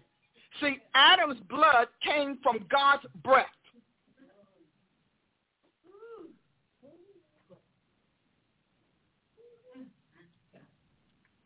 See, 0.60 0.76
Adam's 0.94 1.40
blood 1.48 1.86
came 2.04 2.36
from 2.42 2.66
God's 2.70 3.06
breath. 3.24 3.46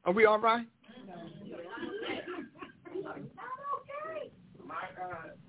Are 0.05 0.13
we 0.13 0.25
all 0.25 0.41
right? 0.41 0.67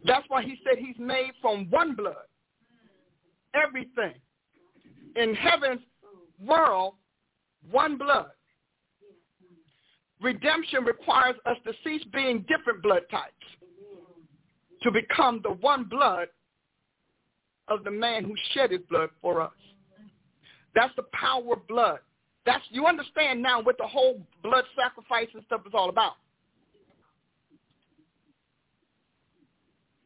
That's 0.05 0.25
why 0.27 0.43
he 0.43 0.57
said 0.63 0.77
he's 0.77 0.97
made 0.97 1.31
from 1.41 1.69
one 1.69 1.95
blood. 1.95 2.15
Everything 3.53 4.13
in 5.15 5.33
heaven's 5.33 5.81
world 6.39 6.93
one 7.71 7.97
blood. 7.97 8.31
Redemption 10.21 10.83
requires 10.83 11.35
us 11.45 11.57
to 11.65 11.73
cease 11.83 12.03
being 12.13 12.45
different 12.47 12.81
blood 12.81 13.03
types 13.11 13.33
to 14.81 14.91
become 14.91 15.41
the 15.43 15.51
one 15.51 15.83
blood 15.83 16.27
of 17.67 17.83
the 17.83 17.91
man 17.91 18.23
who 18.23 18.33
shed 18.53 18.71
his 18.71 18.81
blood 18.89 19.09
for 19.21 19.41
us. 19.41 19.51
That's 20.75 20.95
the 20.95 21.03
power 21.13 21.53
of 21.53 21.67
blood. 21.67 21.99
That's 22.45 22.63
you 22.69 22.85
understand 22.85 23.41
now 23.41 23.61
what 23.61 23.77
the 23.77 23.87
whole 23.87 24.21
blood 24.43 24.63
sacrifice 24.75 25.27
and 25.33 25.43
stuff 25.45 25.61
is 25.67 25.73
all 25.73 25.89
about. 25.89 26.13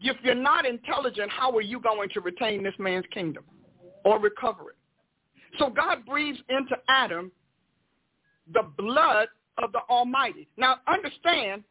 If 0.02 0.18
you're 0.24 0.34
not 0.34 0.66
intelligent, 0.66 1.32
how 1.32 1.56
are 1.56 1.62
you 1.62 1.80
going 1.80 2.10
to 2.10 2.22
retain 2.22 2.64
this 2.64 2.74
man's 2.80 3.06
kingdom 3.14 3.44
or 4.04 4.20
recover 4.20 4.72
it? 4.72 4.78
So 5.60 5.70
God 5.70 6.06
breathes 6.06 6.40
into 6.50 6.76
Adam 6.90 7.32
the 8.54 8.64
blood 8.78 9.28
of 9.62 9.72
the 9.72 9.82
Almighty. 9.90 10.48
Now 10.58 10.78
understand, 10.88 11.64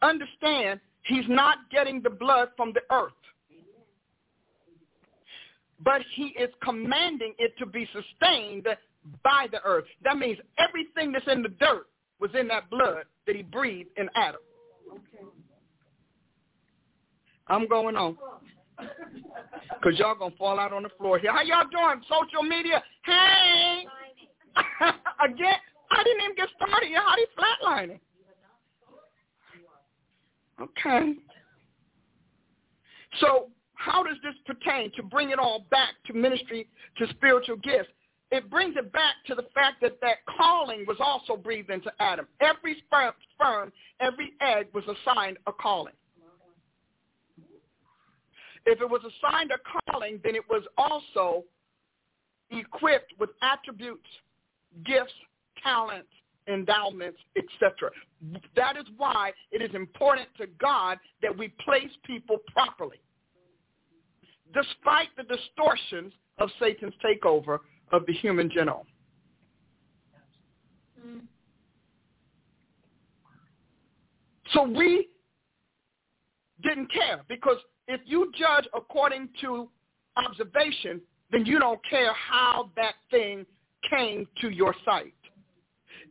understand 0.00 0.80
he's 1.04 1.24
not 1.28 1.58
getting 1.72 2.02
the 2.02 2.10
blood 2.10 2.48
from 2.56 2.72
the 2.72 2.82
earth. 2.94 3.12
But 5.84 6.02
he 6.14 6.28
is 6.38 6.50
commanding 6.62 7.34
it 7.38 7.58
to 7.58 7.66
be 7.66 7.86
sustained 7.92 8.66
by 9.22 9.46
the 9.50 9.62
earth. 9.64 9.84
That 10.04 10.16
means 10.16 10.38
everything 10.58 11.12
that's 11.12 11.26
in 11.26 11.42
the 11.42 11.48
dirt 11.48 11.86
was 12.20 12.30
in 12.38 12.48
that 12.48 12.70
blood 12.70 13.04
that 13.26 13.36
he 13.36 13.42
breathed 13.42 13.90
in 13.96 14.08
Adam. 14.14 14.40
Okay. 14.90 15.24
I'm 17.48 17.68
going 17.68 17.96
on. 17.96 18.16
Because 18.78 19.98
y'all 19.98 20.14
going 20.14 20.32
to 20.32 20.36
fall 20.36 20.58
out 20.58 20.72
on 20.72 20.82
the 20.82 20.90
floor 20.98 21.18
here. 21.18 21.32
How 21.32 21.42
y'all 21.42 21.64
doing? 21.70 22.02
Social 22.08 22.42
media? 22.42 22.82
Hey! 23.04 23.84
Again, 25.24 25.54
I 25.90 26.02
didn't 26.02 26.22
even 26.22 26.36
get 26.36 26.48
started 26.56 26.90
yet. 26.90 27.02
How 27.02 27.16
you 27.16 27.26
flatlining? 27.38 28.00
Okay. 30.60 31.12
So 33.20 33.48
how 33.74 34.02
does 34.02 34.16
this 34.22 34.34
pertain 34.46 34.90
to 34.96 35.02
bring 35.02 35.30
it 35.30 35.38
all 35.38 35.66
back 35.70 35.90
to 36.06 36.12
ministry, 36.12 36.68
to 36.98 37.08
spiritual 37.10 37.56
gifts? 37.56 37.90
It 38.32 38.50
brings 38.50 38.76
it 38.76 38.92
back 38.92 39.14
to 39.26 39.34
the 39.34 39.46
fact 39.54 39.80
that 39.82 40.00
that 40.00 40.18
calling 40.36 40.84
was 40.86 40.96
also 41.00 41.36
breathed 41.36 41.70
into 41.70 41.92
Adam. 42.00 42.26
Every 42.40 42.82
sperm, 42.86 43.72
every 44.00 44.32
egg 44.40 44.66
was 44.74 44.84
assigned 44.84 45.38
a 45.46 45.52
calling. 45.52 45.94
If 48.64 48.80
it 48.80 48.90
was 48.90 49.00
assigned 49.02 49.52
a 49.52 49.90
calling, 49.92 50.20
then 50.24 50.34
it 50.34 50.42
was 50.50 50.64
also 50.76 51.44
equipped 52.50 53.12
with 53.20 53.30
attributes, 53.42 54.08
gifts, 54.84 55.12
talents, 55.62 56.08
endowments, 56.48 57.18
etc. 57.36 57.90
That 58.56 58.76
is 58.76 58.84
why 58.96 59.32
it 59.52 59.62
is 59.62 59.74
important 59.74 60.28
to 60.38 60.46
God 60.60 60.98
that 61.22 61.36
we 61.36 61.48
place 61.64 61.90
people 62.04 62.38
properly. 62.52 63.00
Despite 64.52 65.08
the 65.16 65.24
distortions 65.24 66.12
of 66.38 66.50
Satan's 66.60 66.94
takeover 67.04 67.58
of 67.92 68.04
the 68.06 68.12
human 68.12 68.48
genome. 68.50 68.84
So 74.52 74.62
we 74.62 75.08
didn't 76.62 76.90
care 76.92 77.22
because 77.28 77.58
if 77.88 78.00
you 78.04 78.32
judge 78.36 78.66
according 78.74 79.28
to 79.42 79.68
observation, 80.16 81.00
then 81.30 81.44
you 81.44 81.58
don't 81.58 81.80
care 81.88 82.12
how 82.14 82.70
that 82.76 82.94
thing 83.10 83.44
came 83.90 84.26
to 84.40 84.50
your 84.50 84.74
sight. 84.84 85.14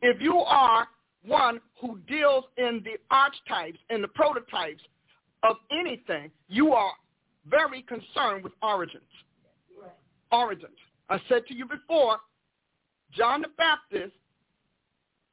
If 0.01 0.21
you 0.21 0.37
are 0.37 0.87
one 1.25 1.59
who 1.81 1.99
deals 2.07 2.45
in 2.57 2.81
the 2.83 2.97
archetypes 3.09 3.79
and 3.89 4.03
the 4.03 4.07
prototypes 4.09 4.83
of 5.43 5.55
anything, 5.71 6.31
you 6.47 6.73
are 6.73 6.91
very 7.47 7.81
concerned 7.83 8.43
with 8.43 8.53
origins. 8.61 9.03
Origins. 10.31 10.77
I 11.09 11.19
said 11.29 11.45
to 11.47 11.53
you 11.53 11.65
before, 11.65 12.17
John 13.13 13.41
the 13.41 13.49
Baptist, 13.57 14.13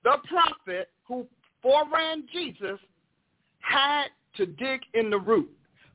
the 0.05 0.16
prophet 0.28 0.90
who 1.07 1.27
foreran 1.65 2.28
Jesus, 2.32 2.78
had 3.61 4.07
to 4.36 4.47
dig 4.47 4.81
in 4.94 5.11
the 5.11 5.19
root. 5.19 5.51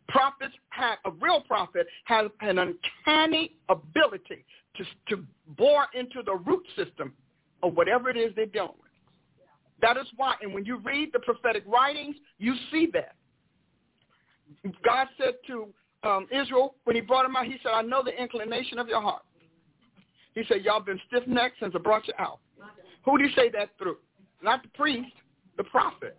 Prophets 0.07 0.53
have, 0.69 0.97
a 1.05 1.11
real 1.11 1.41
prophet 1.41 1.85
has 2.05 2.27
an 2.41 2.59
uncanny 2.59 3.55
ability 3.69 4.45
to, 4.75 4.83
to 5.09 5.23
bore 5.57 5.87
into 5.93 6.21
the 6.25 6.35
root 6.35 6.65
system 6.75 7.13
of 7.61 7.75
whatever 7.75 8.09
it 8.09 8.17
is 8.17 8.31
they're 8.35 8.45
dealing 8.45 8.69
with. 8.81 8.91
That 9.81 9.97
is 9.97 10.07
why, 10.15 10.35
and 10.41 10.53
when 10.53 10.65
you 10.65 10.77
read 10.77 11.09
the 11.13 11.19
prophetic 11.19 11.63
writings, 11.67 12.15
you 12.39 12.55
see 12.71 12.87
that. 12.93 13.15
God 14.83 15.07
said 15.17 15.33
to 15.47 15.67
um, 16.07 16.27
Israel, 16.31 16.75
when 16.85 16.95
he 16.95 17.01
brought 17.01 17.25
him 17.25 17.35
out, 17.35 17.45
he 17.45 17.57
said, 17.61 17.71
I 17.73 17.81
know 17.81 18.01
the 18.03 18.15
inclination 18.19 18.79
of 18.79 18.87
your 18.87 19.01
heart. 19.01 19.23
He 20.37 20.43
said, 20.47 20.63
y'all 20.63 20.79
been 20.79 20.99
stiff-necked 21.07 21.55
since 21.59 21.73
I 21.75 21.79
brought 21.79 22.07
you 22.07 22.13
out. 22.19 22.37
Who 23.05 23.17
do 23.17 23.23
you 23.23 23.31
say 23.35 23.49
that 23.49 23.69
through? 23.79 23.97
Not 24.43 24.61
the 24.61 24.69
priest, 24.69 25.11
the 25.57 25.63
prophet. 25.63 26.15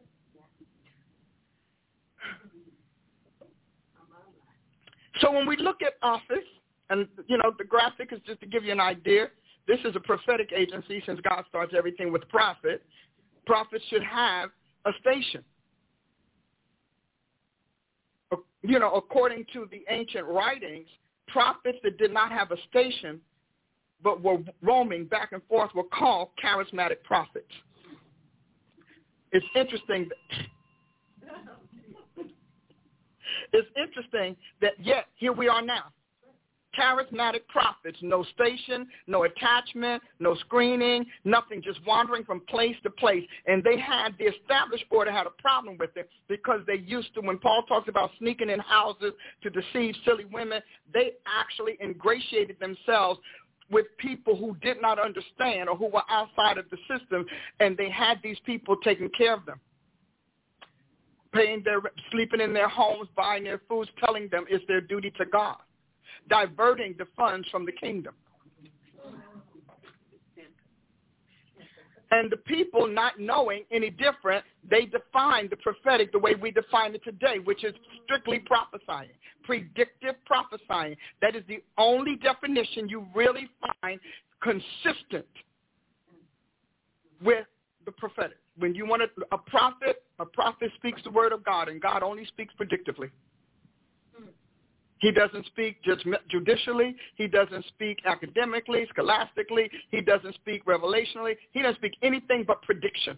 So 5.21 5.31
when 5.31 5.47
we 5.47 5.57
look 5.57 5.83
at 5.83 5.93
office, 6.03 6.45
and 6.91 7.07
you 7.29 7.39
know 7.39 7.53
the 7.59 7.65
graphic 7.65 8.13
is 8.13 8.19
just 8.27 8.41
to 8.41 8.47
give 8.47 8.65
you 8.65 8.73
an 8.73 8.81
idea. 8.81 9.29
This 9.69 9.79
is 9.85 9.95
a 9.95 10.01
prophetic 10.01 10.51
agency 10.53 11.01
since 11.07 11.21
God 11.21 11.45
starts 11.49 11.73
everything 11.77 12.11
with 12.11 12.29
prophet. 12.29 12.85
Prophets 13.47 13.85
should 13.89 14.03
have 14.03 14.51
a 14.85 14.91
station. 15.01 15.45
You 18.63 18.81
know, 18.81 18.95
according 18.95 19.45
to 19.53 19.69
the 19.71 19.85
ancient 19.89 20.27
writings, 20.27 20.89
prophets 21.29 21.79
that 21.85 21.99
did 21.99 22.13
not 22.13 22.33
have 22.33 22.51
a 22.51 22.57
station 22.69 23.21
but 24.03 24.23
were 24.23 24.39
roaming 24.63 25.07
back 25.07 25.33
and 25.33 25.43
forth 25.49 25.71
were 25.75 25.85
called 25.85 26.29
charismatic 26.43 27.03
prophets. 27.05 27.53
It's 29.33 29.47
interesting. 29.55 30.09
that 30.09 30.47
It's 33.53 33.69
interesting 33.77 34.37
that 34.61 34.73
yet 34.79 35.07
here 35.17 35.33
we 35.33 35.49
are 35.49 35.63
now. 35.63 35.85
Charismatic 36.79 37.47
prophets, 37.49 37.99
no 38.03 38.23
station, 38.35 38.87
no 39.07 39.25
attachment, 39.25 40.03
no 40.21 40.37
screening, 40.37 41.05
nothing, 41.25 41.61
just 41.63 41.85
wandering 41.87 42.25
from 42.25 42.41
place 42.49 42.77
to 42.85 42.91
place. 42.91 43.25
And 43.47 43.65
they 43.65 43.81
had, 43.81 44.11
the 44.19 44.27
established 44.27 44.85
order 44.91 45.11
had 45.11 45.27
a 45.27 45.43
problem 45.43 45.77
with 45.79 45.97
it 45.97 46.09
because 46.29 46.61
they 46.67 46.77
used 46.77 47.15
to, 47.15 47.21
when 47.23 47.39
Paul 47.39 47.65
talks 47.67 47.89
about 47.89 48.11
sneaking 48.19 48.51
in 48.51 48.61
houses 48.61 49.13
to 49.43 49.51
deceive 49.51 49.95
silly 50.05 50.27
women, 50.27 50.61
they 50.93 51.13
actually 51.27 51.79
ingratiated 51.83 52.61
themselves 52.61 53.19
with 53.71 53.87
people 53.99 54.37
who 54.37 54.57
did 54.63 54.81
not 54.81 54.99
understand 54.99 55.69
or 55.69 55.77
who 55.77 55.89
were 55.89 56.03
outside 56.09 56.59
of 56.59 56.67
the 56.71 56.79
system, 56.89 57.27
and 57.61 57.77
they 57.77 57.91
had 57.91 58.19
these 58.23 58.39
people 58.47 58.77
taking 58.77 59.11
care 59.11 59.35
of 59.35 59.45
them 59.47 59.61
paying 61.31 61.63
their 61.63 61.83
sleeping 62.11 62.41
in 62.41 62.55
their 62.55 62.71
homes, 62.71 63.07
buying 63.15 63.45
their 63.45 63.61
foods, 63.69 63.91
telling 64.03 64.29
them 64.29 64.47
it's 64.49 64.65
their 64.67 64.81
duty 64.81 65.13
to 65.19 65.27
God 65.27 65.59
diverting 66.29 66.95
the 66.99 67.07
funds 67.17 67.49
from 67.51 67.65
the 67.65 67.73
kingdom. 67.73 68.15
And 72.11 72.31
the 72.31 72.39
people 72.39 72.87
not 72.87 73.21
knowing 73.21 73.65
any 73.71 73.91
different, 73.91 74.45
they 74.69 74.87
define 74.87 75.51
the 75.51 75.57
prophetic 75.57 76.11
the 76.13 76.19
way 76.19 76.35
we 76.35 76.51
define 76.51 76.95
it 76.95 77.05
today, 77.05 77.39
which 77.39 77.65
is 77.65 77.75
strictly 78.05 78.39
prophesying, 78.39 79.11
predictive 79.45 80.15
prophesying. 80.25 80.97
That 81.21 81.37
is 81.37 81.43
the 81.49 81.63
only 81.77 82.17
definition 82.17 82.89
you 82.89 83.07
really 83.15 83.49
find 83.83 84.01
consistent 84.43 85.27
with 87.23 87.45
the 87.85 87.93
prophetic. 87.93 88.39
When 88.59 88.75
you 88.75 88.87
want 88.87 89.03
a, 89.03 89.09
a 89.35 89.39
prophet, 89.39 90.03
a 90.19 90.25
prophet 90.25 90.71
speaks 90.77 91.03
the 91.05 91.11
word 91.11 91.33
of 91.33 91.45
God, 91.45 91.69
and 91.69 91.81
God 91.81 92.03
only 92.03 92.25
speaks 92.27 92.55
predictively. 92.59 93.11
He 95.01 95.13
doesn't 95.13 95.47
speak 95.47 95.77
judicially. 96.29 96.97
He 97.15 97.29
doesn't 97.29 97.65
speak 97.67 97.99
academically, 98.05 98.87
scholastically. 98.91 99.71
He 99.91 100.01
doesn't 100.01 100.35
speak 100.35 100.65
revelationally. 100.65 101.37
He 101.53 101.63
doesn't 101.63 101.77
speak 101.77 101.95
anything 102.03 102.45
but 102.47 102.63
prediction. 102.63 103.17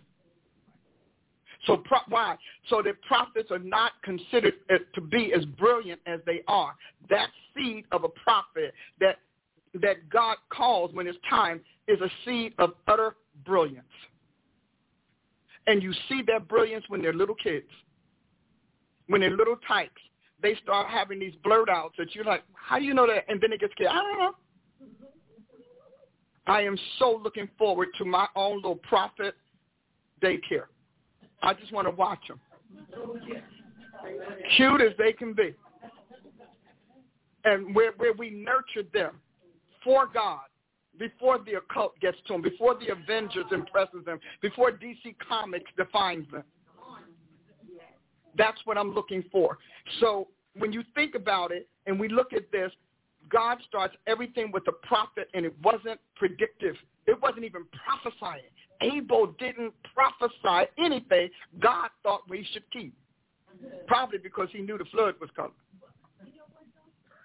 So 1.67 1.79
pro- 1.79 1.99
why? 2.09 2.37
So 2.69 2.83
the 2.83 2.93
prophets 3.07 3.51
are 3.51 3.59
not 3.59 3.93
considered 4.03 4.55
uh, 4.71 4.79
to 4.95 5.01
be 5.01 5.33
as 5.35 5.45
brilliant 5.45 6.01
as 6.07 6.21
they 6.27 6.43
are. 6.49 6.75
That 7.09 7.29
seed 7.55 7.85
of 7.93 8.05
a 8.05 8.09
prophet 8.09 8.75
that 9.01 9.19
that 9.81 10.09
God 10.11 10.37
calls 10.49 10.93
when 10.95 11.07
it's 11.07 11.19
time 11.29 11.61
is 11.87 12.01
a 12.01 12.11
seed 12.25 12.55
of 12.59 12.75
utter 12.89 13.15
brilliance. 13.45 13.87
And 15.69 15.81
you 15.81 15.93
see 16.09 16.23
that 16.27 16.49
brilliance 16.49 16.85
when 16.89 17.01
they're 17.03 17.13
little 17.13 17.37
kids, 17.37 17.69
when 19.07 19.21
they're 19.21 19.37
little 19.37 19.57
tykes, 19.69 20.03
they 20.43 20.55
start 20.63 20.89
having 20.89 21.19
these 21.19 21.35
blurt 21.43 21.69
outs 21.69 21.95
that 21.99 22.15
you're 22.15 22.25
like, 22.25 22.43
how 22.55 22.79
do 22.79 22.85
you 22.85 22.95
know 22.95 23.07
that? 23.07 23.25
And 23.29 23.41
then 23.41 23.53
it 23.53 23.61
gets 23.61 23.73
scared. 23.73 23.91
I 23.91 23.95
don't 23.95 24.19
know. 24.19 24.33
Mm-hmm. 24.83 26.51
I 26.51 26.63
am 26.63 26.79
so 26.99 27.21
looking 27.23 27.49
forward 27.59 27.89
to 27.99 28.05
my 28.05 28.27
own 28.35 28.57
little 28.57 28.77
prophet 28.77 29.35
daycare. 30.23 30.67
I 31.43 31.55
just 31.55 31.73
want 31.73 31.87
to 31.87 31.93
watch 31.93 32.21
them. 32.29 32.41
Cute 34.57 34.81
as 34.81 34.93
they 34.99 35.13
can 35.13 35.33
be. 35.33 35.55
And 37.45 37.75
where, 37.75 37.93
where 37.97 38.13
we 38.13 38.31
nurture 38.31 38.87
them 38.93 39.17
for 39.83 40.07
God 40.07 40.41
before 40.99 41.39
the 41.39 41.55
occult 41.55 41.99
gets 42.01 42.19
to 42.27 42.35
them, 42.35 42.43
before 42.43 42.75
the 42.75 42.93
Avengers 42.93 43.47
impresses 43.51 44.05
them, 44.05 44.21
before 44.43 44.73
DC 44.73 45.17
Comics 45.27 45.71
defines 45.77 46.31
them. 46.31 46.45
That's 48.37 48.59
what 48.65 48.79
I'm 48.79 48.95
looking 48.95 49.25
for. 49.31 49.59
So 50.01 50.29
when 50.57 50.73
you 50.73 50.83
think 50.95 51.15
about 51.15 51.53
it 51.53 51.69
and 51.87 51.99
we 51.99 52.09
look 52.09 52.33
at 52.33 52.51
this, 52.53 52.71
God 53.31 53.59
starts 53.69 53.95
everything 54.07 54.51
with 54.53 54.67
a 54.69 54.73
prophet 54.87 55.29
and 55.35 55.45
it 55.45 55.55
wasn't 55.63 56.01
predictive. 56.17 56.77
It 57.07 57.21
wasn't 57.21 57.45
even 57.45 57.65
prophesying. 57.85 58.51
Abel 58.81 59.35
didn't 59.39 59.75
prophesy 59.95 60.71
anything 60.79 61.29
God 61.61 61.91
thought 62.03 62.23
we 62.29 62.47
should 62.53 62.69
keep. 62.71 62.95
Probably 63.87 64.19
because 64.19 64.49
he 64.53 64.61
knew 64.61 64.79
the 64.79 64.85
flood 64.87 65.15
was 65.21 65.31
coming. 65.37 65.53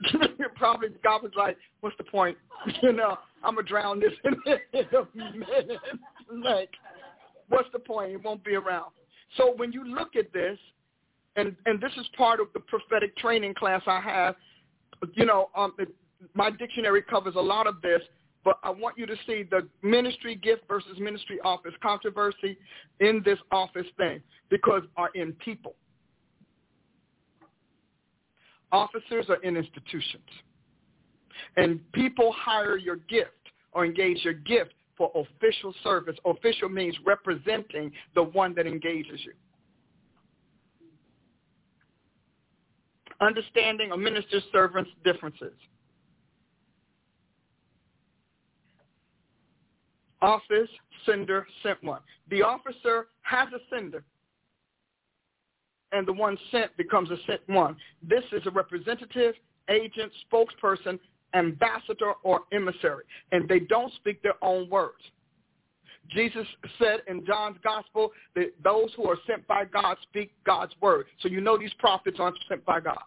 Probably 0.56 0.90
God 1.04 1.24
was 1.24 1.32
like, 1.38 1.58
what's 1.82 1.96
the 1.98 2.04
point? 2.04 2.38
You 2.82 2.94
know, 2.94 3.18
I'm 3.44 3.54
going 3.54 3.66
to 3.66 3.70
drown 3.70 4.00
this 4.00 4.14
in 4.24 4.34
a 4.74 5.08
minute. 5.16 5.80
like, 6.44 6.70
what's 7.48 7.70
the 7.74 7.80
point? 7.80 8.12
It 8.12 8.24
won't 8.24 8.44
be 8.44 8.56
around. 8.56 8.92
So 9.38 9.54
when 9.56 9.72
you 9.72 9.84
look 9.84 10.16
at 10.16 10.34
this, 10.34 10.58
and 11.36 11.56
and 11.66 11.82
this 11.82 11.92
is 11.98 12.08
part 12.18 12.40
of 12.40 12.48
the 12.54 12.60
prophetic 12.60 13.16
training 13.18 13.54
class 13.54 13.82
I 13.88 14.00
have. 14.00 14.36
You 15.14 15.26
know, 15.26 15.50
um, 15.56 15.74
it, 15.78 15.90
my 16.34 16.50
dictionary 16.50 17.02
covers 17.02 17.36
a 17.36 17.42
lot 17.42 17.68
of 17.68 17.82
this, 17.82 18.02
but 18.44 18.60
I 18.64 18.70
want 18.70 18.98
you 18.98 19.06
to 19.06 19.16
see 19.28 19.44
the 19.44 19.68
ministry 19.82 20.36
gift 20.36 20.64
versus 20.68 20.98
ministry 21.00 21.40
office 21.44 21.74
controversy 21.82 22.58
in 23.00 23.22
this 23.26 23.40
office 23.52 23.88
thing 23.98 24.22
because 24.50 24.84
are 24.96 25.10
in 25.16 25.34
people. 25.34 25.76
Officers 28.72 29.26
are 29.30 29.42
in 29.44 29.58
institutions. 29.58 30.24
And 31.58 31.80
people 31.92 32.34
hire 32.38 32.78
your 32.78 32.98
gift 32.98 33.32
or 33.72 33.86
engage 33.86 34.24
your 34.24 34.34
gift 34.34 34.74
for 34.98 35.12
official 35.16 35.74
service. 35.84 36.16
Official 36.26 36.70
means 36.70 36.96
representing 37.06 37.92
the 38.16 38.24
one 38.24 38.54
that 38.56 38.66
engages 38.68 39.20
you. 39.24 39.34
Understanding 43.22 43.92
a 43.92 43.98
minister's 43.98 44.44
servant's 44.52 44.92
differences. 45.04 45.54
Office, 50.22 50.70
sender, 51.06 51.46
sent 51.62 51.84
one. 51.84 52.02
The 52.30 52.42
officer 52.42 53.08
has 53.22 53.48
a 53.54 53.60
sender, 53.70 54.04
and 55.92 56.08
the 56.08 56.14
one 56.14 56.38
sent 56.52 56.76
becomes 56.78 57.12
a 57.12 57.18
sent 57.28 57.42
one. 57.48 57.76
This 58.02 58.24
is 58.32 58.46
a 58.46 58.52
representative, 58.52 59.36
agent, 59.70 60.12
spokesperson, 60.32 61.00
ambassador, 61.34 62.14
or 62.24 62.42
emissary, 62.52 63.04
and 63.32 63.48
they 63.48 63.60
don't 63.60 63.94
speak 63.94 64.22
their 64.24 64.44
own 64.44 64.70
words. 64.70 65.02
Jesus 66.10 66.46
said 66.80 67.00
in 67.08 67.26
John's 67.26 67.58
gospel 67.64 68.12
that 68.36 68.54
those 68.64 68.92
who 68.96 69.10
are 69.10 69.18
sent 69.28 69.48
by 69.48 69.66
God 69.66 69.98
speak 70.04 70.32
God's 70.46 70.74
word. 70.82 71.06
So 71.22 71.28
you 71.28 71.42
know 71.42 71.58
these 71.58 71.74
prophets 71.80 72.18
aren't 72.20 72.38
sent 72.48 72.66
by 72.66 72.80
God. 72.80 73.02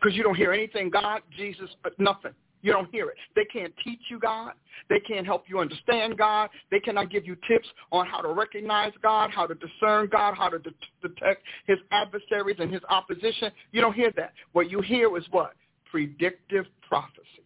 Because 0.00 0.16
you 0.16 0.22
don't 0.22 0.34
hear 0.34 0.52
anything 0.52 0.90
God, 0.90 1.22
Jesus, 1.36 1.70
uh, 1.84 1.90
nothing. 1.98 2.32
You 2.64 2.72
don't 2.72 2.90
hear 2.90 3.10
it. 3.10 3.16
They 3.36 3.44
can't 3.44 3.74
teach 3.84 4.00
you 4.08 4.18
God. 4.18 4.52
They 4.88 4.98
can't 5.00 5.26
help 5.26 5.44
you 5.48 5.58
understand 5.58 6.16
God. 6.16 6.48
They 6.70 6.80
cannot 6.80 7.10
give 7.10 7.26
you 7.26 7.36
tips 7.46 7.68
on 7.92 8.06
how 8.06 8.22
to 8.22 8.28
recognize 8.28 8.92
God, 9.02 9.30
how 9.30 9.46
to 9.46 9.54
discern 9.54 10.08
God, 10.10 10.34
how 10.34 10.48
to 10.48 10.58
de- 10.58 10.70
detect 11.02 11.42
his 11.66 11.78
adversaries 11.90 12.56
and 12.58 12.72
his 12.72 12.80
opposition. 12.88 13.50
You 13.72 13.82
don't 13.82 13.92
hear 13.92 14.10
that. 14.16 14.32
What 14.52 14.70
you 14.70 14.80
hear 14.80 15.14
is 15.18 15.24
what? 15.30 15.52
Predictive 15.90 16.64
prophecy. 16.88 17.44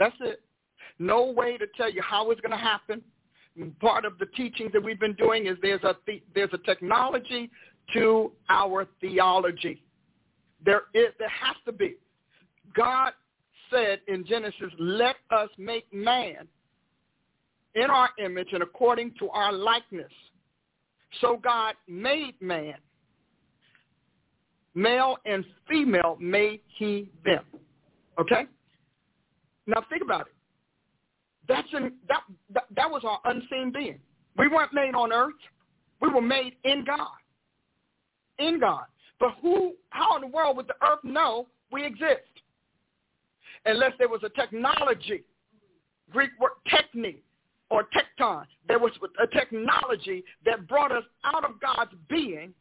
That's 0.00 0.16
it. 0.20 0.40
No 0.98 1.30
way 1.30 1.56
to 1.58 1.66
tell 1.76 1.90
you 1.90 2.02
how 2.02 2.30
it's 2.30 2.40
going 2.40 2.52
to 2.52 2.56
happen. 2.56 3.02
Part 3.80 4.04
of 4.04 4.18
the 4.18 4.26
teachings 4.26 4.72
that 4.72 4.82
we've 4.82 5.00
been 5.00 5.14
doing 5.14 5.46
is 5.46 5.56
there's 5.60 5.82
a 5.82 5.94
the, 6.06 6.22
there's 6.34 6.52
a 6.52 6.58
technology 6.58 7.50
to 7.92 8.32
our 8.48 8.86
theology. 9.00 9.82
There 10.64 10.82
is 10.94 11.08
there 11.18 11.28
has 11.28 11.56
to 11.66 11.72
be. 11.72 11.96
God 12.74 13.12
said 13.70 14.00
in 14.08 14.24
Genesis, 14.24 14.72
"Let 14.78 15.16
us 15.30 15.50
make 15.58 15.92
man 15.92 16.48
in 17.74 17.90
our 17.90 18.08
image 18.24 18.48
and 18.52 18.62
according 18.62 19.14
to 19.18 19.28
our 19.30 19.52
likeness." 19.52 20.12
So 21.20 21.36
God 21.36 21.74
made 21.86 22.40
man. 22.40 22.76
Male 24.74 25.18
and 25.26 25.44
female 25.68 26.16
made 26.18 26.60
he 26.78 27.10
them. 27.24 27.44
Okay? 28.18 28.46
Now 29.66 29.84
think 29.90 30.02
about 30.02 30.22
it. 30.28 30.34
That's 31.48 31.68
in, 31.72 31.92
that, 32.08 32.22
that, 32.54 32.64
that 32.76 32.90
was 32.90 33.02
our 33.04 33.20
unseen 33.24 33.72
being. 33.72 33.98
We 34.36 34.48
weren't 34.48 34.72
made 34.72 34.94
on 34.94 35.12
earth. 35.12 35.34
We 36.00 36.08
were 36.08 36.22
made 36.22 36.54
in 36.64 36.84
God. 36.84 37.08
In 38.38 38.60
God. 38.60 38.84
But 39.20 39.34
who, 39.40 39.74
how 39.90 40.16
in 40.16 40.22
the 40.22 40.28
world 40.28 40.56
would 40.56 40.68
the 40.68 40.74
earth 40.86 41.04
know 41.04 41.46
we 41.70 41.84
exist? 41.84 42.22
Unless 43.64 43.92
there 43.98 44.08
was 44.08 44.22
a 44.24 44.28
technology, 44.30 45.22
Greek 46.10 46.30
word 46.40 46.50
technique 46.68 47.24
or 47.70 47.84
tekton. 47.94 48.44
There 48.68 48.78
was 48.78 48.92
a 49.22 49.26
technology 49.26 50.24
that 50.44 50.66
brought 50.68 50.92
us 50.92 51.04
out 51.24 51.44
of 51.44 51.52
God's 51.60 51.92
being, 52.08 52.52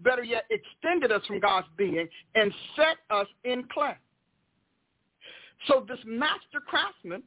better 0.00 0.22
yet, 0.22 0.44
extended 0.50 1.10
us 1.10 1.22
from 1.26 1.40
God's 1.40 1.66
being 1.76 2.08
and 2.34 2.52
set 2.76 2.96
us 3.10 3.26
in 3.44 3.64
clay. 3.72 3.96
So 5.66 5.84
this 5.88 5.98
master 6.06 6.60
craftsman 6.66 7.22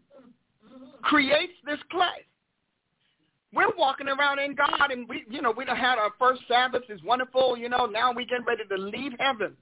creates 1.02 1.54
this 1.66 1.80
clay. 1.92 2.26
we're 3.54 3.70
walking 3.78 4.08
around 4.08 4.40
in 4.40 4.56
God, 4.56 4.92
and 4.92 5.08
we, 5.08 5.24
you 5.30 5.42
know, 5.42 5.52
we 5.56 5.66
done 5.66 5.78
had 5.78 5.98
our 5.98 6.12
first 6.20 6.42
Sabbath. 6.48 6.84
It's 6.90 7.04
wonderful, 7.04 7.58
you 7.58 7.70
know. 7.70 7.86
Now 7.86 8.12
we 8.12 8.26
getting 8.26 8.46
ready 8.46 8.64
to 8.70 8.78
leave 8.78 9.14
heaven, 9.20 9.54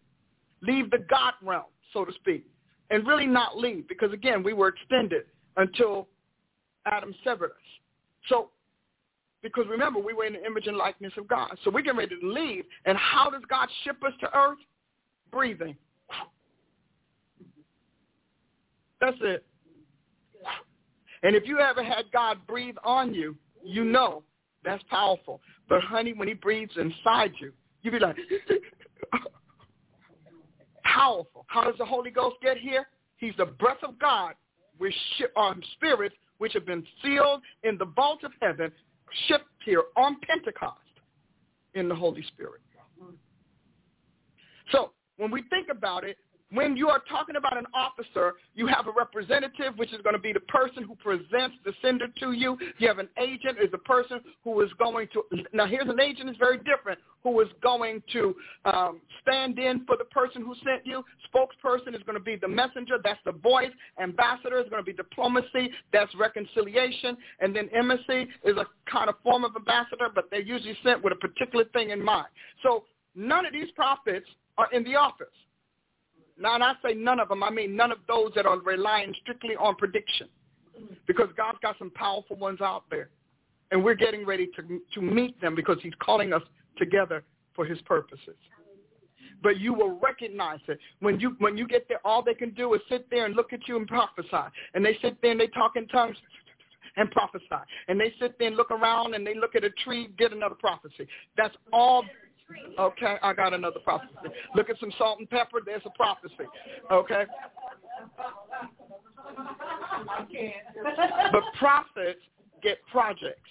leave 0.62 0.90
the 0.92 1.00
God 1.10 1.34
realm, 1.42 1.66
so 1.94 2.06
to 2.06 2.14
speak, 2.14 2.46
and 2.90 3.08
really 3.08 3.28
not 3.28 3.58
leave 3.58 3.88
because 3.88 4.12
again, 4.12 4.44
we 4.44 4.54
were 4.54 4.70
extended 4.70 5.24
until 5.58 6.08
Adam 6.86 7.14
severed 7.24 7.52
us. 7.52 7.58
So, 8.30 8.50
because 9.42 9.66
remember, 9.70 10.00
we 10.00 10.14
were 10.14 10.26
in 10.26 10.34
the 10.34 10.46
image 10.46 10.68
and 10.68 10.76
likeness 10.76 11.14
of 11.18 11.28
God. 11.28 11.56
So 11.64 11.70
we're 11.72 11.82
getting 11.82 12.00
ready 12.00 12.20
to 12.20 12.28
leave. 12.28 12.66
And 12.86 12.98
how 12.98 13.30
does 13.30 13.44
God 13.48 13.70
ship 13.84 13.98
us 14.04 14.14
to 14.22 14.38
earth? 14.38 14.58
Breathing. 15.32 15.76
That's 19.06 19.18
it. 19.22 19.46
And 21.22 21.36
if 21.36 21.48
you 21.48 21.60
ever 21.60 21.84
had 21.84 22.06
God 22.12 22.40
breathe 22.48 22.76
on 22.84 23.14
you, 23.14 23.36
you 23.64 23.84
know 23.84 24.24
that's 24.64 24.84
powerful. 24.90 25.42
But 25.70 25.82
honey, 25.82 26.14
when 26.14 26.28
he 26.28 26.34
breathes 26.34 26.74
inside 26.76 27.34
you, 27.40 27.54
you 27.84 27.92
be 27.92 28.00
like, 28.00 28.18
powerful. 30.84 31.46
How 31.48 31.66
does 31.66 31.78
the 31.78 31.86
Holy 31.86 32.10
Ghost 32.10 32.38
get 32.42 32.58
here? 32.58 32.88
He's 33.18 33.34
the 33.38 33.46
breath 33.46 33.84
of 33.84 34.00
God 34.00 34.34
with 34.80 34.94
on 35.36 35.54
um, 35.54 35.62
spirits 35.76 36.16
which 36.40 36.54
have 36.54 36.66
been 36.66 36.84
sealed 37.04 37.42
in 37.64 37.78
the 37.78 37.86
vault 37.86 38.24
of 38.24 38.32
heaven, 38.42 38.72
shipped 39.28 39.46
here 39.64 39.84
on 39.96 40.18
Pentecost 40.28 40.80
in 41.76 41.88
the 41.88 41.96
Holy 41.96 42.24
Spirit. 42.24 42.62
So 44.72 44.92
when 45.18 45.30
we 45.30 45.44
think 45.44 45.68
about 45.70 46.04
it, 46.04 46.18
when 46.52 46.78
you 46.78 46.90
are 46.90 47.02
talking 47.10 47.36
about 47.36 47.58
an 47.58 47.66
officer, 47.74 48.34
you 48.54 48.68
have 48.68 48.88
a 48.88 48.92
representative, 48.92 49.78
which 49.78 49.94
is 49.94 50.02
going 50.02 50.16
to 50.16 50.22
be 50.22 50.32
the 50.32 50.40
person 50.42 50.84
who 50.84 50.96
presents 50.96 51.56
the 51.66 51.74
sender 51.82 52.08
to 52.20 52.34
you. 52.34 52.58
You 52.78 52.88
have 52.88 53.00
an 53.00 53.10
agent, 53.22 53.58
is 53.62 53.72
the 53.72 53.80
person 53.80 54.20
who 54.44 54.62
is 54.62 54.70
going 54.78 55.08
to, 55.14 55.24
now 55.54 55.66
here's 55.66 55.90
an 55.90 56.00
agent 56.00 56.30
is 56.30 56.36
very 56.38 56.58
different, 56.60 57.00
who 57.24 57.42
is 57.42 57.48
going 57.64 58.04
to 58.14 58.36
um, 58.66 59.02
stand 59.22 59.58
in 59.58 59.86
for 59.86 59.98
the 59.98 60.06
person 60.06 60.44
who 60.44 60.54
sent 60.64 60.86
you. 60.86 61.04
Spokesperson 61.34 61.96
is 61.96 62.04
going 62.04 62.18
to 62.18 62.24
be 62.24 62.36
the 62.36 62.48
messenger, 62.48 62.98
that's 63.04 63.20
the 63.26 63.32
voice. 63.32 63.72
Ambassador 64.02 64.60
is 64.60 64.70
going 64.70 64.82
to 64.82 64.86
be 64.86 64.94
diplomacy, 64.94 65.72
that's 65.92 66.14
reconciliation. 66.16 67.18
And 67.40 67.56
then 67.56 67.70
embassy 67.76 68.28
is 68.44 68.56
a 68.58 68.66
kind 68.90 69.10
of 69.10 69.16
form 69.24 69.44
of 69.44 69.56
ambassador, 69.56 70.10
but 70.14 70.26
they're 70.30 70.42
usually 70.42 70.78
sent 70.84 71.04
with 71.04 71.14
a 71.14 71.16
particular 71.16 71.66
thing 71.74 71.90
in 71.90 72.04
mind. 72.04 72.28
So 72.62 72.84
none 73.16 73.46
of 73.48 73.54
these 73.54 73.72
prophets 73.72 74.28
are 74.60 74.72
in 74.72 74.84
the 74.84 74.96
office. 74.96 75.28
Now, 76.38 76.56
and 76.56 76.64
I 76.64 76.74
say 76.84 76.94
none 76.94 77.20
of 77.20 77.30
them, 77.30 77.44
I 77.44 77.50
mean 77.50 77.76
none 77.76 77.92
of 77.92 78.00
those 78.08 78.32
that 78.36 78.46
are 78.46 78.60
relying 78.60 79.14
strictly 79.22 79.56
on 79.56 79.76
prediction. 79.76 80.28
Because 81.08 81.30
God's 81.38 81.58
got 81.62 81.78
some 81.80 81.90
powerful 81.92 82.36
ones 82.36 82.60
out 82.62 82.84
there. 82.92 83.10
And 83.72 83.84
we're 83.84 83.96
getting 83.96 84.26
ready 84.26 84.50
to, 84.56 84.82
to 84.94 85.02
meet 85.02 85.40
them 85.40 85.56
because 85.56 85.78
he's 85.82 85.94
calling 86.00 86.34
us 86.34 86.42
together 86.78 87.24
for 87.56 87.66
his 87.66 87.82
purposes. 87.84 88.36
But 89.42 89.60
you 89.60 89.74
will 89.74 90.00
recognize 90.00 90.60
it. 90.68 90.80
When 91.00 91.20
you, 91.20 91.36
when 91.40 91.58
you 91.58 91.68
get 91.68 91.88
there, 91.88 92.00
all 92.04 92.22
they 92.22 92.34
can 92.34 92.52
do 92.52 92.74
is 92.74 92.82
sit 92.90 93.10
there 93.10 93.26
and 93.26 93.36
look 93.36 93.54
at 93.54 93.68
you 93.68 93.78
and 93.78 93.88
prophesy. 93.88 94.52
And 94.74 94.84
they 94.84 94.98
sit 95.02 95.22
there 95.22 95.32
and 95.32 95.40
they 95.40 95.48
talk 95.48 95.74
in 95.76 95.88
tongues 95.88 96.18
and 96.98 97.10
prophesy. 97.12 97.46
And 97.88 98.00
they 98.00 98.14
sit 98.20 98.38
there 98.40 98.48
and 98.48 98.58
look 98.58 98.72
around 98.72 99.14
and 99.14 99.26
they 99.26 99.36
look 99.36 99.56
at 99.56 99.64
a 99.64 99.70
tree, 99.70 100.10
get 100.18 100.34
another 100.34 100.56
prophecy. 100.56 101.08
That's 101.38 101.56
all 101.72 102.04
Okay, 102.80 103.16
I 103.22 103.34
got 103.34 103.54
another 103.54 103.80
prophecy. 103.84 104.14
Look 104.56 104.70
at 104.70 104.80
some 104.80 104.92
salt 104.98 105.20
and 105.20 105.30
pepper. 105.30 105.60
There's 105.66 105.82
a 105.86 105.90
prophecy. 105.92 106.46
Okay. 106.92 107.26
But 111.32 111.44
prophets 111.58 112.20
get 112.62 112.78
projects. 112.92 113.50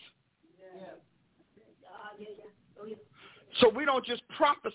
So 3.61 3.69
we 3.69 3.85
don't 3.85 4.05
just 4.05 4.23
prophesy. 4.37 4.75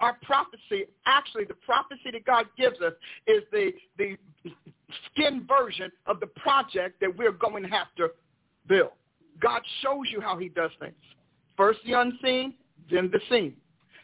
Our 0.00 0.18
prophecy, 0.22 0.86
actually, 1.06 1.44
the 1.44 1.54
prophecy 1.54 2.10
that 2.12 2.24
God 2.24 2.46
gives 2.58 2.80
us 2.80 2.92
is 3.26 3.42
the 3.52 3.72
the 3.96 4.16
skin 5.10 5.46
version 5.48 5.90
of 6.06 6.20
the 6.20 6.26
project 6.26 7.00
that 7.00 7.16
we're 7.16 7.32
going 7.32 7.62
to 7.62 7.68
have 7.68 7.88
to 7.96 8.08
build. 8.66 8.90
God 9.40 9.62
shows 9.82 10.06
you 10.10 10.20
how 10.20 10.36
he 10.36 10.48
does 10.48 10.70
things. 10.78 10.94
First 11.56 11.80
the 11.86 11.92
unseen, 11.92 12.54
then 12.90 13.10
the 13.12 13.20
seen. 13.30 13.54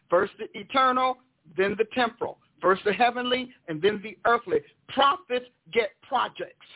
First 0.09 0.32
the 0.39 0.47
eternal, 0.59 1.19
then 1.57 1.74
the 1.78 1.86
temporal. 1.94 2.39
First 2.61 2.82
the 2.85 2.93
heavenly, 2.93 3.51
and 3.69 3.81
then 3.81 4.01
the 4.02 4.19
earthly. 4.27 4.59
Prophets 4.89 5.47
get 5.73 5.90
projects. 6.07 6.66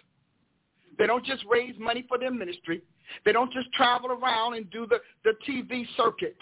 They 0.98 1.06
don't 1.06 1.24
just 1.24 1.44
raise 1.51 1.74
money 1.78 2.05
for 2.09 2.18
their 2.18 2.31
ministry. 2.31 2.82
They 3.24 3.32
don't 3.32 3.52
just 3.52 3.70
travel 3.72 4.12
around 4.12 4.55
and 4.55 4.70
do 4.70 4.86
the, 4.86 4.98
the 5.24 5.32
TV 5.47 5.85
circuit. 5.97 6.36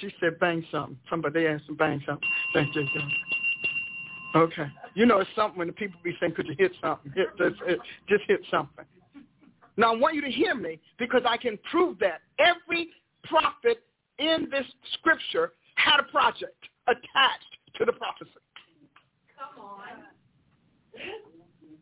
She 0.00 0.12
said, 0.20 0.38
bang 0.38 0.64
something. 0.70 0.98
Somebody 1.08 1.46
asked 1.46 1.68
him, 1.68 1.76
bang 1.76 2.02
something. 2.04 2.28
Thank 2.52 2.74
you. 2.74 2.86
Okay. 4.34 4.66
You 4.94 5.06
know 5.06 5.20
it's 5.20 5.30
something 5.34 5.58
when 5.58 5.68
the 5.68 5.72
people 5.72 5.98
be 6.04 6.14
saying, 6.20 6.34
could 6.34 6.46
you 6.46 6.54
hit 6.58 6.72
something? 6.82 7.12
Hit, 7.14 7.28
just, 7.38 7.56
just 8.08 8.22
hit 8.28 8.40
something. 8.50 8.84
Now 9.76 9.92
I 9.92 9.96
want 9.96 10.14
you 10.14 10.22
to 10.22 10.30
hear 10.30 10.54
me 10.54 10.80
because 10.98 11.22
I 11.28 11.36
can 11.36 11.58
prove 11.70 11.98
that. 11.98 12.22
Every 12.38 12.90
prophet 13.24 13.82
in 14.18 14.48
this 14.50 14.66
scripture 14.94 15.52
had 15.74 16.00
a 16.00 16.04
project 16.04 16.56
attached 16.86 17.56
to 17.76 17.84
the 17.84 17.92
prophecy. 17.92 18.30
Come 19.38 19.64
on. 19.64 19.82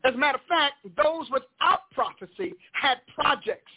As 0.05 0.15
a 0.15 0.19
matter 0.19 0.39
of 0.39 0.45
fact, 0.47 0.75
those 0.97 1.31
without 1.31 1.91
prophecy 1.93 2.55
had 2.73 2.99
projects 3.15 3.71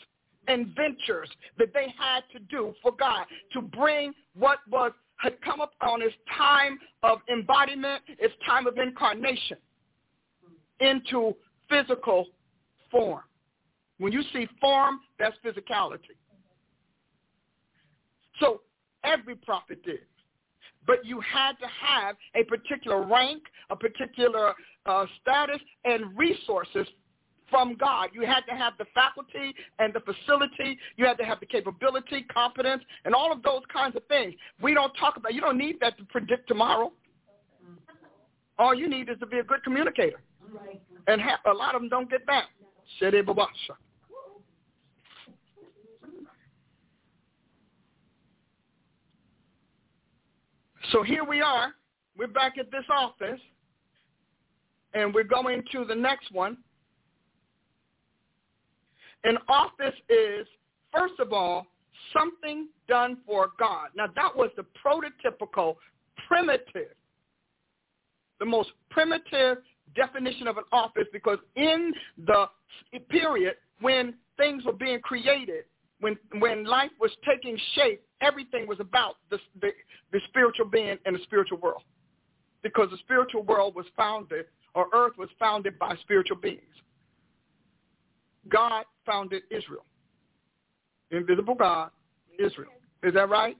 and 0.48 0.68
ventures 0.76 1.30
that 1.58 1.74
they 1.74 1.94
had 1.98 2.22
to 2.34 2.40
do 2.40 2.74
for 2.82 2.92
God 2.92 3.26
to 3.54 3.62
bring 3.62 4.14
what 4.34 4.60
was 4.70 4.92
had 5.18 5.42
come 5.42 5.62
upon 5.62 6.02
its 6.02 6.14
time 6.38 6.78
of 7.02 7.20
embodiment, 7.32 8.04
its 8.20 8.34
time 8.46 8.68
of 8.68 8.78
incarnation 8.78 9.58
into 10.80 11.36
physical 11.70 12.28
form. 12.92 13.22
When 14.00 14.14
you 14.14 14.22
see 14.34 14.48
form, 14.62 15.00
that's 15.20 15.36
physicality. 15.44 16.16
So 18.40 18.62
every 19.04 19.36
prophet 19.36 19.84
did. 19.84 20.00
But 20.86 21.06
you 21.06 21.20
had 21.20 21.54
to 21.60 21.68
have 21.68 22.16
a 22.36 22.44
particular 22.44 23.06
rank, 23.06 23.44
a 23.70 23.76
particular 23.76 24.54
uh, 24.86 25.06
status, 25.22 25.60
and 25.84 26.18
resources 26.18 26.88
from 27.50 27.76
God. 27.76 28.10
You 28.14 28.26
had 28.26 28.42
to 28.42 28.54
have 28.54 28.74
the 28.78 28.86
faculty 28.94 29.54
and 29.80 29.94
the 29.94 30.02
facility. 30.02 30.78
You 30.96 31.06
had 31.06 31.18
to 31.18 31.26
have 31.26 31.40
the 31.40 31.46
capability, 31.46 32.24
competence, 32.34 32.84
and 33.06 33.14
all 33.14 33.32
of 33.32 33.42
those 33.44 33.62
kinds 33.72 33.96
of 33.96 34.04
things. 34.08 34.34
We 34.62 34.74
don't 34.74 34.94
talk 34.94 35.18
about, 35.18 35.34
you 35.34 35.42
don't 35.42 35.58
need 35.58 35.78
that 35.82 35.98
to 35.98 36.04
predict 36.06 36.48
tomorrow. 36.48 36.92
All 38.60 38.74
you 38.74 38.90
need 38.90 39.10
is 39.10 39.20
to 39.20 39.26
be 39.26 39.40
a 39.40 39.44
good 39.44 39.64
communicator. 39.64 40.22
And 41.08 41.22
ha- 41.22 41.40
a 41.46 41.54
lot 41.54 41.76
of 41.76 41.82
them 41.82 41.90
don't 41.90 42.10
get 42.10 42.26
that. 42.28 42.46
So 50.92 51.04
here 51.04 51.24
we 51.26 51.42
are. 51.42 51.74
We're 52.18 52.28
back 52.28 52.58
at 52.58 52.72
this 52.72 52.86
office, 52.90 53.40
and 54.94 55.14
we're 55.14 55.24
going 55.24 55.64
to 55.74 55.86
the 55.86 55.96
next 55.96 56.32
one. 56.32 56.58
An 59.24 59.38
office 59.50 59.96
is, 60.10 60.48
first 60.96 61.20
of 61.20 61.34
all, 61.34 61.68
something 62.14 62.70
done 62.88 63.18
for 63.26 63.50
God. 63.60 63.90
Now, 63.96 64.08
that 64.16 64.36
was 64.36 64.50
the 64.56 64.66
prototypical, 64.86 65.76
primitive, 66.28 66.96
the 68.40 68.46
most 68.46 68.70
primitive 68.90 69.58
definition 69.96 70.48
of 70.48 70.58
an 70.58 70.64
office 70.72 71.08
because 71.12 71.40
in 71.56 71.92
the 72.26 72.46
period 73.10 73.56
when 73.82 74.14
things 74.38 74.64
were 74.64 74.74
being 74.74 75.02
created, 75.02 75.66
when 76.00 76.18
when 76.40 76.64
life 76.66 76.92
was 77.00 77.12
taking 77.28 77.58
shape, 77.74 78.07
everything 78.22 78.68
was 78.68 78.80
about 78.80 79.16
the, 79.30 79.38
the, 79.62 79.70
the 80.12 80.20
spiritual 80.28 80.66
being 80.66 80.98
and 81.06 81.16
the 81.16 81.24
spiritual 81.24 81.58
world. 81.58 81.84
Because 82.64 82.90
the 82.90 82.98
spiritual 82.98 83.44
world 83.44 83.76
was 83.76 83.86
founded, 83.96 84.46
or 84.74 84.88
earth 84.94 85.14
was 85.18 85.30
founded 85.40 85.78
by 85.80 85.96
spiritual 86.02 86.38
beings. 86.38 86.62
God 88.50 88.86
founded 89.06 89.44
Israel. 89.52 89.86
Invisible 91.12 91.56
God, 91.56 91.92
Israel. 92.40 92.72
Is 93.04 93.14
that 93.14 93.30
right? 93.30 93.58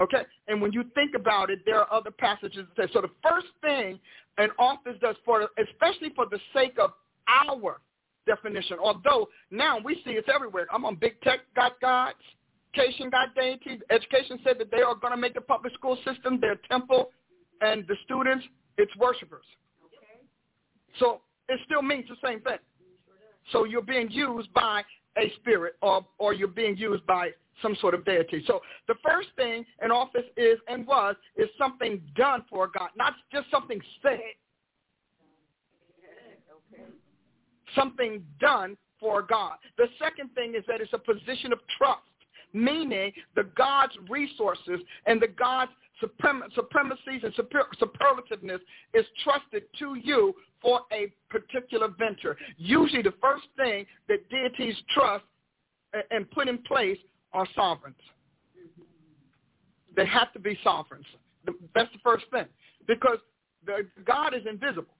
Okay? 0.00 0.22
And 0.48 0.60
when 0.60 0.72
you 0.72 0.84
think 0.94 1.14
about 1.14 1.50
it, 1.50 1.60
there 1.64 1.80
are 1.80 1.92
other 1.92 2.10
passages 2.10 2.66
that 2.76 2.88
say, 2.88 2.92
so 2.92 3.00
the 3.00 3.10
first 3.22 3.46
thing 3.60 3.98
an 4.38 4.48
office 4.58 4.96
does 5.00 5.16
for, 5.24 5.48
especially 5.58 6.10
for 6.16 6.26
the 6.26 6.38
sake 6.52 6.76
of 6.80 6.90
our 7.28 7.80
definition, 8.26 8.78
although 8.82 9.28
now 9.50 9.78
we 9.78 9.94
see 10.04 10.12
it's 10.12 10.28
everywhere. 10.34 10.66
I'm 10.72 10.84
on 10.84 10.96
big 10.96 11.20
tech 11.20 11.40
got 11.54 11.80
gods, 11.80 12.16
education 12.74 13.10
got 13.10 13.34
deities. 13.34 13.80
Education 13.90 14.38
said 14.44 14.58
that 14.58 14.70
they 14.70 14.82
are 14.82 14.94
going 14.94 15.12
to 15.12 15.16
make 15.16 15.34
the 15.34 15.40
public 15.40 15.72
school 15.74 15.96
system 16.04 16.40
their 16.40 16.56
temple, 16.68 17.10
and 17.60 17.86
the 17.86 17.96
students, 18.04 18.44
it's 18.78 18.94
worshipers. 18.96 19.44
Okay. 19.84 20.24
So 20.98 21.20
it 21.48 21.60
still 21.66 21.82
means 21.82 22.06
the 22.08 22.16
same 22.26 22.40
thing. 22.40 22.58
So 23.52 23.64
you're 23.64 23.82
being 23.82 24.10
used 24.10 24.52
by 24.54 24.82
a 25.16 25.32
spirit 25.40 25.76
or, 25.82 26.04
or 26.18 26.32
you're 26.32 26.48
being 26.48 26.76
used 26.76 27.06
by 27.06 27.30
some 27.62 27.76
sort 27.80 27.94
of 27.94 28.04
deity. 28.04 28.42
So 28.46 28.60
the 28.88 28.94
first 29.04 29.28
thing 29.36 29.64
an 29.80 29.92
office 29.92 30.24
is 30.36 30.58
and 30.66 30.86
was 30.86 31.14
is 31.36 31.48
something 31.56 32.00
done 32.16 32.44
for 32.50 32.68
God, 32.68 32.90
not 32.96 33.14
just 33.32 33.50
something 33.50 33.80
said. 34.02 34.18
Something 37.74 38.24
done 38.40 38.76
for 39.00 39.22
God. 39.22 39.56
The 39.76 39.86
second 39.98 40.30
thing 40.34 40.54
is 40.56 40.64
that 40.68 40.80
it's 40.80 40.92
a 40.92 40.98
position 40.98 41.52
of 41.52 41.58
trust, 41.76 42.02
meaning 42.54 43.12
the 43.34 43.44
God's 43.56 43.92
resources 44.08 44.80
and 45.06 45.20
the 45.20 45.28
God's 45.28 45.72
suprem- 46.02 46.52
supremacies 46.54 47.22
and 47.22 47.34
super- 47.34 47.68
superlativeness 47.80 48.60
is 48.94 49.04
trusted 49.22 49.64
to 49.78 49.96
you 49.96 50.34
for 50.62 50.80
a 50.92 51.12
particular 51.28 51.88
venture. 51.98 52.36
Usually 52.56 53.02
the 53.02 53.14
first 53.20 53.44
thing 53.56 53.84
that 54.08 54.28
deities 54.30 54.76
trust 54.94 55.24
and 56.10 56.30
put 56.30 56.48
in 56.48 56.58
place 56.58 56.98
are 57.32 57.46
sovereigns. 57.54 57.96
They 59.94 60.06
have 60.06 60.32
to 60.32 60.38
be 60.38 60.58
sovereigns. 60.64 61.06
That's 61.74 61.92
the 61.92 61.98
first 62.02 62.24
thing. 62.30 62.46
Because 62.86 63.18
the, 63.66 63.86
God 64.04 64.34
is 64.34 64.42
invisible. 64.48 64.94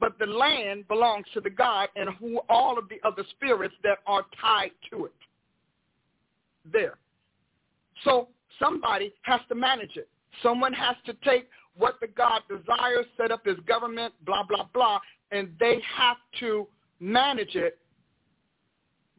But 0.00 0.18
the 0.18 0.26
land 0.26 0.88
belongs 0.88 1.26
to 1.34 1.40
the 1.40 1.50
God 1.50 1.88
and 1.94 2.08
who 2.18 2.40
all 2.48 2.78
of 2.78 2.88
the 2.88 2.96
other 3.06 3.22
spirits 3.30 3.74
that 3.82 3.98
are 4.06 4.24
tied 4.40 4.72
to 4.90 5.04
it. 5.04 5.12
There. 6.70 6.98
So 8.04 8.28
somebody 8.58 9.12
has 9.22 9.40
to 9.48 9.54
manage 9.54 9.96
it. 9.96 10.08
Someone 10.42 10.72
has 10.72 10.96
to 11.06 11.14
take 11.24 11.48
what 11.76 11.98
the 12.00 12.06
God 12.06 12.42
desires, 12.48 13.06
set 13.16 13.30
up 13.30 13.44
his 13.44 13.58
government, 13.66 14.14
blah, 14.24 14.44
blah, 14.44 14.66
blah, 14.72 15.00
and 15.32 15.50
they 15.58 15.80
have 15.96 16.16
to 16.40 16.66
manage 17.00 17.54
it, 17.54 17.78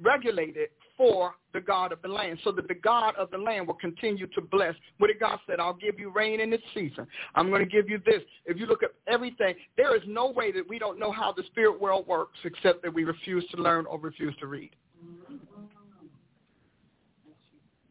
regulate 0.02 0.56
it 0.58 0.72
for 0.98 1.34
the 1.54 1.60
God 1.60 1.92
of 1.92 2.02
the 2.02 2.08
land 2.08 2.38
so 2.44 2.52
that 2.52 2.68
the 2.68 2.76
God 2.76 3.16
of 3.16 3.32
the 3.32 3.38
land 3.38 3.66
will 3.66 3.76
continue 3.76 4.28
to 4.28 4.42
bless. 4.42 4.76
What 5.00 5.08
did 5.08 5.20
God 5.20 5.40
said? 5.48 5.60
I'll 5.60 5.74
give 5.74 6.00
you 6.00 6.12
rain 6.12 6.40
in 6.40 6.54
its 6.54 6.64
season. 6.74 7.08
I'm 7.34 7.50
going 7.50 7.64
to 7.64 7.70
give 7.70 7.90
you 7.90 8.00
this. 8.06 8.22
If 8.46 8.58
you 8.58 8.68
look 8.68 8.84
at 8.84 8.92
everything, 9.08 9.56
there 9.78 9.96
is 9.96 10.04
no 10.06 10.30
way 10.30 10.52
that 10.52 10.68
we 10.68 10.78
don't 10.78 11.00
know 11.00 11.12
how 11.12 11.32
the 11.32 11.44
spirit 11.48 11.82
world 11.82 12.08
works 12.08 12.38
except 12.44 12.84
that 12.84 12.94
we 12.94 13.04
refuse 13.04 13.44
to 13.50 13.58
learn 13.58 13.86
or 13.88 13.98
refuse 13.98 14.36
to 14.40 14.48
read. 14.48 14.72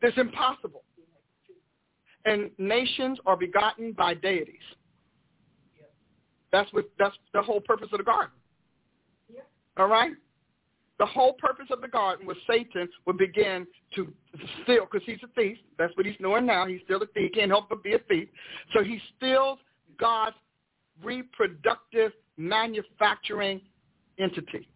It's 0.03 0.17
impossible. 0.19 0.83
And 2.25 2.51
nations 2.59 3.19
are 3.27 3.37
begotten 3.37 3.93
by 3.93 4.15
deities. 4.15 4.57
That's 6.53 6.73
what 6.73 6.91
that's 6.99 7.17
the 7.33 7.43
whole 7.43 7.61
purpose 7.61 7.89
of 7.93 7.99
the 7.99 8.05
garden. 8.05 8.33
All 9.77 9.87
right? 9.87 10.13
The 10.99 11.07
whole 11.07 11.33
purpose 11.35 11.67
of 11.71 11.81
the 11.81 11.89
garden 11.89 12.27
was 12.27 12.37
Satan 12.47 12.87
would 13.07 13.17
begin 13.17 13.67
to 13.95 14.13
steal, 14.63 14.87
because 14.91 15.07
he's 15.07 15.21
a 15.23 15.29
thief. 15.29 15.57
That's 15.79 15.97
what 15.97 16.05
he's 16.05 16.17
doing 16.19 16.45
now. 16.45 16.67
He's 16.67 16.81
still 16.85 17.03
a 17.03 17.07
thief. 17.07 17.31
He 17.33 17.41
can't 17.41 17.51
help 17.51 17.71
but 17.71 17.83
be 17.83 17.95
a 17.95 17.99
thief. 18.01 18.29
So 18.75 18.85
he 18.85 19.01
steals 19.17 19.59
God's 19.99 20.37
reproductive 21.03 22.13
manufacturing 22.37 23.63
entity 24.19 24.69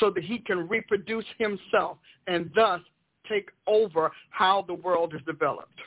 so 0.00 0.10
that 0.10 0.24
he 0.24 0.38
can 0.38 0.66
reproduce 0.68 1.26
himself 1.38 1.98
and 2.26 2.50
thus 2.54 2.80
take 3.28 3.50
over 3.66 4.10
how 4.30 4.64
the 4.66 4.74
world 4.74 5.14
is 5.14 5.20
developed. 5.26 5.80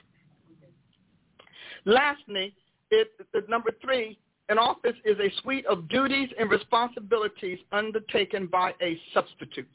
Lastly, 1.86 2.54
it, 2.92 3.10
number 3.48 3.72
three, 3.82 4.20
an 4.50 4.58
office 4.58 4.96
is 5.06 5.18
a 5.20 5.32
suite 5.42 5.66
of 5.66 5.88
duties 5.88 6.30
and 6.38 6.50
responsibilities 6.50 7.60
undertaken 7.72 8.48
by 8.48 8.74
a 8.82 9.00
substitute. 9.14 9.68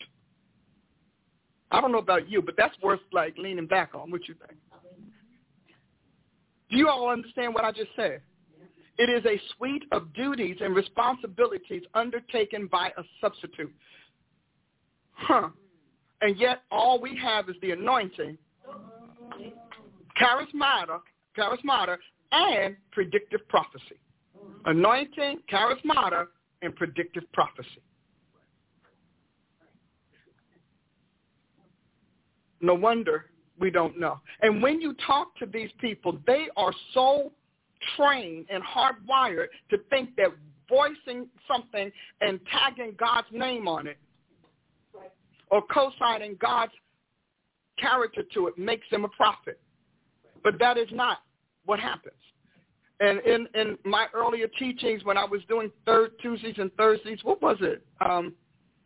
I 1.71 1.81
don't 1.81 1.93
know 1.93 1.99
about 1.99 2.31
you, 2.31 2.43
but 2.43 2.55
that's 2.57 2.75
worth 2.83 3.01
like 3.13 3.37
leaning 3.39 3.67
back 3.67 3.95
on. 3.95 4.11
What 4.11 4.29
you 4.29 4.35
think? 4.35 4.59
Do 6.71 6.77
you 6.77 6.89
all 6.89 7.09
understand 7.09 7.55
what 7.55 7.65
I 7.65 7.73
just 7.73 7.91
said? 7.97 8.21
It 8.99 9.11
is 9.11 9.25
a 9.27 9.41
suite 9.57 9.85
of 9.93 10.13
duties 10.15 10.57
and 10.61 10.75
responsibilities 10.75 11.83
undertaken 11.95 12.67
by 12.67 12.89
a 12.97 13.03
substitute. 13.21 13.75
Huh. 15.13 15.49
And 16.23 16.39
yet 16.39 16.63
all 16.71 17.01
we 17.01 17.17
have 17.17 17.49
is 17.49 17.57
the 17.61 17.73
anointing, 17.73 18.39
charismata, 20.21 21.01
charismata, 21.37 21.97
and 22.33 22.77
predictive 22.91 23.47
prophecy. 23.49 23.99
Anointing, 24.65 25.41
charismata, 25.53 26.27
and 26.63 26.75
predictive 26.75 27.25
prophecy. 27.33 27.83
No 32.61 32.75
wonder 32.75 33.27
we 33.59 33.71
don't 33.71 33.99
know. 33.99 34.21
And 34.43 34.63
when 34.63 34.81
you 34.81 34.95
talk 35.07 35.37
to 35.37 35.47
these 35.47 35.71
people, 35.81 36.19
they 36.27 36.49
are 36.57 36.73
so 36.95 37.33
trained 37.97 38.47
and 38.51 38.63
hardwired 38.63 39.47
to 39.71 39.79
think 39.91 40.17
that 40.17 40.29
voicing 40.69 41.29
something 41.47 41.93
and 42.21 42.41
tagging 42.51 42.95
God's 42.99 43.29
name 43.31 43.69
on 43.69 43.87
it 43.87 43.99
or 45.51 45.63
co-signing 45.73 46.37
God's 46.41 46.73
character 47.79 48.23
to 48.35 48.47
it 48.47 48.59
makes 48.59 48.87
them 48.91 49.05
a 49.05 49.09
prophet. 49.09 49.61
But 50.43 50.59
that 50.59 50.79
is 50.79 50.89
not 50.93 51.19
what 51.65 51.81
happens. 51.81 52.15
And 53.01 53.21
in, 53.21 53.47
in 53.55 53.77
my 53.85 54.07
earlier 54.15 54.49
teachings 54.59 55.05
when 55.05 55.19
I 55.19 55.25
was 55.25 55.43
doing 55.49 55.71
third 55.85 56.13
Tuesdays 56.23 56.55
and 56.59 56.73
Thursdays, 56.75 57.19
what 57.23 57.43
was 57.43 57.59
it? 57.61 57.85
Um, 58.01 58.35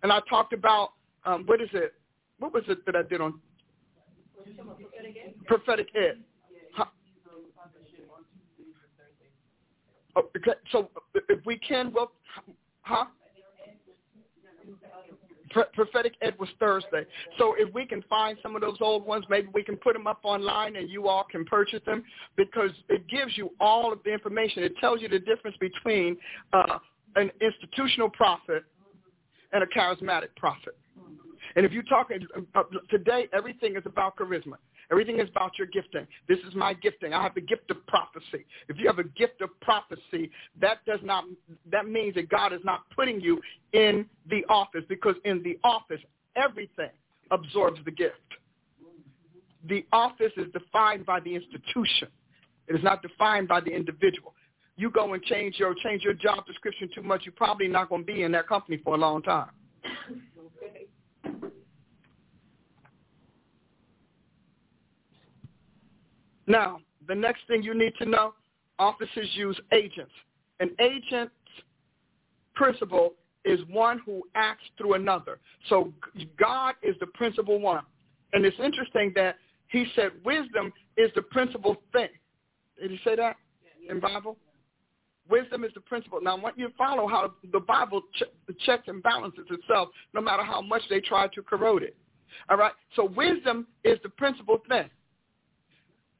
and 0.02 0.12
I 0.12 0.20
talked 0.28 0.52
about, 0.52 0.90
um, 1.24 1.44
what 1.46 1.60
is 1.60 1.68
it? 1.72 1.94
What 2.38 2.52
was 2.52 2.64
it 2.68 2.84
that 2.86 2.96
I 2.96 3.02
did 3.02 3.20
on? 3.20 3.38
Prophetic 5.46 5.88
ed. 5.94 6.18
Huh? 6.74 6.86
Oh, 10.16 10.22
okay. 10.36 10.52
So 10.72 10.88
if 11.28 11.44
we 11.46 11.58
can, 11.58 11.92
well, 11.92 12.12
huh? 12.82 13.04
Prophetic 15.50 16.14
ed 16.22 16.34
was 16.38 16.48
Thursday. 16.58 17.04
So 17.38 17.54
if 17.58 17.72
we 17.74 17.86
can 17.86 18.02
find 18.08 18.38
some 18.42 18.54
of 18.54 18.60
those 18.60 18.78
old 18.80 19.06
ones, 19.06 19.24
maybe 19.28 19.48
we 19.52 19.62
can 19.62 19.76
put 19.76 19.94
them 19.94 20.06
up 20.06 20.20
online 20.22 20.76
and 20.76 20.88
you 20.88 21.08
all 21.08 21.24
can 21.24 21.44
purchase 21.44 21.80
them 21.86 22.04
because 22.36 22.70
it 22.88 23.06
gives 23.08 23.36
you 23.36 23.50
all 23.60 23.92
of 23.92 24.00
the 24.04 24.12
information. 24.12 24.62
It 24.62 24.76
tells 24.78 25.00
you 25.00 25.08
the 25.08 25.18
difference 25.18 25.56
between 25.58 26.16
uh, 26.52 26.78
an 27.16 27.30
institutional 27.40 28.08
prophet 28.08 28.64
and 29.52 29.62
a 29.62 29.66
charismatic 29.66 30.28
prophet. 30.36 30.76
And 31.56 31.66
if 31.66 31.72
you 31.72 31.82
talk 31.82 32.10
uh, 32.54 32.62
today, 32.88 33.26
everything 33.32 33.76
is 33.76 33.82
about 33.84 34.16
charisma. 34.16 34.54
Everything 34.90 35.20
is 35.20 35.28
about 35.28 35.56
your 35.56 35.68
gifting. 35.68 36.06
This 36.28 36.38
is 36.40 36.54
my 36.54 36.74
gifting. 36.74 37.12
I 37.12 37.22
have 37.22 37.34
the 37.34 37.40
gift 37.40 37.70
of 37.70 37.86
prophecy. 37.86 38.44
If 38.68 38.76
you 38.78 38.86
have 38.88 38.98
a 38.98 39.04
gift 39.04 39.40
of 39.40 39.50
prophecy, 39.60 40.30
that 40.60 40.84
does 40.84 40.98
not 41.02 41.24
that 41.70 41.88
means 41.88 42.16
that 42.16 42.28
God 42.28 42.52
is 42.52 42.60
not 42.64 42.82
putting 42.94 43.20
you 43.20 43.40
in 43.72 44.06
the 44.28 44.44
office 44.48 44.82
because 44.88 45.14
in 45.24 45.42
the 45.42 45.58
office 45.62 46.00
everything 46.36 46.90
absorbs 47.30 47.80
the 47.84 47.92
gift. 47.92 48.16
The 49.68 49.86
office 49.92 50.32
is 50.36 50.46
defined 50.52 51.06
by 51.06 51.20
the 51.20 51.34
institution. 51.34 52.08
It 52.66 52.74
is 52.74 52.82
not 52.82 53.02
defined 53.02 53.46
by 53.46 53.60
the 53.60 53.70
individual. 53.70 54.34
You 54.76 54.90
go 54.90 55.12
and 55.12 55.22
change 55.22 55.56
your 55.58 55.74
change 55.74 56.02
your 56.02 56.14
job 56.14 56.46
description 56.46 56.88
too 56.92 57.02
much, 57.02 57.22
you're 57.24 57.32
probably 57.32 57.68
not 57.68 57.90
going 57.90 58.02
to 58.02 58.12
be 58.12 58.22
in 58.22 58.32
that 58.32 58.48
company 58.48 58.80
for 58.82 58.94
a 58.94 58.98
long 58.98 59.22
time. 59.22 59.50
Now, 66.50 66.80
the 67.06 67.14
next 67.14 67.42
thing 67.46 67.62
you 67.62 67.74
need 67.74 67.94
to 68.00 68.04
know, 68.04 68.34
officers 68.80 69.28
use 69.34 69.58
agents. 69.72 70.10
An 70.58 70.70
agent's 70.80 71.32
principle 72.56 73.14
is 73.44 73.60
one 73.70 74.00
who 74.04 74.22
acts 74.34 74.64
through 74.76 74.94
another. 74.94 75.38
So 75.68 75.92
God 76.36 76.74
is 76.82 76.96
the 76.98 77.06
principal 77.06 77.60
one. 77.60 77.84
And 78.32 78.44
it's 78.44 78.56
interesting 78.62 79.12
that 79.14 79.36
he 79.68 79.86
said 79.94 80.10
wisdom 80.24 80.72
is 80.96 81.10
the 81.14 81.22
principal 81.22 81.76
thing. 81.92 82.08
Did 82.80 82.90
he 82.90 82.98
say 83.04 83.14
that 83.14 83.36
in 83.88 84.00
Bible? 84.00 84.36
Wisdom 85.28 85.62
is 85.62 85.70
the 85.74 85.80
principle. 85.80 86.18
Now, 86.20 86.36
I 86.36 86.40
want 86.40 86.58
you 86.58 86.68
to 86.68 86.74
follow 86.74 87.06
how 87.06 87.32
the 87.52 87.60
Bible 87.60 88.02
ch- 88.16 88.58
checks 88.66 88.88
and 88.88 89.00
balances 89.04 89.44
itself 89.48 89.90
no 90.14 90.20
matter 90.20 90.42
how 90.42 90.60
much 90.60 90.82
they 90.90 90.98
try 90.98 91.28
to 91.28 91.42
corrode 91.42 91.84
it. 91.84 91.96
All 92.48 92.56
right? 92.56 92.72
So 92.96 93.04
wisdom 93.04 93.68
is 93.84 94.00
the 94.02 94.08
principal 94.08 94.60
thing. 94.68 94.90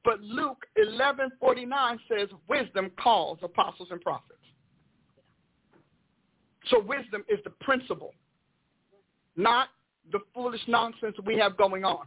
But 0.05 0.21
Luke 0.21 0.67
11:49 0.79 1.99
says 2.09 2.29
wisdom 2.49 2.91
calls 3.01 3.39
apostles 3.43 3.89
and 3.91 4.01
prophets. 4.01 4.39
So 6.69 6.81
wisdom 6.81 7.25
is 7.29 7.39
the 7.45 7.51
principle, 7.51 8.15
not 9.37 9.69
the 10.13 10.21
foolish 10.35 10.61
nonsense 10.69 11.17
we 11.25 11.37
have 11.39 11.57
going 11.57 11.85
on. 11.85 12.07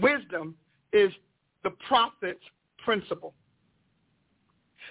Wisdom 0.00 0.54
is 0.92 1.12
the 1.64 1.70
prophet's 1.88 2.42
principle. 2.84 3.34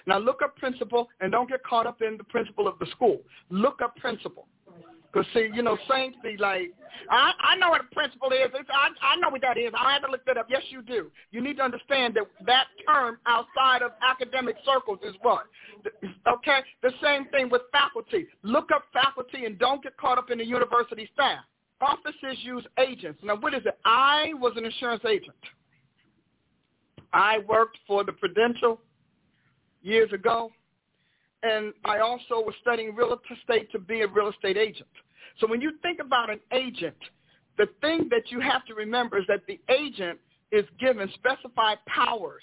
Now 0.06 0.18
look 0.18 0.42
up 0.42 0.56
principle 0.56 1.08
and 1.20 1.30
don't 1.32 1.48
get 1.48 1.62
caught 1.64 1.86
up 1.86 2.02
in 2.02 2.16
the 2.16 2.24
principal 2.24 2.66
of 2.66 2.78
the 2.78 2.86
school. 2.86 3.20
Look 3.50 3.80
up 3.82 3.96
principle. 3.96 4.48
Because 5.12 5.26
see, 5.34 5.50
you 5.52 5.62
know, 5.62 5.76
saints 5.90 6.16
be 6.22 6.36
like, 6.38 6.72
I, 7.10 7.32
I 7.38 7.56
know 7.56 7.68
what 7.70 7.82
a 7.82 7.94
principle 7.94 8.30
is. 8.30 8.50
It's, 8.54 8.68
I, 8.72 8.88
I 9.06 9.16
know 9.16 9.28
what 9.28 9.42
that 9.42 9.58
is. 9.58 9.72
I 9.76 9.92
had 9.92 10.00
to 10.00 10.10
look 10.10 10.24
that 10.24 10.38
up. 10.38 10.46
Yes, 10.48 10.62
you 10.70 10.80
do. 10.80 11.10
You 11.32 11.42
need 11.42 11.58
to 11.58 11.62
understand 11.62 12.14
that 12.14 12.24
that 12.46 12.66
term 12.86 13.18
outside 13.26 13.82
of 13.82 13.92
academic 14.02 14.56
circles 14.64 15.00
is 15.04 15.14
what? 15.20 15.44
Okay? 16.26 16.60
The 16.82 16.92
same 17.02 17.26
thing 17.26 17.50
with 17.50 17.62
faculty. 17.72 18.26
Look 18.42 18.70
up 18.72 18.84
faculty 18.92 19.44
and 19.44 19.58
don't 19.58 19.82
get 19.82 19.96
caught 19.98 20.16
up 20.16 20.30
in 20.30 20.38
the 20.38 20.46
university 20.46 21.08
staff. 21.12 21.40
Offices 21.82 22.38
use 22.42 22.64
agents. 22.78 23.20
Now, 23.22 23.36
what 23.36 23.54
is 23.54 23.62
it? 23.66 23.78
I 23.84 24.32
was 24.34 24.54
an 24.56 24.64
insurance 24.64 25.02
agent. 25.04 25.36
I 27.12 27.40
worked 27.46 27.78
for 27.86 28.04
the 28.04 28.12
Prudential 28.12 28.80
years 29.82 30.12
ago 30.12 30.50
and 31.42 31.72
I 31.84 31.98
also 31.98 32.36
was 32.36 32.54
studying 32.60 32.94
real 32.94 33.18
estate 33.30 33.70
to 33.72 33.78
be 33.78 34.02
a 34.02 34.06
real 34.06 34.28
estate 34.28 34.56
agent. 34.56 34.88
So 35.40 35.46
when 35.46 35.60
you 35.60 35.72
think 35.82 35.98
about 36.00 36.30
an 36.30 36.40
agent, 36.52 36.96
the 37.58 37.66
thing 37.80 38.08
that 38.10 38.30
you 38.30 38.40
have 38.40 38.64
to 38.66 38.74
remember 38.74 39.18
is 39.18 39.24
that 39.28 39.40
the 39.46 39.60
agent 39.68 40.18
is 40.50 40.64
given 40.78 41.10
specified 41.14 41.78
powers 41.86 42.42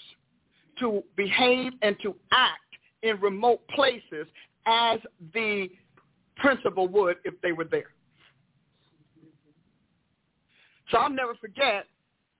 to 0.80 1.02
behave 1.16 1.72
and 1.82 1.96
to 2.02 2.14
act 2.32 2.60
in 3.02 3.18
remote 3.20 3.66
places 3.68 4.26
as 4.66 4.98
the 5.32 5.68
principal 6.36 6.88
would 6.88 7.16
if 7.24 7.34
they 7.42 7.52
were 7.52 7.64
there. 7.64 7.92
So 10.90 10.98
I'll 10.98 11.10
never 11.10 11.34
forget, 11.36 11.86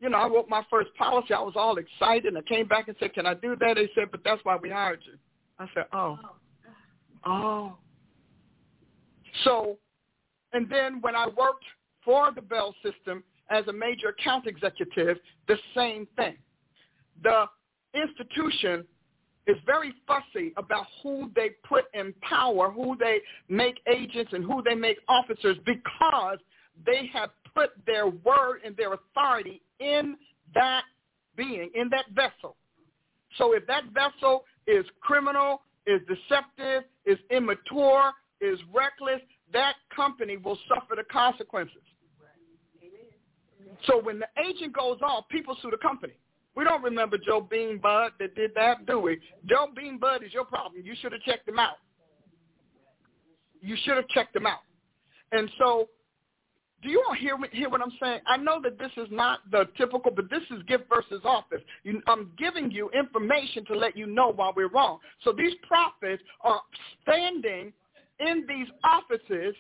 you 0.01 0.09
know, 0.11 0.19
I 0.19 0.27
wrote 0.27 0.49
my 0.49 0.65
first 0.69 0.95
policy. 0.97 1.33
I 1.33 1.41
was 1.41 1.55
all 1.57 1.77
excited. 1.79 2.27
And 2.27 2.39
I 2.39 2.43
came 2.43 2.67
back 2.67 2.89
and 2.89 2.97
said, 2.99 3.15
can 3.15 3.27
I 3.27 3.35
do 3.35 3.57
that? 3.61 3.77
They 3.77 3.89
said, 3.95 4.11
but 4.11 4.21
that's 4.25 4.45
why 4.45 4.57
we 4.57 4.71
hired 4.71 5.01
you. 5.05 5.15
I 5.59 5.67
said, 5.75 5.85
oh. 5.93 6.19
Oh. 7.25 7.77
So, 9.45 9.79
and 10.53 10.69
then 10.71 11.01
when 11.01 11.15
I 11.15 11.27
worked 11.27 11.65
for 12.05 12.31
the 12.35 12.43
Bell 12.43 12.75
system 12.83 13.23
as 13.51 13.67
a 13.69 13.73
major 13.73 14.09
account 14.09 14.47
executive, 14.47 15.19
the 15.49 15.57
same 15.75 16.07
thing. 16.17 16.37
The 17.23 17.45
institution 17.95 18.85
is 19.47 19.57
very 19.67 19.93
fussy 20.07 20.53
about 20.57 20.87
who 21.03 21.31
they 21.35 21.51
put 21.69 21.85
in 21.95 22.15
power, 22.23 22.71
who 22.71 22.97
they 22.97 23.21
make 23.49 23.81
agents 23.93 24.33
and 24.33 24.45
who 24.45 24.63
they 24.63 24.75
make 24.75 24.99
officers 25.09 25.57
because 25.67 26.39
they 26.87 27.11
have 27.13 27.31
put 27.55 27.71
their 27.87 28.07
word 28.07 28.61
and 28.65 28.77
their 28.77 28.95
authority 28.95 29.61
in 29.81 30.17
that 30.55 30.83
being, 31.37 31.71
in 31.75 31.89
that 31.91 32.07
vessel. 32.15 32.57
So 33.39 33.55
if 33.55 33.67
that 33.67 33.85
vessel 33.93 34.45
is 34.67 34.85
criminal, 35.01 35.63
is 35.91 36.01
deceptive, 36.07 36.85
is 37.05 37.19
immature, 37.31 38.13
is 38.41 38.59
reckless, 38.73 39.21
that 39.53 39.75
company 39.95 40.37
will 40.37 40.59
suffer 40.69 40.95
the 40.97 41.05
consequences. 41.11 41.83
So 43.87 44.01
when 44.03 44.19
the 44.19 44.29
agent 44.47 44.75
goes 44.75 44.99
off, 45.03 45.29
people 45.29 45.57
sue 45.61 45.71
the 45.71 45.79
company. 45.79 46.15
We 46.55 46.65
don't 46.65 46.83
remember 46.83 47.17
Joe 47.19 47.41
Bean 47.41 47.79
Bud 47.79 48.13
that 48.19 48.35
did 48.35 48.53
that, 48.55 48.87
do 48.87 48.99
we? 49.01 49.19
Joe 49.49 49.69
Bean 49.75 49.99
Bud 49.99 50.23
is 50.23 50.33
your 50.33 50.45
problem. 50.45 50.83
You 50.85 50.95
should 51.01 51.13
have 51.13 51.23
checked 51.23 51.49
him 51.49 51.59
out. 51.59 51.77
You 53.61 53.77
should 53.85 53.97
have 53.97 54.09
checked 54.09 54.35
him 54.35 54.47
out. 54.47 54.61
And 55.33 55.51
so 55.59 55.89
do 56.83 56.89
you 56.89 57.03
all 57.07 57.15
hear 57.15 57.37
hear 57.53 57.69
what 57.69 57.81
I'm 57.83 57.93
saying? 58.01 58.21
I 58.27 58.37
know 58.37 58.61
that 58.63 58.79
this 58.79 58.91
is 58.97 59.09
not 59.11 59.41
the 59.51 59.67
typical, 59.77 60.11
but 60.11 60.31
this 60.31 60.43
is 60.51 60.63
gift 60.67 60.85
versus 60.89 61.21
office. 61.25 61.61
You, 61.85 62.01
I'm 62.07 62.33
giving 62.39 62.71
you 62.71 62.91
information 62.91 63.65
to 63.67 63.75
let 63.75 63.97
you 63.97 64.07
know 64.07 64.33
why 64.33 64.51
we're 64.55 64.69
wrong. 64.69 64.99
So 65.25 65.33
these 65.33 65.55
prophets 65.67 66.23
are 66.43 66.61
standing 67.03 67.73
in 68.19 68.45
these 68.49 68.69
offices 68.85 69.55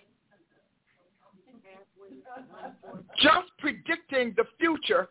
just 3.19 3.51
predicting 3.59 4.35
the 4.37 4.45
future 4.59 5.09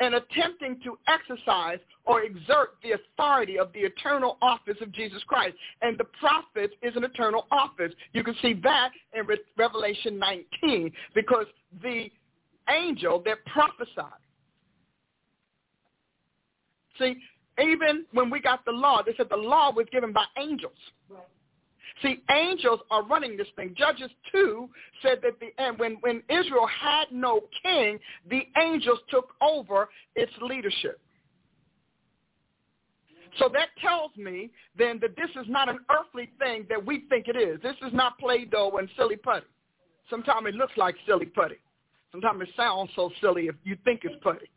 and 0.00 0.14
attempting 0.14 0.80
to 0.84 0.98
exercise 1.08 1.78
or 2.04 2.22
exert 2.22 2.76
the 2.82 2.92
authority 2.92 3.58
of 3.58 3.72
the 3.72 3.80
eternal 3.80 4.38
office 4.40 4.76
of 4.80 4.92
Jesus 4.92 5.22
Christ. 5.26 5.56
And 5.82 5.98
the 5.98 6.06
prophet 6.20 6.70
is 6.82 6.96
an 6.96 7.04
eternal 7.04 7.46
office. 7.50 7.92
You 8.12 8.24
can 8.24 8.34
see 8.40 8.54
that 8.62 8.90
in 9.14 9.26
Re- 9.26 9.38
Revelation 9.56 10.18
19 10.18 10.92
because 11.14 11.46
the 11.82 12.10
angel 12.70 13.22
that 13.24 13.44
prophesied. 13.46 14.12
See, 16.98 17.16
even 17.62 18.04
when 18.12 18.30
we 18.30 18.40
got 18.40 18.64
the 18.64 18.72
law, 18.72 19.02
they 19.04 19.14
said 19.16 19.26
the 19.30 19.36
law 19.36 19.72
was 19.72 19.86
given 19.92 20.12
by 20.12 20.24
angels. 20.38 20.72
Right. 21.08 21.20
See, 22.02 22.22
angels 22.30 22.80
are 22.90 23.04
running 23.04 23.36
this 23.36 23.48
thing. 23.56 23.74
Judges 23.76 24.10
2 24.32 24.68
said 25.02 25.18
that 25.22 25.40
the 25.40 25.48
and 25.58 25.78
when, 25.78 25.94
when 26.00 26.22
Israel 26.28 26.66
had 26.66 27.06
no 27.10 27.40
king, 27.62 27.98
the 28.30 28.42
angels 28.56 29.00
took 29.10 29.30
over 29.40 29.88
its 30.14 30.32
leadership. 30.40 31.00
So 33.38 33.48
that 33.52 33.68
tells 33.80 34.10
me 34.16 34.50
then 34.76 34.98
that 35.00 35.16
this 35.16 35.30
is 35.40 35.48
not 35.48 35.68
an 35.68 35.78
earthly 35.90 36.30
thing 36.38 36.66
that 36.68 36.84
we 36.84 37.04
think 37.08 37.26
it 37.28 37.36
is. 37.36 37.60
This 37.62 37.76
is 37.86 37.92
not 37.92 38.18
Play-Doh 38.18 38.78
and 38.78 38.88
silly 38.96 39.16
putty. 39.16 39.46
Sometimes 40.10 40.48
it 40.48 40.54
looks 40.54 40.72
like 40.76 40.96
silly 41.06 41.26
putty. 41.26 41.56
Sometimes 42.10 42.42
it 42.42 42.48
sounds 42.56 42.90
so 42.96 43.10
silly 43.20 43.46
if 43.46 43.54
you 43.64 43.76
think 43.84 44.00
it's 44.04 44.14
putty. 44.22 44.50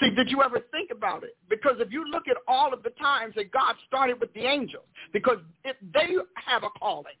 See, 0.00 0.10
did 0.10 0.30
you 0.30 0.42
ever 0.42 0.60
think 0.70 0.90
about 0.90 1.24
it? 1.24 1.36
Because 1.48 1.76
if 1.78 1.92
you 1.92 2.04
look 2.10 2.26
at 2.28 2.36
all 2.48 2.72
of 2.72 2.82
the 2.82 2.90
times 2.90 3.34
that 3.36 3.52
God 3.52 3.74
started 3.86 4.18
with 4.18 4.32
the 4.32 4.46
angels, 4.46 4.84
because 5.12 5.38
if 5.64 5.76
they 5.92 6.14
have 6.34 6.62
a 6.62 6.70
calling, 6.78 7.12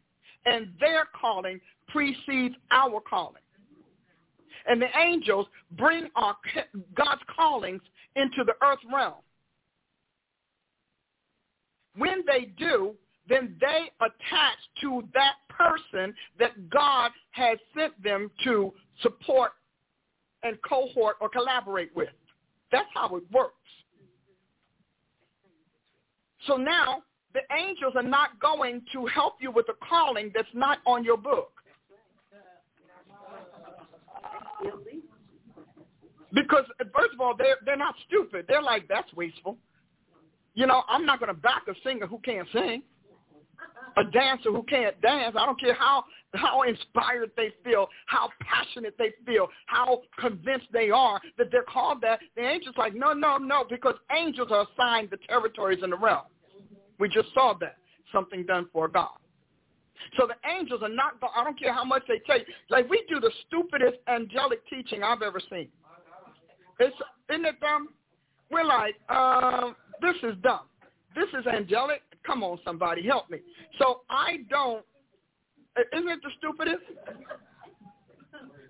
and 0.46 0.72
their 0.80 1.06
calling 1.18 1.60
precedes 1.88 2.54
our 2.70 3.00
calling. 3.00 3.42
And 4.66 4.80
the 4.80 4.88
angels 4.98 5.46
bring 5.72 6.08
our 6.16 6.36
God's 6.94 7.22
callings 7.34 7.82
into 8.16 8.44
the 8.44 8.54
earth 8.64 8.78
realm. 8.92 9.14
When 11.96 12.24
they 12.26 12.52
do, 12.58 12.94
then 13.28 13.56
they 13.60 13.90
attach 14.00 14.58
to 14.82 15.02
that 15.14 15.34
person 15.48 16.14
that 16.38 16.70
God 16.70 17.10
has 17.32 17.58
sent 17.76 18.02
them 18.02 18.30
to 18.44 18.72
support 19.02 19.52
and 20.42 20.56
cohort 20.62 21.16
or 21.20 21.28
collaborate 21.28 21.94
with. 21.94 22.08
That's 22.72 22.88
how 22.94 23.16
it 23.16 23.24
works. 23.32 23.54
So 26.46 26.56
now 26.56 27.02
the 27.34 27.40
angels 27.56 27.94
are 27.96 28.02
not 28.02 28.40
going 28.40 28.82
to 28.92 29.06
help 29.06 29.34
you 29.40 29.50
with 29.50 29.66
a 29.68 29.86
calling 29.86 30.30
that's 30.34 30.48
not 30.54 30.78
on 30.86 31.04
your 31.04 31.16
book. 31.16 31.52
Because 36.32 36.64
first 36.94 37.14
of 37.14 37.20
all, 37.20 37.34
they're 37.36 37.56
they're 37.64 37.76
not 37.76 37.94
stupid. 38.06 38.46
They're 38.48 38.62
like, 38.62 38.86
that's 38.88 39.12
wasteful. 39.14 39.56
You 40.54 40.66
know, 40.66 40.82
I'm 40.88 41.04
not 41.06 41.18
going 41.20 41.34
to 41.34 41.40
back 41.40 41.62
a 41.68 41.74
singer 41.84 42.06
who 42.06 42.18
can't 42.18 42.48
sing 42.52 42.82
a 43.96 44.04
dancer 44.04 44.50
who 44.50 44.62
can't 44.64 45.00
dance. 45.00 45.36
I 45.38 45.46
don't 45.46 45.60
care 45.60 45.74
how 45.74 46.04
how 46.34 46.62
inspired 46.62 47.30
they 47.36 47.52
feel, 47.64 47.88
how 48.06 48.28
passionate 48.40 48.94
they 48.98 49.12
feel, 49.26 49.48
how 49.66 50.02
convinced 50.18 50.66
they 50.72 50.90
are 50.90 51.20
that 51.38 51.50
they're 51.50 51.64
called 51.64 52.00
that. 52.02 52.20
The 52.36 52.42
angels 52.42 52.74
like, 52.78 52.94
no, 52.94 53.12
no, 53.12 53.36
no, 53.36 53.64
because 53.68 53.94
angels 54.16 54.48
are 54.50 54.66
assigned 54.72 55.10
the 55.10 55.18
territories 55.28 55.80
in 55.82 55.90
the 55.90 55.96
realm. 55.96 56.24
We 56.98 57.08
just 57.08 57.28
saw 57.34 57.54
that. 57.60 57.76
Something 58.12 58.44
done 58.44 58.66
for 58.72 58.88
God. 58.88 59.10
So 60.16 60.26
the 60.26 60.34
angels 60.50 60.80
are 60.82 60.88
not, 60.88 61.14
I 61.36 61.44
don't 61.44 61.58
care 61.58 61.72
how 61.72 61.84
much 61.84 62.02
they 62.08 62.20
take. 62.26 62.46
Like 62.68 62.88
we 62.88 63.04
do 63.08 63.20
the 63.20 63.30
stupidest 63.46 63.98
angelic 64.08 64.66
teaching 64.68 65.02
I've 65.02 65.22
ever 65.22 65.40
seen. 65.50 65.68
It's, 66.80 66.96
isn't 67.30 67.44
it 67.44 67.60
dumb? 67.60 67.88
We're 68.50 68.64
like, 68.64 68.96
uh, 69.08 69.72
this 70.00 70.16
is 70.22 70.34
dumb. 70.42 70.62
This 71.14 71.28
is 71.38 71.46
angelic. 71.46 72.02
Come 72.26 72.42
on, 72.42 72.58
somebody, 72.64 73.06
help 73.06 73.30
me. 73.30 73.38
So 73.78 74.00
I 74.10 74.38
don't. 74.48 74.84
Isn't 75.92 76.08
it 76.08 76.20
the 76.22 76.30
stupidest? 76.38 76.82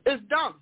It's 0.06 0.22
dumb. 0.28 0.56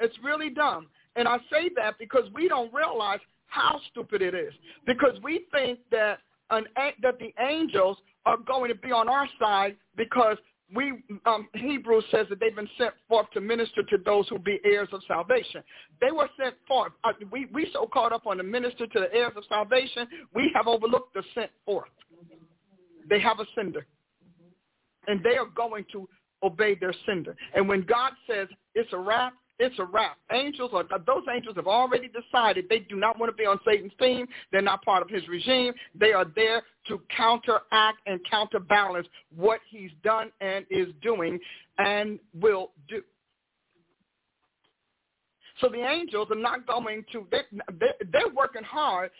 It's 0.00 0.16
really 0.22 0.50
dumb. 0.50 0.88
And 1.16 1.28
I 1.28 1.38
say 1.50 1.70
that 1.76 1.98
because 1.98 2.24
we 2.34 2.48
don't 2.48 2.72
realize 2.72 3.20
how 3.46 3.80
stupid 3.90 4.22
it 4.22 4.34
is. 4.34 4.52
Because 4.86 5.18
we 5.22 5.46
think 5.52 5.78
that 5.90 6.18
an 6.50 6.64
that 7.02 7.18
the 7.18 7.32
angels 7.40 7.96
are 8.26 8.36
going 8.36 8.68
to 8.68 8.74
be 8.74 8.92
on 8.92 9.08
our 9.08 9.28
side 9.38 9.76
because 9.96 10.36
we 10.74 10.92
um, 11.26 11.48
Hebrews 11.54 12.04
says 12.10 12.26
that 12.30 12.40
they've 12.40 12.54
been 12.54 12.68
sent 12.78 12.94
forth 13.08 13.30
to 13.32 13.40
minister 13.40 13.82
to 13.82 13.98
those 14.04 14.28
who 14.28 14.38
be 14.38 14.58
heirs 14.64 14.88
of 14.92 15.02
salvation. 15.06 15.62
They 16.00 16.10
were 16.12 16.28
sent 16.40 16.54
forth. 16.66 16.92
Uh, 17.04 17.12
we 17.30 17.46
we 17.52 17.68
so 17.72 17.86
caught 17.86 18.12
up 18.12 18.26
on 18.26 18.38
the 18.38 18.42
minister 18.42 18.86
to 18.86 19.00
the 19.00 19.12
heirs 19.14 19.32
of 19.36 19.44
salvation, 19.48 20.06
we 20.34 20.50
have 20.54 20.66
overlooked 20.66 21.14
the 21.14 21.22
sent 21.34 21.50
forth. 21.64 21.90
They 23.08 23.20
have 23.20 23.40
a 23.40 23.46
sender, 23.54 23.86
and 25.06 25.22
they 25.22 25.36
are 25.36 25.46
going 25.46 25.84
to 25.92 26.08
obey 26.42 26.74
their 26.74 26.94
sender. 27.06 27.36
And 27.54 27.68
when 27.68 27.82
God 27.82 28.12
says 28.28 28.48
it's 28.74 28.92
a 28.92 28.98
wrap, 28.98 29.34
it's 29.58 29.78
a 29.78 29.84
wrap. 29.84 30.16
Angels 30.32 30.70
are 30.72 30.84
those 31.06 31.22
angels 31.32 31.54
have 31.56 31.68
already 31.68 32.08
decided 32.08 32.66
they 32.68 32.80
do 32.80 32.96
not 32.96 33.18
want 33.18 33.30
to 33.30 33.36
be 33.36 33.46
on 33.46 33.60
Satan's 33.64 33.92
team. 33.98 34.26
They're 34.50 34.62
not 34.62 34.84
part 34.84 35.02
of 35.02 35.08
his 35.08 35.26
regime. 35.28 35.72
They 35.94 36.12
are 36.12 36.24
there 36.34 36.62
to 36.88 37.00
counteract 37.16 37.98
and 38.06 38.18
counterbalance 38.28 39.06
what 39.34 39.60
he's 39.70 39.90
done 40.02 40.32
and 40.40 40.66
is 40.70 40.88
doing 41.02 41.38
and 41.78 42.18
will 42.34 42.72
do. 42.88 43.02
So 45.60 45.68
the 45.68 45.86
angels 45.86 46.28
are 46.30 46.34
not 46.34 46.66
going 46.66 47.04
to, 47.12 47.26
they're, 47.30 47.94
they're 48.12 48.34
working 48.34 48.64
hard 48.64 49.10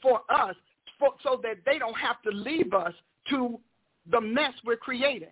for 0.00 0.20
us 0.30 0.54
for, 1.00 1.14
so 1.24 1.40
that 1.42 1.56
they 1.66 1.78
don't 1.78 1.96
have 1.96 2.22
to 2.22 2.30
leave 2.30 2.72
us 2.74 2.92
to 3.30 3.58
the 4.10 4.20
mess 4.20 4.52
we're 4.64 4.76
creating. 4.76 5.30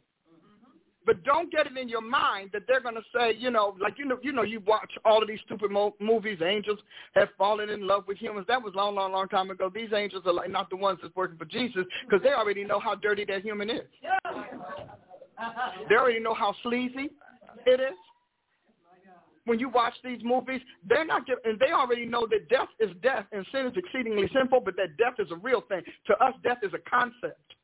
But 1.09 1.25
don't 1.25 1.51
get 1.51 1.67
it 1.67 1.75
in 1.75 1.89
your 1.89 2.03
mind 2.03 2.51
that 2.53 2.65
they're 2.69 2.83
going 2.83 2.97
to 2.97 3.03
say, 3.17 3.35
you 3.35 3.51
know, 3.51 3.75
like 3.81 3.95
you 3.99 4.05
know, 4.05 4.19
you 4.23 4.31
know, 4.31 4.43
you 4.43 4.61
watch 4.61 4.93
all 5.07 5.23
of 5.23 5.27
these 5.27 5.39
stupid 5.47 5.71
mo- 5.71 5.95
movies. 6.01 6.41
Angels 6.45 6.79
have 7.15 7.29
fallen 7.39 7.71
in 7.71 7.87
love 7.87 8.05
with 8.07 8.19
humans. 8.19 8.45
That 8.47 8.63
was 8.63 8.75
long, 8.75 8.95
long, 8.95 9.13
long 9.13 9.27
time 9.29 9.49
ago. 9.49 9.71
These 9.75 9.95
angels 9.97 10.25
are 10.27 10.35
like 10.35 10.51
not 10.51 10.69
the 10.69 10.77
ones 10.77 10.99
that's 11.01 11.17
working 11.17 11.39
for 11.39 11.47
Jesus 11.47 11.85
because 12.05 12.23
they 12.23 12.35
already 12.35 12.63
know 12.63 12.79
how 12.79 12.95
dirty 12.95 13.25
that 13.25 13.41
human 13.41 13.71
is. 13.71 13.87
They 15.89 15.95
already 15.95 16.21
know 16.21 16.35
how 16.35 16.55
sleazy 16.63 17.09
it 17.65 17.81
is. 17.81 17.97
When 19.47 19.59
you 19.59 19.71
watch 19.71 19.95
these 20.05 20.21
movies, 20.23 20.61
they're 20.87 21.07
not 21.07 21.27
give, 21.27 21.39
and 21.47 21.59
they 21.59 21.73
already 21.73 22.05
know 22.05 22.27
that 22.31 22.51
death 22.51 22.69
is 22.81 22.91
death 23.03 23.25
and 23.33 23.47
sin 23.51 23.65
is 23.65 23.73
exceedingly 23.77 24.29
sinful, 24.35 24.61
but 24.61 24.77
that 24.77 24.99
death 24.99 25.15
is 25.19 25.31
a 25.31 25.37
real 25.37 25.63
thing. 25.63 25.81
To 26.09 26.13
us, 26.23 26.35
death 26.45 26.59
is 26.63 26.73
a 26.75 26.91
concept 26.91 27.55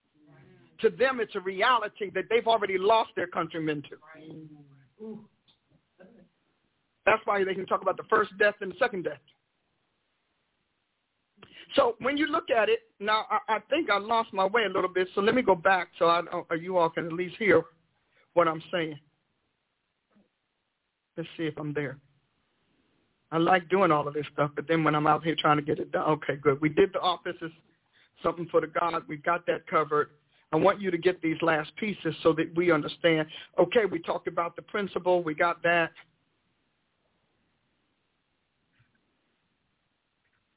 to 0.80 0.90
them 0.90 1.20
it's 1.20 1.34
a 1.34 1.40
reality 1.40 2.10
that 2.14 2.24
they've 2.30 2.46
already 2.46 2.78
lost 2.78 3.10
their 3.16 3.26
countrymen 3.26 3.82
to. 3.82 5.18
That's 7.06 7.20
why 7.26 7.44
they 7.44 7.54
can 7.54 7.66
talk 7.66 7.82
about 7.82 7.96
the 7.96 8.04
first 8.04 8.36
death 8.38 8.54
and 8.60 8.72
the 8.72 8.76
second 8.78 9.04
death. 9.04 9.18
So 11.74 11.96
when 11.98 12.16
you 12.16 12.26
look 12.26 12.50
at 12.50 12.68
it, 12.68 12.80
now 13.00 13.26
I, 13.30 13.56
I 13.56 13.58
think 13.70 13.90
I 13.90 13.98
lost 13.98 14.32
my 14.32 14.46
way 14.46 14.64
a 14.64 14.68
little 14.68 14.88
bit, 14.88 15.08
so 15.14 15.20
let 15.20 15.34
me 15.34 15.42
go 15.42 15.54
back 15.54 15.88
so 15.98 16.06
I, 16.06 16.22
uh, 16.32 16.54
you 16.54 16.76
all 16.76 16.88
can 16.88 17.06
at 17.06 17.12
least 17.12 17.36
hear 17.38 17.62
what 18.34 18.48
I'm 18.48 18.62
saying. 18.70 18.98
Let's 21.16 21.28
see 21.36 21.44
if 21.44 21.58
I'm 21.58 21.72
there. 21.72 21.98
I 23.32 23.38
like 23.38 23.68
doing 23.68 23.90
all 23.90 24.06
of 24.06 24.14
this 24.14 24.26
stuff, 24.32 24.52
but 24.54 24.68
then 24.68 24.84
when 24.84 24.94
I'm 24.94 25.06
out 25.06 25.24
here 25.24 25.34
trying 25.36 25.56
to 25.56 25.62
get 25.62 25.78
it 25.78 25.90
done, 25.90 26.04
okay, 26.04 26.36
good. 26.36 26.60
We 26.60 26.68
did 26.68 26.92
the 26.92 27.00
offices, 27.00 27.50
something 28.22 28.46
for 28.50 28.60
the 28.60 28.68
God. 28.68 29.02
We 29.08 29.16
got 29.16 29.46
that 29.46 29.66
covered. 29.66 30.10
I 30.54 30.56
want 30.56 30.80
you 30.80 30.92
to 30.92 30.98
get 30.98 31.20
these 31.20 31.36
last 31.42 31.74
pieces 31.74 32.14
so 32.22 32.32
that 32.34 32.54
we 32.54 32.70
understand. 32.70 33.26
Okay, 33.58 33.86
we 33.90 33.98
talked 33.98 34.28
about 34.28 34.54
the 34.54 34.62
principle. 34.62 35.20
We 35.20 35.34
got 35.34 35.60
that. 35.64 35.90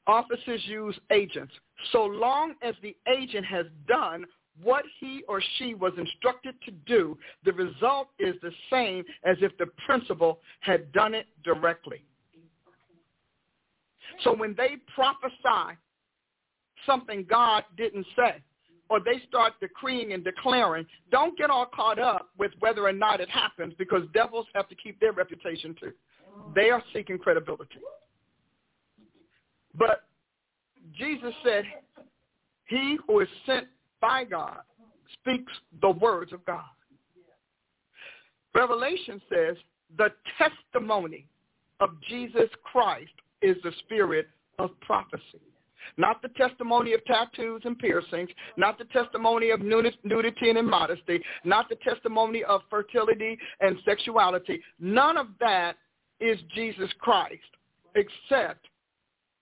Officers 0.06 0.62
use 0.66 0.96
agents. 1.12 1.52
So 1.92 2.06
long 2.06 2.54
as 2.62 2.76
the 2.84 2.96
agent 3.12 3.44
has 3.48 3.66
done 3.88 4.26
what 4.62 4.86
he 5.00 5.24
or 5.28 5.42
she 5.58 5.74
was 5.74 5.94
instructed 5.98 6.54
to 6.66 6.72
do, 6.86 7.18
the 7.44 7.54
result 7.54 8.10
is 8.20 8.36
the 8.44 8.52
same 8.70 9.04
as 9.24 9.38
if 9.42 9.58
the 9.58 9.66
principal 9.88 10.42
had 10.60 10.92
done 10.92 11.16
it 11.16 11.26
directly. 11.44 12.04
So 14.24 14.36
when 14.36 14.54
they 14.56 14.78
prophesy 14.94 15.76
something 16.86 17.26
God 17.28 17.64
didn't 17.76 18.06
say, 18.16 18.44
or 18.90 19.00
they 19.00 19.22
start 19.28 19.54
decreeing 19.60 20.14
and 20.14 20.24
declaring, 20.24 20.86
don't 21.12 21.38
get 21.38 21.50
all 21.50 21.66
caught 21.66 22.00
up 22.00 22.30
with 22.38 22.52
whether 22.60 22.86
or 22.86 22.94
not 22.94 23.20
it 23.20 23.30
happens 23.30 23.74
because 23.78 24.04
devils 24.14 24.46
have 24.54 24.68
to 24.70 24.76
keep 24.76 25.00
their 25.00 25.12
reputation 25.12 25.76
too. 25.80 25.92
They 26.56 26.70
are 26.70 26.84
seeking 26.94 27.18
credibility. 27.18 27.80
But 29.76 30.04
Jesus 30.98 31.34
said, 31.44 31.66
he 32.66 32.98
who 33.08 33.22
is 33.22 33.28
sent 33.46 33.68
by 34.02 34.24
God 34.24 34.60
speaks 35.14 35.52
the 35.82 35.92
words 35.92 36.34
of 36.34 36.46
God. 36.46 36.64
Revelation 38.54 39.22
says 39.30 39.56
the 39.98 40.10
testimony 40.38 41.28
of 41.80 41.90
Jesus 42.10 42.50
Christ 42.64 43.12
is 43.42 43.56
the 43.64 43.72
spirit 43.80 44.28
of 44.60 44.72
prophecy. 44.82 45.42
Not 45.96 46.22
the 46.22 46.30
testimony 46.30 46.94
of 46.94 47.04
tattoos 47.06 47.62
and 47.66 47.78
piercings, 47.78 48.30
not 48.58 48.78
the 48.78 48.86
testimony 48.86 49.52
of 49.52 49.62
nudity 49.62 50.50
and 50.50 50.58
immodesty, 50.58 51.22
not 51.44 51.70
the 51.70 51.78
testimony 51.78 52.44
of 52.44 52.62
fertility 52.70 53.38
and 53.62 53.78
sexuality. 53.86 54.62
None 54.80 55.18
of 55.18 55.28
that 55.40 55.78
is 56.20 56.40
Jesus 56.54 56.90
Christ, 57.00 57.42
except 57.96 58.68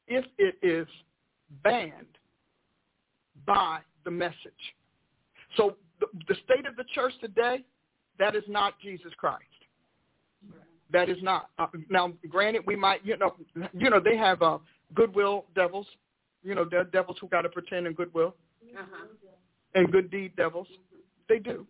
if 0.07 0.25
it 0.37 0.55
is 0.61 0.87
banned 1.63 2.05
by 3.45 3.79
the 4.03 4.11
message. 4.11 4.35
So 5.57 5.75
the, 5.99 6.35
state 6.45 6.65
of 6.65 6.75
the 6.75 6.83
church 6.93 7.13
today, 7.21 7.63
that 8.19 8.35
is 8.35 8.43
not 8.47 8.79
Jesus 8.81 9.11
Christ. 9.17 9.43
That 10.91 11.09
is 11.09 11.17
not. 11.21 11.49
Uh, 11.57 11.67
now, 11.89 12.13
granted, 12.29 12.63
we 12.67 12.75
might, 12.75 13.05
you 13.05 13.17
know, 13.17 13.35
you 13.73 13.89
know, 13.89 13.99
they 13.99 14.17
have 14.17 14.41
uh, 14.41 14.59
goodwill 14.93 15.45
devils 15.55 15.87
you 16.45 16.55
know, 16.55 16.65
there 16.69 16.81
are 16.81 16.85
devils 16.85 17.17
who 17.19 17.27
got 17.27 17.41
to 17.41 17.49
pretend 17.49 17.87
in 17.87 17.93
goodwill 17.93 18.35
uh-huh. 18.77 19.07
and 19.73 19.91
good 19.91 20.11
deed 20.11 20.35
devils. 20.35 20.67
They 21.27 21.39
do. 21.39 21.65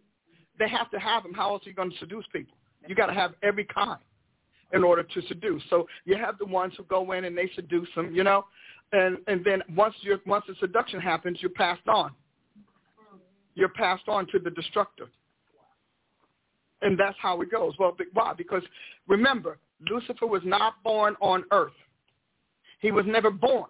They 0.60 0.69
have 0.69 0.91
to 0.91 0.99
have 0.99 1.23
them. 1.23 1.34
How 1.34 1.53
else 1.53 1.65
are 1.65 1.69
you 1.69 1.76
going 1.76 1.91
to 1.91 1.97
seduce 1.97 2.26
people? 2.31 2.57
You 2.88 2.93
got 2.93 3.07
to 3.07 3.14
have 3.14 3.34
every 3.41 3.65
kind 3.65 3.99
in 4.73 4.84
order 4.84 5.03
to 5.03 5.22
seduce. 5.27 5.64
So 5.69 5.88
you 6.03 6.18
have 6.18 6.38
the 6.38 6.45
ones 6.45 6.73
who 6.77 6.84
go 6.84 7.14
in 7.14 7.26
and 7.26 7.38
they 7.38 7.49
seduce 7.56 7.88
them, 7.95 8.14
you 8.14 8.23
know, 8.23 8.45
and 8.91 9.18
and 9.27 9.43
then 9.43 9.64
once 9.76 9.95
you 10.02 10.19
once 10.26 10.45
the 10.47 10.56
seduction 10.60 10.99
happens, 10.99 11.38
you're 11.41 11.52
passed 11.52 11.88
on. 11.88 12.11
You're 13.56 13.69
passed 13.69 14.07
on 14.07 14.27
to 14.27 14.39
the 14.39 14.52
destructor. 14.52 15.07
And 16.81 16.99
that's 16.99 17.15
how 17.19 17.41
it 17.41 17.49
goes. 17.49 17.73
Well, 17.80 17.95
why? 18.14 18.34
Because 18.38 18.61
remember, 19.07 19.57
Lucifer 19.89 20.27
was 20.27 20.41
not 20.43 20.84
born 20.84 21.15
on 21.22 21.45
earth. 21.52 21.73
He 22.81 22.91
was 22.91 23.06
never 23.07 23.31
born. 23.31 23.69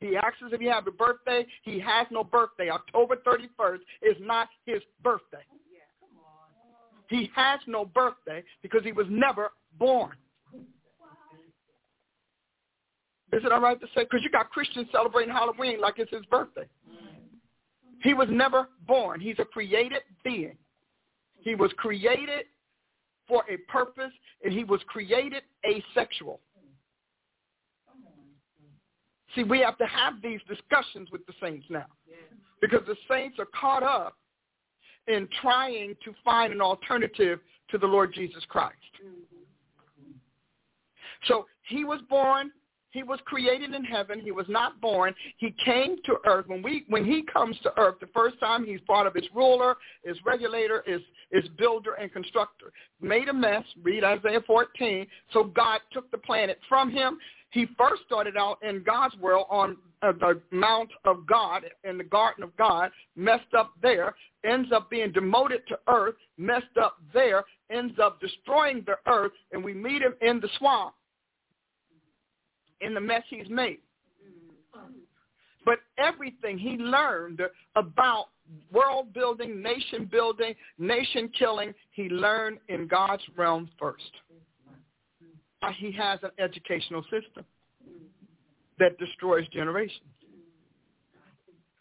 He 0.00 0.16
asks 0.16 0.38
if 0.40 0.60
he 0.60 0.66
have 0.66 0.86
a 0.86 0.90
birthday. 0.90 1.46
He 1.62 1.78
has 1.78 2.06
no 2.10 2.24
birthday. 2.24 2.70
October 2.70 3.16
31st 3.16 3.80
is 4.02 4.16
not 4.20 4.48
his 4.66 4.80
birthday. 5.02 5.44
He 7.08 7.30
has 7.34 7.60
no 7.66 7.84
birthday 7.84 8.42
because 8.62 8.82
he 8.84 8.92
was 8.92 9.06
never 9.10 9.50
born. 9.78 10.12
Is 13.32 13.44
it 13.44 13.52
all 13.52 13.60
right 13.60 13.80
to 13.80 13.86
say? 13.94 14.04
Because 14.04 14.22
you 14.22 14.30
got 14.30 14.50
Christians 14.50 14.88
celebrating 14.90 15.32
Halloween 15.32 15.80
like 15.80 15.94
it's 15.98 16.10
his 16.10 16.24
birthday. 16.26 16.66
He 18.02 18.14
was 18.14 18.28
never 18.30 18.68
born. 18.86 19.20
He's 19.20 19.38
a 19.38 19.44
created 19.44 20.02
being. 20.24 20.56
He 21.40 21.54
was 21.54 21.70
created 21.76 22.46
for 23.28 23.44
a 23.50 23.56
purpose, 23.70 24.12
and 24.42 24.52
he 24.52 24.64
was 24.64 24.80
created 24.86 25.42
asexual. 25.64 26.40
See, 29.34 29.44
we 29.44 29.60
have 29.60 29.78
to 29.78 29.86
have 29.86 30.20
these 30.22 30.40
discussions 30.48 31.08
with 31.12 31.24
the 31.26 31.32
saints 31.40 31.66
now 31.70 31.86
because 32.60 32.80
the 32.86 32.96
saints 33.08 33.38
are 33.38 33.48
caught 33.58 33.82
up 33.82 34.16
in 35.06 35.28
trying 35.40 35.94
to 36.04 36.14
find 36.24 36.52
an 36.52 36.60
alternative 36.60 37.40
to 37.70 37.78
the 37.78 37.86
Lord 37.86 38.12
Jesus 38.12 38.44
Christ. 38.48 38.76
Mm-hmm. 39.04 40.12
So 41.26 41.46
he 41.68 41.84
was 41.84 42.00
born, 42.08 42.50
he 42.90 43.02
was 43.02 43.20
created 43.24 43.74
in 43.74 43.84
heaven, 43.84 44.20
he 44.20 44.32
was 44.32 44.46
not 44.48 44.80
born, 44.80 45.14
he 45.38 45.54
came 45.64 45.96
to 46.04 46.16
earth. 46.26 46.46
When 46.48 46.62
we 46.62 46.84
when 46.88 47.04
he 47.04 47.22
comes 47.32 47.56
to 47.62 47.72
earth, 47.78 47.96
the 48.00 48.08
first 48.08 48.38
time 48.40 48.64
he's 48.64 48.80
part 48.82 49.06
of 49.06 49.14
his 49.14 49.26
ruler, 49.34 49.76
his 50.04 50.16
regulator, 50.24 50.82
his, 50.86 51.00
his 51.30 51.48
builder 51.56 51.94
and 51.94 52.12
constructor. 52.12 52.72
Made 53.00 53.28
a 53.28 53.32
mess, 53.32 53.64
read 53.82 54.02
Isaiah 54.02 54.42
14. 54.46 55.06
So 55.32 55.44
God 55.44 55.80
took 55.92 56.10
the 56.10 56.18
planet 56.18 56.58
from 56.68 56.90
him 56.90 57.18
he 57.50 57.66
first 57.76 58.02
started 58.06 58.36
out 58.36 58.58
in 58.62 58.82
God's 58.82 59.16
world 59.16 59.46
on 59.50 59.76
uh, 60.02 60.12
the 60.12 60.40
Mount 60.50 60.90
of 61.04 61.26
God 61.26 61.64
in 61.84 61.98
the 61.98 62.04
Garden 62.04 62.44
of 62.44 62.56
God, 62.56 62.90
messed 63.16 63.54
up 63.56 63.72
there, 63.82 64.14
ends 64.44 64.70
up 64.72 64.88
being 64.88 65.12
demoted 65.12 65.62
to 65.68 65.78
earth, 65.88 66.14
messed 66.38 66.76
up 66.80 66.98
there, 67.12 67.44
ends 67.70 67.98
up 68.00 68.20
destroying 68.20 68.84
the 68.86 68.94
earth, 69.10 69.32
and 69.52 69.62
we 69.62 69.74
meet 69.74 70.00
him 70.00 70.14
in 70.22 70.40
the 70.40 70.48
swamp 70.58 70.94
in 72.80 72.94
the 72.94 73.00
mess 73.00 73.22
he's 73.28 73.48
made. 73.50 73.78
But 75.64 75.78
everything 75.98 76.56
he 76.56 76.78
learned 76.78 77.42
about 77.76 78.26
world 78.72 79.12
building, 79.12 79.60
nation 79.60 80.08
building, 80.10 80.54
nation 80.78 81.30
killing, 81.38 81.74
he 81.90 82.04
learned 82.04 82.58
in 82.68 82.86
God's 82.86 83.22
realm 83.36 83.68
first 83.78 84.10
he 85.78 85.92
has 85.92 86.18
an 86.22 86.30
educational 86.38 87.02
system 87.04 87.44
that 88.78 88.98
destroys 88.98 89.46
generations, 89.48 90.08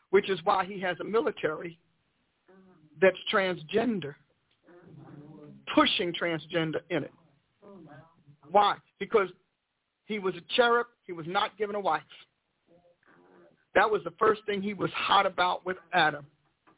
which 0.10 0.30
is 0.30 0.40
why 0.44 0.66
he 0.66 0.80
has 0.80 0.98
a 1.00 1.04
military 1.04 1.80
that's 3.02 3.18
transgender, 3.34 4.16
pushing 5.74 6.14
transgender 6.14 6.82
in 6.90 7.04
it. 7.04 7.14
Why? 8.52 8.76
Because 9.00 9.30
he 10.06 10.20
was 10.20 10.36
a 10.36 10.42
cherub. 10.56 10.88
He 11.06 11.14
was 11.14 11.26
not 11.28 11.58
given 11.58 11.76
a 11.76 11.80
wife. 11.80 12.02
That 13.76 13.90
was 13.90 14.02
the 14.04 14.14
first 14.20 14.42
thing 14.46 14.62
he 14.62 14.74
was 14.74 14.92
hot 14.94 15.26
about 15.26 15.66
with 15.66 15.78
Adam. 15.94 16.26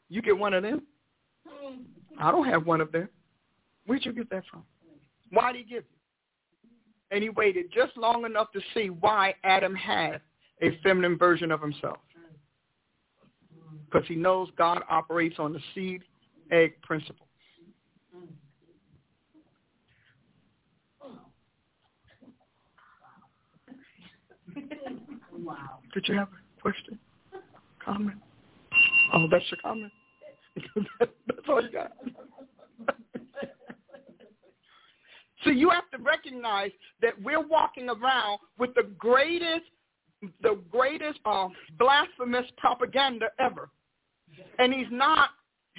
You 0.08 0.22
get 0.22 0.36
one 0.36 0.54
of 0.54 0.62
them? 0.62 0.82
I 2.20 2.30
don't 2.30 2.46
have 2.46 2.66
one 2.66 2.80
of 2.80 2.92
them. 2.92 3.08
Where'd 3.86 4.04
you 4.04 4.12
get 4.12 4.30
that 4.30 4.44
from? 4.50 4.62
Why 5.30 5.52
did 5.52 5.64
he 5.64 5.64
give 5.64 5.84
you? 5.84 6.01
And 7.12 7.22
he 7.22 7.28
waited 7.28 7.66
just 7.72 7.94
long 7.98 8.24
enough 8.24 8.50
to 8.52 8.60
see 8.72 8.88
why 8.88 9.34
Adam 9.44 9.74
had 9.74 10.22
a 10.62 10.78
feminine 10.82 11.18
version 11.18 11.52
of 11.52 11.60
himself. 11.60 11.98
Because 13.84 14.08
he 14.08 14.14
knows 14.14 14.48
God 14.56 14.82
operates 14.88 15.36
on 15.38 15.52
the 15.52 15.60
seed 15.74 16.00
egg 16.50 16.72
principle. 16.82 17.26
Wow. 25.38 25.80
Did 25.92 26.08
you 26.08 26.14
have 26.14 26.28
a 26.28 26.60
question? 26.62 26.98
Comment? 27.84 28.16
Oh, 29.12 29.26
that's 29.30 29.44
your 29.50 29.58
comment? 29.62 29.92
that's 31.06 31.48
all 31.48 31.62
you 31.62 31.70
got. 31.70 31.92
So 35.44 35.50
you 35.50 35.70
have 35.70 35.90
to 35.90 35.98
recognize 35.98 36.70
that 37.00 37.20
we're 37.22 37.46
walking 37.46 37.88
around 37.88 38.38
with 38.58 38.74
the 38.74 38.84
greatest, 38.98 39.66
the 40.42 40.58
greatest 40.70 41.18
uh, 41.24 41.48
blasphemous 41.78 42.46
propaganda 42.58 43.26
ever. 43.38 43.70
And 44.58 44.72
he's 44.72 44.86
not 44.90 45.30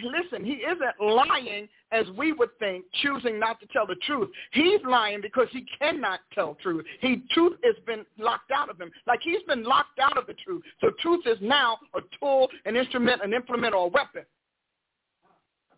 listen, 0.01 0.43
he 0.43 0.53
isn't 0.53 0.99
lying 0.99 1.67
as 1.91 2.05
we 2.17 2.33
would 2.33 2.49
think, 2.57 2.85
choosing 3.01 3.39
not 3.39 3.59
to 3.59 3.67
tell 3.67 3.85
the 3.85 3.95
truth. 4.07 4.29
He's 4.51 4.79
lying 4.87 5.21
because 5.21 5.47
he 5.51 5.65
cannot 5.79 6.21
tell 6.33 6.57
truth. 6.61 6.85
He 6.99 7.23
truth 7.31 7.57
has 7.63 7.75
been 7.85 8.05
locked 8.17 8.51
out 8.51 8.69
of 8.69 8.79
him. 8.79 8.91
Like 9.05 9.19
he's 9.21 9.43
been 9.47 9.63
locked 9.63 9.99
out 9.99 10.17
of 10.17 10.25
the 10.25 10.33
truth. 10.33 10.63
So 10.81 10.91
truth 10.99 11.25
is 11.25 11.37
now 11.41 11.77
a 11.95 11.99
tool, 12.19 12.49
an 12.65 12.75
instrument, 12.75 13.21
an 13.23 13.33
implement, 13.33 13.75
or 13.75 13.85
a 13.85 13.89
weapon. 13.89 14.23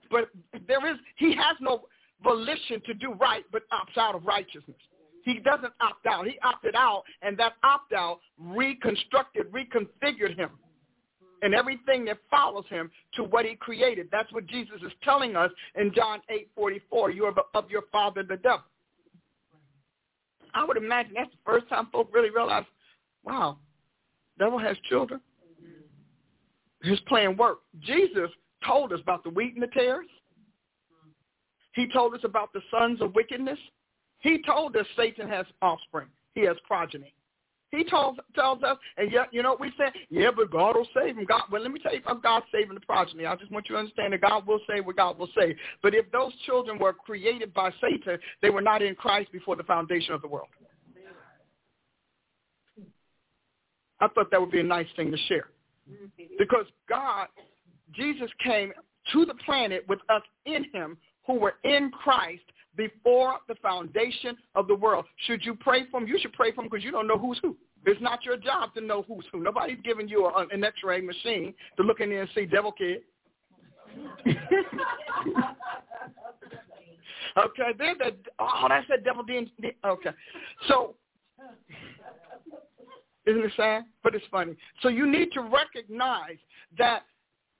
But 0.09 0.29
there 0.67 0.89
is 0.89 0.97
he 1.17 1.35
has 1.35 1.57
no 1.59 1.83
volition 2.25 2.81
to 2.85 2.93
do 2.93 3.13
right, 3.13 3.45
but 3.53 3.63
opts 3.71 3.97
out 3.97 4.15
of 4.15 4.25
righteousness. 4.25 4.77
He 5.23 5.39
doesn't 5.39 5.73
opt 5.79 6.05
out. 6.05 6.27
He 6.27 6.37
opted 6.43 6.75
out, 6.75 7.03
and 7.21 7.37
that 7.37 7.53
opt 7.63 7.93
out 7.93 8.19
reconstructed, 8.37 9.47
reconfigured 9.51 10.35
him 10.35 10.49
and 11.41 11.53
everything 11.53 12.05
that 12.05 12.17
follows 12.29 12.65
him 12.69 12.89
to 13.13 13.23
what 13.23 13.45
he 13.45 13.55
created. 13.55 14.07
That's 14.11 14.31
what 14.33 14.47
Jesus 14.47 14.77
is 14.85 14.91
telling 15.03 15.35
us 15.35 15.51
in 15.75 15.93
John 15.93 16.19
8, 16.29 16.49
44. 16.55 17.11
You 17.11 17.25
are 17.25 17.33
of 17.53 17.69
your 17.69 17.83
father, 17.91 18.23
the 18.23 18.37
devil. 18.37 18.63
I 20.53 20.63
would 20.63 20.77
imagine 20.77 21.13
that's 21.15 21.31
the 21.31 21.37
first 21.51 21.67
time 21.69 21.87
folk 21.91 22.09
really 22.13 22.29
realize, 22.29 22.63
wow, 23.23 23.57
devil 24.39 24.57
has 24.57 24.77
children. 24.89 25.19
His 26.81 26.99
plan 27.01 27.35
worked. 27.35 27.63
Jesus 27.81 28.29
told 28.65 28.93
us 28.93 28.99
about 29.01 29.23
the 29.23 29.29
wheat 29.29 29.53
and 29.53 29.63
the 29.63 29.67
tares. 29.67 30.07
He 31.75 31.87
told 31.87 32.13
us 32.13 32.21
about 32.23 32.53
the 32.53 32.61
sons 32.71 33.01
of 33.01 33.13
wickedness. 33.13 33.59
He 34.19 34.41
told 34.41 34.75
us 34.75 34.85
Satan 34.95 35.27
has 35.29 35.45
offspring. 35.61 36.07
He 36.33 36.41
has 36.41 36.55
progeny. 36.65 37.13
He 37.71 37.83
told, 37.83 38.19
tells 38.33 38.63
us, 38.63 38.77
and 38.97 39.11
yet, 39.11 39.27
you 39.33 39.43
know 39.43 39.51
what 39.51 39.59
we 39.59 39.71
say? 39.77 39.91
Yeah, 40.09 40.29
but 40.33 40.51
God 40.51 40.77
will 40.77 40.87
save 40.95 41.17
him. 41.17 41.25
God, 41.25 41.43
well, 41.51 41.61
let 41.61 41.71
me 41.71 41.79
tell 41.79 41.93
you 41.93 41.99
about 41.99 42.23
God 42.23 42.43
saving 42.51 42.75
the 42.75 42.79
progeny. 42.79 43.25
I 43.25 43.35
just 43.35 43.51
want 43.51 43.67
you 43.67 43.75
to 43.75 43.79
understand 43.79 44.13
that 44.13 44.21
God 44.21 44.47
will 44.47 44.61
save 44.69 44.85
what 44.85 44.95
God 44.95 45.19
will 45.19 45.29
save. 45.37 45.57
But 45.83 45.93
if 45.93 46.09
those 46.11 46.31
children 46.45 46.79
were 46.79 46.93
created 46.93 47.53
by 47.53 47.71
Satan, 47.81 48.17
they 48.41 48.49
were 48.49 48.61
not 48.61 48.81
in 48.81 48.95
Christ 48.95 49.31
before 49.33 49.57
the 49.57 49.63
foundation 49.63 50.13
of 50.13 50.21
the 50.21 50.27
world. 50.27 50.47
I 53.99 54.07
thought 54.09 54.31
that 54.31 54.39
would 54.39 54.51
be 54.51 54.61
a 54.61 54.63
nice 54.63 54.87
thing 54.95 55.11
to 55.11 55.17
share. 55.27 55.47
Because 56.37 56.65
God, 56.87 57.27
Jesus 57.93 58.29
came 58.43 58.71
to 59.11 59.25
the 59.25 59.35
planet 59.45 59.83
with 59.89 59.99
us 60.09 60.21
in 60.45 60.65
him 60.73 60.97
who 61.25 61.39
were 61.39 61.55
in 61.63 61.91
Christ 61.91 62.43
before 62.75 63.35
the 63.47 63.55
foundation 63.55 64.37
of 64.55 64.67
the 64.67 64.75
world. 64.75 65.05
Should 65.27 65.45
you 65.45 65.55
pray 65.55 65.85
for 65.89 65.99
them? 65.99 66.09
You 66.09 66.19
should 66.19 66.33
pray 66.33 66.51
for 66.51 66.61
them 66.61 66.69
because 66.69 66.83
you 66.83 66.91
don't 66.91 67.07
know 67.07 67.17
who's 67.17 67.39
who. 67.41 67.55
It's 67.85 68.01
not 68.01 68.25
your 68.25 68.37
job 68.37 68.73
to 68.73 68.81
know 68.81 69.03
who's 69.07 69.25
who. 69.31 69.41
Nobody's 69.41 69.77
giving 69.83 70.07
you 70.07 70.25
a, 70.25 70.47
an 70.51 70.63
X-ray 70.63 71.01
machine 71.01 71.53
to 71.77 71.83
look 71.83 71.99
in 71.99 72.09
there 72.09 72.21
and 72.21 72.29
see 72.33 72.45
devil 72.45 72.71
kid. 72.71 73.01
okay, 77.37 77.71
then 77.77 77.95
the 77.99 78.15
oh, 78.39 78.65
that's 78.67 78.87
that 78.89 79.03
devil 79.05 79.23
being 79.23 79.49
okay. 79.85 80.09
So 80.67 80.95
isn't 83.25 83.43
it 83.43 83.51
sad? 83.55 83.83
But 84.03 84.15
it's 84.15 84.25
funny. 84.31 84.55
So 84.81 84.89
you 84.89 85.09
need 85.09 85.31
to 85.33 85.41
recognize 85.41 86.37
that 86.77 87.03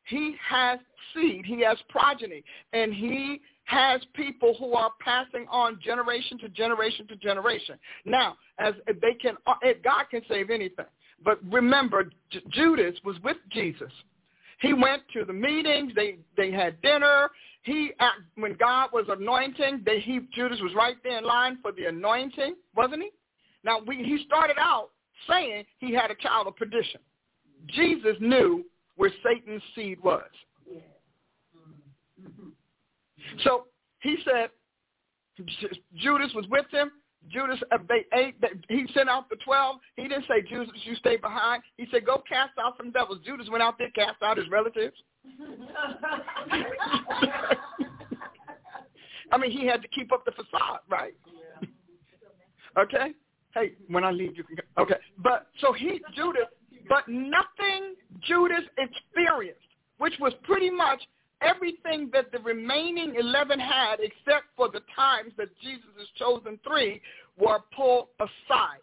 he 0.05 0.35
has 0.47 0.79
seed, 1.13 1.45
he 1.45 1.61
has 1.61 1.77
progeny, 1.89 2.43
and 2.73 2.93
he 2.93 3.41
has 3.65 4.01
people 4.13 4.55
who 4.59 4.73
are 4.73 4.91
passing 4.99 5.45
on 5.49 5.79
generation 5.83 6.37
to 6.39 6.49
generation 6.49 7.07
to 7.07 7.15
generation. 7.15 7.77
Now, 8.05 8.37
as 8.59 8.73
they 8.87 9.13
can, 9.19 9.35
uh, 9.47 9.53
God 9.83 10.05
can 10.09 10.21
save 10.29 10.49
anything. 10.49 10.85
But 11.23 11.39
remember, 11.51 12.11
J- 12.29 12.41
Judas 12.49 12.95
was 13.03 13.17
with 13.23 13.37
Jesus. 13.51 13.91
He 14.61 14.73
went 14.73 15.01
to 15.13 15.25
the 15.25 15.33
meetings. 15.33 15.93
They 15.95 16.17
they 16.37 16.51
had 16.51 16.81
dinner. 16.81 17.29
He 17.63 17.91
when 18.35 18.55
God 18.55 18.89
was 18.93 19.05
anointing, 19.09 19.81
they, 19.85 19.99
he 19.99 20.21
Judas 20.33 20.59
was 20.61 20.73
right 20.75 20.95
there 21.03 21.17
in 21.17 21.25
line 21.25 21.57
for 21.61 21.71
the 21.71 21.85
anointing, 21.85 22.55
wasn't 22.75 23.03
he? 23.03 23.09
Now 23.63 23.79
we, 23.85 23.97
he 23.97 24.23
started 24.25 24.57
out 24.59 24.89
saying 25.27 25.65
he 25.79 25.93
had 25.93 26.11
a 26.11 26.15
child 26.15 26.47
of 26.47 26.55
perdition. 26.55 27.01
Jesus 27.67 28.15
knew 28.19 28.63
where 28.95 29.11
Satan's 29.23 29.63
seed 29.73 30.01
was. 30.03 30.21
So 33.43 33.65
he 34.01 34.17
said 34.25 34.49
Judas 35.97 36.31
was 36.33 36.45
with 36.49 36.65
him. 36.71 36.91
Judas, 37.29 37.59
uh, 37.71 37.77
they 37.89 38.05
ate. 38.17 38.35
he 38.69 38.85
sent 38.93 39.09
out 39.09 39.29
the 39.29 39.35
twelve. 39.37 39.77
He 39.95 40.03
didn't 40.03 40.25
say 40.27 40.41
Judas, 40.47 40.69
you 40.83 40.95
stay 40.95 41.17
behind. 41.17 41.63
He 41.77 41.87
said, 41.91 42.05
go 42.05 42.21
cast 42.27 42.51
out 42.63 42.77
some 42.77 42.91
devils. 42.91 43.17
Judas 43.25 43.49
went 43.49 43.63
out 43.63 43.79
there, 43.79 43.89
cast 43.91 44.21
out 44.21 44.37
his 44.37 44.47
relatives. 44.49 44.95
I 49.31 49.37
mean, 49.39 49.51
he 49.51 49.65
had 49.65 49.81
to 49.81 49.87
keep 49.87 50.11
up 50.11 50.23
the 50.23 50.31
facade, 50.31 50.81
right? 50.87 51.15
okay. 52.77 53.13
Hey, 53.55 53.71
when 53.87 54.03
I 54.03 54.11
leave, 54.11 54.37
you 54.37 54.43
can. 54.43 54.57
Go. 54.57 54.83
Okay, 54.83 54.97
but 55.17 55.47
so 55.61 55.73
he 55.73 56.01
Judas, 56.13 56.43
but 56.87 57.07
nothing 57.07 57.95
Judas 58.21 58.63
experienced, 58.77 59.61
which 59.97 60.13
was 60.19 60.33
pretty 60.43 60.69
much 60.69 61.01
everything 61.41 62.09
that 62.13 62.31
the 62.31 62.39
remaining 62.39 63.15
11 63.17 63.59
had 63.59 63.97
except 63.99 64.45
for 64.55 64.69
the 64.69 64.81
times 64.95 65.31
that 65.37 65.49
Jesus' 65.61 65.83
has 65.97 66.07
chosen 66.17 66.59
three 66.67 67.01
were 67.37 67.59
pulled 67.75 68.07
aside. 68.19 68.79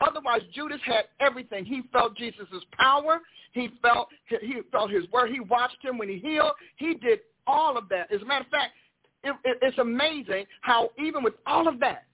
Otherwise, 0.00 0.42
Judas 0.52 0.80
had 0.84 1.04
everything. 1.20 1.64
He 1.64 1.82
felt 1.92 2.16
Jesus' 2.16 2.46
power. 2.72 3.20
He 3.52 3.70
felt 3.80 4.08
he 4.28 4.60
felt 4.72 4.90
his 4.90 5.10
word. 5.12 5.30
He 5.30 5.40
watched 5.40 5.82
him 5.82 5.96
when 5.96 6.08
he 6.08 6.18
healed. 6.18 6.52
He 6.76 6.94
did 6.94 7.20
all 7.46 7.78
of 7.78 7.88
that. 7.90 8.12
As 8.12 8.20
a 8.20 8.24
matter 8.24 8.44
of 8.44 8.50
fact, 8.50 8.72
it, 9.22 9.34
it, 9.44 9.58
it's 9.62 9.78
amazing 9.78 10.44
how 10.60 10.90
even 10.98 11.22
with 11.22 11.34
all 11.46 11.68
of 11.68 11.78
that, 11.80 12.04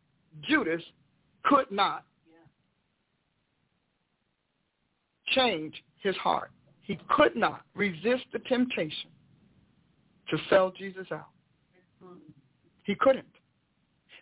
Judas 0.42 0.82
could 1.44 1.70
not 1.70 2.04
change 5.34 5.82
his 6.02 6.16
heart. 6.16 6.50
He 6.82 6.98
could 7.08 7.34
not 7.34 7.62
resist 7.74 8.24
the 8.32 8.40
temptation 8.40 9.10
to 10.30 10.38
sell 10.48 10.70
Jesus 10.70 11.06
out. 11.12 11.28
He 12.84 12.94
couldn't. 12.94 13.26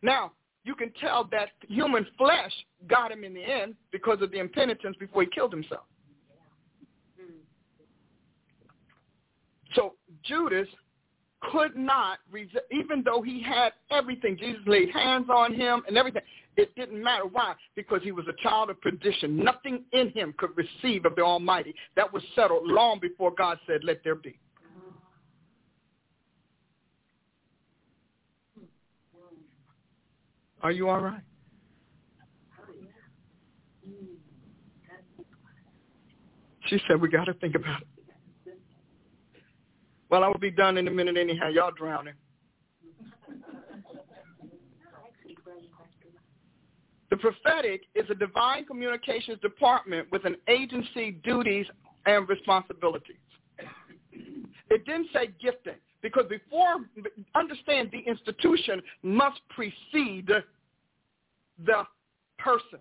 Now, 0.03 0.33
you 0.65 0.75
can 0.75 0.93
tell 1.01 1.25
that 1.31 1.49
human 1.69 2.07
flesh 2.17 2.53
got 2.89 3.11
him 3.11 3.25
in 3.25 3.33
the 3.33 3.43
end 3.43 3.75
because 3.91 4.21
of 4.21 4.31
the 4.31 4.39
impenitence 4.39 4.97
before 4.99 5.23
he 5.23 5.29
killed 5.31 5.53
himself. 5.53 5.85
So 9.75 9.95
Judas 10.25 10.69
could 11.41 11.77
not 11.77 12.19
even 12.71 13.03
though 13.05 13.23
he 13.23 13.43
had 13.43 13.73
everything. 13.91 14.37
Jesus 14.37 14.61
laid 14.67 14.91
hands 14.91 15.27
on 15.31 15.55
him 15.55 15.83
and 15.87 15.97
everything. 15.97 16.23
It 16.57 16.75
didn't 16.75 17.01
matter. 17.01 17.25
Why? 17.31 17.55
Because 17.77 18.03
he 18.03 18.11
was 18.11 18.27
a 18.27 18.43
child 18.43 18.71
of 18.71 18.81
perdition. 18.81 19.37
Nothing 19.37 19.85
in 19.93 20.11
him 20.11 20.35
could 20.37 20.51
receive 20.57 21.05
of 21.05 21.15
the 21.15 21.23
Almighty. 21.23 21.75
That 21.95 22.13
was 22.13 22.23
settled 22.35 22.67
long 22.67 22.99
before 22.99 23.31
God 23.31 23.59
said, 23.67 23.85
let 23.85 24.03
there 24.03 24.17
be. 24.17 24.37
Are 30.63 30.73
you 30.73 30.89
all 30.89 31.01
right? 31.01 31.21
She 36.67 36.79
said, 36.87 37.01
we 37.01 37.09
got 37.09 37.25
to 37.25 37.35
think 37.35 37.55
about 37.55 37.81
it. 37.83 37.89
Well, 40.11 40.25
I 40.25 40.29
will 40.29 40.39
be 40.39 40.51
done 40.51 40.77
in 40.77 40.89
a 40.89 40.91
minute 40.91 41.17
anyhow. 41.17 41.49
Y'all 41.49 41.71
drowning. 41.71 42.15
The 47.11 47.17
prophetic 47.17 47.83
is 47.95 48.05
a 48.11 48.15
divine 48.15 48.67
communications 48.67 49.39
department 49.41 50.09
with 50.13 50.27
an 50.27 50.37
agency 50.47 51.13
duties 51.25 51.67
and 52.05 52.29
responsibilities. 52.29 53.17
It 54.71 54.85
didn't 54.85 55.09
say 55.15 55.31
gifting 55.41 55.81
because 56.03 56.25
before, 56.29 56.77
understand 57.35 57.91
the 57.93 58.09
institution 58.09 58.81
must 59.03 59.41
precede 59.51 60.31
the 61.65 61.87
person, 62.39 62.79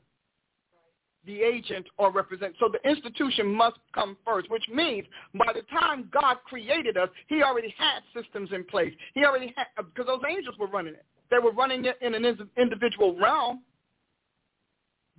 the 1.25 1.41
agent 1.41 1.85
or 1.97 2.11
represent. 2.11 2.55
So 2.59 2.69
the 2.71 2.89
institution 2.89 3.53
must 3.53 3.77
come 3.93 4.17
first, 4.25 4.49
which 4.51 4.67
means 4.71 5.07
by 5.33 5.51
the 5.53 5.63
time 5.77 6.09
God 6.13 6.37
created 6.45 6.95
us, 6.97 7.09
he 7.27 7.41
already 7.41 7.73
had 7.77 8.03
systems 8.15 8.49
in 8.53 8.63
place. 8.63 8.93
He 9.13 9.25
already 9.25 9.53
had, 9.57 9.67
because 9.77 10.05
those 10.05 10.21
angels 10.29 10.55
were 10.59 10.67
running 10.67 10.93
it. 10.93 11.05
They 11.29 11.39
were 11.39 11.51
running 11.51 11.83
it 11.85 11.97
in 12.01 12.13
an 12.13 12.49
individual 12.57 13.17
realm, 13.19 13.63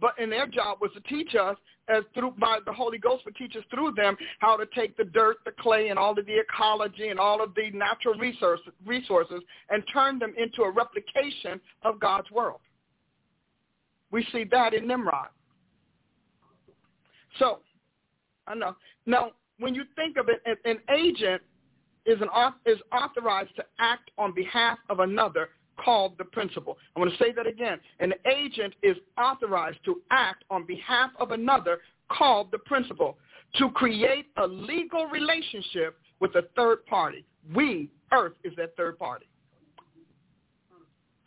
but 0.00 0.14
and 0.18 0.32
their 0.32 0.46
job 0.46 0.78
was 0.80 0.90
to 0.94 1.00
teach 1.00 1.34
us 1.34 1.56
as 1.89 2.05
through 2.15 2.32
by 2.39 2.59
the 2.65 2.73
Holy 2.73 2.98
Ghost 2.98 3.24
would 3.24 3.36
teach 3.36 3.56
us 3.56 3.65
through 3.70 3.93
them 3.97 4.16
how 4.40 4.56
to 4.56 4.66
take 4.74 4.97
the 4.97 5.05
dirt, 5.05 5.39
the 5.44 5.52
clay, 5.59 5.89
and 5.89 5.98
all 5.98 6.19
of 6.19 6.27
the 6.27 6.39
ecology 6.39 7.09
and 7.09 7.19
all 7.19 7.43
of 7.43 7.55
the 7.55 7.70
natural 7.70 8.15
resources, 8.15 8.66
resources 8.86 9.40
and 9.70 9.82
turn 9.93 10.19
them 10.19 10.35
into 10.36 10.62
a 10.62 10.70
replication 10.70 11.60
of 11.82 11.98
God's 12.01 12.31
world. 12.31 12.60
We 14.10 14.27
see 14.32 14.44
that 14.51 14.74
in 14.74 14.86
Nimrod. 14.86 15.28
So, 17.39 17.60
I 18.47 18.55
know. 18.55 18.74
Now, 19.06 19.32
when 19.59 19.74
you 19.74 19.85
think 19.97 20.16
of 20.16 20.28
it, 20.28 20.43
an 20.65 20.78
agent 20.94 21.43
is, 22.06 22.19
an, 22.20 22.28
is 22.65 22.78
authorized 22.93 23.55
to 23.56 23.65
act 23.78 24.10
on 24.16 24.32
behalf 24.35 24.78
of 24.89 25.01
another 25.01 25.51
called 25.82 26.16
the 26.18 26.24
principal. 26.24 26.78
I 26.94 27.00
want 27.00 27.12
to 27.12 27.18
say 27.18 27.32
that 27.32 27.46
again. 27.46 27.78
An 28.00 28.12
agent 28.26 28.74
is 28.82 28.96
authorized 29.16 29.78
to 29.84 30.00
act 30.10 30.44
on 30.50 30.66
behalf 30.66 31.10
of 31.18 31.30
another 31.30 31.78
called 32.10 32.50
the 32.50 32.59
principal 32.59 33.18
to 33.56 33.70
create 33.70 34.26
a 34.36 34.46
legal 34.46 35.06
relationship 35.06 35.98
with 36.20 36.34
a 36.34 36.42
third 36.56 36.84
party. 36.86 37.24
We, 37.55 37.90
earth, 38.12 38.34
is 38.44 38.52
that 38.56 38.76
third 38.76 38.98
party. 38.98 39.26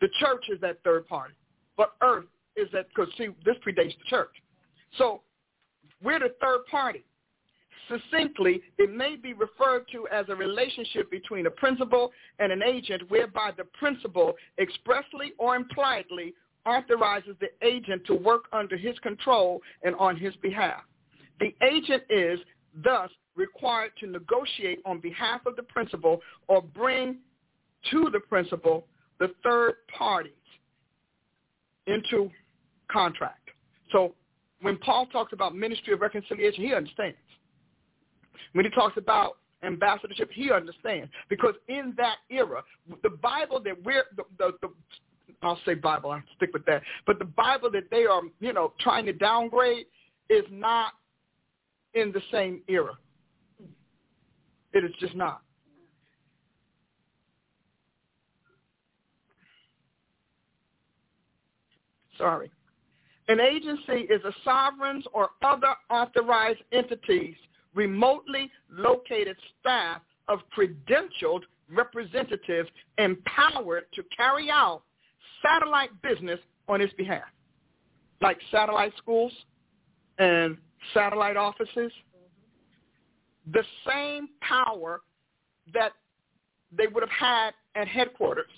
The 0.01 0.09
church 0.19 0.45
is 0.49 0.59
that 0.61 0.79
third 0.83 1.07
party. 1.07 1.33
But 1.77 1.93
earth 2.01 2.25
is 2.55 2.67
that, 2.73 2.87
because 2.89 3.11
see, 3.17 3.29
this 3.45 3.55
predates 3.65 3.97
the 3.97 4.05
church. 4.07 4.31
So 4.97 5.21
we're 6.03 6.19
the 6.19 6.33
third 6.41 6.65
party. 6.69 7.05
Succinctly, 7.89 8.61
it 8.77 8.91
may 8.91 9.15
be 9.15 9.33
referred 9.33 9.85
to 9.91 10.07
as 10.09 10.25
a 10.29 10.35
relationship 10.35 11.09
between 11.11 11.45
a 11.45 11.51
principal 11.51 12.11
and 12.39 12.51
an 12.51 12.61
agent 12.63 13.09
whereby 13.09 13.51
the 13.55 13.65
principal 13.65 14.33
expressly 14.59 15.33
or 15.37 15.55
impliedly 15.55 16.33
authorizes 16.65 17.35
the 17.39 17.49
agent 17.65 18.05
to 18.05 18.13
work 18.13 18.45
under 18.53 18.77
his 18.77 18.97
control 18.99 19.61
and 19.83 19.95
on 19.95 20.15
his 20.15 20.35
behalf. 20.37 20.83
The 21.39 21.55
agent 21.63 22.03
is 22.09 22.39
thus 22.83 23.09
required 23.35 23.91
to 23.99 24.07
negotiate 24.07 24.79
on 24.85 24.99
behalf 24.99 25.45
of 25.45 25.55
the 25.55 25.63
principal 25.63 26.21
or 26.47 26.61
bring 26.61 27.17
to 27.89 28.09
the 28.11 28.19
principal 28.19 28.85
the 29.19 29.33
third 29.43 29.75
parties 29.97 30.33
into 31.87 32.29
contract. 32.91 33.49
So 33.91 34.13
when 34.61 34.77
Paul 34.77 35.07
talks 35.07 35.33
about 35.33 35.55
ministry 35.55 35.93
of 35.93 36.01
reconciliation, 36.01 36.63
he 36.63 36.73
understands. 36.73 37.17
When 38.53 38.65
he 38.65 38.71
talks 38.71 38.97
about 38.97 39.37
ambassadorship, 39.63 40.29
he 40.31 40.51
understands. 40.51 41.11
Because 41.29 41.55
in 41.67 41.93
that 41.97 42.17
era, 42.29 42.63
the 43.03 43.09
Bible 43.09 43.61
that 43.63 43.81
we're, 43.83 44.05
the, 44.15 44.23
the, 44.37 44.51
the 44.61 44.69
I'll 45.41 45.59
say 45.65 45.73
Bible, 45.73 46.11
I'll 46.11 46.23
stick 46.35 46.51
with 46.53 46.65
that. 46.65 46.83
But 47.07 47.19
the 47.19 47.25
Bible 47.25 47.71
that 47.71 47.89
they 47.89 48.05
are, 48.05 48.21
you 48.39 48.53
know, 48.53 48.73
trying 48.79 49.05
to 49.05 49.13
downgrade 49.13 49.85
is 50.29 50.43
not 50.51 50.93
in 51.93 52.11
the 52.11 52.21
same 52.31 52.61
era. 52.67 52.97
It 54.73 54.83
is 54.83 54.91
just 54.99 55.15
not. 55.15 55.41
Sorry. 62.17 62.51
An 63.27 63.39
agency 63.39 64.05
is 64.13 64.21
a 64.23 64.33
sovereign's 64.43 65.05
or 65.13 65.29
other 65.41 65.73
authorized 65.89 66.59
entities 66.71 67.35
remotely 67.73 68.51
located 68.69 69.37
staff 69.59 70.01
of 70.27 70.39
credentialed 70.57 71.41
representatives 71.69 72.69
empowered 72.97 73.83
to 73.93 74.03
carry 74.15 74.49
out 74.49 74.81
satellite 75.41 75.89
business 76.01 76.39
on 76.67 76.81
its 76.81 76.93
behalf, 76.93 77.23
like 78.21 78.37
satellite 78.51 78.93
schools 78.97 79.31
and 80.17 80.57
satellite 80.93 81.37
offices. 81.37 81.91
The 83.51 83.63
same 83.87 84.29
power 84.41 85.01
that 85.73 85.93
they 86.75 86.87
would 86.87 87.03
have 87.03 87.09
had 87.09 87.51
at 87.75 87.87
headquarters, 87.87 88.49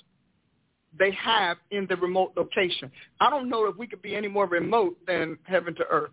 they 0.97 1.11
have 1.11 1.57
in 1.71 1.87
the 1.87 1.95
remote 1.95 2.33
location. 2.35 2.91
I 3.19 3.29
don't 3.29 3.49
know 3.49 3.65
if 3.65 3.77
we 3.77 3.87
could 3.87 4.01
be 4.01 4.15
any 4.15 4.27
more 4.27 4.47
remote 4.47 4.97
than 5.07 5.37
heaven 5.43 5.73
to 5.75 5.83
earth. 5.89 6.11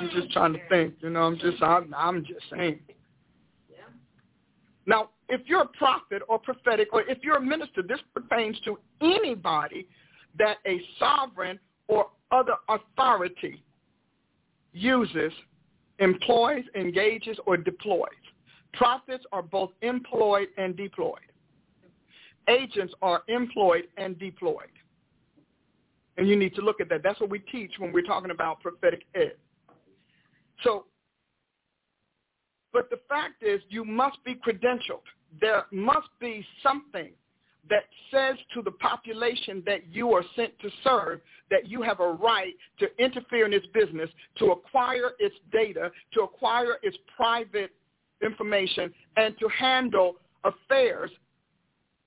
I'm 0.00 0.10
just 0.10 0.30
trying 0.32 0.52
to 0.54 0.68
think. 0.68 0.94
You 1.00 1.10
know, 1.10 1.22
I'm 1.22 1.38
just 1.38 1.62
I'm, 1.62 1.94
I'm 1.96 2.24
just 2.24 2.40
saying. 2.50 2.80
Yeah. 3.70 3.76
Now, 4.86 5.10
if 5.28 5.42
you're 5.46 5.62
a 5.62 5.68
prophet 5.68 6.22
or 6.28 6.38
prophetic, 6.38 6.88
or 6.92 7.02
if 7.02 7.18
you're 7.22 7.36
a 7.36 7.40
minister, 7.40 7.82
this 7.82 8.00
pertains 8.14 8.58
to 8.64 8.78
anybody 9.00 9.88
that 10.38 10.58
a 10.66 10.80
sovereign 10.98 11.58
or 11.88 12.06
other 12.30 12.54
authority 12.68 13.62
uses, 14.72 15.32
employs, 15.98 16.64
engages, 16.74 17.38
or 17.46 17.56
deploys. 17.56 18.10
Prophets 18.74 19.24
are 19.32 19.42
both 19.42 19.70
employed 19.80 20.48
and 20.58 20.76
deployed. 20.76 21.20
Agents 22.48 22.94
are 23.02 23.22
employed 23.28 23.84
and 23.96 24.18
deployed. 24.18 24.70
And 26.16 26.28
you 26.28 26.36
need 26.36 26.54
to 26.54 26.62
look 26.62 26.80
at 26.80 26.88
that. 26.88 27.02
That's 27.02 27.20
what 27.20 27.30
we 27.30 27.40
teach 27.40 27.72
when 27.78 27.92
we're 27.92 28.02
talking 28.02 28.30
about 28.30 28.60
prophetic 28.60 29.02
ed. 29.14 29.34
So, 30.62 30.86
but 32.72 32.88
the 32.90 32.98
fact 33.08 33.42
is 33.42 33.60
you 33.68 33.84
must 33.84 34.22
be 34.24 34.34
credentialed. 34.34 35.04
There 35.40 35.64
must 35.70 36.08
be 36.20 36.44
something 36.62 37.10
that 37.68 37.84
says 38.10 38.36
to 38.54 38.62
the 38.62 38.70
population 38.70 39.62
that 39.66 39.86
you 39.92 40.12
are 40.12 40.22
sent 40.36 40.58
to 40.60 40.70
serve 40.84 41.20
that 41.50 41.68
you 41.68 41.82
have 41.82 42.00
a 42.00 42.12
right 42.12 42.54
to 42.78 42.86
interfere 42.98 43.46
in 43.46 43.52
its 43.52 43.66
business, 43.74 44.08
to 44.38 44.52
acquire 44.52 45.10
its 45.18 45.34
data, 45.52 45.90
to 46.12 46.22
acquire 46.22 46.76
its 46.82 46.96
private 47.16 47.70
information, 48.22 48.92
and 49.16 49.34
to 49.38 49.48
handle 49.48 50.16
affairs 50.44 51.10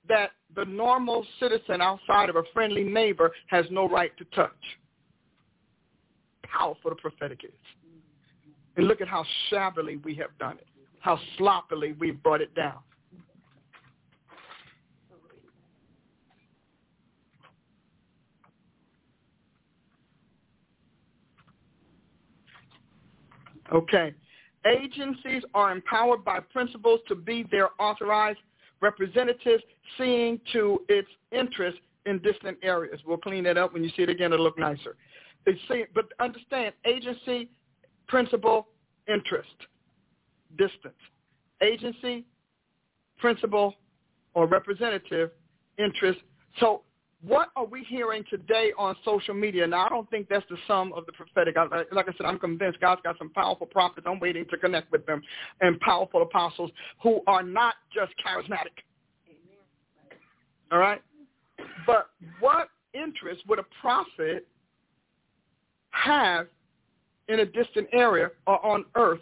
that 0.08 0.32
the 0.56 0.66
normal 0.66 1.26
citizen 1.40 1.82
outside 1.82 2.30
of 2.30 2.36
a 2.36 2.44
friendly 2.54 2.84
neighbor 2.84 3.32
has 3.48 3.66
no 3.70 3.88
right 3.88 4.16
to 4.18 4.26
touch. 4.36 4.52
Powerful 6.44 6.90
the 6.90 6.96
prophetic 6.96 7.44
is. 7.44 7.52
And 8.76 8.88
look 8.88 9.02
at 9.02 9.08
how 9.08 9.26
shabbily 9.50 9.98
we 9.98 10.16
have 10.16 10.30
done 10.40 10.58
it, 10.58 10.68
how 11.00 11.20
sloppily 11.38 11.94
we've 12.00 12.22
brought 12.24 12.42
it 12.42 12.54
down. 12.56 12.80
Okay. 23.72 24.14
Agencies 24.66 25.44
are 25.54 25.72
empowered 25.72 26.26
by 26.26 26.40
principals 26.40 27.00
to 27.08 27.16
be 27.16 27.46
their 27.52 27.70
authorized 27.80 28.40
representatives 28.82 29.64
seeing 29.98 30.40
to 30.54 30.82
its 30.90 31.08
interests 31.32 31.80
in 32.06 32.20
distant 32.20 32.58
areas. 32.64 33.00
We'll 33.06 33.18
clean 33.18 33.44
that 33.46 33.58
up. 33.58 33.74
When 33.74 33.84
you 33.84 33.90
see 33.96 34.04
it 34.04 34.10
again, 34.10 34.34
it'll 34.34 34.44
look 34.44 34.60
nicer. 34.60 34.96
See, 35.68 35.86
but 35.94 36.06
understand, 36.20 36.74
agency, 36.86 37.50
principal, 38.08 38.68
interest, 39.08 39.50
distance. 40.58 40.94
Agency, 41.62 42.26
principal, 43.18 43.76
or 44.34 44.48
representative, 44.48 45.32
interest. 45.78 46.20
So 46.60 46.82
what 47.26 47.50
are 47.58 47.66
we 47.66 47.84
hearing 47.84 48.24
today 48.30 48.72
on 48.78 48.96
social 49.04 49.34
media? 49.34 49.68
Now, 49.68 49.86
I 49.86 49.90
don't 49.90 50.10
think 50.10 50.30
that's 50.30 50.46
the 50.50 50.58
sum 50.68 50.94
of 50.94 51.06
the 51.06 51.12
prophetic. 51.12 51.58
I, 51.58 51.66
like 51.92 52.08
I 52.08 52.14
said, 52.18 52.26
I'm 52.26 52.40
convinced 52.40 52.80
God's 52.80 53.02
got 53.04 53.18
some 53.18 53.30
powerful 53.32 53.68
prophets. 53.68 54.08
I'm 54.10 54.20
waiting 54.20 54.46
to 54.50 54.58
connect 54.58 54.90
with 54.92 55.06
them 55.06 55.22
and 55.60 55.80
powerful 55.82 56.22
apostles 56.22 56.72
who 57.04 57.22
are 57.28 57.44
not 57.44 57.76
just 57.94 58.14
charismatic. 58.26 58.84
All 60.72 60.80
right? 60.80 61.02
But 61.86 62.10
what 62.40 62.70
interest 62.94 63.42
would 63.48 63.60
a 63.60 63.66
prophet 63.82 64.48
have 65.92 66.48
in 67.28 67.42
a 67.42 67.46
distant 67.46 67.88
area 67.92 68.30
or 68.48 68.66
on 68.66 68.86
earth 68.96 69.20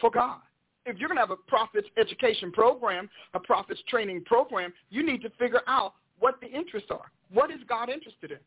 for 0.00 0.10
God? 0.10 0.40
If 0.86 0.98
you're 0.98 1.08
going 1.08 1.18
to 1.18 1.22
have 1.22 1.30
a 1.30 1.36
prophet's 1.36 1.86
education 1.98 2.50
program, 2.50 3.08
a 3.34 3.38
prophet's 3.38 3.82
training 3.86 4.24
program, 4.24 4.72
you 4.88 5.04
need 5.04 5.22
to 5.22 5.30
figure 5.38 5.60
out 5.68 5.94
what 6.20 6.40
the 6.40 6.46
interests 6.46 6.90
are. 6.90 7.10
What 7.32 7.50
is 7.50 7.58
God 7.68 7.88
interested 7.88 8.32
in? 8.32 8.38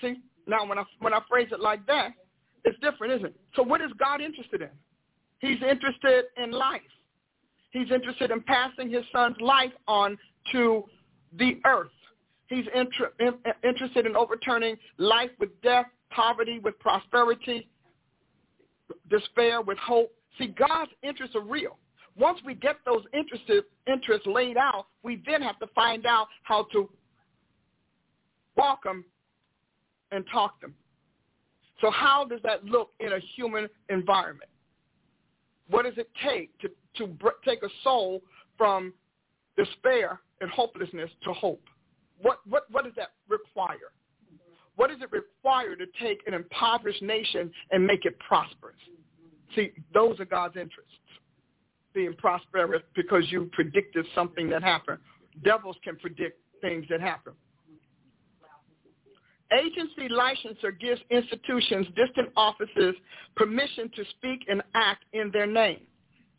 See, 0.00 0.20
now 0.46 0.66
when 0.66 0.78
I 0.78 0.84
when 1.00 1.14
I 1.14 1.20
phrase 1.28 1.48
it 1.52 1.60
like 1.60 1.86
that, 1.86 2.10
it's 2.64 2.78
different, 2.80 3.14
isn't 3.14 3.26
it? 3.26 3.36
So 3.54 3.62
what 3.62 3.80
is 3.80 3.90
God 3.98 4.20
interested 4.20 4.62
in? 4.62 4.70
He's 5.38 5.62
interested 5.62 6.24
in 6.36 6.50
life. 6.50 6.80
He's 7.70 7.90
interested 7.90 8.30
in 8.30 8.42
passing 8.42 8.90
his 8.90 9.04
son's 9.12 9.36
life 9.40 9.72
on 9.86 10.18
to 10.52 10.84
the 11.38 11.60
earth. 11.64 11.90
He's 12.48 12.64
inter- 12.74 13.12
in, 13.20 13.34
interested 13.64 14.06
in 14.06 14.16
overturning 14.16 14.76
life 14.98 15.30
with 15.38 15.50
death, 15.62 15.86
poverty 16.10 16.58
with 16.58 16.78
prosperity, 16.78 17.68
despair 19.10 19.60
with 19.62 19.78
hope. 19.78 20.12
See, 20.38 20.48
God's 20.48 20.90
interests 21.02 21.34
are 21.34 21.42
real. 21.42 21.78
Once 22.18 22.38
we 22.44 22.54
get 22.54 22.76
those 22.86 23.04
interested, 23.12 23.64
interests 23.86 24.26
laid 24.26 24.56
out, 24.56 24.86
we 25.02 25.22
then 25.26 25.42
have 25.42 25.58
to 25.58 25.66
find 25.74 26.06
out 26.06 26.28
how 26.42 26.66
to 26.72 26.88
walk 28.56 28.82
them 28.84 29.04
and 30.12 30.24
talk 30.32 30.60
them. 30.60 30.74
So 31.80 31.90
how 31.90 32.24
does 32.24 32.40
that 32.42 32.64
look 32.64 32.90
in 33.00 33.12
a 33.12 33.18
human 33.36 33.68
environment? 33.90 34.50
What 35.68 35.84
does 35.84 35.98
it 35.98 36.08
take 36.24 36.58
to, 36.60 36.68
to 36.96 37.16
take 37.44 37.62
a 37.62 37.68
soul 37.82 38.22
from 38.56 38.94
despair 39.56 40.20
and 40.40 40.50
hopelessness 40.50 41.10
to 41.24 41.32
hope? 41.32 41.62
What, 42.22 42.38
what, 42.48 42.64
what 42.70 42.84
does 42.84 42.94
that 42.96 43.10
require? 43.28 43.92
What 44.76 44.90
does 44.90 45.00
it 45.02 45.10
require 45.10 45.74
to 45.74 45.86
take 46.00 46.20
an 46.26 46.34
impoverished 46.34 47.02
nation 47.02 47.50
and 47.70 47.86
make 47.86 48.04
it 48.04 48.18
prosperous? 48.20 48.76
See, 49.54 49.72
those 49.92 50.18
are 50.20 50.24
God's 50.24 50.56
interests, 50.56 50.92
being 51.96 52.14
prosperous 52.14 52.82
because 52.94 53.24
you 53.30 53.50
predicted 53.52 54.06
something 54.14 54.48
that 54.50 54.62
happened. 54.62 54.98
Devils 55.42 55.76
can 55.82 55.96
predict 55.96 56.38
things 56.60 56.84
that 56.90 57.00
happen. 57.00 57.32
Agency 59.50 60.08
licensor 60.08 60.72
gives 60.72 61.00
institutions, 61.10 61.86
distant 61.96 62.28
offices, 62.36 62.94
permission 63.34 63.90
to 63.96 64.04
speak 64.10 64.40
and 64.48 64.62
act 64.74 65.04
in 65.14 65.30
their 65.32 65.46
name. 65.46 65.80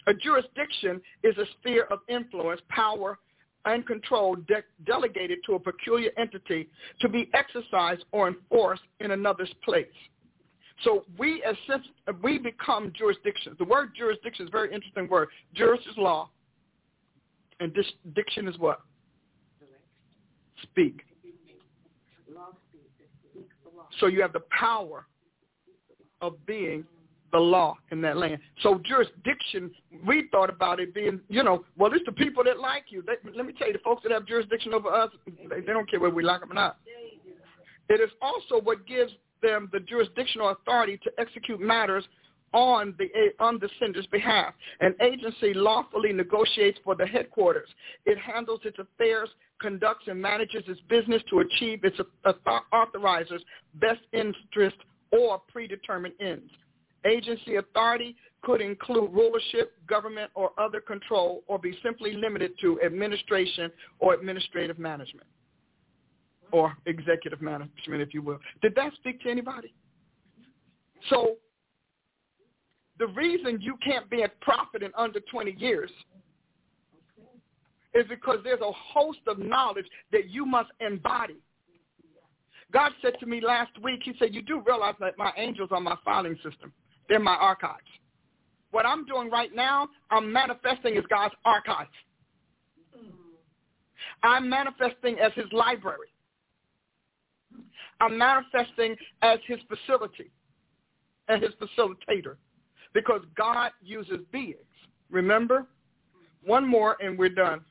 A 0.06 0.14
jurisdiction 0.14 1.02
is 1.24 1.36
a 1.38 1.46
sphere 1.60 1.88
of 1.90 2.00
influence, 2.08 2.62
power, 2.70 3.18
and 3.66 3.86
control 3.88 4.36
de- 4.36 4.64
delegated 4.86 5.40
to 5.46 5.56
a 5.56 5.60
peculiar 5.60 6.12
entity 6.18 6.70
to 7.02 7.10
be 7.10 7.30
exercised 7.34 8.06
or 8.12 8.28
enforced 8.28 8.84
in 9.00 9.12
another's 9.12 9.54
place. 9.64 9.88
So 10.84 11.06
we 11.18 11.44
as 11.44 11.56
we 12.24 12.38
become 12.38 12.94
jurisdictions. 12.96 13.58
The 13.58 13.66
word 13.66 13.90
jurisdiction 13.98 14.46
is 14.46 14.50
a 14.50 14.52
very 14.52 14.74
interesting 14.74 15.08
word. 15.10 15.30
Juris 15.54 15.82
is 15.90 15.98
law, 15.98 16.30
and 17.60 17.76
diction 18.14 18.48
is 18.48 18.58
what? 18.60 18.82
Speak. 20.62 21.02
So 24.00 24.08
you 24.08 24.22
have 24.22 24.34
the 24.34 24.44
power 24.52 25.08
of 26.22 26.34
being 26.46 26.84
the 27.32 27.40
law 27.40 27.76
in 27.92 28.02
that 28.02 28.18
land. 28.18 28.40
So 28.62 28.80
jurisdiction, 28.86 29.72
we 30.06 30.28
thought 30.32 30.50
about 30.50 30.80
it 30.80 30.94
being, 30.94 31.20
you 31.30 31.44
know, 31.44 31.66
well, 31.78 31.92
it's 31.94 32.06
the 32.06 32.12
people 32.12 32.44
that 32.46 32.60
like 32.60 32.86
you. 32.90 33.04
They, 33.06 33.14
let 33.36 33.46
me 33.46 33.54
tell 33.58 33.68
you, 33.68 33.74
the 33.74 33.80
folks 33.80 34.04
that 34.04 34.12
have 34.12 34.26
jurisdiction 34.26 34.74
over 34.74 34.90
us, 34.90 35.10
they, 35.50 35.60
they 35.60 35.74
don't 35.74 35.90
care 35.90 36.00
whether 36.00 36.16
we 36.16 36.24
like 36.24 36.40
them 36.40 36.52
or 36.52 36.56
not. 36.56 36.78
It 37.90 38.02
is 38.02 38.10
also 38.22 38.62
what 38.62 38.86
gives 38.86 39.12
them 39.42 39.70
the 39.72 39.80
jurisdictional 39.80 40.50
authority 40.50 41.00
to 41.04 41.12
execute 41.18 41.60
matters 41.60 42.04
on 42.54 42.96
the 42.98 43.08
on 43.40 43.60
the 43.60 43.70
sender's 43.80 44.08
behalf. 44.08 44.54
An 44.80 44.96
agency 45.02 45.54
lawfully 45.54 46.14
negotiates 46.14 46.80
for 46.84 46.96
the 46.96 47.06
headquarters. 47.06 47.70
It 48.06 48.18
handles 48.18 48.62
its 48.64 48.78
affairs, 48.80 49.30
conducts 49.62 50.06
and 50.08 50.22
manages 50.22 50.64
its 50.68 50.80
business 50.90 51.22
to 51.30 51.40
achieve 51.40 51.84
its 51.84 51.98
authorizer's 52.74 53.44
best 53.76 54.02
interest 54.14 54.78
or 55.12 55.40
predetermined 55.52 56.16
ends. 56.20 56.52
Agency 57.06 57.56
authority 57.56 58.16
could 58.42 58.62
include 58.62 59.12
rulership, 59.14 59.74
government, 59.88 60.32
or 60.36 60.52
other 60.60 60.80
control, 60.80 61.44
or 61.48 61.58
be 61.60 61.78
simply 61.84 62.14
limited 62.14 62.52
to 62.62 62.82
administration 62.82 63.72
or 64.00 64.14
administrative 64.14 64.80
management, 64.80 65.28
or 66.52 66.74
executive 66.86 67.42
management, 67.42 68.02
if 68.02 68.14
you 68.14 68.22
will. 68.22 68.40
Did 68.62 68.76
that 68.76 68.94
speak 68.96 69.22
to 69.22 69.30
anybody? 69.30 69.74
So 71.10 71.36
the 73.00 73.08
reason 73.08 73.60
you 73.62 73.78
can't 73.84 74.10
be 74.10 74.24
a 74.24 74.30
prophet 74.42 74.84
in 74.84 74.92
under 74.98 75.20
20 75.32 75.56
years 75.58 75.92
is 77.94 78.06
because 78.10 78.38
there's 78.44 78.62
a 78.62 78.72
host 78.72 79.20
of 79.28 79.40
knowledge 79.40 79.86
that 80.12 80.30
you 80.30 80.46
must 80.46 80.70
embody. 80.80 81.38
God 82.72 82.92
said 83.02 83.14
to 83.20 83.26
me 83.26 83.40
last 83.42 83.72
week, 83.82 84.02
he 84.04 84.14
said, 84.20 84.34
you 84.34 84.42
do 84.42 84.62
realize 84.66 84.96
that 85.00 85.18
my 85.18 85.32
angels 85.38 85.70
are 85.72 85.80
my 85.80 85.96
filing 86.04 86.36
system. 86.44 86.74
They're 87.08 87.20
my 87.20 87.36
archives. 87.36 87.88
What 88.72 88.86
I'm 88.86 89.06
doing 89.06 89.30
right 89.30 89.56
now, 89.56 89.88
I'm 90.12 90.32
manifesting 90.32 90.98
as 90.98 91.04
God's 91.10 91.34
archives. 91.46 91.90
I'm 94.24 94.50
manifesting 94.50 95.18
as 95.20 95.32
his 95.34 95.46
library. 95.52 96.08
I'm 98.00 98.18
manifesting 98.18 98.96
as 99.22 99.40
his 99.48 99.60
facility 99.68 100.32
and 101.28 101.42
his 101.42 101.52
facilitator 101.54 102.36
because 102.94 103.22
God 103.36 103.72
uses 103.82 104.20
beings. 104.32 104.56
Remember? 105.10 105.66
One 106.44 106.68
more 106.68 106.98
and 107.02 107.18
we're 107.18 107.30
done. 107.30 107.62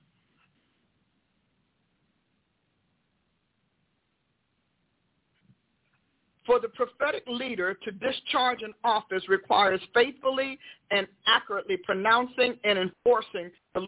For 6.45 6.61
the 6.61 6.69
prophetic 6.69 7.25
leader 7.27 7.75
to 7.83 7.91
discharge 7.91 8.63
an 8.63 8.73
office 8.85 9.29
requires 9.29 9.81
faithfully 9.93 10.59
and 10.93 11.09
accurately 11.27 11.77
pronouncing 11.79 12.55
and 12.63 12.79
enforcing 12.79 13.51
the 13.75 13.87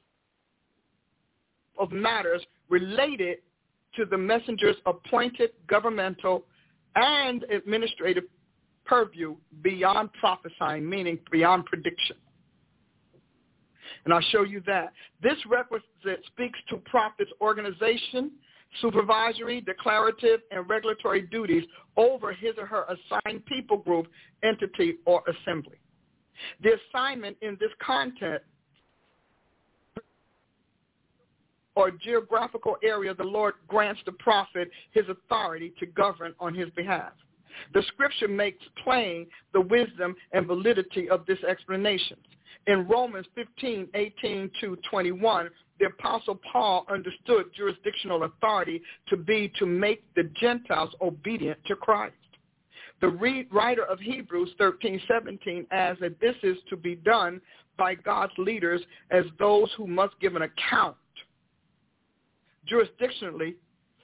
of 1.79 1.93
matters 1.93 2.43
related 2.69 3.39
to 3.99 4.05
the 4.05 4.17
messenger's 4.17 4.77
appointed 4.87 5.51
governmental 5.67 6.45
and 6.95 7.45
administrative 7.53 8.25
purview 8.87 9.37
beyond 9.63 10.09
prophesying, 10.15 10.89
meaning 10.89 11.19
beyond 11.31 11.67
prediction. 11.67 12.17
And 14.05 14.15
I'll 14.15 14.21
show 14.31 14.45
you 14.45 14.63
that. 14.67 14.93
This 15.23 15.37
requisite 15.49 16.25
speaks 16.29 16.59
to 16.71 16.77
prophets' 16.87 17.31
organization, 17.41 18.31
supervisory, 18.81 19.61
declarative, 19.61 20.41
and 20.51 20.69
regulatory 20.71 21.23
duties 21.23 21.65
over 21.97 22.33
his 22.33 22.55
or 22.57 22.67
her 22.67 22.85
assigned 22.85 23.45
people 23.47 23.79
group, 23.79 24.07
entity, 24.45 24.99
or 25.07 25.23
assembly. 25.29 25.77
The 26.63 26.79
assignment 26.95 27.37
in 27.43 27.57
this 27.61 27.71
content 27.85 28.43
or 31.79 31.93
geographical 31.93 32.77
area, 32.83 33.15
the 33.15 33.23
Lord 33.23 33.55
grants 33.69 34.01
the 34.05 34.11
prophet 34.11 34.69
his 34.91 35.05
authority 35.09 35.73
to 35.79 35.87
govern 35.87 36.35
on 36.41 36.53
his 36.53 36.69
behalf. 36.71 37.13
The 37.73 37.85
scripture 37.87 38.27
makes 38.27 38.65
plain 38.83 39.29
the 39.53 39.61
wisdom 39.61 40.17
and 40.33 40.45
validity 40.45 41.09
of 41.09 41.25
this 41.27 41.39
explanation. 41.49 42.17
In 42.67 42.89
Romans 42.89 43.27
15, 43.37 43.91
18 43.95 44.51
to 44.61 44.77
21, 44.91 45.51
the 45.79 45.87
Apostle 45.87 46.41
Paul 46.53 46.85
understood 46.91 47.47
jurisdictional 47.57 48.25
authority 48.25 48.83
to 49.07 49.17
be 49.17 49.53
to 49.61 49.65
make 49.65 50.03
the 50.17 50.29
Gentiles 50.41 50.91
obedient 51.01 51.61
to 51.67 51.77
Christ. 51.77 52.15
The 53.01 53.47
writer 53.53 53.85
of 53.85 54.01
Hebrews 54.01 54.51
13, 54.59 55.01
17 55.07 55.67
adds 55.71 56.01
that 56.01 56.19
this 56.21 56.35
is 56.43 56.57
to 56.71 56.77
be 56.77 56.97
done 56.97 57.41
by 57.77 57.95
God's 57.95 58.33
leaders 58.37 58.83
as 59.13 59.25
those 59.39 59.71
who 59.77 59.87
must 59.87 60.19
give 60.21 60.35
an 60.35 60.43
account. 60.43 60.97
Jurisdictionally, 62.71 63.55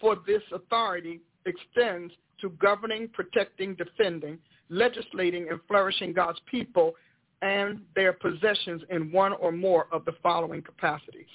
for 0.00 0.16
this 0.26 0.42
authority 0.52 1.20
extends 1.46 2.12
to 2.40 2.50
governing, 2.50 3.08
protecting, 3.08 3.74
defending, 3.74 4.38
legislating, 4.68 5.48
and 5.50 5.60
flourishing 5.68 6.12
God's 6.12 6.38
people 6.50 6.94
and 7.42 7.80
their 7.94 8.12
possessions 8.12 8.82
in 8.90 9.12
one 9.12 9.32
or 9.34 9.52
more 9.52 9.86
of 9.92 10.04
the 10.04 10.12
following 10.22 10.62
capacities. 10.62 11.26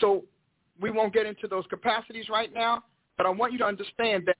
So 0.00 0.24
we 0.80 0.90
won't 0.90 1.12
get 1.12 1.26
into 1.26 1.48
those 1.48 1.64
capacities 1.70 2.28
right 2.28 2.52
now, 2.52 2.84
but 3.16 3.26
I 3.26 3.30
want 3.30 3.52
you 3.52 3.58
to 3.58 3.64
understand 3.64 4.24
that 4.26 4.36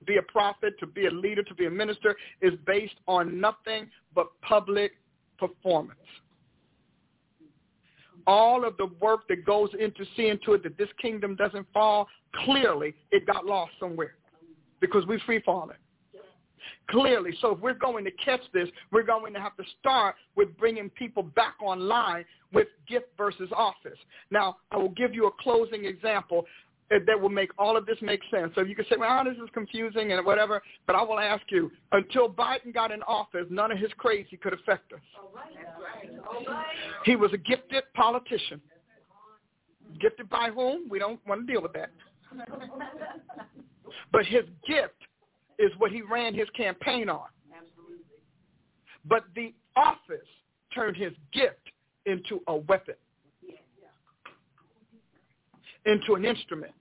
to 0.00 0.04
be 0.04 0.16
a 0.16 0.22
prophet, 0.22 0.74
to 0.80 0.86
be 0.86 1.06
a 1.06 1.10
leader, 1.10 1.42
to 1.42 1.54
be 1.54 1.66
a 1.66 1.70
minister 1.70 2.16
is 2.40 2.52
based 2.66 2.96
on 3.06 3.40
nothing 3.40 3.88
but 4.14 4.28
public 4.42 4.92
performance. 5.38 5.98
All 8.26 8.64
of 8.64 8.76
the 8.76 8.86
work 9.00 9.28
that 9.28 9.44
goes 9.44 9.70
into 9.78 10.04
seeing 10.16 10.38
to 10.44 10.54
it 10.54 10.62
that 10.62 10.78
this 10.78 10.88
kingdom 11.00 11.36
doesn't 11.36 11.66
fall, 11.72 12.08
clearly 12.44 12.94
it 13.10 13.26
got 13.26 13.46
lost 13.46 13.72
somewhere 13.80 14.14
because 14.80 15.06
we 15.06 15.20
free 15.26 15.42
falling. 15.44 15.76
Clearly. 16.88 17.30
So 17.40 17.52
if 17.52 17.60
we're 17.60 17.74
going 17.74 18.04
to 18.04 18.10
catch 18.10 18.40
this, 18.52 18.68
we're 18.90 19.04
going 19.04 19.32
to 19.34 19.40
have 19.40 19.56
to 19.56 19.64
start 19.78 20.16
with 20.34 20.56
bringing 20.58 20.90
people 20.90 21.22
back 21.22 21.54
online 21.62 22.24
with 22.52 22.66
gift 22.88 23.06
versus 23.16 23.48
office. 23.56 23.98
Now, 24.30 24.56
I 24.72 24.76
will 24.76 24.90
give 24.90 25.14
you 25.14 25.26
a 25.28 25.30
closing 25.40 25.84
example. 25.84 26.46
That 26.90 27.20
will 27.20 27.28
make 27.28 27.50
all 27.56 27.76
of 27.76 27.86
this 27.86 27.98
make 28.02 28.20
sense. 28.30 28.52
So 28.56 28.62
you 28.62 28.74
can 28.74 28.84
say, 28.90 28.96
well, 28.98 29.24
this 29.24 29.36
is 29.36 29.48
confusing 29.54 30.12
and 30.12 30.26
whatever, 30.26 30.60
but 30.86 30.96
I 30.96 31.02
will 31.02 31.20
ask 31.20 31.42
you, 31.48 31.70
until 31.92 32.28
Biden 32.28 32.74
got 32.74 32.90
in 32.90 33.00
office, 33.04 33.46
none 33.48 33.70
of 33.70 33.78
his 33.78 33.90
crazy 33.96 34.36
could 34.36 34.52
affect 34.52 34.92
us. 34.92 35.00
He 37.04 37.14
was 37.14 37.32
a 37.32 37.38
gifted 37.38 37.84
politician. 37.94 38.60
Gifted 40.00 40.28
by 40.28 40.50
whom? 40.52 40.88
We 40.88 40.98
don't 40.98 41.24
want 41.26 41.46
to 41.46 41.52
deal 41.52 41.62
with 41.62 41.72
that. 41.74 41.90
But 44.12 44.26
his 44.26 44.44
gift 44.66 44.94
is 45.58 45.70
what 45.78 45.92
he 45.92 46.02
ran 46.02 46.34
his 46.34 46.48
campaign 46.56 47.08
on. 47.08 47.26
But 49.04 49.24
the 49.34 49.54
office 49.76 50.26
turned 50.74 50.96
his 50.96 51.12
gift 51.32 51.70
into 52.06 52.40
a 52.48 52.56
weapon, 52.56 52.94
into 55.86 56.14
an 56.14 56.24
instrument. 56.24 56.72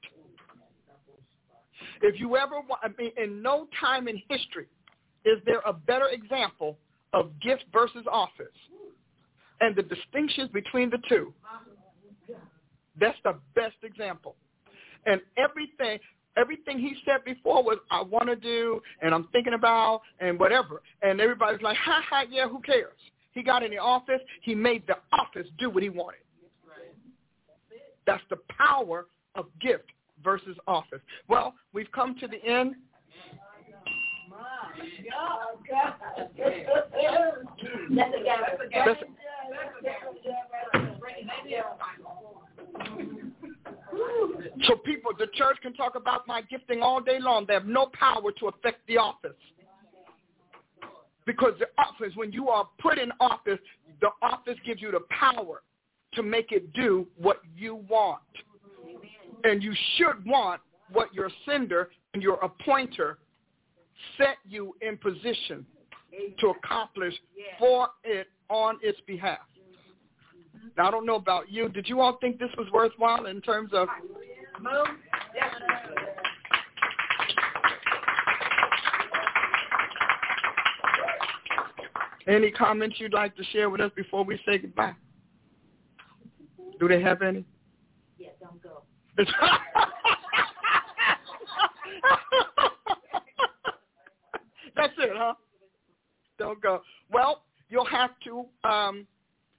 If 2.01 2.19
you 2.19 2.37
ever 2.37 2.55
want, 2.55 2.81
I 2.83 2.89
mean, 2.97 3.11
in 3.21 3.41
no 3.41 3.67
time 3.79 4.07
in 4.07 4.21
history 4.29 4.67
is 5.25 5.37
there 5.45 5.61
a 5.65 5.73
better 5.73 6.07
example 6.07 6.77
of 7.13 7.31
gift 7.41 7.65
versus 7.73 8.05
office 8.09 8.47
and 9.61 9.75
the 9.75 9.83
distinctions 9.83 10.49
between 10.53 10.89
the 10.89 10.99
two. 11.09 11.33
That's 12.99 13.17
the 13.23 13.35
best 13.55 13.75
example. 13.83 14.35
And 15.05 15.21
everything, 15.37 15.99
everything 16.37 16.79
he 16.79 16.95
said 17.05 17.23
before 17.25 17.63
was, 17.63 17.77
I 17.91 18.01
want 18.01 18.27
to 18.27 18.35
do, 18.35 18.81
and 19.01 19.13
I'm 19.13 19.27
thinking 19.31 19.53
about, 19.53 20.01
and 20.19 20.39
whatever. 20.39 20.81
And 21.01 21.19
everybody's 21.19 21.61
like, 21.61 21.77
ha, 21.77 22.01
ha, 22.09 22.23
yeah, 22.29 22.47
who 22.47 22.61
cares? 22.61 22.97
He 23.31 23.43
got 23.43 23.63
in 23.63 23.71
the 23.71 23.77
office. 23.77 24.21
He 24.41 24.55
made 24.55 24.83
the 24.87 24.95
office 25.13 25.47
do 25.57 25.69
what 25.69 25.83
he 25.83 25.89
wanted. 25.89 26.21
That's 28.05 28.23
the 28.29 28.37
power 28.57 29.05
of 29.35 29.45
gift 29.61 29.85
versus 30.23 30.57
office. 30.67 31.01
Well, 31.27 31.53
we've 31.73 31.91
come 31.91 32.15
to 32.19 32.27
the 32.27 32.43
end. 32.43 32.75
So 44.67 44.75
people, 44.75 45.11
the 45.17 45.27
church 45.33 45.57
can 45.61 45.73
talk 45.73 45.95
about 45.95 46.27
my 46.27 46.41
gifting 46.43 46.81
all 46.81 47.01
day 47.01 47.19
long. 47.19 47.45
They 47.47 47.53
have 47.53 47.65
no 47.65 47.89
power 47.93 48.31
to 48.39 48.47
affect 48.47 48.85
the 48.87 48.97
office. 48.97 49.31
Because 51.25 51.53
the 51.59 51.67
office, 51.77 52.15
when 52.15 52.31
you 52.31 52.49
are 52.49 52.67
put 52.79 52.97
in 52.97 53.11
office, 53.19 53.59
the 54.01 54.09
office 54.21 54.57
gives 54.65 54.81
you 54.81 54.91
the 54.91 55.01
power 55.09 55.61
to 56.13 56.23
make 56.23 56.51
it 56.51 56.73
do 56.73 57.07
what 57.17 57.41
you 57.55 57.75
want. 57.87 58.21
And 59.43 59.63
you 59.63 59.73
should 59.95 60.25
want 60.25 60.61
what 60.91 61.13
your 61.13 61.29
sender 61.45 61.89
and 62.13 62.21
your 62.23 62.35
appointer 62.35 63.19
set 64.17 64.37
you 64.47 64.75
in 64.81 64.97
position 64.97 65.65
to 66.39 66.47
accomplish 66.47 67.13
for 67.57 67.89
it 68.03 68.27
on 68.49 68.77
its 68.81 68.99
behalf. 69.05 69.39
Now, 70.77 70.87
I 70.87 70.91
don't 70.91 71.05
know 71.05 71.15
about 71.15 71.51
you. 71.51 71.69
Did 71.69 71.87
you 71.87 72.01
all 72.01 72.17
think 72.19 72.39
this 72.39 72.49
was 72.57 72.67
worthwhile 72.71 73.27
in 73.27 73.41
terms 73.41 73.71
of 73.73 73.87
any 82.27 82.51
comments 82.51 82.95
you'd 82.99 83.13
like 83.13 83.35
to 83.35 83.43
share 83.45 83.69
with 83.69 83.81
us 83.81 83.91
before 83.95 84.23
we 84.23 84.39
say 84.45 84.57
goodbye? 84.57 84.95
Do 86.79 86.87
they 86.87 87.01
have 87.01 87.21
any? 87.21 87.45
Yeah, 88.17 88.29
don't 88.39 88.61
go. 88.63 88.83
That's 94.75 94.93
it, 94.97 95.09
huh? 95.13 95.33
Don't 96.37 96.61
go. 96.61 96.81
Well, 97.11 97.43
you'll 97.69 97.85
have 97.85 98.11
to 98.23 98.45
um, 98.63 99.05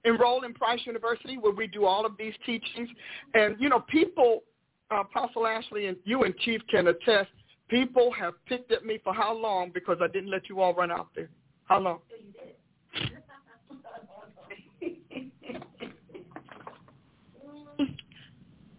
enroll 0.03 0.43
in 0.43 0.53
Price 0.53 0.79
University 0.85 1.37
where 1.37 1.53
we 1.53 1.67
do 1.67 1.85
all 1.85 2.05
of 2.05 2.13
these 2.17 2.33
teachings. 2.45 2.89
And, 3.33 3.55
you 3.59 3.69
know, 3.69 3.81
people, 3.81 4.43
uh, 4.91 5.01
Apostle 5.01 5.45
Ashley 5.45 5.85
and 5.87 5.97
you 6.05 6.23
and 6.23 6.35
Chief 6.39 6.61
can 6.69 6.87
attest, 6.87 7.29
people 7.69 8.11
have 8.11 8.33
picked 8.47 8.71
at 8.71 8.85
me 8.85 8.99
for 9.03 9.13
how 9.13 9.33
long 9.33 9.71
because 9.73 9.97
I 10.01 10.07
didn't 10.07 10.31
let 10.31 10.49
you 10.49 10.59
all 10.59 10.73
run 10.73 10.91
out 10.91 11.09
there. 11.15 11.29
How 11.65 11.79
long? 11.79 11.99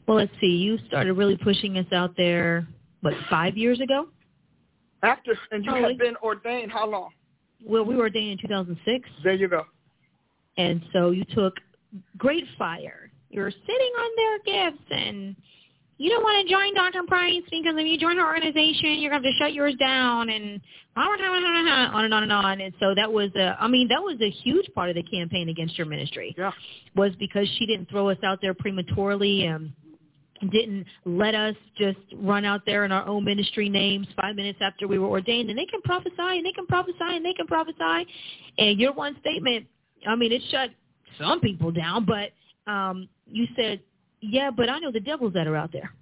Well, 0.06 0.16
let's 0.16 0.32
see. 0.40 0.48
You 0.48 0.78
started 0.88 1.14
really 1.14 1.36
pushing 1.36 1.78
us 1.78 1.86
out 1.92 2.16
there, 2.16 2.66
what, 3.00 3.14
five 3.30 3.56
years 3.56 3.80
ago? 3.80 4.08
After, 5.02 5.36
and 5.50 5.64
you 5.64 5.70
Probably. 5.70 5.90
have 5.92 5.98
been 5.98 6.16
ordained 6.22 6.70
how 6.72 6.88
long? 6.88 7.10
Well, 7.64 7.84
we 7.84 7.94
were 7.96 8.02
ordained 8.02 8.40
in 8.40 8.48
2006, 8.48 9.08
There 9.22 9.34
you 9.34 9.48
go. 9.48 9.64
and 10.56 10.82
so 10.92 11.10
you 11.10 11.24
took 11.34 11.54
great 12.16 12.44
fire. 12.58 13.10
You're 13.30 13.50
sitting 13.50 13.92
on 13.98 14.10
their 14.16 14.70
gifts, 14.70 14.84
and 14.90 15.36
you 15.98 16.10
don't 16.10 16.22
want 16.22 16.46
to 16.46 16.52
join 16.52 16.74
Dr. 16.74 17.02
Price 17.06 17.42
because 17.50 17.74
if 17.76 17.86
you 17.86 17.98
join 17.98 18.16
her 18.18 18.26
organization, 18.26 18.98
you're 19.00 19.10
going 19.10 19.22
to 19.22 19.28
have 19.28 19.38
to 19.38 19.38
shut 19.38 19.54
yours 19.54 19.74
down, 19.76 20.28
and 20.28 20.60
on 20.96 21.18
and 21.20 22.12
on 22.12 22.22
and 22.22 22.32
on. 22.32 22.60
And 22.60 22.74
so 22.78 22.94
that 22.94 23.10
was 23.10 23.30
a, 23.36 23.56
I 23.58 23.68
mean, 23.68 23.88
that 23.88 24.02
was 24.02 24.20
a 24.20 24.28
huge 24.30 24.66
part 24.74 24.90
of 24.90 24.96
the 24.96 25.02
campaign 25.04 25.48
against 25.48 25.78
your 25.78 25.86
ministry. 25.86 26.34
Yeah. 26.36 26.50
was 26.94 27.12
because 27.18 27.48
she 27.58 27.66
didn't 27.66 27.88
throw 27.88 28.10
us 28.10 28.18
out 28.24 28.40
there 28.42 28.54
prematurely 28.54 29.46
and 29.46 29.72
didn't 30.50 30.86
let 31.04 31.34
us 31.34 31.54
just 31.76 31.98
run 32.16 32.44
out 32.44 32.62
there 32.66 32.84
in 32.84 32.92
our 32.92 33.06
own 33.06 33.24
ministry 33.24 33.68
names 33.68 34.06
five 34.20 34.36
minutes 34.36 34.58
after 34.60 34.88
we 34.88 34.98
were 34.98 35.08
ordained 35.08 35.50
and 35.50 35.58
they 35.58 35.66
can 35.66 35.80
prophesy 35.82 36.14
and 36.18 36.44
they 36.44 36.52
can 36.52 36.66
prophesy 36.66 36.96
and 37.00 37.24
they 37.24 37.32
can 37.32 37.46
prophesy 37.46 38.06
and 38.58 38.80
your 38.80 38.92
one 38.92 39.16
statement 39.20 39.66
i 40.06 40.14
mean 40.14 40.32
it 40.32 40.42
shut 40.50 40.70
some 41.18 41.40
people 41.40 41.70
down 41.70 42.04
but 42.04 42.30
um 42.70 43.08
you 43.26 43.46
said 43.56 43.80
yeah 44.20 44.50
but 44.50 44.68
i 44.68 44.78
know 44.78 44.90
the 44.90 45.00
devils 45.00 45.32
that 45.32 45.46
are 45.46 45.56
out 45.56 45.72
there 45.72 45.92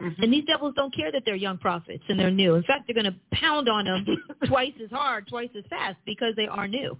and 0.00 0.32
these 0.32 0.44
devils 0.44 0.74
don't 0.76 0.94
care 0.94 1.12
that 1.12 1.22
they're 1.24 1.36
young 1.36 1.56
prophets 1.56 2.02
and 2.08 2.18
they're 2.18 2.30
new. 2.30 2.56
In 2.56 2.62
fact, 2.64 2.86
they're 2.86 3.00
going 3.00 3.12
to 3.12 3.18
pound 3.32 3.68
on 3.68 3.84
them 3.84 4.04
twice 4.46 4.72
as 4.82 4.90
hard, 4.90 5.28
twice 5.28 5.50
as 5.56 5.64
fast 5.70 5.96
because 6.04 6.34
they 6.36 6.46
are 6.48 6.66
new. 6.66 6.98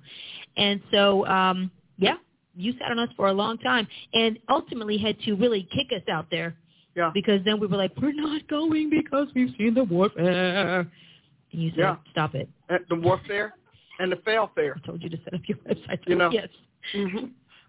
And 0.57 0.81
so, 0.93 1.27
um, 1.27 1.71
yeah, 1.99 2.15
you 2.57 2.73
sat 2.79 2.91
on 2.91 2.99
us 2.99 3.09
for 3.17 3.29
a 3.29 3.33
long 3.33 3.59
time 3.59 3.87
and 4.13 4.39
ultimately 4.49 4.99
had 4.99 5.19
to 5.21 5.35
really 5.35 5.69
kick 5.73 5.89
us 5.95 6.07
out 6.11 6.27
there 6.31 6.55
Yeah. 6.97 7.11
because 7.13 7.45
then 7.45 7.59
we 7.61 7.67
were 7.67 7.77
like, 7.77 7.93
we're 8.01 8.13
not 8.13 8.47
going 8.49 8.91
because 8.91 9.29
we've 9.35 9.55
seen 9.59 9.75
the 9.75 9.85
warfare. 9.85 10.81
And 10.81 10.89
you 11.51 11.71
said, 11.71 11.79
Yeah. 11.79 11.97
stop 12.11 12.35
it. 12.35 12.49
The 12.89 12.95
warfare 12.97 13.55
and 13.99 14.11
the 14.11 14.17
failfare. 14.17 14.75
I 14.77 14.87
told 14.87 15.03
you 15.03 15.09
to 15.11 15.17
set 15.25 15.35
up 15.35 15.41
your 15.47 15.59
website. 15.59 15.99
You 16.07 16.17
know. 16.17 16.31
Yes. 16.31 16.49
hmm 16.93 17.27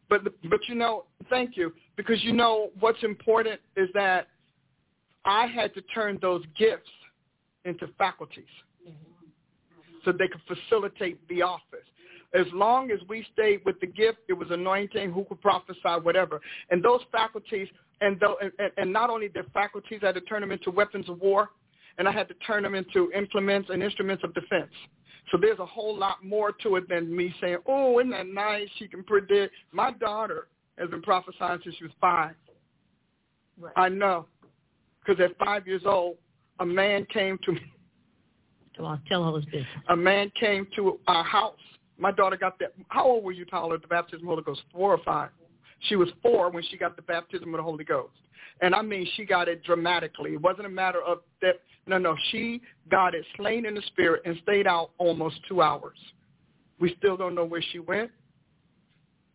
But 0.09 0.23
but 0.49 0.59
you 0.67 0.75
know, 0.75 1.05
thank 1.29 1.57
you 1.57 1.73
because 1.97 2.23
you 2.23 2.33
know 2.33 2.69
what's 2.79 3.01
important 3.03 3.59
is 3.75 3.89
that 3.93 4.27
I 5.25 5.47
had 5.47 5.73
to 5.73 5.81
turn 5.81 6.19
those 6.21 6.43
gifts 6.57 6.89
into 7.63 7.87
faculties 7.97 8.45
so 10.03 10.11
they 10.11 10.27
could 10.27 10.41
facilitate 10.47 11.27
the 11.29 11.41
office. 11.41 11.87
As 12.35 12.45
long 12.53 12.91
as 12.91 12.99
we 13.07 13.25
stayed 13.33 13.61
with 13.65 13.79
the 13.79 13.87
gift, 13.87 14.19
it 14.27 14.33
was 14.33 14.49
anointing, 14.51 15.11
who 15.11 15.23
could 15.25 15.41
prophesy, 15.41 15.79
whatever. 16.03 16.41
And 16.69 16.83
those 16.83 17.01
faculties, 17.11 17.67
and, 18.01 18.19
tho- 18.19 18.37
and, 18.41 18.51
and- 18.77 18.91
not 18.91 19.09
only 19.09 19.29
the 19.29 19.43
faculties, 19.53 19.99
I 20.03 20.07
had 20.07 20.15
to 20.15 20.21
turn 20.21 20.41
them 20.41 20.51
into 20.51 20.69
weapons 20.71 21.07
of 21.09 21.19
war, 21.21 21.49
and 21.97 22.07
I 22.07 22.11
had 22.11 22.27
to 22.27 22.33
turn 22.45 22.63
them 22.63 22.75
into 22.75 23.11
implements 23.13 23.69
and 23.71 23.81
instruments 23.81 24.23
of 24.23 24.33
defense. 24.33 24.71
So 25.31 25.37
there's 25.39 25.59
a 25.59 25.65
whole 25.65 25.97
lot 25.97 26.23
more 26.23 26.51
to 26.63 26.75
it 26.75 26.87
than 26.89 27.15
me 27.15 27.33
saying, 27.41 27.57
oh, 27.67 27.99
isn't 27.99 28.11
that 28.11 28.27
nice? 28.27 28.67
She 28.77 28.87
can 28.87 29.03
predict. 29.03 29.53
My 29.71 29.91
daughter 29.93 30.47
has 30.77 30.89
been 30.89 31.01
prophesying 31.01 31.59
since 31.63 31.75
she 31.77 31.83
was 31.85 31.93
five. 32.01 32.35
Right. 33.59 33.73
I 33.77 33.89
know. 33.89 34.25
Because 35.05 35.23
at 35.23 35.37
five 35.43 35.65
years 35.65 35.83
old, 35.85 36.17
a 36.59 36.65
man 36.65 37.05
came 37.11 37.37
to 37.45 37.51
me 37.53 37.61
Come 38.75 38.85
on, 38.85 39.01
tell 39.07 39.23
all 39.23 39.35
his 39.35 39.45
business. 39.45 39.65
a 39.87 39.95
man 39.95 40.31
came 40.37 40.67
to 40.75 40.99
our 41.07 41.23
house. 41.23 41.55
My 41.97 42.11
daughter 42.11 42.37
got 42.37 42.59
that. 42.59 42.73
How 42.89 43.05
old 43.05 43.23
were 43.23 43.31
you, 43.31 43.45
Tyler, 43.45 43.77
the 43.77 43.87
baptism 43.87 44.27
of 44.27 44.37
the 44.37 44.41
Holy 44.41 44.43
Ghost? 44.43 44.61
Four 44.71 44.93
or 44.93 45.03
five? 45.03 45.29
She 45.81 45.95
was 45.95 46.09
four 46.21 46.49
when 46.49 46.63
she 46.63 46.77
got 46.77 46.95
the 46.95 47.01
baptism 47.01 47.53
of 47.53 47.57
the 47.57 47.63
Holy 47.63 47.83
Ghost. 47.83 48.13
And 48.61 48.73
I 48.73 48.81
mean, 48.81 49.07
she 49.15 49.25
got 49.25 49.47
it 49.47 49.63
dramatically. 49.63 50.33
It 50.33 50.41
wasn't 50.41 50.65
a 50.65 50.69
matter 50.69 51.01
of 51.01 51.19
that. 51.41 51.61
No, 51.87 51.97
no, 51.97 52.15
she 52.31 52.61
got 52.89 53.13
it 53.13 53.23
slain 53.37 53.65
in 53.65 53.75
the 53.75 53.81
spirit 53.87 54.23
and 54.25 54.37
stayed 54.41 54.65
out 54.65 54.91
almost 54.97 55.35
two 55.47 55.61
hours. 55.61 55.97
We 56.79 56.95
still 56.97 57.15
don't 57.15 57.35
know 57.35 57.45
where 57.45 57.61
she 57.71 57.79
went, 57.79 58.11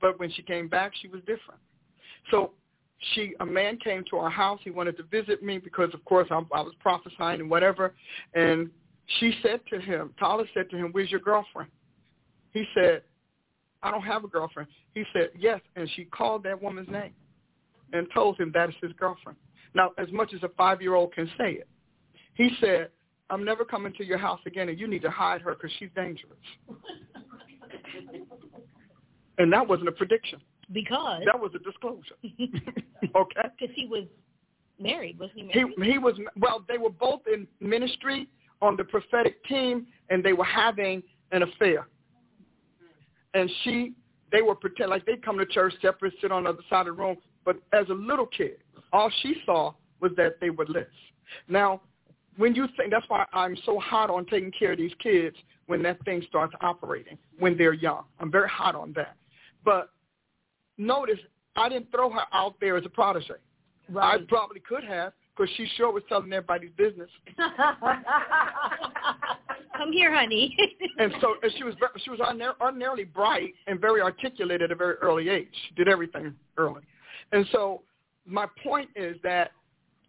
but 0.01 0.19
when 0.19 0.31
she 0.33 0.43
came 0.43 0.69
back, 0.69 0.93
she 1.01 1.09
was 1.09 1.21
different. 1.21 1.61
So 2.31 2.53
she, 3.15 3.35
a 3.41 3.47
man 3.47 3.79
came 3.79 4.05
to 4.11 4.17
our 4.17 4.31
house. 4.31 4.61
He 4.65 4.71
wanted 4.71 4.97
to 4.97 5.05
visit 5.05 5.43
me 5.43 5.59
because, 5.59 5.95
of 5.95 6.05
course, 6.05 6.29
I, 6.31 6.37
I 6.53 6.61
was 6.61 6.75
prophesying 6.81 7.41
and 7.41 7.51
whatever. 7.51 7.95
And 8.35 8.71
she 9.19 9.35
said 9.43 9.61
to 9.71 9.81
him, 9.81 10.13
Tyler 10.19 10.47
said 10.53 10.71
to 10.71 10.77
him, 10.77 10.91
where's 10.93 11.11
your 11.11 11.21
girlfriend? 11.21 11.71
He 12.53 12.65
said, 12.75 13.03
I 13.83 13.91
don't 13.91 14.03
have 14.03 14.25
a 14.25 14.29
girlfriend. 14.29 14.69
He 14.95 15.05
said, 15.13 15.31
yes. 15.39 15.61
And 15.77 15.89
she 15.95 16.05
called 16.05 16.43
that 16.45 16.61
woman's 16.61 16.89
name. 16.89 17.13
and 17.93 18.07
told 18.15 18.39
him 18.39 18.51
that 18.55 18.69
is 18.69 18.75
his 18.83 18.93
girlfriend. 18.93 19.39
Now, 19.75 19.91
as 19.99 20.09
much 20.13 20.33
as 20.35 20.43
a 20.43 20.49
five-year-old 20.57 21.13
can 21.15 21.27
say 21.39 21.53
it, 21.53 21.69
he 22.35 22.51
said, 22.61 22.89
I'm 23.31 23.45
never 23.45 23.65
coming 23.65 23.93
to 23.95 24.05
your 24.05 24.19
house 24.19 24.41
again, 24.47 24.69
and 24.69 24.79
you 24.79 24.89
need 24.89 25.03
to 25.03 25.11
hide 25.11 25.41
her 25.43 25.55
because 25.55 25.71
she's 25.79 25.91
dangerous. 25.95 26.39
and 29.39 29.53
that 29.53 29.67
wasn't 29.67 29.89
a 29.89 29.93
prediction. 29.93 30.41
Because 30.73 31.23
That 31.27 31.39
was 31.41 31.51
a 31.55 31.59
disclosure. 31.59 32.15
okay? 33.17 33.49
because 33.59 33.75
he 33.75 33.87
was 33.87 34.05
married, 34.79 35.19
wasn't 35.19 35.39
he 35.39 35.43
married? 35.45 35.75
He 35.79 35.93
he 35.93 35.99
was 35.99 36.15
well. 36.39 36.65
They 36.69 36.79
were 36.79 36.91
both 36.91 37.23
in 37.33 37.47
ministry 37.61 38.29
on 38.63 38.77
the 38.77 38.85
prophetic 38.85 39.45
team, 39.47 39.87
and 40.11 40.23
they 40.23 40.33
were 40.33 40.45
having 40.45 41.03
an 41.33 41.43
affair. 41.43 41.89
And 43.35 43.51
she, 43.63 43.95
they 44.33 44.43
were 44.43 44.55
pretend 44.55 44.91
like 44.91 45.07
they'd 45.07 45.25
come 45.25 45.39
to 45.39 45.47
church 45.47 45.75
separate, 45.81 46.15
sit 46.21 46.33
on 46.33 46.45
the 46.45 46.51
other 46.51 46.63
side 46.69 46.87
of 46.87 46.97
the 46.97 47.03
room. 47.03 47.17
But 47.45 47.57
as 47.73 47.89
a 47.89 47.95
little 47.95 48.27
kid, 48.27 48.59
all 48.93 49.11
she 49.23 49.37
saw 49.47 49.75
was 50.01 50.13
that 50.17 50.41
they 50.41 50.51
were 50.51 50.67
lit. 50.67 50.91
Now, 51.49 51.83
when 52.37 52.55
you 52.55 52.67
think 52.77 52.91
that's 52.91 53.09
why 53.09 53.27
I'm 53.33 53.57
so 53.65 53.79
hot 53.79 54.11
on 54.11 54.25
taking 54.27 54.53
care 54.53 54.73
of 54.73 54.79
these 54.79 54.93
kids 55.03 55.37
when 55.67 55.83
that 55.83 56.05
thing 56.05 56.23
starts 56.29 56.53
operating 56.61 57.17
when 57.39 57.57
they're 57.57 57.73
young. 57.73 58.03
I'm 58.19 58.31
very 58.31 58.49
hot 58.49 58.75
on 58.75 58.93
that. 58.97 59.15
But 59.65 59.91
notice 60.79 61.19
I 61.55 61.69
didn't 61.69 61.91
throw 61.93 62.11
her 62.11 62.23
out 62.33 62.55
there 62.61 62.77
as 62.77 62.85
a 62.85 62.89
protege. 62.89 63.35
I 63.97 64.19
probably 64.29 64.61
could 64.61 64.85
have 64.85 65.13
because 65.41 65.55
she 65.57 65.67
sure 65.77 65.91
was 65.93 66.03
telling 66.09 66.33
everybody's 66.33 66.71
business. 66.77 67.09
Come 69.77 69.93
here, 69.93 70.15
honey. 70.15 70.57
And 70.99 71.15
so 71.23 71.37
and 71.43 71.51
she 71.57 71.65
was 71.65 71.75
ver- 71.81 71.93
she 72.05 72.11
was 72.11 72.21
ordinary- 72.21 72.53
ordinarily 72.61 73.05
bright 73.05 73.55
and 73.67 73.81
very 73.81 74.03
articulate 74.03 74.61
at 74.61 74.71
a 74.71 74.75
very 74.75 74.97
early 74.97 75.31
age. 75.31 75.49
She 75.69 75.75
did 75.75 75.89
everything 75.89 76.35
early. 76.59 76.83
And 77.33 77.47
so 77.53 77.81
my 78.27 78.45
point 78.63 78.91
is 78.95 79.17
that 79.23 79.53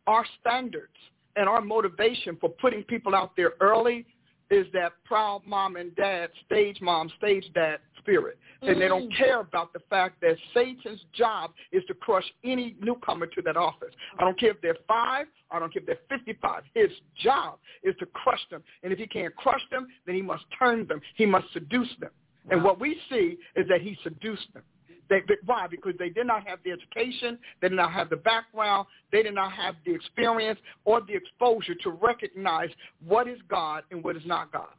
our 0.05 0.25
standards 0.41 0.91
and 1.37 1.47
our 1.47 1.61
motivation 1.61 2.35
for 2.41 2.49
putting 2.49 2.83
people 2.83 3.15
out 3.15 3.37
there 3.37 3.53
early 3.61 4.05
is 4.51 4.67
that 4.73 4.91
proud 5.05 5.41
mom 5.47 5.77
and 5.77 5.95
dad, 5.95 6.29
stage 6.45 6.79
mom, 6.81 7.09
stage 7.17 7.45
dad 7.55 7.79
spirit. 7.97 8.37
And 8.61 8.79
they 8.79 8.87
don't 8.87 9.11
mm. 9.11 9.17
care 9.17 9.39
about 9.39 9.73
the 9.73 9.79
fact 9.89 10.21
that 10.21 10.35
Satan's 10.53 10.99
job 11.13 11.51
is 11.71 11.83
to 11.87 11.93
crush 11.93 12.25
any 12.43 12.75
newcomer 12.79 13.25
to 13.27 13.41
that 13.43 13.57
office. 13.57 13.93
I 14.19 14.23
don't 14.23 14.39
care 14.39 14.51
if 14.51 14.61
they're 14.61 14.77
five, 14.87 15.25
I 15.49 15.59
don't 15.59 15.73
care 15.73 15.81
if 15.81 15.87
they're 15.87 16.17
55. 16.17 16.63
His 16.73 16.89
job 17.23 17.57
is 17.83 17.95
to 17.99 18.05
crush 18.07 18.41
them. 18.51 18.61
And 18.83 18.91
if 18.93 18.99
he 18.99 19.07
can't 19.07 19.35
crush 19.35 19.61
them, 19.71 19.87
then 20.05 20.15
he 20.15 20.21
must 20.21 20.43
turn 20.59 20.87
them. 20.87 21.01
He 21.15 21.25
must 21.25 21.51
seduce 21.53 21.89
them. 21.99 22.11
And 22.49 22.63
what 22.63 22.79
we 22.79 22.97
see 23.09 23.37
is 23.55 23.67
that 23.69 23.81
he 23.81 23.97
seduced 24.03 24.53
them. 24.53 24.63
They, 25.11 25.19
they, 25.27 25.35
why? 25.45 25.67
Because 25.67 25.93
they 25.99 26.07
did 26.07 26.25
not 26.25 26.47
have 26.47 26.59
the 26.63 26.71
education, 26.71 27.37
they 27.61 27.67
did 27.67 27.75
not 27.75 27.91
have 27.91 28.09
the 28.09 28.15
background, 28.15 28.87
they 29.11 29.21
did 29.21 29.35
not 29.35 29.51
have 29.51 29.75
the 29.85 29.93
experience 29.93 30.57
or 30.85 31.01
the 31.01 31.13
exposure 31.13 31.75
to 31.83 31.89
recognize 31.89 32.69
what 33.05 33.27
is 33.27 33.37
God 33.49 33.83
and 33.91 34.01
what 34.01 34.15
is 34.15 34.23
not 34.25 34.53
God. 34.53 34.69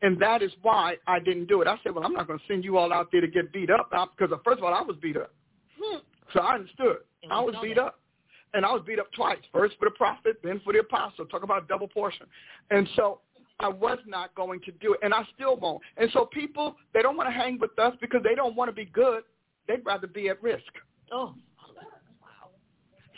And 0.00 0.18
that 0.22 0.42
is 0.42 0.50
why 0.62 0.96
I 1.06 1.18
didn't 1.18 1.46
do 1.46 1.60
it. 1.60 1.68
I 1.68 1.76
said, 1.82 1.94
well, 1.94 2.04
I'm 2.04 2.14
not 2.14 2.26
going 2.26 2.38
to 2.38 2.44
send 2.48 2.64
you 2.64 2.78
all 2.78 2.90
out 2.90 3.10
there 3.12 3.20
to 3.20 3.28
get 3.28 3.52
beat 3.52 3.68
up 3.68 3.90
because, 4.16 4.34
first 4.44 4.58
of 4.58 4.64
all, 4.64 4.72
I 4.72 4.80
was 4.80 4.96
beat 5.02 5.18
up. 5.18 5.34
So 6.32 6.40
I 6.40 6.54
understood. 6.54 6.98
I 7.30 7.40
was 7.40 7.54
beat 7.62 7.78
up. 7.78 8.00
And 8.54 8.64
I 8.64 8.72
was 8.72 8.80
beat 8.86 8.98
up 8.98 9.12
twice. 9.12 9.36
First 9.52 9.76
for 9.78 9.84
the 9.84 9.90
prophet, 9.90 10.36
then 10.42 10.58
for 10.64 10.72
the 10.72 10.78
apostle. 10.78 11.26
Talk 11.26 11.42
about 11.42 11.68
double 11.68 11.86
portion. 11.86 12.24
And 12.70 12.88
so 12.96 13.20
I 13.60 13.68
was 13.68 13.98
not 14.06 14.34
going 14.34 14.60
to 14.60 14.72
do 14.72 14.94
it. 14.94 15.00
And 15.02 15.12
I 15.12 15.22
still 15.34 15.56
won't. 15.56 15.82
And 15.96 16.10
so 16.12 16.26
people, 16.26 16.76
they 16.94 17.02
don't 17.02 17.16
want 17.16 17.28
to 17.28 17.32
hang 17.32 17.58
with 17.58 17.76
us 17.78 17.94
because 18.00 18.22
they 18.22 18.34
don't 18.34 18.54
want 18.54 18.68
to 18.68 18.74
be 18.74 18.84
good. 18.84 19.22
They'd 19.66 19.84
rather 19.84 20.06
be 20.06 20.28
at 20.28 20.42
risk. 20.42 20.62
oh, 21.12 21.34
wow. 21.76 22.50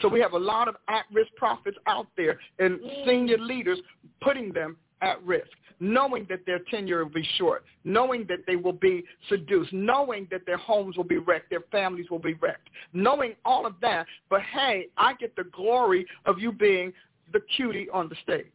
So 0.00 0.08
we 0.08 0.20
have 0.20 0.32
a 0.32 0.38
lot 0.38 0.66
of 0.66 0.76
at-risk 0.88 1.30
prophets 1.36 1.76
out 1.86 2.06
there 2.16 2.38
and 2.58 2.80
senior 3.06 3.38
leaders 3.38 3.78
putting 4.22 4.52
them 4.52 4.76
at 5.02 5.22
risk, 5.24 5.50
knowing 5.78 6.26
that 6.30 6.40
their 6.46 6.60
tenure 6.70 7.04
will 7.04 7.12
be 7.12 7.26
short, 7.36 7.64
knowing 7.84 8.26
that 8.28 8.40
they 8.46 8.56
will 8.56 8.72
be 8.72 9.04
seduced, 9.28 9.72
knowing 9.72 10.26
that 10.30 10.46
their 10.46 10.56
homes 10.56 10.96
will 10.96 11.04
be 11.04 11.18
wrecked, 11.18 11.50
their 11.50 11.64
families 11.70 12.06
will 12.10 12.18
be 12.18 12.34
wrecked, 12.34 12.68
knowing 12.92 13.34
all 13.44 13.66
of 13.66 13.74
that. 13.82 14.06
But 14.28 14.40
hey, 14.54 14.88
I 14.96 15.14
get 15.14 15.36
the 15.36 15.44
glory 15.44 16.06
of 16.24 16.38
you 16.38 16.50
being 16.50 16.92
the 17.32 17.40
cutie 17.56 17.88
on 17.92 18.08
the 18.08 18.16
stage. 18.22 18.46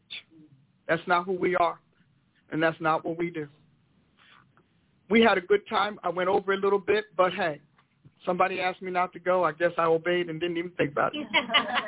That's 0.87 1.01
not 1.07 1.25
who 1.25 1.33
we 1.33 1.55
are, 1.55 1.79
and 2.51 2.61
that's 2.61 2.79
not 2.79 3.03
what 3.05 3.17
we 3.17 3.29
do. 3.29 3.47
We 5.09 5.21
had 5.21 5.37
a 5.37 5.41
good 5.41 5.67
time. 5.69 5.99
I 6.03 6.09
went 6.09 6.29
over 6.29 6.53
a 6.53 6.57
little 6.57 6.79
bit, 6.79 7.05
but 7.15 7.33
hey, 7.33 7.61
somebody 8.25 8.59
asked 8.59 8.81
me 8.81 8.91
not 8.91 9.13
to 9.13 9.19
go. 9.19 9.43
I 9.43 9.51
guess 9.51 9.71
I 9.77 9.85
obeyed 9.85 10.29
and 10.29 10.39
didn't 10.39 10.57
even 10.57 10.71
think 10.71 10.91
about 10.91 11.13
it. 11.15 11.27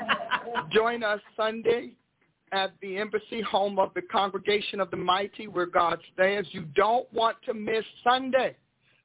Join 0.71 1.03
us 1.03 1.19
Sunday 1.35 1.93
at 2.51 2.73
the 2.81 2.97
embassy, 2.97 3.41
home 3.41 3.77
of 3.79 3.93
the 3.93 4.01
congregation 4.01 4.79
of 4.79 4.89
the 4.91 4.97
mighty, 4.97 5.47
where 5.47 5.65
God 5.65 5.99
stands. 6.13 6.47
You 6.51 6.65
don't 6.75 7.11
want 7.13 7.37
to 7.45 7.53
miss 7.53 7.83
Sunday 8.03 8.55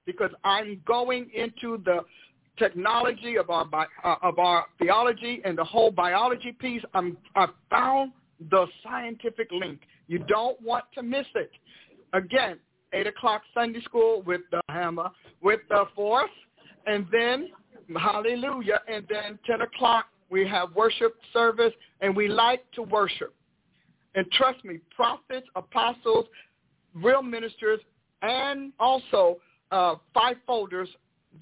because 0.06 0.30
I'm 0.44 0.80
going 0.86 1.30
into 1.34 1.82
the 1.84 2.00
technology 2.58 3.36
of 3.36 3.50
our 3.50 3.64
bi- 3.64 3.86
uh, 4.04 4.16
of 4.22 4.38
our 4.38 4.66
theology 4.78 5.40
and 5.44 5.56
the 5.56 5.64
whole 5.64 5.90
biology 5.90 6.52
piece. 6.52 6.82
I'm 6.94 7.16
I 7.34 7.46
found 7.70 8.12
the 8.50 8.66
scientific 8.82 9.48
link. 9.52 9.80
You 10.08 10.18
don't 10.20 10.60
want 10.62 10.84
to 10.94 11.02
miss 11.02 11.26
it. 11.34 11.50
Again, 12.12 12.58
eight 12.92 13.06
o'clock 13.06 13.42
Sunday 13.54 13.80
school 13.82 14.22
with 14.22 14.42
the 14.50 14.60
hammer, 14.68 15.10
with 15.40 15.60
the 15.68 15.84
force, 15.94 16.30
and 16.86 17.06
then 17.10 17.48
hallelujah, 17.96 18.80
and 18.88 19.06
then 19.08 19.38
ten 19.46 19.62
o'clock 19.62 20.06
we 20.30 20.46
have 20.48 20.74
worship 20.74 21.14
service, 21.32 21.72
and 22.00 22.16
we 22.16 22.26
like 22.26 22.64
to 22.72 22.82
worship. 22.82 23.34
And 24.14 24.30
trust 24.32 24.64
me, 24.64 24.78
prophets, 24.94 25.46
apostles, 25.56 26.26
real 26.94 27.22
ministers, 27.22 27.80
and 28.22 28.72
also 28.78 29.38
uh, 29.70 29.96
five 30.12 30.36
folders, 30.46 30.88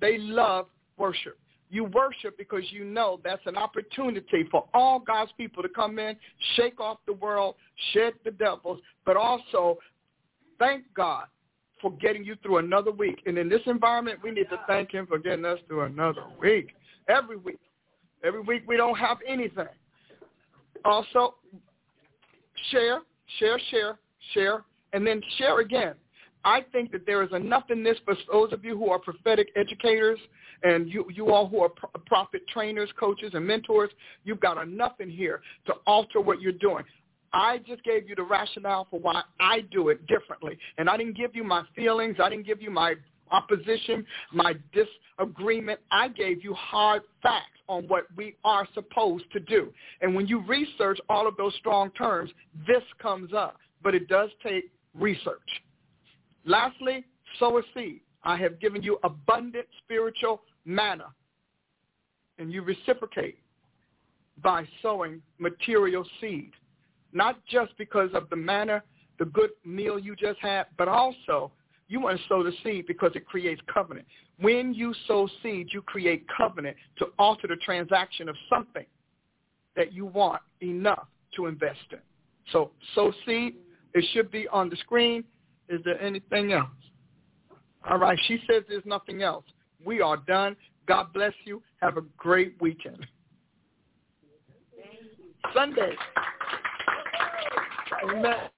they 0.01 0.19
love 0.19 0.67
worship. 0.97 1.39
You 1.71 1.85
worship 1.85 2.37
because 2.37 2.65
you 2.71 2.85
know 2.85 3.21
that's 3.23 3.43
an 3.47 3.57
opportunity 3.57 4.45
for 4.51 4.67
all 4.75 4.99
God's 4.99 5.31
people 5.37 5.63
to 5.63 5.69
come 5.69 5.99
in, 5.99 6.17
shake 6.57 6.81
off 6.81 6.99
the 7.07 7.13
world, 7.13 7.55
shed 7.93 8.15
the 8.25 8.33
devils, 8.33 8.81
but 9.07 9.17
also 9.17 9.79
thank 10.59 10.83
God 10.95 11.27
for 11.81 11.93
getting 11.93 12.25
you 12.25 12.37
through 12.43 12.59
another 12.59 12.91
week. 12.91 13.23
And 13.27 13.39
in 13.39 13.49
this 13.49 13.63
environment, 13.67 14.19
we 14.23 14.31
need 14.33 14.51
to 14.51 14.61
thank 14.67 14.91
him 14.93 15.07
for 15.07 15.19
getting 15.19 15.45
us 15.45 15.59
through 15.67 15.83
another 15.83 16.25
week. 16.41 16.75
Every 17.09 17.37
week. 17.37 17.61
Every 18.23 18.41
week 18.41 18.65
we 18.67 18.77
don't 18.77 18.99
have 18.99 19.19
anything. 19.27 19.67
Also, 20.85 21.37
share, 22.71 23.01
share, 23.39 23.59
share, 23.71 23.99
share, 24.35 24.65
and 24.93 25.07
then 25.07 25.23
share 25.39 25.61
again. 25.61 25.95
I 26.45 26.63
think 26.73 26.93
that 26.93 27.07
there 27.07 27.23
is 27.23 27.31
enough 27.33 27.65
in 27.71 27.83
this 27.83 27.99
for 28.05 28.15
those 28.33 28.53
of 28.53 28.65
you 28.65 28.77
who 28.77 28.91
are 28.91 28.99
prophetic 28.99 29.49
educators 29.57 30.19
and 30.63 30.89
you, 30.89 31.07
you 31.13 31.33
all 31.33 31.49
who 31.49 31.61
are 31.61 31.69
pro- 31.69 31.91
prophet 32.07 32.43
trainers, 32.49 32.91
coaches, 32.99 33.33
and 33.35 33.47
mentors. 33.47 33.91
You've 34.25 34.41
got 34.41 34.63
enough 34.63 35.01
in 35.01 35.11
here 35.11 35.43
to 35.67 35.75
alter 35.87 36.21
what 36.21 36.41
you're 36.41 36.53
doing. 36.53 36.85
I 37.33 37.59
just 37.59 37.85
gave 37.85 38.09
you 38.09 38.15
the 38.17 38.23
rationale 38.23 38.87
for 38.91 38.99
why 38.99 39.23
I 39.39 39.61
do 39.71 39.89
it 39.89 40.07
differently. 40.07 40.59
And 40.79 40.89
I 40.89 40.97
didn't 40.97 41.17
give 41.17 41.37
you 41.37 41.45
my 41.45 41.63
feelings. 41.77 42.17
I 42.23 42.29
didn't 42.29 42.47
give 42.47 42.61
you 42.61 42.71
my 42.71 42.95
opposition, 43.31 44.05
my 44.33 44.55
disagreement. 44.73 45.81
I 45.91 46.09
gave 46.09 46.43
you 46.43 46.55
hard 46.55 47.03
facts 47.23 47.59
on 47.69 47.85
what 47.85 48.07
we 48.17 48.35
are 48.45 48.67
supposed 48.75 49.31
to 49.33 49.41
do. 49.41 49.73
And 50.01 50.15
when 50.15 50.27
you 50.27 50.45
research 50.47 50.99
all 51.09 51.29
of 51.29 51.37
those 51.37 51.55
strong 51.57 51.91
terms, 51.93 52.31
this 52.67 52.83
comes 53.01 53.33
up. 53.33 53.57
But 53.83 53.95
it 53.95 54.09
does 54.09 54.31
take 54.43 54.71
research. 54.95 55.39
Lastly, 56.45 57.05
sow 57.39 57.59
a 57.59 57.63
seed. 57.75 58.01
I 58.23 58.37
have 58.37 58.61
given 58.61 58.83
you 58.83 58.99
abundant 59.03 59.67
spiritual 59.83 60.43
manna. 60.65 61.07
And 62.39 62.53
you 62.53 62.63
reciprocate 62.63 63.39
by 64.43 64.67
sowing 64.83 65.21
material 65.39 66.05
seed. 66.21 66.53
Not 67.13 67.45
just 67.47 67.77
because 67.77 68.11
of 68.15 68.31
the 68.31 68.37
manna, 68.37 68.83
the 69.19 69.27
good 69.27 69.51
meal 69.65 69.99
you 69.99 70.17
just 70.17 70.39
had, 70.41 70.67
but 70.79 70.89
also 70.89 71.53
you 71.89 72.01
want 72.01 72.19
to 72.19 72.25
sow 72.29 72.43
the 72.43 72.53
seed 72.63 72.87
because 72.87 73.11
it 73.15 73.27
creates 73.27 73.61
covenant. 73.73 74.07
When 74.39 74.73
you 74.73 74.95
sow 75.07 75.29
seed, 75.43 75.69
you 75.73 75.83
create 75.83 76.25
covenant 76.35 76.77
to 76.99 77.07
alter 77.19 77.49
the 77.49 77.57
transaction 77.57 78.29
of 78.29 78.37
something 78.49 78.87
that 79.77 79.93
you 79.93 80.07
want 80.07 80.41
enough 80.63 81.09
to 81.37 81.47
invest 81.47 81.81
in. 81.93 81.99
So 82.53 82.71
sow 82.95 83.13
seed. 83.27 83.57
It 83.93 84.05
should 84.13 84.31
be 84.31 84.49
on 84.49 84.71
the 84.71 84.77
screen. 84.77 85.25
Is 85.71 85.81
there 85.85 86.01
anything 86.03 86.53
else? 86.53 86.69
All 87.89 87.99
right. 87.99 88.19
She 88.27 88.39
says 88.47 88.65
there's 88.69 88.85
nothing 88.85 89.23
else. 89.23 89.45
We 89.85 90.03
are 90.03 90.17
done. 90.17 90.57
God 90.87 91.13
bless 91.15 91.33
you. 91.45 91.63
Have 91.81 91.97
a 91.97 92.03
great 92.19 92.61
weekend. 92.61 93.07
Sunday. 95.55 95.95
Amen. 98.03 98.51